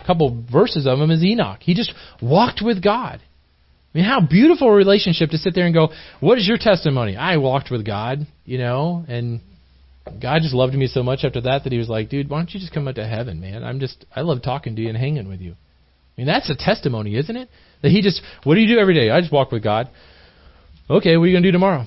couple 0.05 0.43
verses 0.51 0.85
of 0.85 0.99
him, 0.99 1.11
is 1.11 1.23
Enoch. 1.23 1.59
He 1.61 1.73
just 1.73 1.93
walked 2.21 2.61
with 2.63 2.83
God. 2.83 3.21
I 3.93 3.97
mean, 3.97 4.05
how 4.05 4.21
beautiful 4.21 4.69
a 4.69 4.73
relationship 4.73 5.31
to 5.31 5.37
sit 5.37 5.53
there 5.53 5.65
and 5.65 5.73
go, 5.73 5.89
what 6.21 6.37
is 6.37 6.47
your 6.47 6.57
testimony? 6.57 7.17
I 7.17 7.37
walked 7.37 7.71
with 7.71 7.85
God, 7.85 8.25
you 8.45 8.57
know, 8.57 9.03
and 9.07 9.41
God 10.21 10.41
just 10.41 10.53
loved 10.53 10.73
me 10.73 10.87
so 10.87 11.03
much 11.03 11.23
after 11.23 11.41
that 11.41 11.63
that 11.63 11.73
he 11.73 11.77
was 11.77 11.89
like, 11.89 12.09
dude, 12.09 12.29
why 12.29 12.39
don't 12.39 12.53
you 12.53 12.59
just 12.59 12.73
come 12.73 12.87
up 12.87 12.95
to 12.95 13.05
heaven, 13.05 13.41
man? 13.41 13.63
I'm 13.63 13.79
just, 13.79 14.05
I 14.15 14.21
love 14.21 14.41
talking 14.41 14.75
to 14.77 14.81
you 14.81 14.89
and 14.89 14.97
hanging 14.97 15.27
with 15.27 15.41
you. 15.41 15.51
I 15.51 16.21
mean, 16.21 16.27
that's 16.27 16.49
a 16.49 16.55
testimony, 16.55 17.15
isn't 17.17 17.35
it? 17.35 17.49
That 17.81 17.89
he 17.89 18.01
just, 18.01 18.21
what 18.43 18.55
do 18.55 18.61
you 18.61 18.75
do 18.75 18.79
every 18.79 18.93
day? 18.93 19.09
I 19.09 19.19
just 19.19 19.31
walk 19.31 19.51
with 19.51 19.63
God. 19.63 19.89
Okay, 20.89 21.17
what 21.17 21.23
are 21.23 21.27
you 21.27 21.33
going 21.33 21.43
to 21.43 21.49
do 21.49 21.53
tomorrow? 21.53 21.85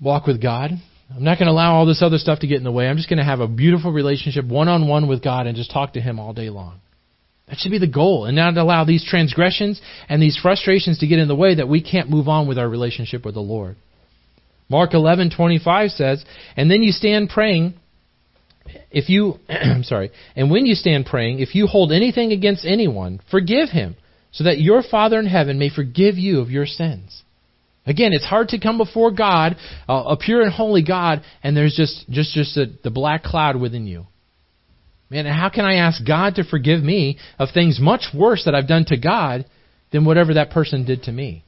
Walk 0.00 0.26
with 0.26 0.40
God. 0.40 0.70
I'm 1.14 1.22
not 1.22 1.38
going 1.38 1.46
to 1.46 1.52
allow 1.52 1.74
all 1.74 1.86
this 1.86 2.02
other 2.02 2.18
stuff 2.18 2.40
to 2.40 2.48
get 2.48 2.58
in 2.58 2.64
the 2.64 2.72
way. 2.72 2.88
I'm 2.88 2.96
just 2.96 3.08
going 3.08 3.18
to 3.18 3.24
have 3.24 3.40
a 3.40 3.46
beautiful 3.46 3.92
relationship 3.92 4.44
one 4.46 4.68
on 4.68 4.88
one 4.88 5.06
with 5.06 5.22
God 5.22 5.46
and 5.46 5.56
just 5.56 5.70
talk 5.70 5.92
to 5.92 6.00
Him 6.00 6.18
all 6.18 6.32
day 6.32 6.50
long. 6.50 6.80
That 7.46 7.58
should 7.58 7.70
be 7.70 7.78
the 7.78 7.86
goal, 7.86 8.24
and 8.24 8.34
not 8.34 8.56
allow 8.56 8.84
these 8.84 9.04
transgressions 9.04 9.80
and 10.08 10.20
these 10.20 10.36
frustrations 10.36 10.98
to 10.98 11.06
get 11.06 11.18
in 11.18 11.28
the 11.28 11.36
way 11.36 11.56
that 11.56 11.68
we 11.68 11.82
can't 11.82 12.10
move 12.10 12.26
on 12.26 12.48
with 12.48 12.58
our 12.58 12.68
relationship 12.68 13.24
with 13.24 13.34
the 13.34 13.40
Lord. 13.40 13.76
Mark 14.68 14.92
11:25 14.92 15.92
says, 15.92 16.24
"And 16.56 16.70
then 16.70 16.82
you 16.82 16.90
stand 16.90 17.28
praying 17.28 17.74
if 18.90 19.10
you 19.10 19.38
I'm 19.48 19.84
sorry, 19.84 20.10
and 20.34 20.50
when 20.50 20.64
you 20.64 20.74
stand 20.74 21.06
praying, 21.06 21.40
if 21.40 21.54
you 21.54 21.66
hold 21.66 21.92
anything 21.92 22.32
against 22.32 22.64
anyone, 22.64 23.20
forgive 23.30 23.68
him, 23.70 23.96
so 24.32 24.44
that 24.44 24.60
your 24.60 24.82
Father 24.82 25.18
in 25.18 25.26
heaven 25.26 25.58
may 25.58 25.68
forgive 25.68 26.16
you 26.16 26.40
of 26.40 26.50
your 26.50 26.66
sins." 26.66 27.23
Again, 27.86 28.12
it's 28.12 28.24
hard 28.24 28.48
to 28.48 28.60
come 28.60 28.78
before 28.78 29.10
God, 29.10 29.56
uh, 29.88 30.04
a 30.08 30.16
pure 30.16 30.42
and 30.42 30.52
holy 30.52 30.82
God, 30.82 31.22
and 31.42 31.56
there's 31.56 31.74
just 31.74 32.08
just 32.08 32.34
just 32.34 32.56
a, 32.56 32.66
the 32.82 32.90
black 32.90 33.22
cloud 33.22 33.56
within 33.56 33.86
you. 33.86 34.06
Man, 35.10 35.26
how 35.26 35.50
can 35.50 35.64
I 35.64 35.74
ask 35.74 36.04
God 36.04 36.36
to 36.36 36.44
forgive 36.44 36.82
me 36.82 37.18
of 37.38 37.50
things 37.52 37.78
much 37.78 38.06
worse 38.14 38.44
that 38.46 38.54
I've 38.54 38.66
done 38.66 38.86
to 38.86 38.96
God 38.96 39.44
than 39.92 40.04
whatever 40.04 40.34
that 40.34 40.50
person 40.50 40.86
did 40.86 41.04
to 41.04 41.12
me? 41.12 41.44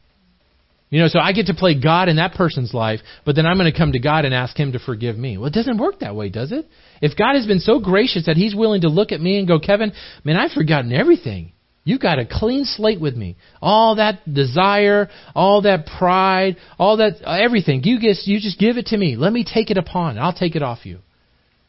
You 0.90 1.00
know, 1.00 1.08
so 1.08 1.18
I 1.18 1.32
get 1.32 1.46
to 1.46 1.54
play 1.54 1.80
God 1.80 2.08
in 2.08 2.16
that 2.16 2.34
person's 2.34 2.72
life, 2.72 3.00
but 3.24 3.34
then 3.34 3.44
I'm 3.44 3.58
going 3.58 3.70
to 3.70 3.76
come 3.76 3.92
to 3.92 3.98
God 3.98 4.24
and 4.24 4.32
ask 4.32 4.56
Him 4.56 4.72
to 4.72 4.78
forgive 4.78 5.16
me. 5.16 5.36
Well, 5.36 5.48
it 5.48 5.54
doesn't 5.54 5.78
work 5.78 6.00
that 6.00 6.14
way, 6.14 6.28
does 6.28 6.52
it? 6.52 6.66
If 7.02 7.16
God 7.16 7.34
has 7.34 7.46
been 7.46 7.58
so 7.58 7.80
gracious 7.80 8.26
that 8.26 8.36
He's 8.36 8.54
willing 8.54 8.82
to 8.82 8.88
look 8.88 9.10
at 9.10 9.20
me 9.20 9.38
and 9.38 9.48
go, 9.48 9.58
Kevin, 9.58 9.92
man, 10.22 10.36
I've 10.36 10.52
forgotten 10.52 10.92
everything. 10.92 11.52
You 11.86 12.00
got 12.00 12.18
a 12.18 12.26
clean 12.28 12.64
slate 12.64 13.00
with 13.00 13.14
me. 13.14 13.36
All 13.62 13.94
that 13.94 14.18
desire, 14.34 15.08
all 15.36 15.62
that 15.62 15.86
pride, 15.86 16.56
all 16.80 16.96
that, 16.96 17.22
everything. 17.24 17.84
You 17.84 18.00
just, 18.00 18.26
you 18.26 18.40
just 18.40 18.58
give 18.58 18.76
it 18.76 18.86
to 18.86 18.96
me. 18.96 19.14
Let 19.14 19.32
me 19.32 19.44
take 19.44 19.70
it 19.70 19.78
upon. 19.78 20.18
I'll 20.18 20.32
take 20.32 20.56
it 20.56 20.64
off 20.64 20.84
you. 20.84 20.98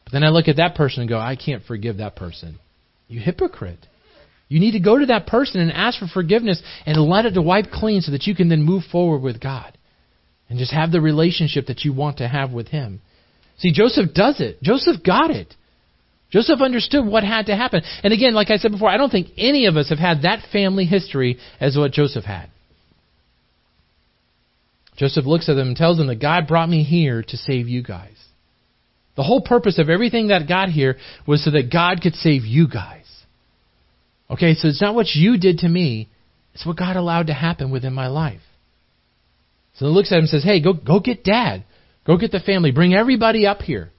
But 0.02 0.12
then 0.12 0.24
I 0.24 0.30
look 0.30 0.48
at 0.48 0.56
that 0.56 0.74
person 0.74 1.02
and 1.02 1.08
go, 1.08 1.20
I 1.20 1.36
can't 1.36 1.62
forgive 1.62 1.98
that 1.98 2.16
person. 2.16 2.58
You 3.06 3.20
hypocrite. 3.20 3.86
You 4.48 4.58
need 4.58 4.72
to 4.72 4.80
go 4.80 4.98
to 4.98 5.06
that 5.06 5.28
person 5.28 5.60
and 5.60 5.70
ask 5.70 6.00
for 6.00 6.08
forgiveness 6.08 6.60
and 6.84 6.96
let 7.00 7.24
it 7.24 7.34
to 7.34 7.42
wipe 7.42 7.70
clean 7.70 8.00
so 8.00 8.10
that 8.10 8.26
you 8.26 8.34
can 8.34 8.48
then 8.48 8.64
move 8.64 8.82
forward 8.90 9.22
with 9.22 9.40
God 9.40 9.78
and 10.48 10.58
just 10.58 10.72
have 10.72 10.90
the 10.90 11.00
relationship 11.00 11.66
that 11.66 11.84
you 11.84 11.92
want 11.92 12.18
to 12.18 12.26
have 12.26 12.50
with 12.50 12.66
Him. 12.66 13.02
See, 13.58 13.72
Joseph 13.72 14.12
does 14.14 14.40
it. 14.40 14.60
Joseph 14.64 14.96
got 15.06 15.30
it. 15.30 15.54
Joseph 16.30 16.60
understood 16.60 17.06
what 17.06 17.24
had 17.24 17.46
to 17.46 17.56
happen. 17.56 17.82
And 18.02 18.12
again, 18.12 18.34
like 18.34 18.50
I 18.50 18.56
said 18.58 18.72
before, 18.72 18.90
I 18.90 18.98
don't 18.98 19.10
think 19.10 19.28
any 19.38 19.66
of 19.66 19.76
us 19.76 19.88
have 19.88 19.98
had 19.98 20.22
that 20.22 20.50
family 20.52 20.84
history 20.84 21.38
as 21.60 21.76
what 21.76 21.92
Joseph 21.92 22.24
had. 22.24 22.50
Joseph 24.96 25.26
looks 25.26 25.48
at 25.48 25.54
them 25.54 25.68
and 25.68 25.76
tells 25.76 25.96
them 25.96 26.08
that 26.08 26.20
God 26.20 26.46
brought 26.48 26.68
me 26.68 26.82
here 26.82 27.22
to 27.22 27.36
save 27.36 27.68
you 27.68 27.82
guys. 27.82 28.16
The 29.16 29.22
whole 29.22 29.40
purpose 29.40 29.78
of 29.78 29.88
everything 29.88 30.28
that 30.28 30.48
got 30.48 30.68
here 30.68 30.96
was 31.26 31.44
so 31.44 31.52
that 31.52 31.72
God 31.72 32.02
could 32.02 32.14
save 32.14 32.44
you 32.44 32.68
guys. 32.68 33.04
Okay, 34.30 34.54
so 34.54 34.68
it's 34.68 34.82
not 34.82 34.94
what 34.94 35.14
you 35.14 35.38
did 35.38 35.58
to 35.58 35.68
me, 35.68 36.08
it's 36.52 36.66
what 36.66 36.76
God 36.76 36.96
allowed 36.96 37.28
to 37.28 37.34
happen 37.34 37.70
within 37.70 37.94
my 37.94 38.08
life. 38.08 38.40
So 39.76 39.86
he 39.86 39.92
looks 39.92 40.12
at 40.12 40.16
him 40.16 40.22
and 40.22 40.28
says, 40.28 40.44
Hey, 40.44 40.60
go 40.60 40.72
go 40.72 41.00
get 41.00 41.24
dad. 41.24 41.64
Go 42.04 42.16
get 42.16 42.32
the 42.32 42.40
family. 42.40 42.72
Bring 42.72 42.94
everybody 42.94 43.46
up 43.46 43.62
here. 43.62 43.90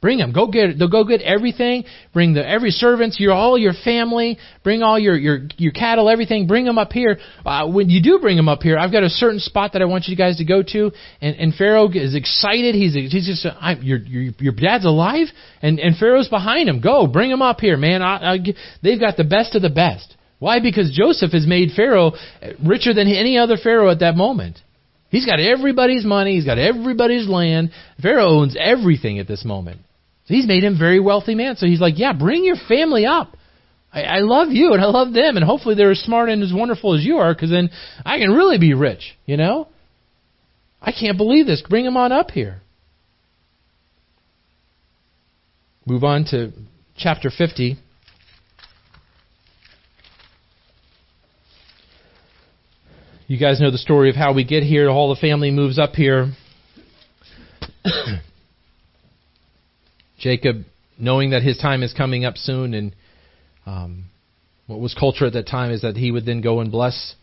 Bring 0.00 0.18
them. 0.18 0.32
Go 0.32 0.46
get. 0.46 0.78
Go 0.78 1.02
get 1.02 1.22
everything. 1.22 1.84
Bring 2.12 2.32
the 2.32 2.46
every 2.46 2.70
servants, 2.70 3.18
your 3.18 3.32
all 3.32 3.58
your 3.58 3.72
family. 3.72 4.38
Bring 4.62 4.80
all 4.80 4.96
your 4.96 5.16
your 5.16 5.40
your 5.56 5.72
cattle, 5.72 6.08
everything. 6.08 6.46
Bring 6.46 6.64
them 6.64 6.78
up 6.78 6.92
here. 6.92 7.18
Uh, 7.44 7.68
when 7.68 7.90
you 7.90 8.00
do 8.00 8.20
bring 8.20 8.36
them 8.36 8.48
up 8.48 8.62
here, 8.62 8.78
I've 8.78 8.92
got 8.92 9.02
a 9.02 9.08
certain 9.08 9.40
spot 9.40 9.72
that 9.72 9.82
I 9.82 9.86
want 9.86 10.06
you 10.06 10.14
guys 10.14 10.36
to 10.36 10.44
go 10.44 10.62
to. 10.62 10.92
And, 11.20 11.36
and 11.36 11.54
Pharaoh 11.54 11.90
is 11.90 12.14
excited. 12.14 12.76
He's 12.76 12.94
he's 12.94 13.26
just 13.26 13.44
I, 13.60 13.72
your 13.80 13.98
your 13.98 14.32
your 14.38 14.52
dad's 14.52 14.84
alive, 14.84 15.26
and 15.62 15.80
and 15.80 15.96
Pharaoh's 15.96 16.28
behind 16.28 16.68
him. 16.68 16.80
Go, 16.80 17.08
bring 17.08 17.30
him 17.32 17.42
up 17.42 17.58
here, 17.58 17.76
man. 17.76 18.00
I, 18.00 18.34
I, 18.34 18.38
they've 18.84 19.00
got 19.00 19.16
the 19.16 19.24
best 19.24 19.56
of 19.56 19.62
the 19.62 19.70
best. 19.70 20.14
Why? 20.38 20.60
Because 20.60 20.92
Joseph 20.92 21.32
has 21.32 21.44
made 21.44 21.70
Pharaoh 21.74 22.12
richer 22.64 22.94
than 22.94 23.08
any 23.08 23.36
other 23.36 23.56
Pharaoh 23.56 23.90
at 23.90 23.98
that 23.98 24.14
moment. 24.14 24.60
He's 25.10 25.26
got 25.26 25.40
everybody's 25.40 26.04
money. 26.04 26.36
He's 26.36 26.44
got 26.44 26.58
everybody's 26.58 27.28
land. 27.28 27.72
Pharaoh 28.00 28.28
owns 28.28 28.56
everything 28.56 29.18
at 29.18 29.26
this 29.26 29.44
moment. 29.44 29.80
So 30.28 30.34
he's 30.34 30.46
made 30.46 30.62
him 30.62 30.74
a 30.74 30.78
very 30.78 31.00
wealthy 31.00 31.34
man. 31.34 31.56
So 31.56 31.64
he's 31.64 31.80
like, 31.80 31.98
yeah, 31.98 32.12
bring 32.12 32.44
your 32.44 32.56
family 32.68 33.06
up. 33.06 33.34
I, 33.90 34.02
I 34.02 34.18
love 34.18 34.48
you 34.50 34.74
and 34.74 34.82
I 34.82 34.86
love 34.86 35.14
them, 35.14 35.36
and 35.36 35.44
hopefully 35.44 35.74
they're 35.74 35.92
as 35.92 36.00
smart 36.00 36.28
and 36.28 36.42
as 36.42 36.52
wonderful 36.52 36.94
as 36.94 37.02
you 37.02 37.16
are, 37.16 37.32
because 37.34 37.48
then 37.48 37.70
I 38.04 38.18
can 38.18 38.32
really 38.32 38.58
be 38.58 38.74
rich. 38.74 39.16
You 39.24 39.38
know? 39.38 39.68
I 40.82 40.92
can't 40.92 41.16
believe 41.16 41.46
this. 41.46 41.62
Bring 41.66 41.86
them 41.86 41.96
on 41.96 42.12
up 42.12 42.30
here. 42.30 42.60
Move 45.86 46.04
on 46.04 46.26
to 46.26 46.52
chapter 46.98 47.30
50. 47.30 47.78
You 53.28 53.38
guys 53.38 53.60
know 53.60 53.70
the 53.70 53.78
story 53.78 54.10
of 54.10 54.16
how 54.16 54.34
we 54.34 54.44
get 54.44 54.62
here. 54.62 54.90
All 54.90 55.08
the 55.08 55.20
family 55.20 55.50
moves 55.50 55.78
up 55.78 55.94
here. 55.94 56.32
Jacob, 60.18 60.64
knowing 60.98 61.30
that 61.30 61.42
his 61.42 61.58
time 61.58 61.82
is 61.82 61.94
coming 61.94 62.24
up 62.24 62.36
soon, 62.36 62.74
and 62.74 62.94
um, 63.66 64.04
what 64.66 64.80
was 64.80 64.94
culture 64.94 65.26
at 65.26 65.32
that 65.34 65.46
time 65.46 65.70
is 65.70 65.82
that 65.82 65.96
he 65.96 66.10
would 66.10 66.26
then 66.26 66.40
go 66.40 66.60
and 66.60 66.70
bless 66.70 67.14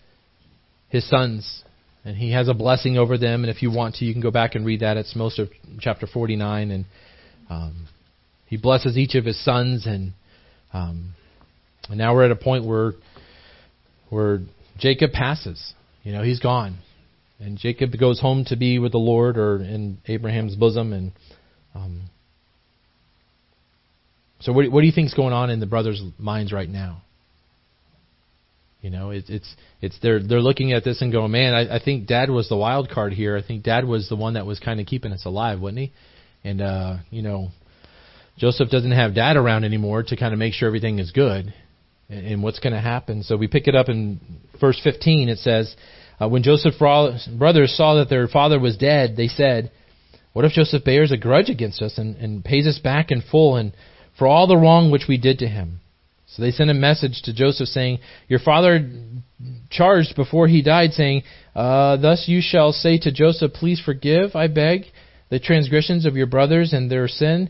his 0.89 1.07
sons, 1.09 1.63
and 2.03 2.15
he 2.15 2.31
has 2.31 2.47
a 2.47 2.53
blessing 2.53 2.97
over 2.97 3.17
them. 3.17 3.43
And 3.43 3.49
if 3.49 3.61
you 3.61 3.71
want 3.71 3.95
to, 3.95 4.05
you 4.05 4.13
can 4.13 4.21
go 4.21 4.31
back 4.31 4.55
and 4.55 4.65
read 4.65 4.79
that. 4.79 4.97
It's 4.97 5.15
most 5.15 5.39
of 5.39 5.49
chapter 5.79 6.07
49, 6.07 6.71
and 6.71 6.85
um, 7.49 7.87
he 8.47 8.57
blesses 8.57 8.97
each 8.97 9.15
of 9.15 9.25
his 9.25 9.43
sons, 9.43 9.85
and 9.85 10.13
um, 10.73 11.13
and 11.89 11.97
now 11.97 12.13
we're 12.13 12.25
at 12.25 12.31
a 12.31 12.35
point 12.35 12.65
where 12.65 12.93
where 14.09 14.39
Jacob 14.77 15.11
passes. 15.11 15.73
You 16.03 16.13
know, 16.13 16.23
he's 16.23 16.39
gone, 16.39 16.77
and 17.39 17.57
Jacob 17.57 17.91
goes 17.99 18.21
home 18.21 18.45
to 18.45 18.55
be 18.55 18.79
with 18.79 18.91
the 18.91 18.99
Lord 18.99 19.37
or 19.37 19.57
in 19.57 19.97
Abraham's 20.07 20.55
bosom, 20.55 20.93
and 20.93 21.11
um, 21.73 22.03
so 24.39 24.51
what, 24.51 24.69
what 24.71 24.81
do 24.81 24.87
you 24.87 24.93
think 24.93 25.07
is 25.07 25.13
going 25.13 25.33
on 25.33 25.49
in 25.49 25.59
the 25.59 25.65
brothers' 25.65 26.01
minds 26.17 26.51
right 26.51 26.69
now? 26.69 27.01
You 28.81 28.91
know, 28.91 29.09
it, 29.09 29.25
it's 29.29 29.55
it's 29.81 29.97
they're 30.03 30.21
they're 30.21 30.41
looking 30.41 30.71
at 30.71 30.83
this 30.83 31.01
and 31.01 31.11
going, 31.11 31.31
man, 31.31 31.55
I, 31.55 31.77
I 31.77 31.79
think 31.83 32.05
Dad 32.05 32.29
was 32.29 32.49
the 32.49 32.55
wild 32.55 32.89
card 32.89 33.13
here. 33.13 33.35
I 33.35 33.41
think 33.41 33.63
Dad 33.63 33.83
was 33.85 34.09
the 34.09 34.15
one 34.15 34.35
that 34.35 34.45
was 34.45 34.59
kind 34.59 34.79
of 34.79 34.85
keeping 34.85 35.11
us 35.11 35.25
alive, 35.25 35.59
wasn't 35.59 35.79
he? 35.79 35.91
And 36.43 36.61
uh, 36.61 36.97
you 37.09 37.23
know, 37.23 37.49
Joseph 38.37 38.69
doesn't 38.69 38.91
have 38.91 39.15
Dad 39.15 39.37
around 39.37 39.63
anymore 39.63 40.03
to 40.03 40.15
kind 40.15 40.33
of 40.33 40.39
make 40.39 40.53
sure 40.53 40.67
everything 40.67 40.99
is 40.99 41.11
good 41.11 41.51
and, 42.09 42.27
and 42.27 42.43
what's 42.43 42.59
going 42.59 42.73
to 42.73 42.79
happen. 42.81 43.23
So 43.23 43.37
we 43.37 43.47
pick 43.47 43.67
it 43.67 43.73
up 43.73 43.89
in 43.89 44.19
verse 44.61 44.79
15. 44.83 45.29
It 45.29 45.39
says, 45.39 45.75
uh, 46.21 46.29
when 46.29 46.43
Joseph's 46.43 46.77
brothers 46.77 47.75
saw 47.75 47.95
that 47.95 48.09
their 48.09 48.27
father 48.27 48.59
was 48.59 48.77
dead, 48.77 49.15
they 49.17 49.29
said, 49.29 49.71
"What 50.33 50.45
if 50.45 50.51
Joseph 50.51 50.83
bears 50.83 51.11
a 51.11 51.17
grudge 51.17 51.49
against 51.49 51.81
us 51.81 51.97
and, 51.97 52.17
and 52.17 52.45
pays 52.45 52.67
us 52.67 52.77
back 52.77 53.09
in 53.09 53.23
full 53.31 53.55
and 53.55 53.73
for 54.17 54.27
all 54.27 54.47
the 54.47 54.57
wrong 54.57 54.91
which 54.91 55.05
we 55.07 55.17
did 55.17 55.39
to 55.39 55.47
him. 55.47 55.79
So 56.27 56.41
they 56.41 56.51
sent 56.51 56.69
a 56.69 56.73
message 56.73 57.21
to 57.23 57.33
Joseph 57.33 57.67
saying, 57.67 57.99
Your 58.27 58.39
father 58.39 58.89
charged 59.69 60.15
before 60.15 60.47
he 60.47 60.61
died, 60.61 60.91
saying, 60.91 61.23
uh, 61.53 61.97
Thus 61.97 62.25
you 62.27 62.41
shall 62.41 62.71
say 62.71 62.97
to 62.99 63.11
Joseph, 63.11 63.53
Please 63.53 63.81
forgive, 63.83 64.35
I 64.35 64.47
beg, 64.47 64.85
the 65.29 65.39
transgressions 65.39 66.05
of 66.05 66.15
your 66.15 66.27
brothers 66.27 66.73
and 66.73 66.89
their 66.89 67.07
sin, 67.07 67.49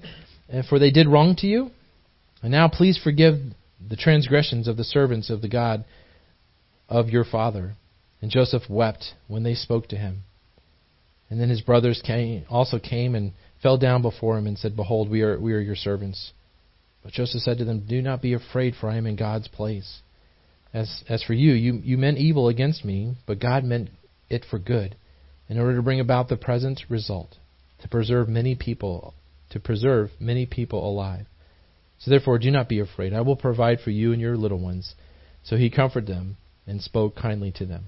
for 0.69 0.77
they 0.77 0.91
did 0.91 1.07
wrong 1.07 1.35
to 1.37 1.47
you. 1.47 1.71
And 2.43 2.51
now 2.51 2.67
please 2.67 2.99
forgive 3.01 3.35
the 3.87 3.95
transgressions 3.95 4.67
of 4.67 4.77
the 4.77 4.83
servants 4.83 5.29
of 5.29 5.41
the 5.41 5.49
God 5.49 5.85
of 6.87 7.09
your 7.09 7.25
father. 7.25 7.73
And 8.21 8.29
Joseph 8.31 8.63
wept 8.69 9.13
when 9.27 9.43
they 9.43 9.55
spoke 9.55 9.87
to 9.89 9.97
him. 9.97 10.23
And 11.29 11.39
then 11.39 11.49
his 11.49 11.61
brothers 11.61 12.01
came, 12.05 12.45
also 12.49 12.77
came 12.79 13.15
and 13.15 13.33
fell 13.63 13.77
down 13.77 14.01
before 14.01 14.37
him 14.37 14.47
and 14.47 14.57
said, 14.57 14.75
Behold, 14.75 15.09
we 15.09 15.21
are, 15.21 15.39
we 15.39 15.53
are 15.53 15.59
your 15.59 15.75
servants. 15.75 16.33
But 17.05 17.13
Joseph 17.13 17.43
said 17.43 17.59
to 17.59 17.65
them, 17.65 17.85
Do 17.87 18.01
not 18.01 18.23
be 18.23 18.33
afraid, 18.33 18.73
for 18.75 18.89
I 18.89 18.97
am 18.97 19.05
in 19.05 19.15
God's 19.15 19.47
place. 19.47 20.01
As, 20.73 21.03
as 21.07 21.21
for 21.21 21.33
you, 21.33 21.53
you, 21.53 21.79
you 21.83 21.99
meant 21.99 22.17
evil 22.17 22.47
against 22.49 22.83
me, 22.83 23.13
but 23.27 23.39
God 23.39 23.63
meant 23.63 23.91
it 24.27 24.43
for 24.49 24.57
good, 24.57 24.95
in 25.47 25.59
order 25.59 25.75
to 25.75 25.83
bring 25.83 25.99
about 25.99 26.29
the 26.29 26.35
present 26.35 26.81
result, 26.89 27.37
to 27.83 27.87
preserve 27.87 28.27
many 28.27 28.55
people, 28.55 29.13
to 29.51 29.59
preserve 29.59 30.09
many 30.19 30.47
people 30.47 30.83
alive. 30.83 31.27
So 31.99 32.09
therefore, 32.09 32.39
do 32.39 32.49
not 32.49 32.67
be 32.67 32.79
afraid. 32.79 33.13
I 33.13 33.21
will 33.21 33.35
provide 33.35 33.81
for 33.81 33.91
you 33.91 34.11
and 34.11 34.19
your 34.19 34.35
little 34.35 34.59
ones. 34.59 34.95
So 35.43 35.57
he 35.57 35.69
comforted 35.69 36.09
them 36.09 36.37
and 36.65 36.81
spoke 36.81 37.15
kindly 37.15 37.51
to 37.57 37.67
them. 37.67 37.85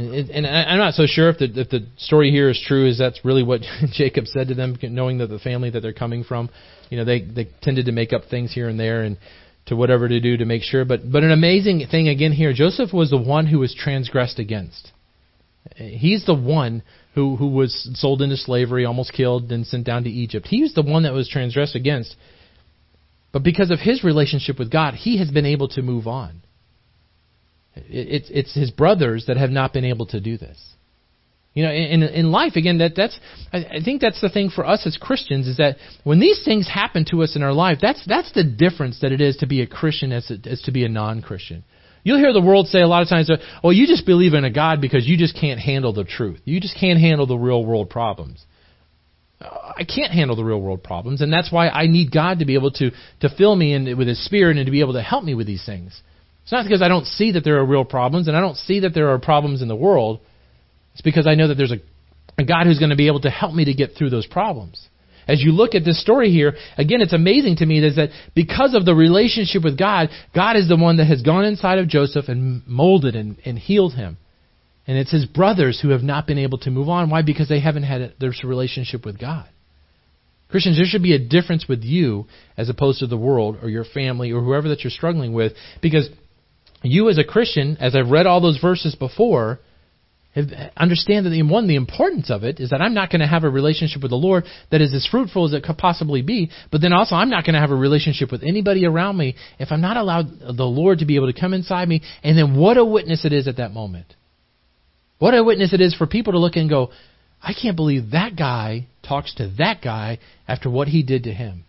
And, 0.00 0.46
I'm 0.46 0.78
not 0.78 0.94
so 0.94 1.06
sure 1.06 1.28
if 1.30 1.38
the, 1.38 1.60
if 1.60 1.68
the 1.68 1.86
story 1.96 2.30
here 2.30 2.48
is 2.48 2.62
true. 2.66 2.88
Is 2.88 2.98
that's 2.98 3.24
really 3.24 3.42
what 3.42 3.60
Jacob 3.92 4.26
said 4.26 4.48
to 4.48 4.54
them, 4.54 4.78
knowing 4.82 5.18
that 5.18 5.28
the 5.28 5.38
family 5.38 5.70
that 5.70 5.80
they're 5.80 5.92
coming 5.92 6.24
from, 6.24 6.50
you 6.88 6.96
know, 6.96 7.04
they 7.04 7.20
they 7.22 7.48
tended 7.62 7.86
to 7.86 7.92
make 7.92 8.12
up 8.12 8.22
things 8.30 8.52
here 8.52 8.68
and 8.68 8.78
there 8.78 9.02
and 9.02 9.18
to 9.66 9.76
whatever 9.76 10.08
to 10.08 10.20
do 10.20 10.36
to 10.36 10.44
make 10.44 10.62
sure. 10.62 10.84
But 10.84 11.10
but 11.10 11.22
an 11.22 11.30
amazing 11.30 11.86
thing 11.90 12.08
again 12.08 12.32
here, 12.32 12.52
Joseph 12.52 12.92
was 12.92 13.10
the 13.10 13.20
one 13.20 13.46
who 13.46 13.58
was 13.58 13.74
transgressed 13.74 14.38
against. 14.38 14.90
He's 15.76 16.24
the 16.24 16.34
one 16.34 16.82
who 17.14 17.36
who 17.36 17.48
was 17.48 17.88
sold 17.94 18.22
into 18.22 18.36
slavery, 18.36 18.84
almost 18.84 19.12
killed, 19.12 19.50
and 19.52 19.66
sent 19.66 19.84
down 19.84 20.04
to 20.04 20.10
Egypt. 20.10 20.46
He 20.48 20.62
was 20.62 20.74
the 20.74 20.82
one 20.82 21.02
that 21.02 21.12
was 21.12 21.28
transgressed 21.28 21.74
against. 21.74 22.16
But 23.32 23.44
because 23.44 23.70
of 23.70 23.78
his 23.78 24.02
relationship 24.02 24.58
with 24.58 24.70
God, 24.70 24.94
he 24.94 25.18
has 25.18 25.30
been 25.30 25.46
able 25.46 25.68
to 25.68 25.82
move 25.82 26.06
on. 26.06 26.42
It's, 27.74 28.28
it's 28.30 28.54
his 28.54 28.70
brothers 28.70 29.26
that 29.26 29.36
have 29.36 29.50
not 29.50 29.72
been 29.72 29.84
able 29.84 30.06
to 30.06 30.20
do 30.20 30.36
this. 30.36 30.58
You 31.52 31.64
know, 31.64 31.72
in, 31.72 32.02
in 32.04 32.30
life, 32.30 32.54
again, 32.54 32.78
that, 32.78 32.92
that's, 32.94 33.18
I 33.52 33.80
think 33.84 34.00
that's 34.00 34.20
the 34.20 34.28
thing 34.28 34.50
for 34.50 34.64
us 34.64 34.86
as 34.86 34.96
Christians 34.96 35.48
is 35.48 35.56
that 35.56 35.76
when 36.04 36.20
these 36.20 36.44
things 36.44 36.68
happen 36.68 37.04
to 37.10 37.22
us 37.22 37.34
in 37.34 37.42
our 37.42 37.52
life, 37.52 37.78
that's, 37.82 38.04
that's 38.06 38.32
the 38.32 38.44
difference 38.44 39.00
that 39.00 39.10
it 39.10 39.20
is 39.20 39.36
to 39.38 39.46
be 39.46 39.60
a 39.60 39.66
Christian 39.66 40.12
as, 40.12 40.30
as 40.46 40.62
to 40.62 40.72
be 40.72 40.84
a 40.84 40.88
non-Christian. 40.88 41.64
You'll 42.04 42.18
hear 42.18 42.32
the 42.32 42.40
world 42.40 42.68
say 42.68 42.80
a 42.80 42.86
lot 42.86 43.02
of 43.02 43.08
times, 43.08 43.30
well, 43.64 43.72
you 43.72 43.88
just 43.88 44.06
believe 44.06 44.32
in 44.34 44.44
a 44.44 44.50
God 44.50 44.80
because 44.80 45.06
you 45.06 45.16
just 45.18 45.36
can't 45.38 45.58
handle 45.58 45.92
the 45.92 46.04
truth. 46.04 46.40
You 46.44 46.60
just 46.60 46.78
can't 46.78 47.00
handle 47.00 47.26
the 47.26 47.36
real 47.36 47.64
world 47.64 47.90
problems. 47.90 48.44
I 49.40 49.84
can't 49.84 50.12
handle 50.12 50.36
the 50.36 50.44
real 50.44 50.60
world 50.60 50.84
problems, 50.84 51.20
and 51.20 51.32
that's 51.32 51.50
why 51.50 51.68
I 51.68 51.86
need 51.86 52.12
God 52.12 52.40
to 52.40 52.44
be 52.44 52.54
able 52.54 52.70
to, 52.72 52.90
to 53.20 53.28
fill 53.36 53.56
me 53.56 53.72
in, 53.72 53.96
with 53.98 54.06
His 54.06 54.22
Spirit 54.24 54.56
and 54.56 54.66
to 54.66 54.72
be 54.72 54.80
able 54.80 54.92
to 54.92 55.02
help 55.02 55.24
me 55.24 55.34
with 55.34 55.46
these 55.46 55.64
things. 55.64 56.00
It's 56.42 56.52
not 56.52 56.64
because 56.64 56.82
I 56.82 56.88
don't 56.88 57.06
see 57.06 57.32
that 57.32 57.44
there 57.44 57.58
are 57.58 57.64
real 57.64 57.84
problems 57.84 58.28
and 58.28 58.36
I 58.36 58.40
don't 58.40 58.56
see 58.56 58.80
that 58.80 58.94
there 58.94 59.10
are 59.10 59.18
problems 59.18 59.62
in 59.62 59.68
the 59.68 59.76
world. 59.76 60.20
It's 60.92 61.02
because 61.02 61.26
I 61.26 61.34
know 61.34 61.48
that 61.48 61.54
there's 61.54 61.72
a, 61.72 61.80
a 62.38 62.44
God 62.44 62.66
who's 62.66 62.78
going 62.78 62.90
to 62.90 62.96
be 62.96 63.06
able 63.06 63.20
to 63.20 63.30
help 63.30 63.54
me 63.54 63.66
to 63.66 63.74
get 63.74 63.94
through 63.96 64.10
those 64.10 64.26
problems. 64.26 64.88
As 65.28 65.40
you 65.40 65.52
look 65.52 65.74
at 65.74 65.84
this 65.84 66.00
story 66.00 66.30
here, 66.32 66.54
again, 66.76 67.00
it's 67.02 67.12
amazing 67.12 67.56
to 67.56 67.66
me 67.66 67.84
is 67.84 67.96
that 67.96 68.10
because 68.34 68.74
of 68.74 68.84
the 68.84 68.94
relationship 68.94 69.62
with 69.62 69.78
God, 69.78 70.08
God 70.34 70.56
is 70.56 70.68
the 70.68 70.76
one 70.76 70.96
that 70.96 71.06
has 71.06 71.22
gone 71.22 71.44
inside 71.44 71.78
of 71.78 71.88
Joseph 71.88 72.28
and 72.28 72.66
molded 72.66 73.14
and, 73.14 73.36
and 73.44 73.56
healed 73.56 73.94
him. 73.94 74.16
And 74.88 74.98
it's 74.98 75.12
his 75.12 75.26
brothers 75.26 75.78
who 75.80 75.90
have 75.90 76.02
not 76.02 76.26
been 76.26 76.38
able 76.38 76.58
to 76.58 76.70
move 76.70 76.88
on. 76.88 77.10
Why? 77.10 77.22
Because 77.22 77.48
they 77.48 77.60
haven't 77.60 77.84
had 77.84 78.14
this 78.18 78.42
relationship 78.42 79.04
with 79.04 79.20
God. 79.20 79.48
Christians, 80.50 80.78
there 80.78 80.86
should 80.86 81.02
be 81.02 81.14
a 81.14 81.18
difference 81.18 81.66
with 81.68 81.84
you 81.84 82.26
as 82.56 82.68
opposed 82.68 82.98
to 82.98 83.06
the 83.06 83.16
world 83.16 83.58
or 83.62 83.68
your 83.68 83.84
family 83.84 84.32
or 84.32 84.42
whoever 84.42 84.70
that 84.70 84.82
you're 84.82 84.90
struggling 84.90 85.32
with 85.32 85.52
because 85.80 86.08
you 86.82 87.08
as 87.08 87.18
a 87.18 87.24
Christian, 87.24 87.76
as 87.80 87.94
I've 87.94 88.10
read 88.10 88.26
all 88.26 88.40
those 88.40 88.58
verses 88.58 88.94
before, 88.94 89.60
understand 90.76 91.26
that 91.26 91.46
one, 91.48 91.66
the 91.66 91.76
importance 91.76 92.30
of 92.30 92.44
it 92.44 92.60
is 92.60 92.70
that 92.70 92.80
I'm 92.80 92.94
not 92.94 93.10
going 93.10 93.20
to 93.20 93.26
have 93.26 93.42
a 93.42 93.50
relationship 93.50 94.00
with 94.02 94.10
the 94.10 94.16
Lord 94.16 94.44
that 94.70 94.80
is 94.80 94.94
as 94.94 95.06
fruitful 95.06 95.46
as 95.46 95.52
it 95.52 95.64
could 95.64 95.76
possibly 95.76 96.22
be, 96.22 96.50
but 96.70 96.80
then 96.80 96.92
also 96.92 97.16
I'm 97.16 97.30
not 97.30 97.44
going 97.44 97.54
to 97.54 97.60
have 97.60 97.72
a 97.72 97.76
relationship 97.76 98.30
with 98.30 98.42
anybody 98.44 98.86
around 98.86 99.16
me 99.16 99.34
if 99.58 99.72
I'm 99.72 99.80
not 99.80 99.96
allowed 99.96 100.38
the 100.38 100.64
Lord 100.64 101.00
to 101.00 101.06
be 101.06 101.16
able 101.16 101.32
to 101.32 101.38
come 101.38 101.52
inside 101.52 101.88
me, 101.88 102.02
and 102.22 102.38
then 102.38 102.56
what 102.56 102.76
a 102.76 102.84
witness 102.84 103.24
it 103.24 103.32
is 103.32 103.48
at 103.48 103.56
that 103.56 103.72
moment. 103.72 104.14
What 105.18 105.34
a 105.34 105.44
witness 105.44 105.74
it 105.74 105.80
is 105.80 105.94
for 105.94 106.06
people 106.06 106.32
to 106.32 106.38
look 106.38 106.56
and 106.56 106.70
go, 106.70 106.90
I 107.42 107.52
can't 107.52 107.76
believe 107.76 108.12
that 108.12 108.36
guy 108.36 108.86
talks 109.06 109.34
to 109.34 109.52
that 109.58 109.82
guy 109.82 110.18
after 110.46 110.70
what 110.70 110.88
he 110.88 111.02
did 111.02 111.24
to 111.24 111.32
him. 111.32 111.64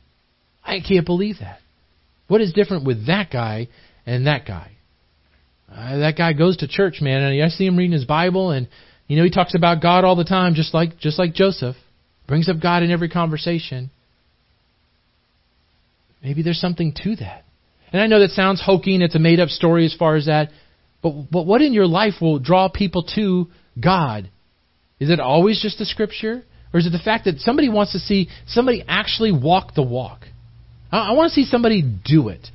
I 0.64 0.80
can't 0.88 1.05
believe 1.05 1.38
that. 1.39 1.59
What 2.28 2.41
is 2.41 2.53
different 2.53 2.86
with 2.86 3.07
that 3.07 3.32
guy 3.32 3.70
and 4.05 4.28
that 4.28 4.45
guy? 4.45 4.72
Uh, 5.74 5.99
that 5.99 6.17
guy 6.17 6.34
goes 6.34 6.57
to 6.57 6.67
church, 6.67 6.99
man, 7.01 7.22
and 7.22 7.43
I 7.43 7.47
see 7.47 7.65
him 7.65 7.78
reading 7.78 7.93
his 7.93 8.05
Bible, 8.05 8.51
and 8.51 8.67
you 9.07 9.17
know 9.17 9.24
he 9.24 9.30
talks 9.30 9.55
about 9.55 9.82
God 9.82 10.03
all 10.03 10.15
the 10.15 10.26
time, 10.26 10.53
just 10.53 10.74
like 10.74 10.97
just 10.99 11.17
like 11.17 11.34
Joseph, 11.34 11.76
brings 12.28 12.49
up 12.49 12.59
God 12.61 12.84
in 12.84 12.91
every 12.91 13.09
conversation. 13.09 13.89
Maybe 16.22 16.43
there's 16.43 16.59
something 16.59 16.93
to 17.03 17.15
that. 17.17 17.45
And 17.91 18.01
I 18.01 18.07
know 18.07 18.19
that 18.19 18.30
sounds 18.30 18.61
hokey 18.63 18.93
and 18.93 19.03
it's 19.03 19.15
a 19.15 19.19
made 19.19 19.39
up 19.39 19.49
story 19.49 19.86
as 19.86 19.93
far 19.93 20.15
as 20.15 20.28
that, 20.28 20.49
but 21.01 21.13
but 21.32 21.45
what 21.45 21.61
in 21.61 21.74
your 21.74 21.88
life 21.88 22.15
will 22.22 22.39
draw 22.39 22.69
people 22.69 23.03
to 23.15 23.47
God? 23.82 24.30
Is 24.99 25.09
it 25.09 25.19
always 25.19 25.61
just 25.61 25.80
the 25.80 25.86
Scripture, 25.86 26.43
or 26.74 26.80
is 26.80 26.86
it 26.86 26.91
the 26.91 26.99
fact 26.99 27.26
that 27.26 27.39
somebody 27.39 27.69
wants 27.69 27.93
to 27.93 27.99
see 27.99 28.28
somebody 28.45 28.84
actually 28.88 29.32
walk 29.32 29.74
the 29.74 29.84
walk? 29.84 30.26
I, 30.91 31.09
I 31.09 31.11
want 31.13 31.30
to 31.30 31.34
see 31.34 31.45
somebody 31.45 31.82
do 31.82 32.28
it. 32.28 32.47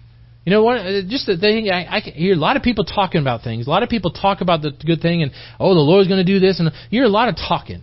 You 0.47 0.53
know 0.53 0.63
what? 0.63 0.79
Uh, 0.79 1.03
just 1.09 1.27
the 1.27 1.37
thing 1.37 1.71
I, 1.71 1.97
I 1.97 2.01
hear 2.01 2.35
a 2.35 2.39
lot 2.39 2.57
of 2.57 2.63
people 2.63 2.85
talking 2.85 3.21
about 3.21 3.43
things. 3.43 3.67
A 3.67 3.71
lot 3.71 3.83
of 3.83 3.89
people 3.89 4.13
talk 4.13 4.41
about 4.41 4.63
the 4.63 4.71
good 4.71 5.03
thing 5.03 5.23
and 5.23 5.33
oh, 5.59 5.75
the 5.75 5.81
Lord's 5.81 6.09
going 6.09 6.25
to 6.25 6.33
do 6.33 6.39
this, 6.39 6.61
and 6.61 6.71
you 6.89 7.01
hear 7.01 7.05
a 7.05 7.09
lot 7.09 7.29
of 7.29 7.35
talking. 7.35 7.83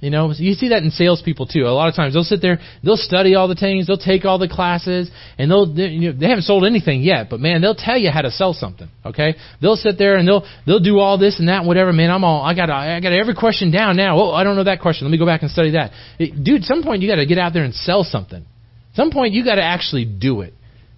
You 0.00 0.10
know, 0.10 0.32
you 0.32 0.54
see 0.54 0.68
that 0.70 0.82
in 0.84 0.90
salespeople 0.90 1.48
too. 1.48 1.66
A 1.66 1.74
lot 1.74 1.88
of 1.88 1.94
times 1.94 2.14
they'll 2.14 2.22
sit 2.22 2.40
there, 2.40 2.60
they'll 2.82 2.96
study 2.96 3.34
all 3.34 3.46
the 3.46 3.56
things, 3.56 3.88
they'll 3.88 3.98
take 3.98 4.24
all 4.24 4.38
the 4.38 4.48
classes, 4.48 5.10
and 5.36 5.50
they'll 5.50 5.66
they, 5.74 5.88
you 5.88 6.12
know, 6.12 6.18
they 6.18 6.28
haven't 6.28 6.44
sold 6.44 6.64
anything 6.64 7.02
yet, 7.02 7.28
but 7.28 7.40
man, 7.40 7.60
they'll 7.60 7.74
tell 7.74 7.98
you 7.98 8.10
how 8.10 8.22
to 8.22 8.30
sell 8.30 8.54
something. 8.54 8.88
Okay, 9.04 9.34
they'll 9.60 9.76
sit 9.76 9.98
there 9.98 10.16
and 10.16 10.26
they'll 10.26 10.46
they'll 10.66 10.80
do 10.80 11.00
all 11.00 11.18
this 11.18 11.40
and 11.40 11.48
that, 11.48 11.64
whatever. 11.66 11.92
Man, 11.92 12.10
I'm 12.10 12.24
all 12.24 12.42
I 12.42 12.54
got 12.54 12.70
I 12.70 13.00
got 13.00 13.12
every 13.12 13.34
question 13.34 13.70
down 13.70 13.96
now. 13.96 14.16
Oh, 14.18 14.30
I 14.30 14.44
don't 14.44 14.56
know 14.56 14.64
that 14.64 14.80
question. 14.80 15.06
Let 15.06 15.10
me 15.10 15.18
go 15.18 15.26
back 15.26 15.42
and 15.42 15.50
study 15.50 15.72
that. 15.72 15.90
It, 16.18 16.42
dude, 16.42 16.64
some 16.64 16.82
point 16.84 17.02
you 17.02 17.08
got 17.08 17.16
to 17.16 17.26
get 17.26 17.38
out 17.38 17.52
there 17.52 17.64
and 17.64 17.74
sell 17.74 18.02
something. 18.02 18.46
Some 18.94 19.10
point 19.10 19.34
you 19.34 19.44
got 19.44 19.56
to 19.56 19.64
actually 19.64 20.04
do 20.06 20.40
it. 20.40 20.54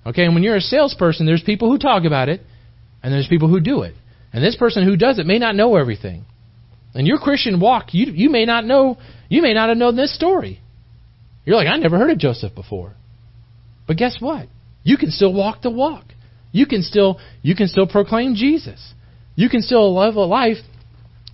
Okay, 0.07 0.25
and 0.25 0.35
when 0.35 0.43
you're 0.43 0.57
a 0.57 0.61
salesperson, 0.61 1.27
there's 1.27 1.43
people 1.43 1.71
who 1.71 1.79
talk 1.79 2.05
about 2.05 2.29
it, 2.29 2.41
and 3.03 3.13
there's 3.13 3.29
people 3.29 3.49
who 3.49 3.61
do 3.61 3.83
it. 3.83 3.95
And 4.33 4.43
this 4.43 4.57
person 4.57 4.85
who 4.85 4.97
does 4.97 5.19
it 5.19 5.27
may 5.27 5.39
not 5.39 5.55
know 5.55 5.77
everything. 5.77 6.25
And 6.95 7.07
your 7.07 7.19
Christian 7.19 7.61
walk, 7.61 7.93
you 7.93 8.13
you 8.13 8.31
may 8.31 8.45
not 8.45 8.65
know, 8.65 8.97
you 9.29 9.43
may 9.43 9.55
not 9.55 9.69
have 9.69 9.79
known 9.79 9.97
this 9.97 10.15
story. 10.15 10.61
You're 11.45 11.57
like, 11.57 11.69
I 11.69 11.77
never 11.77 11.99
heard 11.99 12.11
of 12.11 12.19
Joseph 12.19 12.55
before. 12.55 12.95
But 13.87 13.97
guess 13.97 14.17
what? 14.21 14.49
You 14.83 14.97
can 14.97 15.11
still 15.11 15.33
walk 15.33 15.63
the 15.63 15.71
walk. 15.71 16.05
You 16.53 16.67
can 16.67 16.83
still 16.83 17.21
you 17.43 17.55
can 17.55 17.69
still 17.69 17.87
proclaim 17.87 18.35
Jesus. 18.35 18.95
You 19.37 19.49
can 19.49 19.63
still 19.63 19.95
live 19.95 20.17
a 20.17 20.21
life 20.21 20.59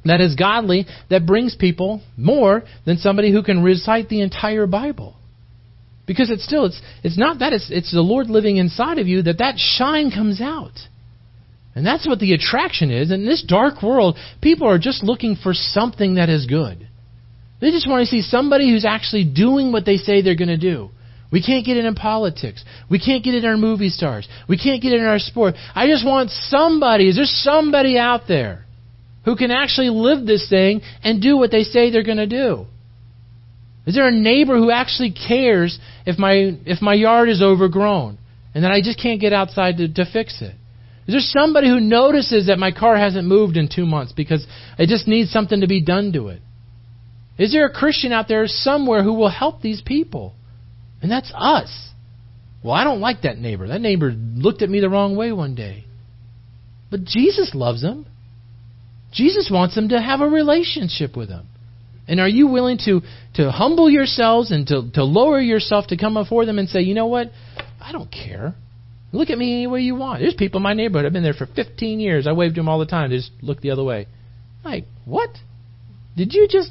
that 0.05 0.21
is 0.21 0.35
godly 0.35 0.87
that 1.11 1.27
brings 1.27 1.57
people 1.57 2.03
more 2.17 2.63
than 2.85 2.99
somebody 2.99 3.33
who 3.33 3.43
can 3.43 3.63
recite 3.63 4.09
the 4.09 4.21
entire 4.21 4.67
Bible. 4.67 5.16
Because 6.07 6.31
it's 6.31 6.45
still 6.45 6.67
it's 6.67 6.81
it's 7.03 7.19
not 7.19 7.41
that 7.41 7.53
it's 7.53 7.69
it's 7.71 7.93
the 7.93 8.01
Lord 8.01 8.29
living 8.29 8.59
inside 8.59 8.99
of 8.99 9.09
you 9.09 9.23
that 9.23 9.39
that 9.39 9.59
shine 9.59 10.11
comes 10.11 10.41
out. 10.41 10.79
And 11.75 11.85
that's 11.85 12.07
what 12.07 12.21
the 12.21 12.33
attraction 12.33 12.91
is. 12.91 13.11
In 13.11 13.27
this 13.27 13.43
dark 13.43 13.83
world, 13.83 14.17
people 14.41 14.67
are 14.69 14.79
just 14.79 15.03
looking 15.03 15.37
for 15.37 15.53
something 15.53 16.15
that 16.15 16.31
is 16.31 16.47
good. 16.47 16.89
They 17.61 17.71
just 17.71 17.89
want 17.89 18.03
to 18.03 18.11
see 18.11 18.23
somebody 18.23 18.71
who's 18.71 18.85
actually 18.85 19.25
doing 19.25 19.73
what 19.73 19.85
they 19.85 19.97
say 19.97 20.23
they're 20.23 20.37
going 20.37 20.49
to 20.49 20.57
do. 20.57 20.91
We 21.31 21.43
can't 21.43 21.67
get 21.67 21.77
it 21.77 21.85
in 21.85 21.95
politics. 21.95 22.65
We 22.89 22.99
can't 22.99 23.25
get 23.25 23.35
it 23.35 23.45
in 23.45 23.51
our 23.51 23.57
movie 23.57 23.89
stars. 23.89 24.29
We 24.49 24.57
can't 24.57 24.81
get 24.81 24.93
it 24.93 25.01
in 25.01 25.07
our 25.07 25.19
sport. 25.19 25.55
I 25.75 25.87
just 25.87 26.07
want 26.07 26.31
somebody. 26.31 27.09
Is 27.09 27.17
there 27.17 27.27
somebody 27.27 27.99
out 27.99 28.23
there 28.29 28.65
who 29.25 29.37
can 29.37 29.51
actually 29.51 29.91
live 29.91 30.25
this 30.25 30.49
thing 30.49 30.83
and 31.03 31.21
do 31.21 31.37
what 31.37 31.51
they 31.51 31.65
say 31.65 31.91
they're 31.91 32.05
going 32.05 32.17
to 32.19 32.27
do? 32.27 32.67
Is 33.87 33.95
there 33.95 34.09
a 34.09 34.13
neighbor 34.13 34.57
who 34.57 34.71
actually 34.71 35.13
cares 35.13 35.79
if 36.05 36.19
my 36.19 36.59
if 36.67 36.83
my 36.83 36.95
yard 36.95 37.29
is 37.29 37.41
overgrown 37.41 38.19
and 38.55 38.65
that 38.65 38.73
I 38.73 38.81
just 38.81 39.01
can't 39.01 39.21
get 39.21 39.33
outside 39.33 39.77
to, 39.79 39.89
to 39.95 40.05
fix 40.13 40.43
it? 40.43 40.55
Is 41.07 41.15
there 41.15 41.21
somebody 41.21 41.69
who 41.69 41.79
notices 41.79 42.49
that 42.49 42.59
my 42.59 42.73
car 42.73 42.97
hasn't 42.97 43.29
moved 43.29 43.57
in 43.57 43.69
two 43.73 43.87
months 43.87 44.13
because 44.13 44.45
it 44.77 44.89
just 44.89 45.07
needs 45.07 45.31
something 45.31 45.61
to 45.61 45.69
be 45.69 45.81
done 45.81 46.13
to 46.15 46.29
it? 46.29 46.43
Is 47.39 47.53
there 47.53 47.67
a 47.67 47.73
Christian 47.73 48.13
out 48.13 48.27
there 48.27 48.47
somewhere 48.49 49.05
who 49.05 49.13
will 49.13 49.31
help 49.31 49.61
these 49.61 49.81
people? 49.81 50.35
And 51.01 51.11
that's 51.11 51.31
us. 51.35 51.91
Well, 52.65 52.75
I 52.75 52.83
don't 52.83 53.01
like 53.01 53.23
that 53.23 53.39
neighbor. 53.39 53.69
That 53.69 53.81
neighbor 53.81 54.11
looked 54.11 54.63
at 54.63 54.71
me 54.71 54.81
the 54.81 54.89
wrong 54.89 55.15
way 55.15 55.31
one 55.31 55.55
day. 55.55 55.85
But 56.91 57.05
Jesus 57.05 57.53
loves 57.55 57.83
them. 57.83 58.07
Jesus 59.13 59.49
wants 59.53 59.77
them 59.77 59.91
to 59.91 60.01
have 60.01 60.21
a 60.21 60.29
relationship 60.29 61.17
with 61.17 61.29
him. 61.29 61.47
And 62.09 62.21
are 62.21 62.29
you 62.29 62.47
willing 62.47 62.79
to, 62.85 63.03
to 63.35 63.51
humble 63.51 63.91
yourselves 63.91 64.53
and 64.53 64.67
to, 64.69 64.91
to 64.95 65.05
lower 65.05 65.41
yourself 65.41 65.89
to 65.89 65.97
come 65.97 66.15
before 66.15 66.47
them 66.47 66.59
and 66.59 66.69
say, 66.69 66.81
you 66.81 66.95
know 66.95 67.07
what? 67.07 67.33
I 67.81 67.93
don't 67.93 68.11
care. 68.11 68.55
Look 69.13 69.31
at 69.31 69.39
me 69.39 69.55
any 69.55 69.67
way 69.67 69.81
you 69.81 69.95
want. 69.95 70.21
There's 70.21 70.35
people 70.35 70.59
in 70.59 70.63
my 70.63 70.75
neighborhood. 70.75 71.07
I've 71.07 71.13
been 71.13 71.23
there 71.23 71.35
for 71.35 71.47
15 71.47 72.01
years. 72.01 72.27
I 72.27 72.33
wave 72.33 72.53
to 72.53 72.61
them 72.61 72.69
all 72.69 72.79
the 72.79 72.87
time. 72.87 73.11
They 73.11 73.17
just 73.17 73.33
look 73.41 73.61
the 73.61 73.71
other 73.71 73.85
way. 73.85 74.07
Like, 74.65 74.85
what? 75.05 75.31
Did 76.17 76.33
you 76.33 76.49
just 76.49 76.71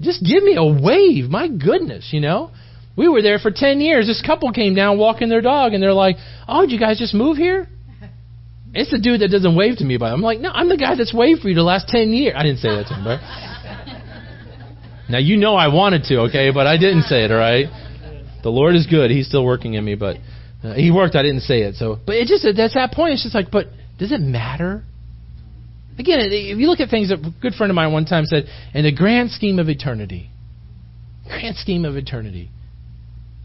just 0.00 0.24
give 0.24 0.42
me 0.42 0.56
a 0.56 0.64
wave? 0.64 1.30
My 1.30 1.48
goodness, 1.48 2.08
you 2.12 2.20
know. 2.20 2.50
We 2.96 3.08
were 3.08 3.22
there 3.22 3.38
for 3.38 3.50
10 3.50 3.80
years. 3.80 4.06
This 4.06 4.22
couple 4.24 4.50
came 4.52 4.74
down 4.74 4.98
walking 4.98 5.28
their 5.28 5.42
dog, 5.42 5.74
and 5.74 5.82
they're 5.82 5.92
like, 5.92 6.16
"Oh, 6.48 6.62
did 6.62 6.72
you 6.72 6.80
guys 6.80 6.98
just 6.98 7.14
move 7.14 7.36
here?" 7.36 7.68
It's 8.74 8.90
the 8.90 8.98
dude 8.98 9.20
that 9.20 9.28
doesn't 9.30 9.54
wave 9.54 9.78
to 9.78 9.84
me, 9.84 9.98
but 9.98 10.12
I'm 10.12 10.22
like, 10.22 10.40
"No, 10.40 10.50
I'm 10.50 10.68
the 10.68 10.76
guy 10.76 10.94
that's 10.96 11.14
waved 11.14 11.42
for 11.42 11.48
you 11.48 11.54
the 11.54 11.62
last 11.62 11.88
10 11.88 12.12
years." 12.12 12.34
I 12.36 12.42
didn't 12.42 12.58
say 12.58 12.70
that 12.70 12.86
to 12.88 12.94
him, 12.94 13.04
but 13.04 13.20
now 15.08 15.18
you 15.18 15.36
know 15.36 15.54
I 15.54 15.68
wanted 15.68 16.04
to, 16.04 16.20
okay, 16.22 16.50
but 16.50 16.66
I 16.66 16.76
didn't 16.76 17.02
say 17.02 17.24
it. 17.24 17.30
All 17.30 17.38
right. 17.38 17.66
The 18.42 18.50
Lord 18.50 18.76
is 18.76 18.86
good. 18.86 19.10
He's 19.10 19.28
still 19.28 19.44
working 19.44 19.74
in 19.74 19.84
me, 19.84 19.94
but 19.94 20.16
uh, 20.62 20.74
He 20.74 20.90
worked. 20.90 21.16
I 21.16 21.22
didn't 21.22 21.42
say 21.42 21.62
it. 21.62 21.74
So, 21.76 21.98
but 22.04 22.16
it 22.16 22.28
just 22.28 22.46
that's 22.56 22.74
that 22.74 22.92
point. 22.92 23.14
It's 23.14 23.22
just 23.22 23.34
like, 23.34 23.50
but 23.50 23.66
does 23.98 24.12
it 24.12 24.20
matter? 24.20 24.84
Again, 25.98 26.18
if 26.20 26.58
you 26.58 26.68
look 26.68 26.80
at 26.80 26.90
things, 26.90 27.10
a 27.10 27.16
good 27.16 27.54
friend 27.54 27.70
of 27.70 27.74
mine 27.74 27.92
one 27.92 28.04
time 28.04 28.26
said, 28.26 28.44
in 28.74 28.84
the 28.84 28.92
grand 28.92 29.30
scheme 29.30 29.58
of 29.58 29.68
eternity, 29.68 30.28
grand 31.26 31.56
scheme 31.56 31.86
of 31.86 31.96
eternity, 31.96 32.50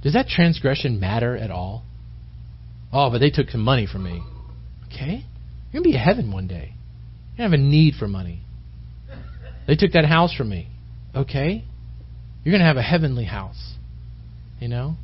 does 0.04 0.14
that 0.14 0.28
transgression 0.28 1.00
matter 1.00 1.38
at 1.38 1.50
all? 1.50 1.84
Oh, 2.92 3.10
but 3.10 3.20
they 3.20 3.30
took 3.30 3.50
some 3.50 3.62
money 3.62 3.88
from 3.88 4.04
me. 4.04 4.22
Okay? 4.88 5.24
You're 5.72 5.82
going 5.82 5.84
to 5.84 5.90
be 5.90 5.94
in 5.94 6.00
heaven 6.00 6.34
one 6.34 6.48
day. 6.48 6.74
You 7.32 7.38
don't 7.38 7.52
have 7.52 7.60
a 7.60 7.64
need 7.64 7.96
for 7.96 8.08
money. 8.08 8.42
They 9.66 9.76
took 9.76 9.94
that 9.94 10.04
house 10.04 10.36
from 10.36 10.50
me. 10.50 10.68
Okay? 11.16 11.64
You're 12.44 12.52
going 12.52 12.62
to 12.62 12.68
have 12.68 12.78
a 12.78 12.82
heavenly 12.82 13.26
house. 13.26 13.76
You 14.60 14.68
know? 14.68 14.96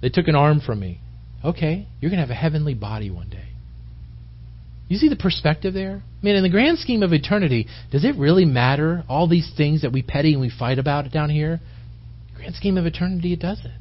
They 0.00 0.08
took 0.08 0.28
an 0.28 0.34
arm 0.34 0.60
from 0.64 0.80
me. 0.80 1.00
Okay? 1.44 1.86
You're 2.00 2.10
going 2.10 2.20
to 2.20 2.26
have 2.26 2.30
a 2.30 2.34
heavenly 2.34 2.74
body 2.74 3.10
one 3.10 3.28
day. 3.28 3.48
You 4.88 4.98
see 4.98 5.08
the 5.08 5.16
perspective 5.16 5.72
there? 5.72 6.02
I 6.04 6.24
mean, 6.24 6.36
in 6.36 6.42
the 6.42 6.50
grand 6.50 6.78
scheme 6.78 7.02
of 7.02 7.12
eternity, 7.12 7.66
does 7.90 8.04
it 8.04 8.16
really 8.16 8.44
matter 8.44 9.04
all 9.08 9.26
these 9.26 9.50
things 9.56 9.82
that 9.82 9.92
we 9.92 10.02
petty 10.02 10.32
and 10.32 10.40
we 10.40 10.50
fight 10.50 10.78
about 10.78 11.10
down 11.10 11.30
here? 11.30 11.60
Grand 12.36 12.54
scheme 12.54 12.76
of 12.76 12.84
eternity, 12.84 13.32
it 13.32 13.40
doesn't. 13.40 13.72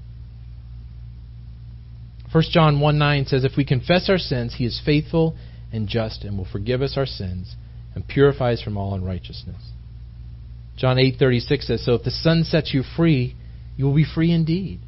1 2.32 2.43
John 2.51 2.80
1 2.80 2.97
9 2.97 3.26
says, 3.26 3.43
If 3.43 3.57
we 3.57 3.66
confess 3.66 4.09
our 4.09 4.18
sins, 4.18 4.55
he 4.57 4.66
is 4.66 4.82
faithful 4.86 5.36
and 5.74 5.88
just 5.88 6.24
and 6.24 6.38
will 6.38 6.47
forgive 6.49 6.82
us 6.82 6.93
our 6.95 7.05
sins 7.05 7.55
and 7.93 8.07
purify 8.07 8.53
us 8.53 8.62
from 8.62 8.78
all 8.78 8.93
unrighteousness. 8.93 9.71
John 10.82 10.98
8:36 10.98 11.68
says, 11.68 11.84
"So 11.84 11.94
if 11.94 12.04
the 12.04 12.10
Son 12.10 12.44
sets 12.44 12.74
you 12.74 12.82
free, 12.82 13.36
you 13.78 13.86
will 13.86 13.94
be 13.94 14.04
free 14.04 14.32
indeed." 14.32 14.80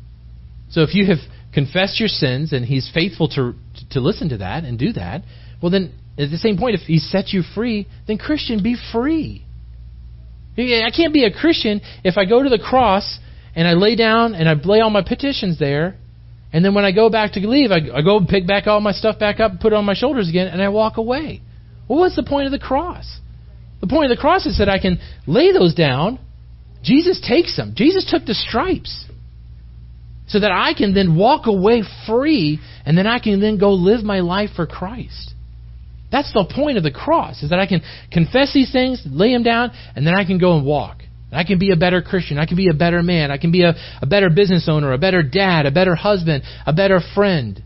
So 0.69 0.81
if 0.81 0.95
you 0.95 1.05
have 1.05 1.19
confessed 1.51 1.99
your 1.99 2.09
sins 2.09 2.51
and 2.51 2.65
he's 2.65 2.89
faithful 2.89 3.27
to 3.29 3.53
to 3.91 3.99
listen 3.99 4.29
to 4.29 4.37
that 4.37 4.63
and 4.63 4.79
do 4.79 4.91
that, 4.93 5.21
well 5.61 5.69
then 5.69 5.91
at 6.17 6.31
the 6.31 6.37
same 6.37 6.57
point, 6.57 6.75
if 6.75 6.81
He 6.81 6.97
sets 6.97 7.31
you 7.31 7.43
free, 7.43 7.85
then 8.07 8.17
Christian, 8.17 8.63
be 8.63 8.75
free. 8.91 9.43
I 10.57 10.89
can't 10.95 11.13
be 11.13 11.25
a 11.25 11.31
Christian 11.31 11.81
if 12.03 12.17
I 12.17 12.25
go 12.25 12.41
to 12.41 12.49
the 12.49 12.59
cross 12.59 13.19
and 13.55 13.67
I 13.67 13.73
lay 13.73 13.95
down 13.95 14.35
and 14.35 14.49
I 14.49 14.53
lay 14.53 14.79
all 14.79 14.89
my 14.89 15.03
petitions 15.03 15.57
there, 15.59 15.95
and 16.51 16.65
then 16.65 16.73
when 16.73 16.85
I 16.85 16.91
go 16.91 17.09
back 17.09 17.33
to 17.33 17.39
leave, 17.39 17.71
I, 17.71 17.81
I 17.93 18.01
go 18.01 18.19
pick 18.27 18.47
back 18.47 18.65
all 18.67 18.79
my 18.79 18.93
stuff 18.93 19.17
back 19.19 19.39
up, 19.39 19.59
put 19.59 19.73
it 19.73 19.75
on 19.75 19.85
my 19.85 19.95
shoulders 19.95 20.29
again, 20.29 20.47
and 20.47 20.61
I 20.61 20.69
walk 20.69 20.97
away. 20.97 21.41
Well, 21.87 21.99
what's 21.99 22.15
the 22.15 22.23
point 22.23 22.45
of 22.47 22.51
the 22.51 22.59
cross? 22.59 23.19
The 23.83 23.87
point 23.87 24.09
of 24.09 24.15
the 24.15 24.21
cross 24.21 24.45
is 24.45 24.59
that 24.59 24.69
I 24.69 24.79
can 24.79 24.97
lay 25.27 25.51
those 25.51 25.75
down. 25.75 26.17
Jesus 26.83 27.19
takes 27.19 27.57
them. 27.57 27.73
Jesus 27.75 28.09
took 28.09 28.25
the 28.25 28.33
stripes 28.33 29.05
so 30.25 30.39
that 30.39 30.53
I 30.53 30.73
can 30.73 30.93
then 30.93 31.17
walk 31.17 31.47
away 31.47 31.83
free, 32.07 32.61
and 32.85 32.97
then 32.97 33.07
I 33.07 33.19
can 33.19 33.41
then 33.41 33.57
go 33.57 33.73
live 33.73 34.01
my 34.01 34.21
life 34.21 34.51
for 34.55 34.65
Christ. 34.65 35.33
That's 36.13 36.31
the 36.31 36.49
point 36.49 36.77
of 36.77 36.83
the 36.83 36.91
cross, 36.91 37.43
is 37.43 37.49
that 37.49 37.59
I 37.59 37.65
can 37.65 37.81
confess 38.09 38.53
these 38.53 38.71
things, 38.71 39.03
lay 39.05 39.33
them 39.33 39.43
down, 39.43 39.71
and 39.97 40.07
then 40.07 40.15
I 40.15 40.23
can 40.23 40.37
go 40.37 40.55
and 40.55 40.65
walk. 40.65 40.99
I 41.33 41.43
can 41.43 41.59
be 41.59 41.71
a 41.71 41.75
better 41.75 42.01
Christian. 42.01 42.37
I 42.37 42.45
can 42.45 42.55
be 42.55 42.69
a 42.69 42.73
better 42.73 43.03
man. 43.03 43.31
I 43.31 43.37
can 43.37 43.51
be 43.51 43.63
a, 43.63 43.75
a 44.01 44.05
better 44.05 44.29
business 44.29 44.69
owner, 44.69 44.93
a 44.93 44.97
better 44.97 45.23
dad, 45.23 45.65
a 45.65 45.71
better 45.71 45.93
husband, 45.93 46.43
a 46.65 46.71
better 46.71 47.01
friend. 47.13 47.61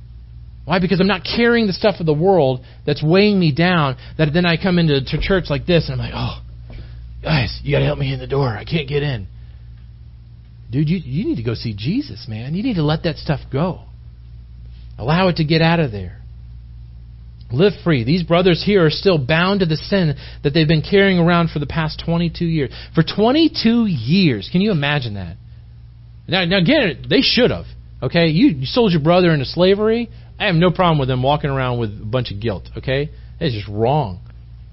Why? 0.68 0.80
Because 0.80 1.00
I'm 1.00 1.08
not 1.08 1.22
carrying 1.24 1.66
the 1.66 1.72
stuff 1.72 2.02
of 2.02 2.06
the 2.06 2.14
world 2.14 2.60
that's 2.86 3.02
weighing 3.02 3.40
me 3.40 3.54
down, 3.54 3.96
that 4.18 4.32
then 4.34 4.46
I 4.46 4.62
come 4.62 4.80
into 4.80 5.00
church 5.22 5.46
like 5.50 5.66
this 5.66 5.90
and 5.90 5.94
I'm 5.94 6.12
like, 6.12 6.14
oh, 6.14 6.44
guys, 7.24 7.58
you 7.64 7.72
got 7.72 7.80
to 7.80 7.86
help 7.86 7.98
me 7.98 8.14
in 8.14 8.20
the 8.20 8.28
door. 8.28 8.50
I 8.50 8.66
can't 8.66 8.86
get 8.86 9.02
in. 9.02 9.28
Dude, 10.70 10.90
you, 10.90 10.98
you 10.98 11.24
need 11.24 11.38
to 11.38 11.44
go 11.44 11.54
see 11.54 11.74
Jesus, 11.74 12.26
man. 12.28 12.54
You 12.54 12.64
need 12.64 12.74
to 12.74 12.84
let 12.84 13.04
that 13.04 13.16
stuff 13.16 13.40
go. 13.50 13.84
Allow 14.98 15.30
it 15.30 15.38
to 15.38 15.46
get 15.46 15.62
out 15.62 15.80
of 15.80 15.94
there. 15.94 16.20
Live 17.50 17.72
free. 17.86 18.04
These 18.04 18.24
brothers 18.24 18.62
here 18.62 18.86
are 18.86 18.90
still 18.90 19.26
bound 19.26 19.62
to 19.62 19.66
the 19.66 19.78
sin 19.78 20.16
that 20.44 20.50
they've 20.50 20.68
been 20.68 20.82
carrying 20.82 21.18
around 21.18 21.50
for 21.50 21.60
the 21.60 21.66
past 21.66 22.04
22 22.06 22.44
years. 22.44 22.74
For 22.94 23.04
22 23.04 23.86
years. 23.86 24.50
Can 24.52 24.60
you 24.60 24.72
imagine 24.72 25.14
that? 25.14 25.38
Now, 26.28 26.44
now 26.44 26.58
again, 26.58 27.06
they 27.10 27.22
should 27.22 27.52
have. 27.52 27.68
Okay? 28.04 28.28
You, 28.28 28.50
you 28.50 28.66
sold 28.66 28.92
your 28.92 29.02
brother 29.02 29.32
into 29.32 29.46
slavery. 29.46 30.10
I 30.40 30.46
have 30.46 30.56
no 30.56 30.72
problem 30.72 31.00
with 31.00 31.08
them 31.08 31.24
walking 31.24 31.50
around 31.50 31.80
with 31.80 31.92
a 31.92 32.06
bunch 32.06 32.32
of 32.32 32.40
guilt. 32.40 32.70
Okay? 32.78 33.10
It's 33.40 33.56
just 33.56 33.68
wrong. 33.68 34.22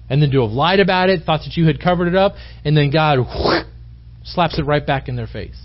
And 0.09 0.21
then 0.21 0.29
to 0.31 0.41
have 0.41 0.51
lied 0.51 0.79
about 0.79 1.09
it, 1.09 1.23
thought 1.25 1.41
that 1.45 1.57
you 1.57 1.65
had 1.65 1.81
covered 1.81 2.07
it 2.07 2.15
up, 2.15 2.33
and 2.63 2.77
then 2.77 2.91
God 2.91 3.19
whoosh, 3.19 3.65
slaps 4.23 4.59
it 4.59 4.63
right 4.63 4.85
back 4.85 5.07
in 5.07 5.15
their 5.15 5.27
face. 5.27 5.59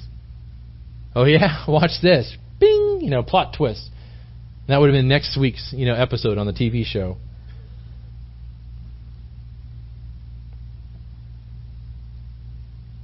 Oh, 1.14 1.24
yeah? 1.24 1.64
Watch 1.68 2.00
this. 2.02 2.36
Bing! 2.58 3.00
You 3.02 3.10
know, 3.10 3.22
plot 3.22 3.54
twist. 3.56 3.90
That 4.70 4.78
would 4.78 4.86
have 4.86 4.94
been 4.94 5.08
next 5.08 5.36
week's 5.36 5.74
you 5.76 5.84
know 5.84 5.94
episode 5.94 6.38
on 6.38 6.46
the 6.46 6.52
TV 6.52 6.84
show. 6.84 7.16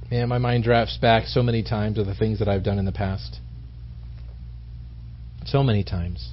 Man, 0.09 0.29
my 0.29 0.37
mind 0.37 0.63
drafts 0.63 0.95
back 0.95 1.25
so 1.25 1.43
many 1.43 1.63
times 1.63 1.97
of 1.97 2.05
the 2.05 2.15
things 2.15 2.39
that 2.39 2.47
I've 2.47 2.63
done 2.63 2.79
in 2.79 2.85
the 2.85 2.93
past. 2.93 3.41
So 5.45 5.61
many 5.61 5.83
times. 5.83 6.29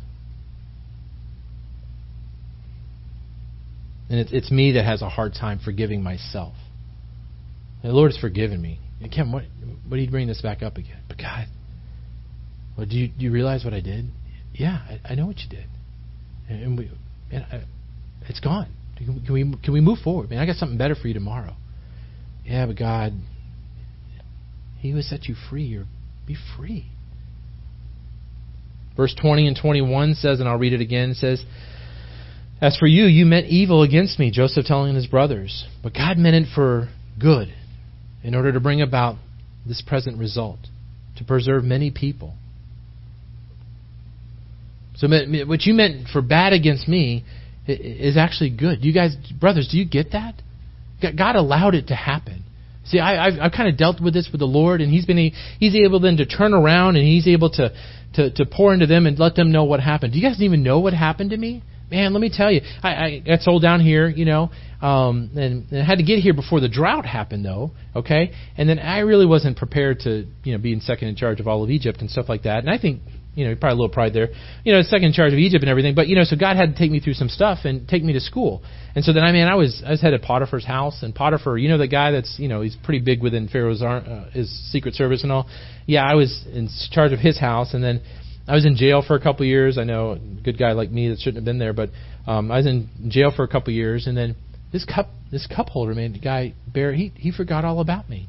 And 4.11 4.21
it's, 4.21 4.33
it's 4.33 4.51
me 4.51 4.73
that 4.73 4.85
has 4.85 5.03
a 5.03 5.09
hard 5.09 5.35
time 5.35 5.61
forgiving 5.65 6.03
myself. 6.03 6.55
And 7.83 7.91
the 7.91 7.95
Lord 7.95 8.13
has 8.13 8.21
forgiven 8.21 8.61
me. 8.61 8.81
And 9.01 9.11
Kim, 9.11 9.33
what, 9.33 9.45
what 9.89 9.97
do 9.97 10.03
you 10.03 10.11
bring 10.11 10.27
this 10.27 10.41
back 10.43 10.63
up 10.63 10.77
again? 10.77 11.01
But 11.09 11.19
God, 11.19 11.47
well, 12.77 12.87
do 12.87 12.97
you, 12.97 13.09
do 13.09 13.25
you 13.25 13.33
realize 13.33 13.65
what 13.65 13.75
I 13.75 13.81
did? 13.81 14.07
yeah, 14.55 14.79
I, 14.89 15.13
I 15.13 15.15
know 15.15 15.27
what 15.27 15.39
you 15.41 15.49
did, 15.49 15.67
and, 16.49 16.63
and 16.63 16.79
we, 16.79 16.91
and 17.33 17.45
I, 17.51 17.65
it's 18.29 18.41
gone. 18.41 18.69
Can, 18.97 19.25
we 19.31 19.43
can 19.63 19.73
we 19.73 19.81
move 19.81 19.99
forward? 19.99 20.31
Man, 20.31 20.39
I 20.39 20.47
got 20.47 20.57
something 20.57 20.79
better 20.79 20.95
for 20.95 21.09
you 21.09 21.15
tomorrow. 21.15 21.55
Yeah, 22.45 22.67
but 22.67 22.79
God, 22.79 23.13
He 24.79 24.93
who 24.93 25.03
set 25.03 25.25
you 25.25 25.35
free, 25.51 25.65
you're 25.65 25.87
be 26.27 26.37
free. 26.57 26.87
Verse 28.97 29.15
20 29.21 29.49
and 29.49 29.59
21 29.61 30.15
says, 30.15 30.39
and 30.39 30.49
I'll 30.49 30.57
read 30.57 30.73
it 30.73 30.81
again, 30.81 31.15
says, 31.15 31.43
As 32.65 32.79
for 32.79 32.87
you, 32.87 33.05
you 33.05 33.27
meant 33.27 33.49
evil 33.49 33.83
against 33.83 34.19
me, 34.19 34.31
Joseph 34.31 34.65
telling 34.65 34.95
his 34.95 35.07
brothers, 35.07 35.67
but 35.83 35.93
God 35.93 36.17
meant 36.17 36.35
it 36.35 36.49
for 36.55 36.89
good, 37.21 37.53
in 38.23 38.35
order 38.35 38.55
to 38.55 38.59
bring 38.59 38.81
about 38.81 39.17
this 39.67 39.83
present 39.87 40.19
result, 40.19 40.61
to 41.19 41.25
preserve 41.25 41.63
many 41.63 41.91
people. 41.91 42.33
So 44.95 45.09
what 45.47 45.67
you 45.67 45.75
meant 45.75 46.09
for 46.09 46.23
bad 46.23 46.55
against 46.55 46.89
me 46.89 47.27
is 47.67 48.17
actually 48.17 48.57
good. 48.57 48.83
You 48.83 48.95
guys, 48.95 49.15
brothers, 49.39 49.69
do 49.71 49.77
you 49.77 49.85
get 49.85 50.13
that? 50.13 50.35
God 51.03 51.37
allowed 51.37 51.75
it 51.75 51.89
to 51.89 51.95
happen. 51.95 52.45
See, 52.87 52.99
I, 52.99 53.27
I've, 53.27 53.35
I've 53.43 53.53
kind 53.53 53.69
of 53.69 53.77
dealt 53.77 54.01
with 54.01 54.15
this 54.15 54.31
with 54.33 54.39
the 54.39 54.47
Lord, 54.47 54.81
and 54.81 54.91
He's 54.91 55.05
been 55.05 55.33
He's 55.61 55.77
able 55.77 56.01
then 56.01 56.17
to 56.17 56.25
turn 56.25 56.55
around 56.55 56.97
and 56.97 57.05
He's 57.05 57.29
able 57.29 57.51
to 57.51 57.75
to 58.15 58.31
to 58.31 58.47
pour 58.47 58.73
into 58.73 58.87
them 58.87 59.05
and 59.05 59.19
let 59.19 59.35
them 59.35 59.53
know 59.53 59.65
what 59.65 59.81
happened. 59.81 60.15
Do 60.15 60.19
you 60.19 60.27
guys 60.27 60.41
even 60.41 60.63
know 60.63 60.81
what 60.81 60.95
happened 60.95 61.29
to 61.29 61.37
me? 61.37 61.63
Man, 61.91 62.13
let 62.13 62.21
me 62.21 62.31
tell 62.33 62.51
you, 62.51 62.63
I, 62.83 62.89
I 62.89 63.19
got 63.19 63.41
sold 63.41 63.63
down 63.63 63.81
here, 63.81 64.09
you 64.09 64.25
know, 64.25 64.51
um, 64.81 65.31
and, 65.37 65.71
and 65.71 65.83
I 65.83 65.85
had 65.85 65.99
to 65.99 66.05
get 66.05 66.19
here 66.19 66.35
before 66.35 66.61
the 66.61 66.69
drought 66.69 67.07
happened, 67.07 67.45
though. 67.45 67.73
Okay, 67.95 68.33
and 68.57 68.69
then 68.69 68.79
I 68.79 69.01
really 69.01 69.27
wasn't 69.27 69.57
prepared 69.57 70.01
to, 70.01 70.27
you 70.43 70.53
know, 70.53 70.59
being 70.59 70.81
second 70.81 71.09
in 71.09 71.17
charge 71.17 71.41
of 71.41 71.49
all 71.49 71.63
of 71.63 71.71
Egypt 71.71 72.01
and 72.01 72.11
stuff 72.11 72.29
like 72.29 72.43
that. 72.43 72.59
And 72.59 72.71
I 72.71 72.79
think 72.79 73.01
you 73.35 73.49
know, 73.49 73.55
probably 73.57 73.73
a 73.73 73.81
little 73.81 73.93
pride 73.93 74.15
there. 74.15 74.29
You 74.65 74.73
know, 74.73 74.83
second 74.83 75.07
in 75.07 75.13
charge 75.13 75.33
of 75.33 75.39
Egypt 75.39 75.63
and 75.63 75.71
everything. 75.71 75.95
But 75.95 76.09
you 76.09 76.17
know, 76.17 76.25
so 76.25 76.37
God 76.37 76.57
had 76.57 76.73
to 76.73 76.79
take 76.79 76.91
me 76.91 77.01
through 77.01 77.15
some 77.15 77.29
stuff 77.29 77.61
and 77.65 77.89
take 77.89 78.03
me 78.03 78.13
to 78.13 78.21
school. 78.21 78.63
And 78.95 79.05
so 79.05 79.13
then 79.13 79.25
I 79.25 79.33
mean, 79.33 79.47
I 79.47 79.55
was 79.55 79.83
I 79.85 79.91
was 79.91 80.01
head 80.01 80.15
of 80.15 80.23
Potiphar's 80.23 80.65
house, 80.65 81.03
and 81.03 81.15
Potiphar, 81.15 81.59
you 81.59 81.69
know, 81.69 81.79
the 81.79 81.89
guy 81.89 82.13
that's 82.13 82.37
you 82.39 82.49
know 82.49 82.61
he's 82.61 82.77
pretty 82.77 83.01
big 83.01 83.23
within 83.23 83.49
Pharaoh's 83.49 83.83
uh, 83.83 84.31
his 84.33 84.51
secret 84.71 84.95
service 84.95 85.23
and 85.23 85.33
all. 85.33 85.49
Yeah, 85.87 86.05
I 86.05 86.15
was 86.15 86.45
in 86.53 86.69
charge 86.91 87.13
of 87.13 87.19
his 87.19 87.39
house, 87.39 87.75
and 87.75 87.83
then 87.83 88.03
I 88.47 88.55
was 88.55 88.67
in 88.67 88.77
jail 88.77 89.03
for 89.07 89.17
a 89.17 89.21
couple 89.21 89.45
of 89.45 89.49
years. 89.49 89.79
I 89.79 89.85
know 89.85 90.13
a 90.13 90.19
good 90.19 90.59
guy 90.59 90.73
like 90.73 90.91
me 90.91 91.09
that 91.09 91.19
shouldn't 91.19 91.37
have 91.37 91.45
been 91.45 91.59
there, 91.59 91.73
but 91.73 91.91
um, 92.27 92.51
I 92.51 92.59
was 92.59 92.67
in 92.67 92.89
jail 93.09 93.33
for 93.35 93.43
a 93.43 93.49
couple 93.49 93.71
of 93.71 93.77
years, 93.77 94.07
and 94.07 94.17
then 94.17 94.37
this 94.73 94.85
cup 94.85 95.09
this 95.31 95.47
cup 95.47 95.69
holder 95.69 95.95
man, 95.95 96.13
the 96.13 96.19
guy 96.19 96.55
Bear, 96.67 96.93
he 96.93 97.13
he 97.17 97.31
forgot 97.31 97.65
all 97.65 97.81
about 97.81 98.09
me. 98.09 98.29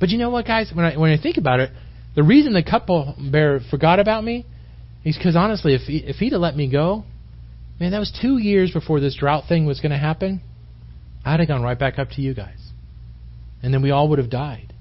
But 0.00 0.10
you 0.10 0.18
know 0.18 0.30
what, 0.30 0.46
guys? 0.46 0.70
When 0.72 0.84
I 0.84 0.96
when 0.96 1.10
I 1.10 1.20
think 1.20 1.36
about 1.36 1.60
it, 1.60 1.70
the 2.14 2.22
reason 2.22 2.54
the 2.54 2.62
cupbearer 2.62 3.60
forgot 3.70 3.98
about 3.98 4.24
me 4.24 4.46
is 5.04 5.16
because 5.16 5.36
honestly, 5.36 5.74
if 5.74 5.82
he, 5.82 5.98
if 5.98 6.16
he'd 6.16 6.32
have 6.32 6.40
let 6.40 6.56
me 6.56 6.70
go, 6.70 7.04
man, 7.78 7.92
that 7.92 7.98
was 7.98 8.16
two 8.20 8.38
years 8.38 8.72
before 8.72 9.00
this 9.00 9.16
drought 9.16 9.44
thing 9.48 9.66
was 9.66 9.80
going 9.80 9.92
to 9.92 9.98
happen. 9.98 10.40
I'd 11.24 11.40
have 11.40 11.48
gone 11.48 11.62
right 11.62 11.78
back 11.78 11.98
up 11.98 12.10
to 12.10 12.22
you 12.22 12.34
guys. 12.34 12.58
And 13.62 13.72
then 13.74 13.82
we 13.82 13.90
all 13.90 14.08
would 14.08 14.18
have 14.18 14.30
died. 14.30 14.72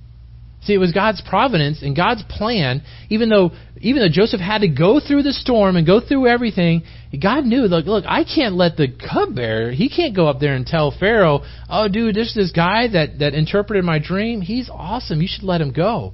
See, 0.65 0.73
it 0.73 0.79
was 0.79 0.91
God's 0.91 1.21
providence 1.21 1.83
and 1.83 1.95
God's 1.95 2.23
plan. 2.23 2.81
Even 3.09 3.29
though, 3.29 3.51
even 3.81 4.01
though 4.01 4.09
Joseph 4.09 4.41
had 4.41 4.61
to 4.61 4.67
go 4.67 4.99
through 4.99 5.21
the 5.21 5.31
storm 5.33 5.75
and 5.75 5.85
go 5.85 5.99
through 5.99 6.27
everything, 6.27 6.81
God 7.21 7.45
knew. 7.45 7.61
Look, 7.61 7.85
look, 7.85 8.03
I 8.07 8.23
can't 8.23 8.55
let 8.55 8.75
the 8.75 8.87
cupbearer. 8.87 9.71
He 9.71 9.89
can't 9.89 10.15
go 10.15 10.27
up 10.27 10.39
there 10.39 10.55
and 10.55 10.65
tell 10.65 10.89
Pharaoh, 10.89 11.43
"Oh, 11.69 11.87
dude, 11.87 12.15
this 12.15 12.29
is 12.29 12.33
this 12.33 12.51
guy 12.51 12.87
that 12.87 13.19
that 13.19 13.35
interpreted 13.35 13.85
my 13.85 13.99
dream. 13.99 14.41
He's 14.41 14.69
awesome. 14.69 15.21
You 15.21 15.27
should 15.27 15.43
let 15.43 15.61
him 15.61 15.71
go." 15.71 16.13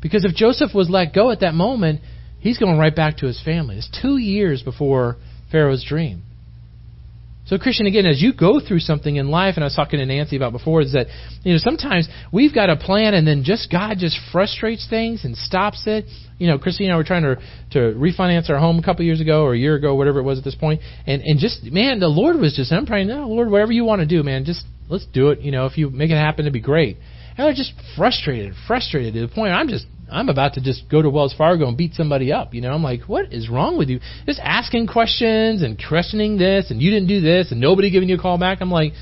Because 0.00 0.24
if 0.24 0.34
Joseph 0.34 0.74
was 0.74 0.88
let 0.88 1.12
go 1.12 1.30
at 1.30 1.40
that 1.40 1.54
moment, 1.54 2.00
he's 2.40 2.58
going 2.58 2.78
right 2.78 2.96
back 2.96 3.18
to 3.18 3.26
his 3.26 3.40
family. 3.42 3.76
It's 3.76 3.90
two 4.00 4.16
years 4.16 4.62
before 4.62 5.16
Pharaoh's 5.50 5.84
dream. 5.84 6.22
So, 7.52 7.58
Christian, 7.58 7.84
again, 7.84 8.06
as 8.06 8.22
you 8.22 8.32
go 8.32 8.60
through 8.66 8.78
something 8.78 9.16
in 9.16 9.28
life, 9.28 9.56
and 9.56 9.62
I 9.62 9.66
was 9.66 9.74
talking 9.76 9.98
to 9.98 10.06
Nancy 10.06 10.36
about 10.36 10.52
before, 10.52 10.80
is 10.80 10.94
that 10.94 11.08
you 11.42 11.52
know 11.52 11.58
sometimes 11.58 12.08
we've 12.32 12.54
got 12.54 12.70
a 12.70 12.76
plan, 12.76 13.12
and 13.12 13.28
then 13.28 13.44
just 13.44 13.70
God 13.70 13.98
just 13.98 14.18
frustrates 14.32 14.86
things 14.88 15.26
and 15.26 15.36
stops 15.36 15.82
it. 15.84 16.06
You 16.38 16.46
know, 16.46 16.56
Christine 16.56 16.86
and 16.86 16.94
I 16.94 16.96
were 16.96 17.04
trying 17.04 17.24
to 17.24 17.36
to 17.72 17.78
refinance 17.94 18.48
our 18.48 18.58
home 18.58 18.78
a 18.78 18.82
couple 18.82 19.04
years 19.04 19.20
ago 19.20 19.42
or 19.42 19.52
a 19.52 19.58
year 19.58 19.74
ago, 19.74 19.94
whatever 19.94 20.20
it 20.20 20.22
was 20.22 20.38
at 20.38 20.44
this 20.44 20.54
point, 20.54 20.80
and 21.06 21.20
and 21.20 21.38
just 21.38 21.62
man, 21.64 22.00
the 22.00 22.08
Lord 22.08 22.36
was 22.36 22.56
just 22.56 22.72
I'm 22.72 22.86
praying, 22.86 23.08
no, 23.08 23.28
Lord, 23.28 23.50
whatever 23.50 23.72
you 23.72 23.84
want 23.84 24.00
to 24.00 24.06
do, 24.06 24.22
man, 24.22 24.46
just 24.46 24.64
let's 24.88 25.04
do 25.12 25.28
it. 25.28 25.40
You 25.40 25.52
know, 25.52 25.66
if 25.66 25.76
you 25.76 25.90
make 25.90 26.10
it 26.10 26.14
happen, 26.14 26.46
it'd 26.46 26.54
be 26.54 26.60
great. 26.62 26.96
And 27.36 27.44
I 27.44 27.50
was 27.50 27.58
just 27.58 27.74
frustrated, 27.98 28.54
frustrated 28.66 29.12
to 29.12 29.20
the 29.20 29.28
point 29.28 29.52
I'm 29.52 29.68
just 29.68 29.84
I'm 30.12 30.28
about 30.28 30.54
to 30.54 30.60
just 30.60 30.88
go 30.88 31.02
to 31.02 31.10
Wells 31.10 31.34
Fargo 31.36 31.68
and 31.68 31.76
beat 31.76 31.94
somebody 31.94 32.32
up. 32.32 32.54
You 32.54 32.60
know, 32.60 32.72
I'm 32.72 32.82
like, 32.82 33.02
what 33.02 33.32
is 33.32 33.48
wrong 33.48 33.78
with 33.78 33.88
you? 33.88 34.00
Just 34.26 34.40
asking 34.42 34.86
questions 34.86 35.62
and 35.62 35.82
questioning 35.82 36.38
this, 36.38 36.70
and 36.70 36.80
you 36.80 36.90
didn't 36.90 37.08
do 37.08 37.20
this, 37.20 37.50
and 37.50 37.60
nobody 37.60 37.90
giving 37.90 38.08
you 38.08 38.16
a 38.16 38.20
call 38.20 38.38
back. 38.38 38.58
I'm 38.60 38.70
like, 38.70 38.92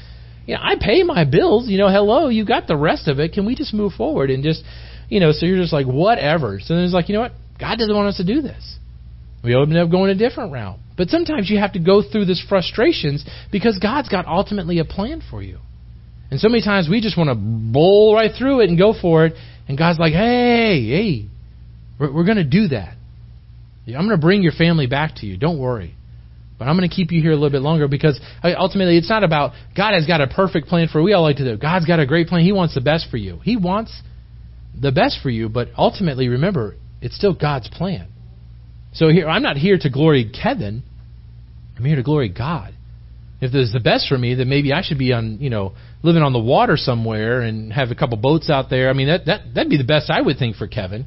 you 0.47 0.55
know, 0.55 0.61
I 0.63 0.75
pay 0.81 1.03
my 1.03 1.25
bills. 1.25 1.69
You 1.69 1.79
know, 1.79 1.89
hello, 1.89 2.29
you 2.29 2.45
got 2.45 2.67
the 2.67 2.77
rest 2.77 3.09
of 3.09 3.19
it. 3.19 3.33
Can 3.33 3.47
we 3.47 3.55
just 3.55 3.75
move 3.75 3.93
forward 3.93 4.31
and 4.31 4.43
just, 4.43 4.63
you 5.09 5.21
know? 5.21 5.33
So 5.33 5.47
you're 5.47 5.59
just 5.59 5.73
like, 5.73 5.87
whatever. 5.87 6.61
So 6.61 6.75
then 6.75 6.85
it's 6.85 6.95
like, 6.95 7.09
you 7.09 7.15
know 7.15 7.23
what? 7.23 7.33
God 7.59 7.77
doesn't 7.77 7.95
want 7.95 8.09
us 8.09 8.17
to 8.17 8.25
do 8.25 8.41
this. 8.43 8.79
We 9.43 9.55
end 9.55 9.77
up 9.77 9.91
going 9.91 10.11
a 10.11 10.15
different 10.15 10.53
route. 10.53 10.79
But 10.97 11.09
sometimes 11.09 11.49
you 11.49 11.59
have 11.59 11.73
to 11.73 11.79
go 11.79 12.03
through 12.03 12.27
this 12.27 12.45
frustrations 12.47 13.25
because 13.51 13.79
God's 13.79 14.09
got 14.09 14.27
ultimately 14.27 14.79
a 14.81 14.85
plan 14.85 15.23
for 15.31 15.43
you. 15.43 15.59
And 16.31 16.39
so 16.39 16.49
many 16.49 16.63
times 16.63 16.89
we 16.89 17.01
just 17.01 17.17
want 17.17 17.31
to 17.31 17.35
bowl 17.35 18.15
right 18.15 18.31
through 18.37 18.61
it 18.61 18.69
and 18.69 18.79
go 18.79 18.95
for 19.01 19.27
it. 19.27 19.35
And 19.71 19.79
God's 19.79 20.01
like, 20.01 20.13
hey, 20.13 20.85
hey, 20.89 21.27
we're, 21.97 22.13
we're 22.13 22.25
going 22.25 22.39
to 22.39 22.45
do 22.45 22.67
that. 22.69 22.97
I'm 23.87 24.09
going 24.09 24.11
to 24.11 24.19
bring 24.19 24.43
your 24.43 24.51
family 24.51 24.89
back 24.89 25.15
to 25.19 25.27
you. 25.27 25.37
Don't 25.37 25.61
worry. 25.61 25.95
But 26.59 26.67
I'm 26.67 26.77
going 26.77 26.91
to 26.91 26.93
keep 26.93 27.13
you 27.13 27.23
here 27.23 27.31
a 27.31 27.37
little 27.37 27.51
bit 27.51 27.63
longer 27.63 27.87
because 27.87 28.21
ultimately 28.43 28.99
it's 28.99 29.09
not 29.09 29.23
about 29.23 29.53
God 29.77 29.95
has 29.95 30.09
got 30.09 30.21
a 30.21 30.27
perfect 30.27 30.67
plan 30.67 30.89
for 30.89 31.01
we 31.01 31.13
all 31.13 31.23
like 31.23 31.37
to 31.37 31.45
do. 31.45 31.57
God's 31.57 31.87
got 31.87 32.01
a 32.01 32.07
great 32.07 32.27
plan. 32.27 32.45
He 32.45 32.51
wants 32.51 32.75
the 32.75 32.81
best 32.81 33.07
for 33.13 33.17
you. 33.17 33.39
He 33.45 33.57
wants 33.57 33.97
the 34.75 34.91
best 34.91 35.21
for 35.23 35.31
you, 35.31 35.49
but 35.49 35.69
ultimately 35.79 36.27
remember, 36.27 36.75
it's 37.01 37.17
still 37.17 37.33
God's 37.33 37.69
plan. 37.69 38.09
So 38.93 39.09
here 39.09 39.29
I'm 39.29 39.43
not 39.43 39.57
here 39.57 39.79
to 39.79 39.89
glory 39.89 40.33
Kevin. 40.33 40.83
I'm 41.79 41.85
here 41.85 41.95
to 41.95 42.03
glory 42.03 42.29
God. 42.29 42.75
If 43.41 43.53
there's 43.53 43.73
the 43.73 43.81
best 43.81 44.07
for 44.09 44.19
me, 44.19 44.35
then 44.35 44.49
maybe 44.49 44.73
I 44.73 44.83
should 44.83 44.99
be 44.99 45.13
on, 45.13 45.39
you 45.41 45.49
know, 45.49 45.73
living 46.03 46.23
on 46.23 46.33
the 46.33 46.41
water 46.41 46.77
somewhere 46.77 47.41
and 47.41 47.73
have 47.73 47.91
a 47.91 47.95
couple 47.95 48.19
boats 48.19 48.51
out 48.51 48.69
there. 48.69 48.91
I 48.91 48.93
mean, 48.93 49.09
that 49.09 49.27
that 49.27 49.41
that'd 49.55 49.71
be 49.71 49.79
the 49.79 49.85
best 49.85 50.11
I 50.11 50.21
would 50.21 50.39
think 50.39 50.57
for 50.57 50.67
Kevin. 50.67 51.07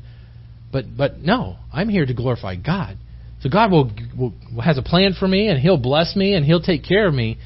But 0.71 0.85
but 0.97 1.19
no, 1.19 1.57
I'm 1.71 1.89
here 1.89 2.05
to 2.05 2.13
glorify 2.13 2.55
God. 2.55 2.97
So 3.41 3.49
God 3.49 3.71
will, 3.71 3.91
will 4.17 4.61
has 4.61 4.77
a 4.77 4.81
plan 4.81 5.13
for 5.19 5.27
me 5.27 5.47
and 5.47 5.59
He'll 5.59 5.77
bless 5.77 6.15
me 6.15 6.33
and 6.33 6.45
He'll 6.45 6.61
take 6.61 6.83
care 6.83 7.07
of 7.07 7.13
me. 7.13 7.37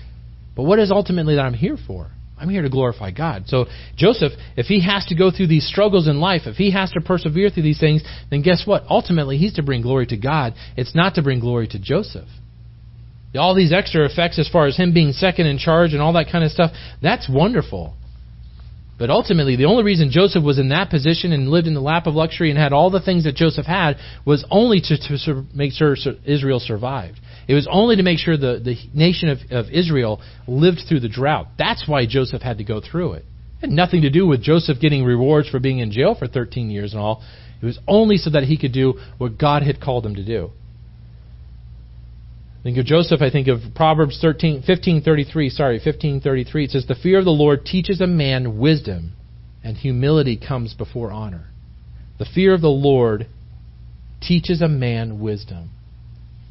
But 0.56 0.64
what 0.64 0.80
is 0.80 0.92
ultimately 0.92 1.36
that 1.36 1.42
I'm 1.42 1.54
here 1.54 1.78
for? 1.86 2.12
I'm 2.40 2.50
here 2.50 2.62
to 2.62 2.70
glorify 2.70 3.12
God. 3.12 3.46
So 3.48 3.66
Joseph, 3.96 4.32
if 4.56 4.68
he 4.68 4.86
has 4.86 5.06
to 5.08 5.16
go 5.16 5.32
through 5.32 5.48
these 5.48 5.68
struggles 5.68 6.08
in 6.08 6.20
life, 6.20 6.42
if 6.46 6.56
he 6.56 6.72
has 6.72 6.92
to 6.92 7.02
persevere 7.02 7.50
through 7.50 7.64
these 7.64 7.80
things, 7.80 8.04
then 8.30 8.44
guess 8.44 8.64
what? 8.66 8.84
Ultimately, 8.90 9.38
he's 9.38 9.54
to 9.54 9.64
bring 9.64 9.82
glory 9.82 10.06
to 10.08 10.18
God. 10.18 10.54
It's 10.76 10.94
not 10.94 11.16
to 11.16 11.24
bring 11.24 11.40
glory 11.40 11.68
to 11.70 11.80
Joseph 11.80 12.28
all 13.38 13.56
these 13.56 13.74
extra 13.74 14.06
effects 14.06 14.40
as 14.40 14.48
far 14.50 14.68
as 14.68 14.78
him 14.78 14.94
being 14.94 15.12
second 15.12 15.48
in 15.48 15.58
charge 15.58 15.94
and 15.94 16.02
all 16.02 16.14
that 16.14 16.32
kind 16.32 16.44
of 16.44 16.52
stuff, 16.52 16.72
that's 17.02 17.30
wonderful. 17.30 17.96
But 18.98 19.12
ultimately, 19.12 19.56
the 19.56 19.66
only 19.66 19.84
reason 19.84 20.10
Joseph 20.10 20.44
was 20.44 20.58
in 20.58 20.70
that 20.70 20.90
position 20.90 21.32
and 21.32 21.50
lived 21.50 21.68
in 21.68 21.76
the 21.76 21.82
lap 21.82 22.08
of 22.08 22.16
luxury 22.16 22.50
and 22.50 22.58
had 22.58 22.74
all 22.74 22.90
the 22.90 23.02
things 23.02 23.26
that 23.26 23.36
Joseph 23.36 23.68
had 23.68 23.98
was 24.26 24.44
only 24.50 24.82
to, 24.82 24.98
to 24.98 25.46
make 25.54 25.74
sure 25.74 25.96
Israel 26.26 26.60
survived. 26.60 27.20
It 27.48 27.54
was 27.54 27.68
only 27.72 27.96
to 27.98 28.04
make 28.04 28.18
sure 28.18 28.38
the, 28.38 28.60
the 28.64 28.76
nation 28.94 29.30
of, 29.30 29.38
of 29.52 29.72
Israel 29.72 30.20
lived 30.48 30.82
through 30.90 31.02
the 31.02 31.10
drought. 31.10 31.48
That's 31.60 31.88
why 31.88 32.08
Joseph 32.08 32.42
had 32.42 32.58
to 32.58 32.64
go 32.64 32.82
through 32.82 33.14
it. 33.14 33.26
It 33.60 33.68
had 33.68 33.70
nothing 33.70 34.02
to 34.02 34.10
do 34.10 34.26
with 34.26 34.42
Joseph 34.42 34.80
getting 34.82 35.04
rewards 35.04 35.48
for 35.48 35.60
being 35.60 35.80
in 35.80 35.92
jail 35.92 36.16
for 36.16 36.28
13 36.28 36.72
years 36.72 36.94
and 36.94 37.02
all. 37.02 37.24
It 37.62 37.66
was 37.66 37.80
only 37.88 38.18
so 38.18 38.32
that 38.32 38.44
he 38.44 38.58
could 38.58 38.74
do 38.74 38.96
what 39.18 39.38
God 39.38 39.64
had 39.64 39.80
called 39.80 40.06
him 40.06 40.16
to 40.16 40.26
do. 40.26 40.52
Think 42.68 42.80
of 42.80 42.86
Joseph, 42.86 43.22
I 43.22 43.30
think 43.30 43.48
of 43.48 43.62
Proverbs 43.76 44.20
13, 44.22 44.56
1533, 44.56 45.50
sorry, 45.52 45.76
1533. 45.76 46.66
It 46.66 46.72
says, 46.72 46.86
The 46.86 46.96
fear 46.96 47.18
of 47.18 47.24
the 47.24 47.32
Lord 47.32 47.64
teaches 47.64 48.02
a 48.02 48.08
man 48.08 48.60
wisdom, 48.60 49.14
and 49.64 49.78
humility 49.78 50.36
comes 50.36 50.74
before 50.74 51.10
honor. 51.10 51.46
The 52.20 52.26
fear 52.26 52.54
of 52.54 52.60
the 52.60 52.68
Lord 52.68 53.28
teaches 54.22 54.62
a 54.62 54.68
man 54.68 55.22
wisdom. 55.22 55.70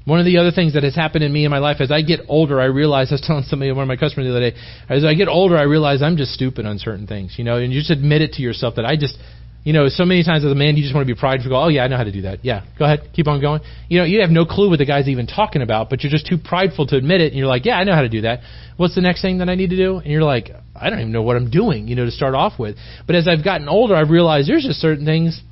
One 0.06 0.18
of 0.18 0.24
the 0.24 0.38
other 0.38 0.52
things 0.52 0.72
that 0.72 0.84
has 0.84 0.94
happened 0.94 1.22
in 1.22 1.30
me 1.30 1.44
in 1.44 1.50
my 1.50 1.58
life 1.58 1.82
as 1.82 1.90
I 1.90 2.00
get 2.00 2.20
older, 2.30 2.62
I 2.62 2.64
realize, 2.64 3.08
I 3.10 3.16
was 3.16 3.20
telling 3.20 3.44
somebody, 3.44 3.70
one 3.72 3.82
of 3.82 3.88
my 3.88 3.96
customers 3.96 4.24
the 4.24 4.30
other 4.30 4.50
day, 4.52 4.56
as 4.88 5.04
I 5.04 5.12
get 5.12 5.28
older, 5.28 5.58
I 5.58 5.64
realize 5.64 6.00
I'm 6.00 6.16
just 6.16 6.32
stupid 6.32 6.64
on 6.64 6.78
certain 6.78 7.06
things, 7.06 7.34
you 7.36 7.44
know, 7.44 7.58
and 7.58 7.74
you 7.74 7.80
just 7.80 7.90
admit 7.90 8.22
it 8.22 8.32
to 8.32 8.42
yourself 8.42 8.76
that 8.76 8.86
I 8.86 8.96
just, 8.96 9.18
you 9.66 9.72
know, 9.72 9.88
so 9.88 10.04
many 10.04 10.22
times 10.22 10.44
as 10.44 10.52
a 10.52 10.54
man, 10.54 10.76
you 10.76 10.84
just 10.84 10.94
want 10.94 11.08
to 11.08 11.12
be 11.12 11.18
prideful. 11.18 11.50
Go, 11.50 11.60
oh 11.60 11.66
yeah, 11.66 11.82
I 11.82 11.88
know 11.88 11.96
how 11.96 12.04
to 12.04 12.12
do 12.12 12.22
that. 12.22 12.44
Yeah, 12.44 12.64
go 12.78 12.84
ahead, 12.84 13.10
keep 13.12 13.26
on 13.26 13.40
going. 13.40 13.62
You 13.88 13.98
know, 13.98 14.04
you 14.04 14.20
have 14.20 14.30
no 14.30 14.44
clue 14.46 14.70
what 14.70 14.78
the 14.78 14.86
guy's 14.86 15.08
even 15.08 15.26
talking 15.26 15.60
about, 15.60 15.90
but 15.90 16.04
you're 16.04 16.10
just 16.10 16.24
too 16.24 16.38
prideful 16.38 16.86
to 16.86 16.96
admit 16.96 17.20
it. 17.20 17.32
And 17.32 17.34
you're 17.34 17.48
like, 17.48 17.64
yeah, 17.64 17.74
I 17.74 17.82
know 17.82 17.92
how 17.92 18.02
to 18.02 18.08
do 18.08 18.20
that. 18.20 18.42
What's 18.76 18.94
the 18.94 19.00
next 19.00 19.22
thing 19.22 19.38
that 19.38 19.48
I 19.48 19.56
need 19.56 19.70
to 19.70 19.76
do? 19.76 19.96
And 19.96 20.06
you're 20.06 20.22
like, 20.22 20.50
I 20.76 20.88
don't 20.88 21.00
even 21.00 21.10
know 21.10 21.22
what 21.22 21.34
I'm 21.34 21.50
doing. 21.50 21.88
You 21.88 21.96
know, 21.96 22.04
to 22.04 22.12
start 22.12 22.36
off 22.36 22.60
with. 22.60 22.76
But 23.08 23.16
as 23.16 23.26
I've 23.26 23.42
gotten 23.42 23.68
older, 23.68 23.96
I've 23.96 24.10
realized 24.10 24.48
there's 24.48 24.62
just 24.62 24.78
certain 24.78 25.04
things 25.04 25.42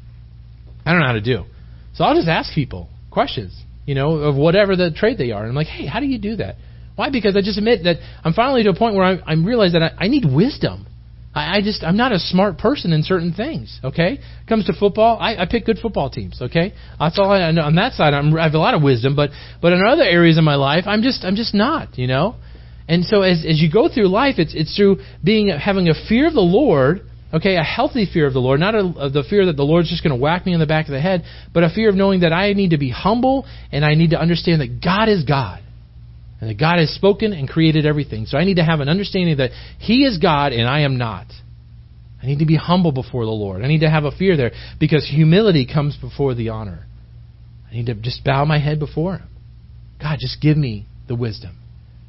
I 0.86 0.92
don't 0.92 1.00
know 1.00 1.06
how 1.06 1.14
to 1.14 1.20
do. 1.20 1.46
So 1.94 2.04
I'll 2.04 2.14
just 2.14 2.28
ask 2.28 2.54
people 2.54 2.88
questions. 3.10 3.64
You 3.84 3.96
know, 3.96 4.18
of 4.18 4.36
whatever 4.36 4.76
the 4.76 4.92
trade 4.92 5.18
they 5.18 5.32
are. 5.32 5.40
And 5.40 5.48
I'm 5.48 5.56
like, 5.56 5.66
hey, 5.66 5.86
how 5.86 5.98
do 5.98 6.06
you 6.06 6.18
do 6.20 6.36
that? 6.36 6.54
Why? 6.94 7.10
Because 7.10 7.34
I 7.34 7.40
just 7.40 7.58
admit 7.58 7.82
that 7.82 7.96
I'm 8.22 8.32
finally 8.32 8.62
to 8.62 8.70
a 8.70 8.76
point 8.76 8.94
where 8.94 9.04
I, 9.04 9.18
I 9.26 9.34
realize 9.34 9.72
that 9.72 9.82
I, 9.82 9.90
I 9.98 10.06
need 10.06 10.24
wisdom. 10.24 10.86
I, 11.34 11.58
I 11.58 11.60
just 11.62 11.82
I'm 11.82 11.96
not 11.96 12.12
a 12.12 12.18
smart 12.18 12.58
person 12.58 12.92
in 12.92 13.02
certain 13.02 13.32
things. 13.32 13.80
Okay, 13.82 14.20
comes 14.48 14.66
to 14.66 14.72
football, 14.72 15.18
I, 15.18 15.36
I 15.36 15.46
pick 15.46 15.66
good 15.66 15.78
football 15.78 16.08
teams. 16.10 16.40
Okay, 16.40 16.72
that's 16.98 17.18
all 17.18 17.30
I 17.30 17.50
know. 17.50 17.62
On 17.62 17.74
that 17.74 17.92
side, 17.94 18.14
I'm, 18.14 18.34
I 18.36 18.44
have 18.44 18.54
a 18.54 18.58
lot 18.58 18.74
of 18.74 18.82
wisdom, 18.82 19.16
but 19.16 19.30
but 19.60 19.72
in 19.72 19.82
other 19.84 20.04
areas 20.04 20.38
of 20.38 20.44
my 20.44 20.54
life, 20.54 20.84
I'm 20.86 21.02
just 21.02 21.24
I'm 21.24 21.36
just 21.36 21.54
not. 21.54 21.98
You 21.98 22.06
know, 22.06 22.36
and 22.88 23.04
so 23.04 23.22
as 23.22 23.44
as 23.46 23.60
you 23.60 23.70
go 23.70 23.88
through 23.92 24.08
life, 24.08 24.36
it's 24.38 24.54
it's 24.54 24.76
through 24.76 24.98
being 25.22 25.48
having 25.48 25.88
a 25.88 25.94
fear 26.08 26.28
of 26.28 26.34
the 26.34 26.40
Lord. 26.40 27.02
Okay, 27.32 27.56
a 27.56 27.64
healthy 27.64 28.06
fear 28.06 28.28
of 28.28 28.32
the 28.32 28.38
Lord, 28.38 28.60
not 28.60 28.76
a, 28.76 29.10
the 29.12 29.24
fear 29.28 29.46
that 29.46 29.56
the 29.56 29.64
Lord's 29.64 29.90
just 29.90 30.04
going 30.04 30.16
to 30.16 30.22
whack 30.22 30.46
me 30.46 30.52
in 30.54 30.60
the 30.60 30.66
back 30.66 30.86
of 30.86 30.92
the 30.92 31.00
head, 31.00 31.24
but 31.52 31.64
a 31.64 31.68
fear 31.68 31.88
of 31.88 31.96
knowing 31.96 32.20
that 32.20 32.32
I 32.32 32.52
need 32.52 32.70
to 32.70 32.78
be 32.78 32.90
humble 32.90 33.44
and 33.72 33.84
I 33.84 33.94
need 33.94 34.10
to 34.10 34.20
understand 34.20 34.60
that 34.60 34.80
God 34.80 35.08
is 35.08 35.24
God. 35.24 35.63
And 36.40 36.50
that 36.50 36.58
God 36.58 36.78
has 36.78 36.90
spoken 36.90 37.32
and 37.32 37.48
created 37.48 37.86
everything. 37.86 38.26
So 38.26 38.36
I 38.36 38.44
need 38.44 38.56
to 38.56 38.64
have 38.64 38.80
an 38.80 38.88
understanding 38.88 39.38
that 39.38 39.50
He 39.78 40.04
is 40.04 40.18
God 40.18 40.52
and 40.52 40.68
I 40.68 40.80
am 40.80 40.98
not. 40.98 41.26
I 42.22 42.26
need 42.26 42.38
to 42.38 42.46
be 42.46 42.56
humble 42.56 42.92
before 42.92 43.24
the 43.24 43.30
Lord. 43.30 43.62
I 43.62 43.68
need 43.68 43.80
to 43.80 43.90
have 43.90 44.04
a 44.04 44.10
fear 44.10 44.36
there 44.36 44.52
because 44.80 45.06
humility 45.06 45.66
comes 45.66 45.96
before 45.96 46.34
the 46.34 46.48
honor. 46.50 46.86
I 47.70 47.74
need 47.74 47.86
to 47.86 47.94
just 47.94 48.24
bow 48.24 48.44
my 48.44 48.58
head 48.58 48.78
before 48.78 49.18
Him. 49.18 49.28
God, 50.00 50.18
just 50.20 50.40
give 50.40 50.56
me 50.56 50.86
the 51.06 51.14
wisdom. 51.14 51.58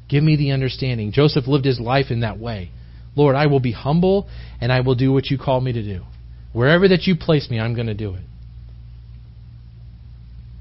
Give 0.08 0.22
me 0.22 0.36
the 0.36 0.52
understanding. 0.52 1.12
Joseph 1.12 1.46
lived 1.46 1.64
his 1.64 1.80
life 1.80 2.06
in 2.10 2.20
that 2.20 2.38
way. 2.38 2.70
Lord, 3.16 3.34
I 3.34 3.46
will 3.46 3.60
be 3.60 3.72
humble 3.72 4.28
and 4.60 4.72
I 4.72 4.80
will 4.80 4.94
do 4.94 5.12
what 5.12 5.26
you 5.26 5.38
call 5.38 5.60
me 5.60 5.72
to 5.72 5.82
do. 5.82 6.02
Wherever 6.52 6.88
that 6.88 7.06
you 7.06 7.16
place 7.16 7.50
me, 7.50 7.58
I'm 7.58 7.74
going 7.74 7.88
to 7.88 7.94
do 7.94 8.14
it. 8.14 8.22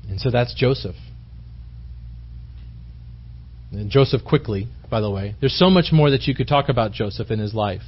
And 0.09 0.19
so 0.19 0.31
that's 0.31 0.53
Joseph. 0.53 0.95
And 3.77 3.89
Joseph 3.89 4.23
quickly, 4.23 4.67
by 4.89 5.01
the 5.01 5.09
way. 5.09 5.35
There's 5.39 5.57
so 5.57 5.69
much 5.69 5.91
more 5.91 6.09
that 6.11 6.23
you 6.27 6.35
could 6.35 6.47
talk 6.47 6.69
about 6.69 6.91
Joseph 6.91 7.31
in 7.31 7.39
his 7.39 7.53
life. 7.53 7.81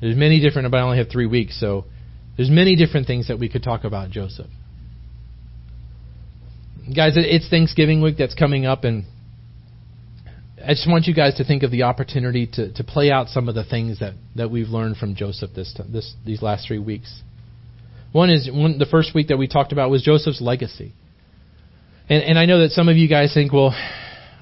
There's 0.00 0.16
many 0.16 0.40
different, 0.40 0.70
but 0.70 0.78
I 0.78 0.82
only 0.82 0.98
have 0.98 1.08
three 1.10 1.26
weeks, 1.26 1.58
so 1.60 1.84
there's 2.36 2.50
many 2.50 2.76
different 2.76 3.06
things 3.06 3.28
that 3.28 3.38
we 3.38 3.48
could 3.48 3.62
talk 3.62 3.84
about 3.84 4.10
Joseph. 4.10 4.46
Guys, 6.94 7.12
it's 7.16 7.48
Thanksgiving 7.48 8.00
week 8.00 8.16
that's 8.16 8.34
coming 8.34 8.64
up, 8.64 8.84
and 8.84 9.04
I 10.64 10.70
just 10.70 10.88
want 10.88 11.06
you 11.06 11.14
guys 11.14 11.34
to 11.34 11.44
think 11.44 11.62
of 11.62 11.70
the 11.70 11.82
opportunity 11.84 12.46
to, 12.54 12.72
to 12.72 12.84
play 12.84 13.10
out 13.10 13.28
some 13.28 13.48
of 13.48 13.54
the 13.54 13.64
things 13.64 14.00
that, 14.00 14.14
that 14.36 14.50
we've 14.50 14.68
learned 14.68 14.96
from 14.96 15.14
Joseph 15.14 15.50
this, 15.54 15.78
this 15.92 16.14
these 16.24 16.42
last 16.42 16.66
three 16.66 16.78
weeks. 16.78 17.22
One 18.12 18.30
is 18.30 18.50
one, 18.50 18.78
the 18.78 18.86
first 18.86 19.14
week 19.14 19.28
that 19.28 19.36
we 19.36 19.46
talked 19.46 19.72
about 19.72 19.90
was 19.90 20.02
Joseph's 20.02 20.40
legacy. 20.40 20.92
And, 22.08 22.24
and 22.24 22.38
I 22.38 22.46
know 22.46 22.60
that 22.60 22.72
some 22.72 22.88
of 22.88 22.96
you 22.96 23.08
guys 23.08 23.32
think, 23.32 23.52
well, 23.52 23.74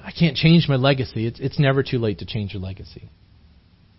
I 0.03 0.11
can't 0.11 0.35
change 0.35 0.67
my 0.67 0.75
legacy. 0.75 1.27
It's, 1.27 1.39
it's 1.39 1.59
never 1.59 1.83
too 1.83 1.99
late 1.99 2.19
to 2.19 2.25
change 2.25 2.53
your 2.53 2.61
legacy. 2.61 3.09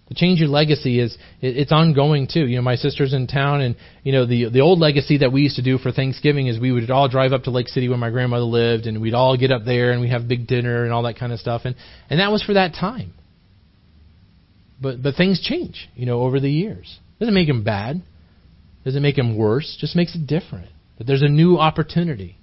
To 0.08 0.14
change 0.14 0.40
your 0.40 0.48
legacy 0.48 0.98
is 0.98 1.16
it, 1.40 1.56
it's 1.56 1.70
ongoing 1.70 2.26
too. 2.26 2.44
You 2.44 2.56
know, 2.56 2.62
my 2.62 2.74
sister's 2.74 3.14
in 3.14 3.28
town, 3.28 3.60
and 3.60 3.76
you 4.02 4.10
know 4.10 4.26
the 4.26 4.50
the 4.50 4.60
old 4.60 4.80
legacy 4.80 5.18
that 5.18 5.30
we 5.30 5.42
used 5.42 5.54
to 5.56 5.62
do 5.62 5.78
for 5.78 5.92
Thanksgiving 5.92 6.48
is 6.48 6.58
we 6.58 6.72
would 6.72 6.90
all 6.90 7.08
drive 7.08 7.32
up 7.32 7.44
to 7.44 7.50
Lake 7.50 7.68
City 7.68 7.88
where 7.88 7.96
my 7.96 8.10
grandmother 8.10 8.44
lived, 8.44 8.86
and 8.86 9.00
we'd 9.00 9.14
all 9.14 9.36
get 9.36 9.52
up 9.52 9.64
there 9.64 9.92
and 9.92 10.00
we 10.00 10.10
have 10.10 10.26
big 10.26 10.48
dinner 10.48 10.82
and 10.82 10.92
all 10.92 11.04
that 11.04 11.16
kind 11.16 11.32
of 11.32 11.38
stuff, 11.38 11.62
and 11.64 11.76
and 12.08 12.18
that 12.18 12.32
was 12.32 12.42
for 12.42 12.54
that 12.54 12.74
time. 12.74 13.12
But 14.80 15.00
but 15.00 15.14
things 15.14 15.40
change, 15.40 15.88
you 15.94 16.06
know, 16.06 16.22
over 16.22 16.40
the 16.40 16.50
years. 16.50 16.98
Doesn't 17.20 17.34
make 17.34 17.46
them 17.46 17.62
bad. 17.62 18.02
Doesn't 18.84 19.02
make 19.02 19.14
them 19.14 19.36
worse. 19.36 19.76
Just 19.80 19.94
makes 19.94 20.16
it 20.16 20.26
different. 20.26 20.70
That 20.98 21.06
there's 21.06 21.22
a 21.22 21.28
new 21.28 21.56
opportunity 21.56 22.36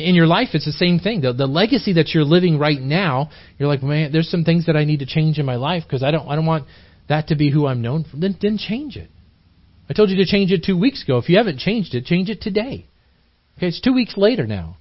in 0.00 0.14
your 0.14 0.26
life, 0.26 0.48
it's 0.54 0.64
the 0.64 0.72
same 0.72 0.98
thing. 0.98 1.20
The, 1.20 1.32
the 1.32 1.46
legacy 1.46 1.94
that 1.94 2.08
you're 2.14 2.24
living 2.24 2.58
right 2.58 2.80
now, 2.80 3.30
you're 3.58 3.68
like, 3.68 3.82
man, 3.82 4.10
there's 4.10 4.30
some 4.30 4.44
things 4.44 4.66
that 4.66 4.76
I 4.76 4.84
need 4.84 5.00
to 5.00 5.06
change 5.06 5.38
in 5.38 5.44
my 5.44 5.56
life 5.56 5.82
because 5.86 6.02
I 6.02 6.10
don't, 6.10 6.26
I 6.28 6.34
don't 6.34 6.46
want 6.46 6.66
that 7.08 7.28
to 7.28 7.36
be 7.36 7.50
who 7.50 7.66
I'm 7.66 7.82
known 7.82 8.04
for. 8.04 8.16
Then, 8.16 8.36
then 8.40 8.58
change 8.58 8.96
it. 8.96 9.10
I 9.90 9.92
told 9.92 10.08
you 10.08 10.16
to 10.16 10.24
change 10.24 10.50
it 10.50 10.64
two 10.64 10.78
weeks 10.78 11.02
ago. 11.02 11.18
If 11.18 11.28
you 11.28 11.36
haven't 11.36 11.58
changed 11.58 11.94
it, 11.94 12.06
change 12.06 12.30
it 12.30 12.40
today. 12.40 12.86
Okay, 13.58 13.66
it's 13.66 13.80
two 13.80 13.92
weeks 13.92 14.16
later 14.16 14.46
now. 14.46 14.76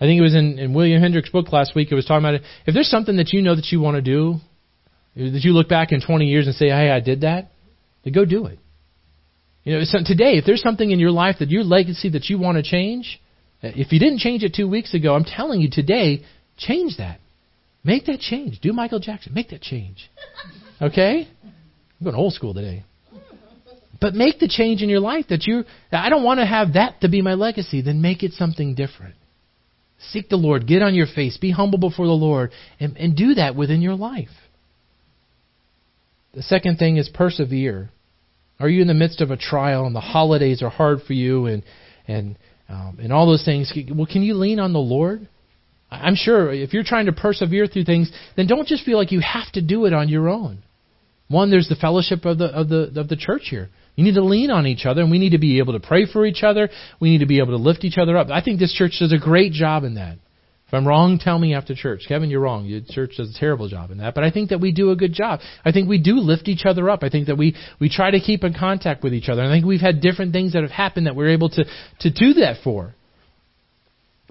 I 0.00 0.04
think 0.04 0.18
it 0.18 0.22
was 0.22 0.34
in, 0.34 0.58
in 0.58 0.72
William 0.72 1.02
Hendricks' 1.02 1.28
book 1.28 1.52
last 1.52 1.74
week. 1.74 1.88
It 1.92 1.94
was 1.94 2.06
talking 2.06 2.24
about 2.24 2.36
it. 2.36 2.42
If 2.66 2.72
there's 2.72 2.88
something 2.88 3.16
that 3.18 3.34
you 3.34 3.42
know 3.42 3.54
that 3.54 3.66
you 3.70 3.80
want 3.80 3.96
to 3.96 4.02
do, 4.02 4.36
that 5.14 5.40
you 5.44 5.52
look 5.52 5.68
back 5.68 5.92
in 5.92 6.00
20 6.00 6.24
years 6.24 6.46
and 6.46 6.54
say, 6.54 6.68
"Hey, 6.68 6.88
I 6.88 7.00
did 7.00 7.20
that," 7.20 7.50
then 8.02 8.14
go 8.14 8.24
do 8.24 8.46
it. 8.46 8.58
You 9.64 9.74
know, 9.74 9.84
so 9.84 9.98
today, 10.02 10.38
if 10.38 10.46
there's 10.46 10.62
something 10.62 10.90
in 10.90 10.98
your 10.98 11.10
life 11.10 11.36
that 11.40 11.50
your 11.50 11.64
legacy 11.64 12.08
that 12.10 12.30
you 12.30 12.38
want 12.38 12.56
to 12.56 12.62
change, 12.62 13.20
if 13.62 13.92
you 13.92 13.98
didn't 13.98 14.18
change 14.18 14.42
it 14.42 14.54
two 14.54 14.68
weeks 14.68 14.94
ago, 14.94 15.14
I'm 15.14 15.24
telling 15.24 15.60
you 15.60 15.68
today, 15.70 16.24
change 16.56 16.96
that. 16.98 17.20
Make 17.84 18.06
that 18.06 18.20
change. 18.20 18.60
Do 18.60 18.72
Michael 18.72 19.00
Jackson. 19.00 19.34
Make 19.34 19.50
that 19.50 19.62
change. 19.62 20.10
Okay? 20.80 21.28
I'm 21.42 22.04
going 22.04 22.16
old 22.16 22.32
school 22.32 22.54
today. 22.54 22.84
But 24.00 24.14
make 24.14 24.38
the 24.38 24.48
change 24.48 24.82
in 24.82 24.88
your 24.88 25.00
life 25.00 25.26
that 25.28 25.46
you 25.46 25.64
I 25.92 26.08
don't 26.08 26.24
want 26.24 26.40
to 26.40 26.46
have 26.46 26.72
that 26.72 27.02
to 27.02 27.08
be 27.08 27.20
my 27.20 27.34
legacy, 27.34 27.82
then 27.82 28.00
make 28.00 28.22
it 28.22 28.32
something 28.32 28.74
different. 28.74 29.14
Seek 30.08 30.30
the 30.30 30.36
Lord, 30.36 30.66
get 30.66 30.80
on 30.80 30.94
your 30.94 31.06
face, 31.06 31.36
be 31.36 31.50
humble 31.50 31.78
before 31.78 32.06
the 32.06 32.12
Lord, 32.12 32.52
and, 32.78 32.96
and 32.96 33.14
do 33.14 33.34
that 33.34 33.54
within 33.54 33.82
your 33.82 33.94
life. 33.94 34.30
The 36.32 36.42
second 36.42 36.78
thing 36.78 36.96
is 36.96 37.10
persevere. 37.10 37.90
Are 38.58 38.68
you 38.68 38.80
in 38.80 38.88
the 38.88 38.94
midst 38.94 39.20
of 39.20 39.30
a 39.30 39.36
trial 39.36 39.84
and 39.84 39.94
the 39.94 40.00
holidays 40.00 40.62
are 40.62 40.70
hard 40.70 41.02
for 41.06 41.12
you 41.12 41.46
and 41.46 41.62
and 42.08 42.36
um, 42.70 42.98
and 43.02 43.12
all 43.12 43.26
those 43.26 43.44
things. 43.44 43.72
Well, 43.92 44.06
can 44.06 44.22
you 44.22 44.34
lean 44.34 44.60
on 44.60 44.72
the 44.72 44.78
Lord? 44.78 45.28
I'm 45.90 46.14
sure 46.14 46.52
if 46.52 46.72
you're 46.72 46.84
trying 46.84 47.06
to 47.06 47.12
persevere 47.12 47.66
through 47.66 47.84
things, 47.84 48.10
then 48.36 48.46
don't 48.46 48.68
just 48.68 48.84
feel 48.84 48.96
like 48.96 49.10
you 49.10 49.20
have 49.20 49.50
to 49.52 49.62
do 49.62 49.86
it 49.86 49.92
on 49.92 50.08
your 50.08 50.28
own. 50.28 50.62
One, 51.28 51.50
there's 51.50 51.68
the 51.68 51.76
fellowship 51.76 52.24
of 52.24 52.38
the 52.38 52.46
of 52.46 52.68
the 52.68 52.92
of 52.96 53.08
the 53.08 53.16
church 53.16 53.48
here. 53.50 53.68
You 53.96 54.04
need 54.04 54.14
to 54.14 54.24
lean 54.24 54.50
on 54.50 54.66
each 54.66 54.86
other, 54.86 55.02
and 55.02 55.10
we 55.10 55.18
need 55.18 55.30
to 55.30 55.38
be 55.38 55.58
able 55.58 55.72
to 55.72 55.80
pray 55.80 56.06
for 56.06 56.24
each 56.24 56.42
other. 56.42 56.70
We 57.00 57.10
need 57.10 57.18
to 57.18 57.26
be 57.26 57.38
able 57.38 57.56
to 57.56 57.62
lift 57.62 57.84
each 57.84 57.98
other 57.98 58.16
up. 58.16 58.28
I 58.30 58.40
think 58.40 58.58
this 58.58 58.72
church 58.72 58.96
does 59.00 59.12
a 59.12 59.18
great 59.18 59.52
job 59.52 59.84
in 59.84 59.94
that. 59.94 60.18
If 60.70 60.74
I'm 60.74 60.86
wrong, 60.86 61.18
tell 61.18 61.36
me 61.36 61.52
after 61.52 61.74
church. 61.74 62.02
Kevin, 62.06 62.30
you're 62.30 62.40
wrong. 62.40 62.64
Your 62.64 62.80
church 62.88 63.14
does 63.16 63.34
a 63.34 63.38
terrible 63.40 63.68
job 63.68 63.90
in 63.90 63.98
that. 63.98 64.14
But 64.14 64.22
I 64.22 64.30
think 64.30 64.50
that 64.50 64.60
we 64.60 64.70
do 64.70 64.92
a 64.92 64.96
good 64.96 65.12
job. 65.12 65.40
I 65.64 65.72
think 65.72 65.88
we 65.88 66.00
do 66.00 66.14
lift 66.20 66.46
each 66.46 66.64
other 66.64 66.88
up. 66.88 67.02
I 67.02 67.08
think 67.08 67.26
that 67.26 67.36
we, 67.36 67.56
we 67.80 67.88
try 67.88 68.12
to 68.12 68.20
keep 68.20 68.44
in 68.44 68.54
contact 68.54 69.02
with 69.02 69.12
each 69.12 69.28
other. 69.28 69.42
I 69.42 69.48
think 69.48 69.66
we've 69.66 69.80
had 69.80 70.00
different 70.00 70.32
things 70.32 70.52
that 70.52 70.62
have 70.62 70.70
happened 70.70 71.08
that 71.08 71.16
we're 71.16 71.30
able 71.30 71.48
to, 71.48 71.64
to 72.02 72.10
do 72.10 72.34
that 72.34 72.58
for. 72.62 72.94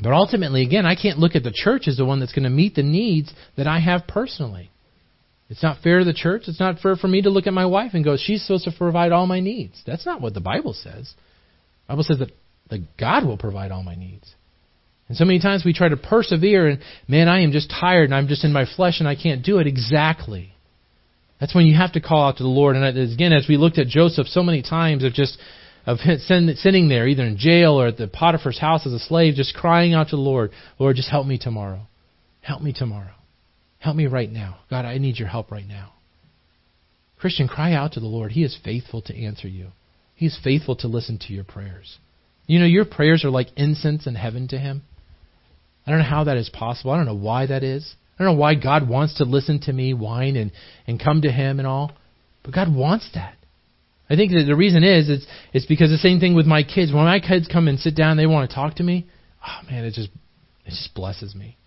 But 0.02 0.14
ultimately, 0.14 0.64
again, 0.64 0.86
I 0.86 0.96
can't 0.96 1.20
look 1.20 1.36
at 1.36 1.44
the 1.44 1.52
church 1.54 1.90
as 1.90 1.98
the 1.98 2.06
one 2.06 2.22
that's 2.22 2.32
going 2.32 2.46
to 2.46 2.50
meet 2.50 2.74
the 2.74 2.84
needs 2.84 3.34
that 3.58 3.68
I 3.68 3.82
have 3.82 4.08
personally. 4.08 4.72
It's 5.50 5.62
not 5.62 5.82
fair 5.82 6.00
to 6.00 6.06
the 6.06 6.14
church. 6.14 6.44
It's 6.48 6.62
not 6.62 6.80
fair 6.80 6.96
for 6.96 7.10
me 7.10 7.22
to 7.24 7.30
look 7.30 7.48
at 7.48 7.54
my 7.54 7.66
wife 7.66 7.92
and 7.96 8.06
go, 8.06 8.16
she's 8.18 8.44
supposed 8.44 8.64
to 8.64 8.72
provide 8.72 9.12
all 9.12 9.28
my 9.28 9.42
needs. 9.42 9.84
That's 9.86 10.06
not 10.06 10.22
what 10.22 10.34
the 10.34 10.40
Bible 10.40 10.72
says. 10.72 11.14
The 11.86 11.90
Bible 11.90 12.04
says 12.04 12.20
that, 12.20 12.32
that 12.70 12.98
God 12.98 13.26
will 13.26 13.38
provide 13.38 13.72
all 13.72 13.84
my 13.84 13.96
needs. 13.96 14.34
And 15.10 15.18
so 15.18 15.26
many 15.26 15.40
times 15.40 15.66
we 15.66 15.74
try 15.74 15.90
to 15.90 15.98
persevere 15.98 16.68
and, 16.68 16.80
man, 17.08 17.28
I 17.28 17.42
am 17.42 17.52
just 17.52 17.70
tired 17.70 18.06
and 18.06 18.16
I'm 18.16 18.28
just 18.28 18.46
in 18.46 18.54
my 18.54 18.66
flesh 18.76 19.00
and 19.00 19.08
I 19.08 19.16
can't 19.16 19.44
do 19.44 19.58
it. 19.58 19.68
Exactly. 19.68 20.54
That's 21.40 21.56
when 21.56 21.66
you 21.66 21.76
have 21.76 21.94
to 21.94 22.02
call 22.02 22.28
out 22.28 22.38
to 22.38 22.44
the 22.44 22.50
Lord. 22.50 22.76
And 22.76 22.86
again, 23.14 23.34
as 23.34 23.48
we 23.50 23.58
looked 23.58 23.80
at 23.80 23.88
Joseph 23.88 24.28
so 24.28 24.44
many 24.44 24.62
times 24.62 25.04
of 25.04 25.14
just, 25.14 25.40
of 25.86 25.98
sitting 26.20 26.90
there, 26.90 27.08
either 27.08 27.24
in 27.24 27.38
jail 27.38 27.74
or 27.74 27.88
at 27.88 27.98
the 27.98 28.08
Potiphar's 28.08 28.60
house 28.60 28.86
as 28.86 28.94
a 28.94 29.00
slave, 29.00 29.34
just 29.34 29.56
crying 29.56 29.94
out 29.94 30.10
to 30.10 30.16
the 30.16 30.22
Lord, 30.22 30.52
Lord, 30.78 30.96
just 30.96 31.10
help 31.10 31.26
me 31.26 31.40
tomorrow. 31.40 31.82
Help 32.42 32.62
me 32.62 32.72
tomorrow. 32.72 33.14
Help 33.80 33.96
me 33.96 34.06
right 34.06 34.32
now. 34.32 34.60
God, 34.70 34.86
I 34.86 34.98
need 35.00 35.18
your 35.18 35.30
help 35.30 35.52
right 35.52 35.68
now. 35.68 35.94
Christian, 37.18 37.48
cry 37.48 37.74
out 37.74 37.94
to 37.94 38.00
the 38.00 38.06
Lord. 38.06 38.32
He 38.32 38.44
is 38.44 38.58
faithful 38.64 39.02
to 39.04 39.16
answer 39.16 39.48
you. 39.48 39.70
He 40.16 40.26
is 40.26 40.40
faithful 40.44 40.76
to 40.78 40.88
listen 40.88 41.18
to 41.20 41.34
your 41.34 41.44
prayers. 41.44 41.98
You 42.46 42.60
know, 42.60 42.66
your 42.66 42.86
prayers 42.86 43.24
are 43.24 43.30
like 43.30 43.48
incense 43.56 44.06
in 44.06 44.16
heaven 44.16 44.48
to 44.50 44.58
Him. 44.58 44.84
I 45.86 45.92
don't 45.92 46.00
know 46.00 46.06
how 46.06 46.26
that 46.26 46.38
is 46.38 46.50
possible. 46.50 46.92
I 46.92 46.98
don't 46.98 47.06
know 47.06 47.16
why 47.16 47.46
that 47.48 47.64
is. 47.64 47.96
I 48.18 48.24
don't 48.24 48.36
know 48.36 48.40
why 48.40 48.56
God 48.56 48.88
wants 48.88 49.16
to 49.16 49.24
listen 49.24 49.62
to 49.62 49.74
me 49.74 49.94
whine 49.94 50.36
and, 50.36 50.52
and 50.88 51.02
come 51.02 51.22
to 51.22 51.32
Him 51.32 51.60
and 51.60 51.68
all. 51.68 51.94
But 52.44 52.54
God 52.54 52.74
wants 52.74 53.10
that. 53.14 53.36
I 54.10 54.16
think 54.16 54.32
that 54.32 54.46
the 54.48 54.56
reason 54.56 54.84
is 54.84 55.10
it's 55.10 55.26
it's 55.54 55.66
because 55.66 55.90
the 55.90 55.98
same 55.98 56.20
thing 56.20 56.36
with 56.36 56.48
my 56.48 56.64
kids. 56.64 56.92
When 56.92 57.06
my 57.06 57.20
kids 57.20 57.48
come 57.52 57.68
and 57.68 57.80
sit 57.80 57.96
down, 57.96 58.18
they 58.18 58.26
want 58.26 58.50
to 58.50 58.56
talk 58.56 58.76
to 58.76 58.84
me. 58.84 59.08
Oh 59.46 59.70
man, 59.70 59.86
it 59.86 59.94
just 59.94 60.10
it 60.66 60.72
just 60.72 60.94
blesses 60.96 61.36
me. 61.36 61.58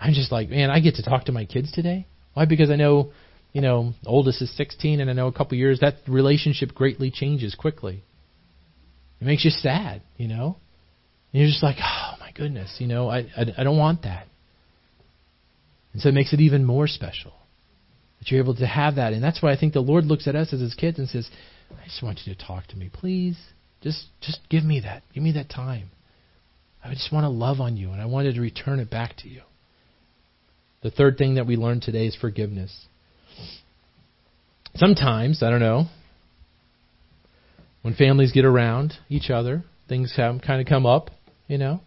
I'm 0.00 0.14
just 0.14 0.32
like, 0.32 0.48
man, 0.48 0.70
I 0.70 0.80
get 0.80 0.96
to 0.96 1.02
talk 1.02 1.26
to 1.26 1.32
my 1.32 1.44
kids 1.44 1.72
today. 1.72 2.06
Why? 2.34 2.44
Because 2.44 2.70
I 2.70 2.76
know, 2.76 3.12
you 3.52 3.60
know, 3.60 3.94
oldest 4.04 4.42
is 4.42 4.54
16, 4.56 5.00
and 5.00 5.08
I 5.08 5.12
know 5.14 5.26
a 5.26 5.32
couple 5.32 5.56
years 5.56 5.80
that 5.80 5.96
relationship 6.06 6.74
greatly 6.74 7.10
changes 7.10 7.54
quickly. 7.54 8.04
It 9.20 9.24
makes 9.24 9.44
you 9.44 9.50
sad, 9.50 10.02
you 10.16 10.28
know. 10.28 10.58
And 11.32 11.40
you're 11.40 11.50
just 11.50 11.62
like, 11.62 11.76
oh 11.82 12.15
goodness, 12.36 12.76
you 12.78 12.86
know, 12.86 13.08
I, 13.08 13.20
I, 13.36 13.46
I 13.58 13.64
don't 13.64 13.78
want 13.78 14.02
that. 14.02 14.26
And 15.92 16.02
so 16.02 16.10
it 16.10 16.14
makes 16.14 16.32
it 16.32 16.40
even 16.40 16.64
more 16.64 16.86
special 16.86 17.32
that 18.18 18.30
you're 18.30 18.40
able 18.40 18.54
to 18.56 18.66
have 18.66 18.96
that. 18.96 19.12
And 19.12 19.22
that's 19.22 19.42
why 19.42 19.52
I 19.52 19.56
think 19.56 19.72
the 19.72 19.80
Lord 19.80 20.04
looks 20.04 20.28
at 20.28 20.36
us 20.36 20.52
as 20.52 20.60
His 20.60 20.74
kids 20.74 20.98
and 20.98 21.08
says, 21.08 21.28
I 21.70 21.84
just 21.84 22.02
want 22.02 22.20
you 22.24 22.34
to 22.34 22.46
talk 22.46 22.66
to 22.68 22.76
me, 22.76 22.90
please. 22.92 23.38
Just, 23.82 24.06
just 24.20 24.40
give 24.50 24.64
me 24.64 24.80
that. 24.80 25.02
Give 25.14 25.22
me 25.22 25.32
that 25.32 25.48
time. 25.48 25.90
I 26.84 26.94
just 26.94 27.12
want 27.12 27.24
to 27.24 27.28
love 27.28 27.60
on 27.60 27.76
you, 27.76 27.90
and 27.90 28.00
I 28.00 28.06
wanted 28.06 28.34
to 28.36 28.40
return 28.40 28.78
it 28.78 28.90
back 28.90 29.16
to 29.18 29.28
you. 29.28 29.42
The 30.82 30.90
third 30.90 31.18
thing 31.18 31.34
that 31.34 31.46
we 31.46 31.56
learned 31.56 31.82
today 31.82 32.06
is 32.06 32.14
forgiveness. 32.14 32.86
Sometimes, 34.76 35.42
I 35.42 35.50
don't 35.50 35.60
know, 35.60 35.86
when 37.82 37.94
families 37.94 38.32
get 38.32 38.44
around 38.44 38.94
each 39.08 39.30
other, 39.30 39.64
things 39.88 40.14
have 40.16 40.40
kind 40.42 40.60
of 40.60 40.66
come 40.66 40.86
up, 40.86 41.10
you 41.48 41.58
know. 41.58 41.80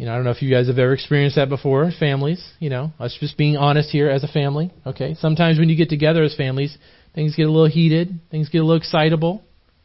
You 0.00 0.06
know, 0.06 0.12
I 0.12 0.14
don't 0.14 0.24
know 0.24 0.30
if 0.30 0.40
you 0.40 0.50
guys 0.50 0.68
have 0.68 0.78
ever 0.78 0.94
experienced 0.94 1.36
that 1.36 1.50
before, 1.50 1.90
families, 2.00 2.42
you 2.58 2.70
know, 2.70 2.90
us 2.98 3.14
just 3.20 3.36
being 3.36 3.58
honest 3.58 3.90
here 3.90 4.08
as 4.08 4.24
a 4.24 4.28
family, 4.28 4.72
okay? 4.86 5.12
Sometimes 5.12 5.58
when 5.58 5.68
you 5.68 5.76
get 5.76 5.90
together 5.90 6.22
as 6.22 6.34
families, 6.34 6.74
things 7.14 7.36
get 7.36 7.42
a 7.42 7.50
little 7.50 7.68
heated, 7.68 8.18
things 8.30 8.48
get 8.48 8.62
a 8.62 8.64
little 8.64 8.78
excitable, 8.78 9.42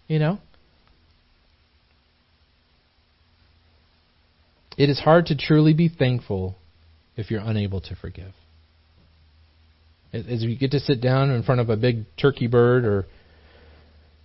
you 0.07 0.19
know? 0.19 0.39
It 4.77 4.89
is 4.89 5.01
hard 5.01 5.25
to 5.25 5.35
truly 5.35 5.73
be 5.73 5.89
thankful 5.89 6.55
if 7.17 7.29
you're 7.29 7.41
unable 7.43 7.81
to 7.81 7.95
forgive. 7.97 8.31
As 10.13 10.41
you 10.41 10.57
get 10.57 10.71
to 10.71 10.79
sit 10.79 11.01
down 11.01 11.29
in 11.29 11.43
front 11.43 11.59
of 11.59 11.69
a 11.69 11.75
big 11.75 12.05
turkey 12.17 12.47
bird, 12.47 12.85
or 12.85 13.05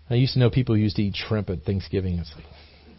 I 0.09 0.15
used 0.15 0.35
to 0.35 0.39
know 0.39 0.51
people 0.51 0.77
used 0.77 0.95
to 0.97 1.03
eat 1.03 1.17
shrimp 1.17 1.51
at 1.51 1.65
Thanksgiving. 1.65 2.19
It's 2.19 2.33
like, 2.37 2.45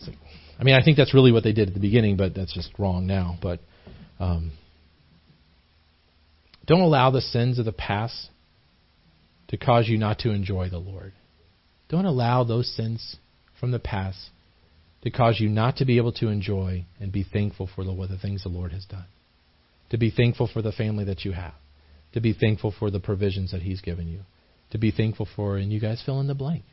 like 0.07 0.17
I 0.59 0.63
mean, 0.63 0.75
I 0.75 0.83
think 0.83 0.97
that's 0.97 1.13
really 1.13 1.31
what 1.31 1.43
they 1.43 1.53
did 1.53 1.69
at 1.69 1.73
the 1.73 1.79
beginning, 1.79 2.17
but 2.17 2.35
that's 2.35 2.53
just 2.53 2.71
wrong 2.77 3.07
now. 3.07 3.37
But 3.41 3.61
um, 4.19 4.51
don't 6.67 6.81
allow 6.81 7.09
the 7.09 7.21
sins 7.21 7.57
of 7.57 7.65
the 7.65 7.71
past 7.71 8.29
to 9.47 9.57
cause 9.57 9.87
you 9.87 9.97
not 9.97 10.19
to 10.19 10.29
enjoy 10.29 10.69
the 10.69 10.77
Lord. 10.77 11.13
Don't 11.89 12.05
allow 12.05 12.43
those 12.43 12.73
sins 12.75 13.17
from 13.59 13.71
the 13.71 13.79
past 13.79 14.29
to 15.01 15.09
cause 15.09 15.39
you 15.39 15.49
not 15.49 15.77
to 15.77 15.85
be 15.85 15.97
able 15.97 16.13
to 16.13 16.27
enjoy 16.27 16.85
and 16.99 17.11
be 17.11 17.23
thankful 17.23 17.67
for 17.73 17.83
the, 17.83 17.91
the 18.07 18.17
things 18.17 18.43
the 18.43 18.49
Lord 18.49 18.71
has 18.71 18.85
done. 18.85 19.05
To 19.89 19.97
be 19.97 20.11
thankful 20.11 20.47
for 20.51 20.61
the 20.61 20.71
family 20.71 21.05
that 21.05 21.25
you 21.25 21.31
have. 21.31 21.53
To 22.13 22.21
be 22.21 22.33
thankful 22.33 22.73
for 22.77 22.91
the 22.91 22.99
provisions 22.99 23.51
that 23.51 23.63
He's 23.63 23.81
given 23.81 24.07
you. 24.07 24.21
To 24.71 24.77
be 24.77 24.91
thankful 24.91 25.27
for, 25.35 25.57
and 25.57 25.71
you 25.73 25.79
guys 25.79 26.01
fill 26.05 26.21
in 26.21 26.27
the 26.27 26.35
blank. 26.35 26.63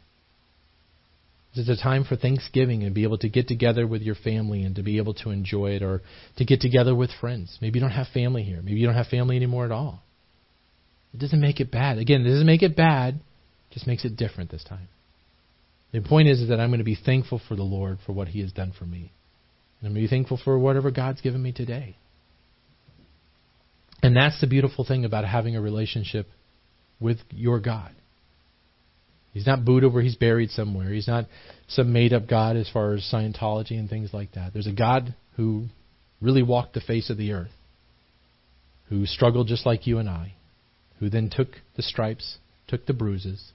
It's 1.58 1.68
a 1.68 1.82
time 1.82 2.04
for 2.04 2.16
Thanksgiving 2.16 2.84
and 2.84 2.94
be 2.94 3.02
able 3.02 3.18
to 3.18 3.28
get 3.28 3.48
together 3.48 3.86
with 3.86 4.02
your 4.02 4.14
family 4.14 4.62
and 4.62 4.76
to 4.76 4.82
be 4.82 4.98
able 4.98 5.14
to 5.14 5.30
enjoy 5.30 5.72
it 5.72 5.82
or 5.82 6.02
to 6.36 6.44
get 6.44 6.60
together 6.60 6.94
with 6.94 7.10
friends. 7.20 7.58
Maybe 7.60 7.78
you 7.78 7.84
don't 7.84 7.90
have 7.92 8.08
family 8.08 8.42
here. 8.42 8.60
Maybe 8.62 8.78
you 8.78 8.86
don't 8.86 8.96
have 8.96 9.08
family 9.08 9.36
anymore 9.36 9.64
at 9.64 9.72
all. 9.72 10.02
It 11.12 11.20
doesn't 11.20 11.40
make 11.40 11.60
it 11.60 11.70
bad. 11.70 11.98
Again, 11.98 12.24
it 12.24 12.30
doesn't 12.30 12.46
make 12.46 12.62
it 12.62 12.76
bad, 12.76 13.14
it 13.14 13.74
just 13.74 13.86
makes 13.86 14.04
it 14.04 14.16
different 14.16 14.50
this 14.50 14.64
time. 14.64 14.88
The 15.92 16.00
point 16.02 16.28
is, 16.28 16.40
is 16.40 16.48
that 16.50 16.60
I'm 16.60 16.68
going 16.68 16.78
to 16.78 16.84
be 16.84 16.98
thankful 17.02 17.40
for 17.48 17.56
the 17.56 17.62
Lord 17.62 17.98
for 18.04 18.12
what 18.12 18.28
He 18.28 18.40
has 18.40 18.52
done 18.52 18.72
for 18.78 18.84
me. 18.84 19.10
And 19.80 19.88
I'm 19.88 19.94
going 19.94 20.04
to 20.04 20.10
be 20.10 20.16
thankful 20.16 20.38
for 20.42 20.58
whatever 20.58 20.90
God's 20.90 21.20
given 21.20 21.42
me 21.42 21.52
today. 21.52 21.96
And 24.02 24.14
that's 24.14 24.40
the 24.40 24.46
beautiful 24.46 24.84
thing 24.84 25.04
about 25.04 25.24
having 25.24 25.56
a 25.56 25.60
relationship 25.60 26.26
with 27.00 27.18
your 27.30 27.58
God. 27.58 27.92
He's 29.38 29.46
not 29.46 29.64
Buddha 29.64 29.88
where 29.88 30.02
he's 30.02 30.16
buried 30.16 30.50
somewhere. 30.50 30.90
He's 30.92 31.06
not 31.06 31.26
some 31.68 31.92
made 31.92 32.12
up 32.12 32.26
God 32.26 32.56
as 32.56 32.68
far 32.68 32.94
as 32.94 33.08
Scientology 33.08 33.78
and 33.78 33.88
things 33.88 34.12
like 34.12 34.32
that. 34.32 34.52
There's 34.52 34.66
a 34.66 34.72
God 34.72 35.14
who 35.36 35.66
really 36.20 36.42
walked 36.42 36.74
the 36.74 36.80
face 36.80 37.08
of 37.08 37.18
the 37.18 37.30
earth, 37.30 37.52
who 38.88 39.06
struggled 39.06 39.46
just 39.46 39.64
like 39.64 39.86
you 39.86 39.98
and 39.98 40.08
I, 40.08 40.34
who 40.98 41.08
then 41.08 41.30
took 41.30 41.50
the 41.76 41.84
stripes, 41.84 42.38
took 42.66 42.86
the 42.86 42.92
bruises, 42.92 43.52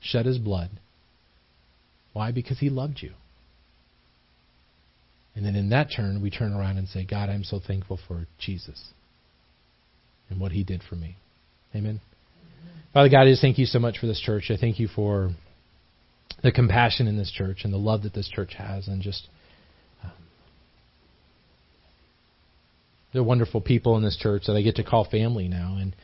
shed 0.00 0.26
his 0.26 0.38
blood. 0.38 0.70
Why? 2.14 2.32
Because 2.32 2.58
he 2.58 2.68
loved 2.68 2.98
you. 3.00 3.12
And 5.36 5.46
then 5.46 5.54
in 5.54 5.68
that 5.68 5.90
turn, 5.96 6.20
we 6.20 6.30
turn 6.30 6.52
around 6.52 6.78
and 6.78 6.88
say, 6.88 7.04
God, 7.04 7.28
I'm 7.28 7.44
so 7.44 7.60
thankful 7.64 8.00
for 8.08 8.26
Jesus 8.40 8.92
and 10.28 10.40
what 10.40 10.50
he 10.50 10.64
did 10.64 10.82
for 10.82 10.96
me. 10.96 11.14
Amen. 11.76 12.00
Father 12.92 13.08
God, 13.08 13.22
I 13.22 13.30
just 13.30 13.40
thank 13.40 13.58
you 13.58 13.66
so 13.66 13.78
much 13.78 13.98
for 13.98 14.06
this 14.06 14.20
church. 14.20 14.50
I 14.50 14.56
thank 14.56 14.78
you 14.78 14.88
for 14.88 15.30
the 16.42 16.52
compassion 16.52 17.06
in 17.06 17.16
this 17.16 17.30
church 17.30 17.60
and 17.64 17.72
the 17.72 17.78
love 17.78 18.02
that 18.02 18.12
this 18.12 18.28
church 18.28 18.54
has, 18.58 18.88
and 18.88 19.00
just 19.00 19.28
um, 20.04 20.10
the 23.12 23.22
wonderful 23.22 23.60
people 23.60 23.96
in 23.96 24.02
this 24.02 24.16
church 24.16 24.44
that 24.46 24.56
I 24.56 24.62
get 24.62 24.76
to 24.76 24.84
call 24.84 25.04
family 25.04 25.48
now. 25.48 25.78
And 25.80 25.94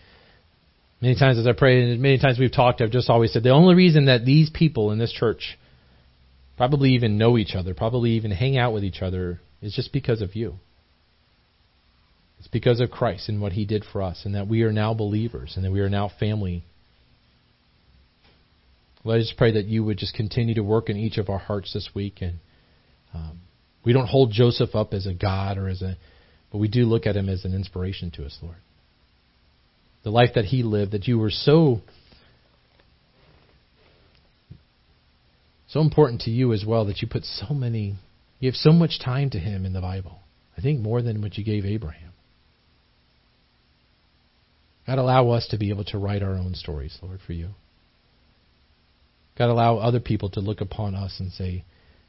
many 1.03 1.15
times 1.15 1.39
as 1.39 1.47
I 1.47 1.53
pray, 1.53 1.83
and 1.83 2.01
many 2.01 2.19
times 2.19 2.39
we've 2.39 2.53
talked, 2.53 2.81
I've 2.81 2.91
just 2.91 3.11
always 3.11 3.33
said 3.33 3.43
the 3.43 3.51
only 3.51 3.75
reason 3.75 4.07
that 4.07 4.25
these 4.25 4.51
people 4.51 4.91
in 4.93 4.99
this 4.99 5.13
church 5.13 5.59
probably 6.57 6.91
even 6.91 7.19
know 7.19 7.37
each 7.37 7.55
other, 7.55 7.75
probably 7.75 8.13
even 8.13 8.31
hang 8.31 8.57
out 8.57 8.73
with 8.73 8.85
each 8.85 9.03
other, 9.03 9.41
is 9.61 9.75
just 9.75 9.93
because 9.93 10.23
of 10.23 10.35
you. 10.35 10.55
It's 12.39 12.49
because 12.49 12.81
of 12.81 12.91
Christ 12.91 13.29
and 13.29 13.41
what 13.41 13.53
He 13.53 13.65
did 13.65 13.85
for 13.85 14.03
us, 14.03 14.23
and 14.25 14.35
that 14.35 14.49
we 14.49 14.63
are 14.63 14.73
now 14.73 14.95
believers, 14.95 15.55
and 15.57 15.65
that 15.65 15.73
we 15.73 15.81
are 15.81 15.91
now 15.91 16.11
family 16.21 16.65
let 19.05 19.21
us 19.21 19.33
pray 19.37 19.53
that 19.53 19.67
you 19.67 19.85
would 19.85 19.97
just 19.97 20.15
continue 20.15 20.55
to 20.55 20.63
work 20.63 20.91
in 20.91 20.97
each 20.97 21.19
of 21.19 21.29
our 21.29 21.39
hearts 21.39 21.73
this 21.73 21.89
week. 21.95 22.21
And 22.21 22.35
um, 23.15 23.41
we 23.85 23.93
don't 23.93 24.07
hold 24.07 24.33
Joseph 24.33 24.75
up 24.75 24.93
as 24.93 25.07
a 25.07 25.15
God 25.15 25.57
or 25.57 25.69
as 25.69 25.83
a, 25.83 25.97
but 26.51 26.59
we 26.59 26.69
do 26.69 26.85
look 26.85 27.07
at 27.07 27.17
him 27.17 27.29
as 27.29 27.45
an 27.45 27.55
inspiration 27.55 28.11
to 28.13 28.27
us, 28.27 28.37
Lord. 28.43 28.57
The 30.05 30.11
life 30.11 30.31
that 30.35 30.47
he 30.47 30.63
lived, 30.63 30.93
that 30.93 31.09
you 31.09 31.19
were 31.19 31.31
so, 31.31 31.81
so 35.69 35.81
important 35.81 36.23
to 36.23 36.31
you 36.31 36.53
as 36.53 36.65
well, 36.67 36.85
that 36.87 37.01
you 37.01 37.09
put 37.09 37.25
so 37.25 37.55
many, 37.55 37.97
you 38.41 38.49
have 38.49 38.57
so 38.57 38.73
much 38.73 39.01
time 39.03 39.31
to 39.31 39.39
him 39.39 39.65
in 39.65 39.73
the 39.73 39.81
Bible. 39.81 40.19
I 40.57 40.61
think 40.61 40.81
more 40.81 41.03
than 41.03 41.23
what 41.23 41.39
you 41.39 41.45
gave 41.45 41.65
Abraham. 41.65 42.08
God, 44.89 44.97
allow 44.97 45.29
us 45.33 45.47
to 45.49 45.59
be 45.59 45.69
able 45.69 45.85
to 45.85 45.99
write 45.99 46.23
our 46.23 46.33
own 46.33 46.55
stories, 46.55 46.97
Lord, 47.03 47.21
for 47.27 47.35
you. 47.35 47.51
God, 49.37 49.51
allow 49.51 49.77
other 49.77 50.01
people 50.01 50.31
to 50.31 50.41
look 50.41 50.63
upon 50.63 50.95
us 50.95 51.17
and 51.21 51.31
say, 51.31 51.67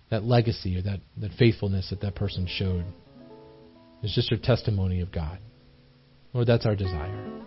that 0.10 0.24
legacy 0.24 0.78
or 0.78 0.82
that, 0.84 1.02
that 1.18 1.34
faithfulness 1.38 1.90
that 1.90 2.00
that 2.00 2.16
person 2.16 2.48
showed 2.50 2.86
is 4.02 4.14
just 4.16 4.32
a 4.32 4.38
testimony 4.38 5.02
of 5.02 5.12
God. 5.12 5.40
Lord, 6.32 6.48
that's 6.48 6.66
our 6.66 6.76
desire. 6.78 7.44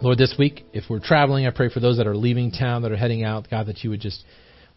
Lord, 0.00 0.16
this 0.16 0.34
week, 0.38 0.64
if 0.72 0.84
we're 0.88 0.98
traveling, 0.98 1.46
I 1.46 1.50
pray 1.50 1.68
for 1.68 1.80
those 1.80 1.98
that 1.98 2.06
are 2.06 2.16
leaving 2.16 2.50
town, 2.50 2.80
that 2.82 2.92
are 2.92 2.96
heading 2.96 3.22
out, 3.22 3.50
God, 3.50 3.66
that 3.66 3.84
you 3.84 3.90
would 3.90 4.00
just 4.00 4.24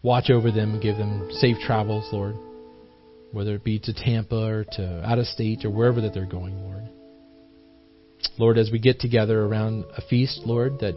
watch 0.02 0.28
over 0.28 0.50
them, 0.50 0.80
give 0.82 0.98
them 0.98 1.30
safe 1.32 1.56
travels, 1.64 2.06
Lord, 2.12 2.36
whether 3.32 3.54
it 3.54 3.64
be 3.64 3.78
to 3.78 3.94
Tampa 3.94 4.36
or 4.36 4.64
to 4.72 5.02
out 5.02 5.18
of 5.18 5.26
state 5.28 5.64
or 5.64 5.70
wherever 5.70 6.02
that 6.02 6.12
they're 6.12 6.26
going, 6.26 6.62
Lord. 6.62 6.82
Lord, 8.38 8.58
as 8.58 8.70
we 8.70 8.78
get 8.78 9.00
together 9.00 9.44
around 9.44 9.84
a 9.96 10.02
feast, 10.02 10.42
Lord, 10.44 10.78
that 10.80 10.94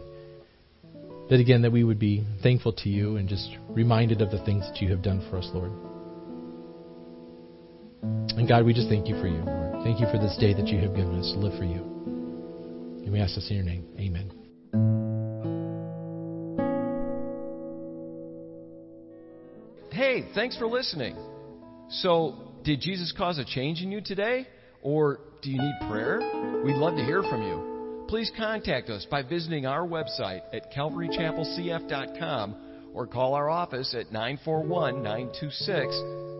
that 1.28 1.40
again, 1.40 1.62
that 1.62 1.72
we 1.72 1.82
would 1.82 1.98
be 1.98 2.24
thankful 2.42 2.72
to 2.72 2.88
you 2.88 3.16
and 3.16 3.28
just 3.28 3.56
reminded 3.68 4.22
of 4.22 4.30
the 4.30 4.42
things 4.44 4.64
that 4.68 4.80
you 4.80 4.90
have 4.90 5.02
done 5.02 5.26
for 5.28 5.38
us, 5.38 5.48
Lord. 5.52 5.72
And 8.36 8.46
God, 8.46 8.64
we 8.64 8.72
just 8.72 8.88
thank 8.88 9.08
you 9.08 9.20
for 9.20 9.26
you, 9.26 9.42
Lord. 9.42 9.82
Thank 9.82 9.98
you 9.98 10.06
for 10.06 10.18
this 10.18 10.36
day 10.38 10.54
that 10.54 10.68
you 10.68 10.78
have 10.78 10.94
given 10.94 11.18
us 11.18 11.32
to 11.32 11.38
live 11.38 11.58
for 11.58 11.64
you. 11.64 11.82
And 13.04 13.12
we 13.12 13.18
ask 13.18 13.34
this 13.34 13.50
in 13.50 13.56
your 13.56 13.64
name. 13.64 13.86
Amen. 13.98 14.30
Hey, 19.90 20.28
thanks 20.34 20.56
for 20.58 20.66
listening. 20.66 21.16
So, 21.88 22.34
did 22.62 22.80
Jesus 22.80 23.12
cause 23.16 23.38
a 23.38 23.44
change 23.44 23.80
in 23.80 23.90
you 23.90 24.00
today? 24.00 24.46
Or 24.86 25.20
do 25.42 25.50
you 25.50 25.60
need 25.60 25.90
prayer? 25.90 26.20
We'd 26.64 26.76
love 26.76 26.96
to 26.96 27.04
hear 27.04 27.22
from 27.22 27.42
you 27.42 27.76
please 28.08 28.32
contact 28.36 28.88
us 28.88 29.04
by 29.10 29.22
visiting 29.22 29.66
our 29.66 29.84
website 29.86 30.40
at 30.52 30.72
calvarychapelcf.com 30.72 32.56
or 32.94 33.06
call 33.06 33.34
our 33.34 33.50
office 33.50 33.94
at 33.98 34.12
941 34.12 35.02
926 35.02 35.68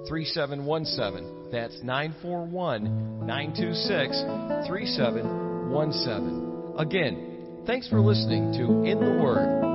3717. 0.09 1.51
That's 1.51 1.83
941 1.83 3.27
926 3.27 4.23
3717. 4.67 6.75
Again, 6.79 7.65
thanks 7.67 7.89
for 7.89 8.01
listening 8.01 8.53
to 8.53 8.85
In 8.85 9.01
the 9.01 9.11
Word 9.23 9.67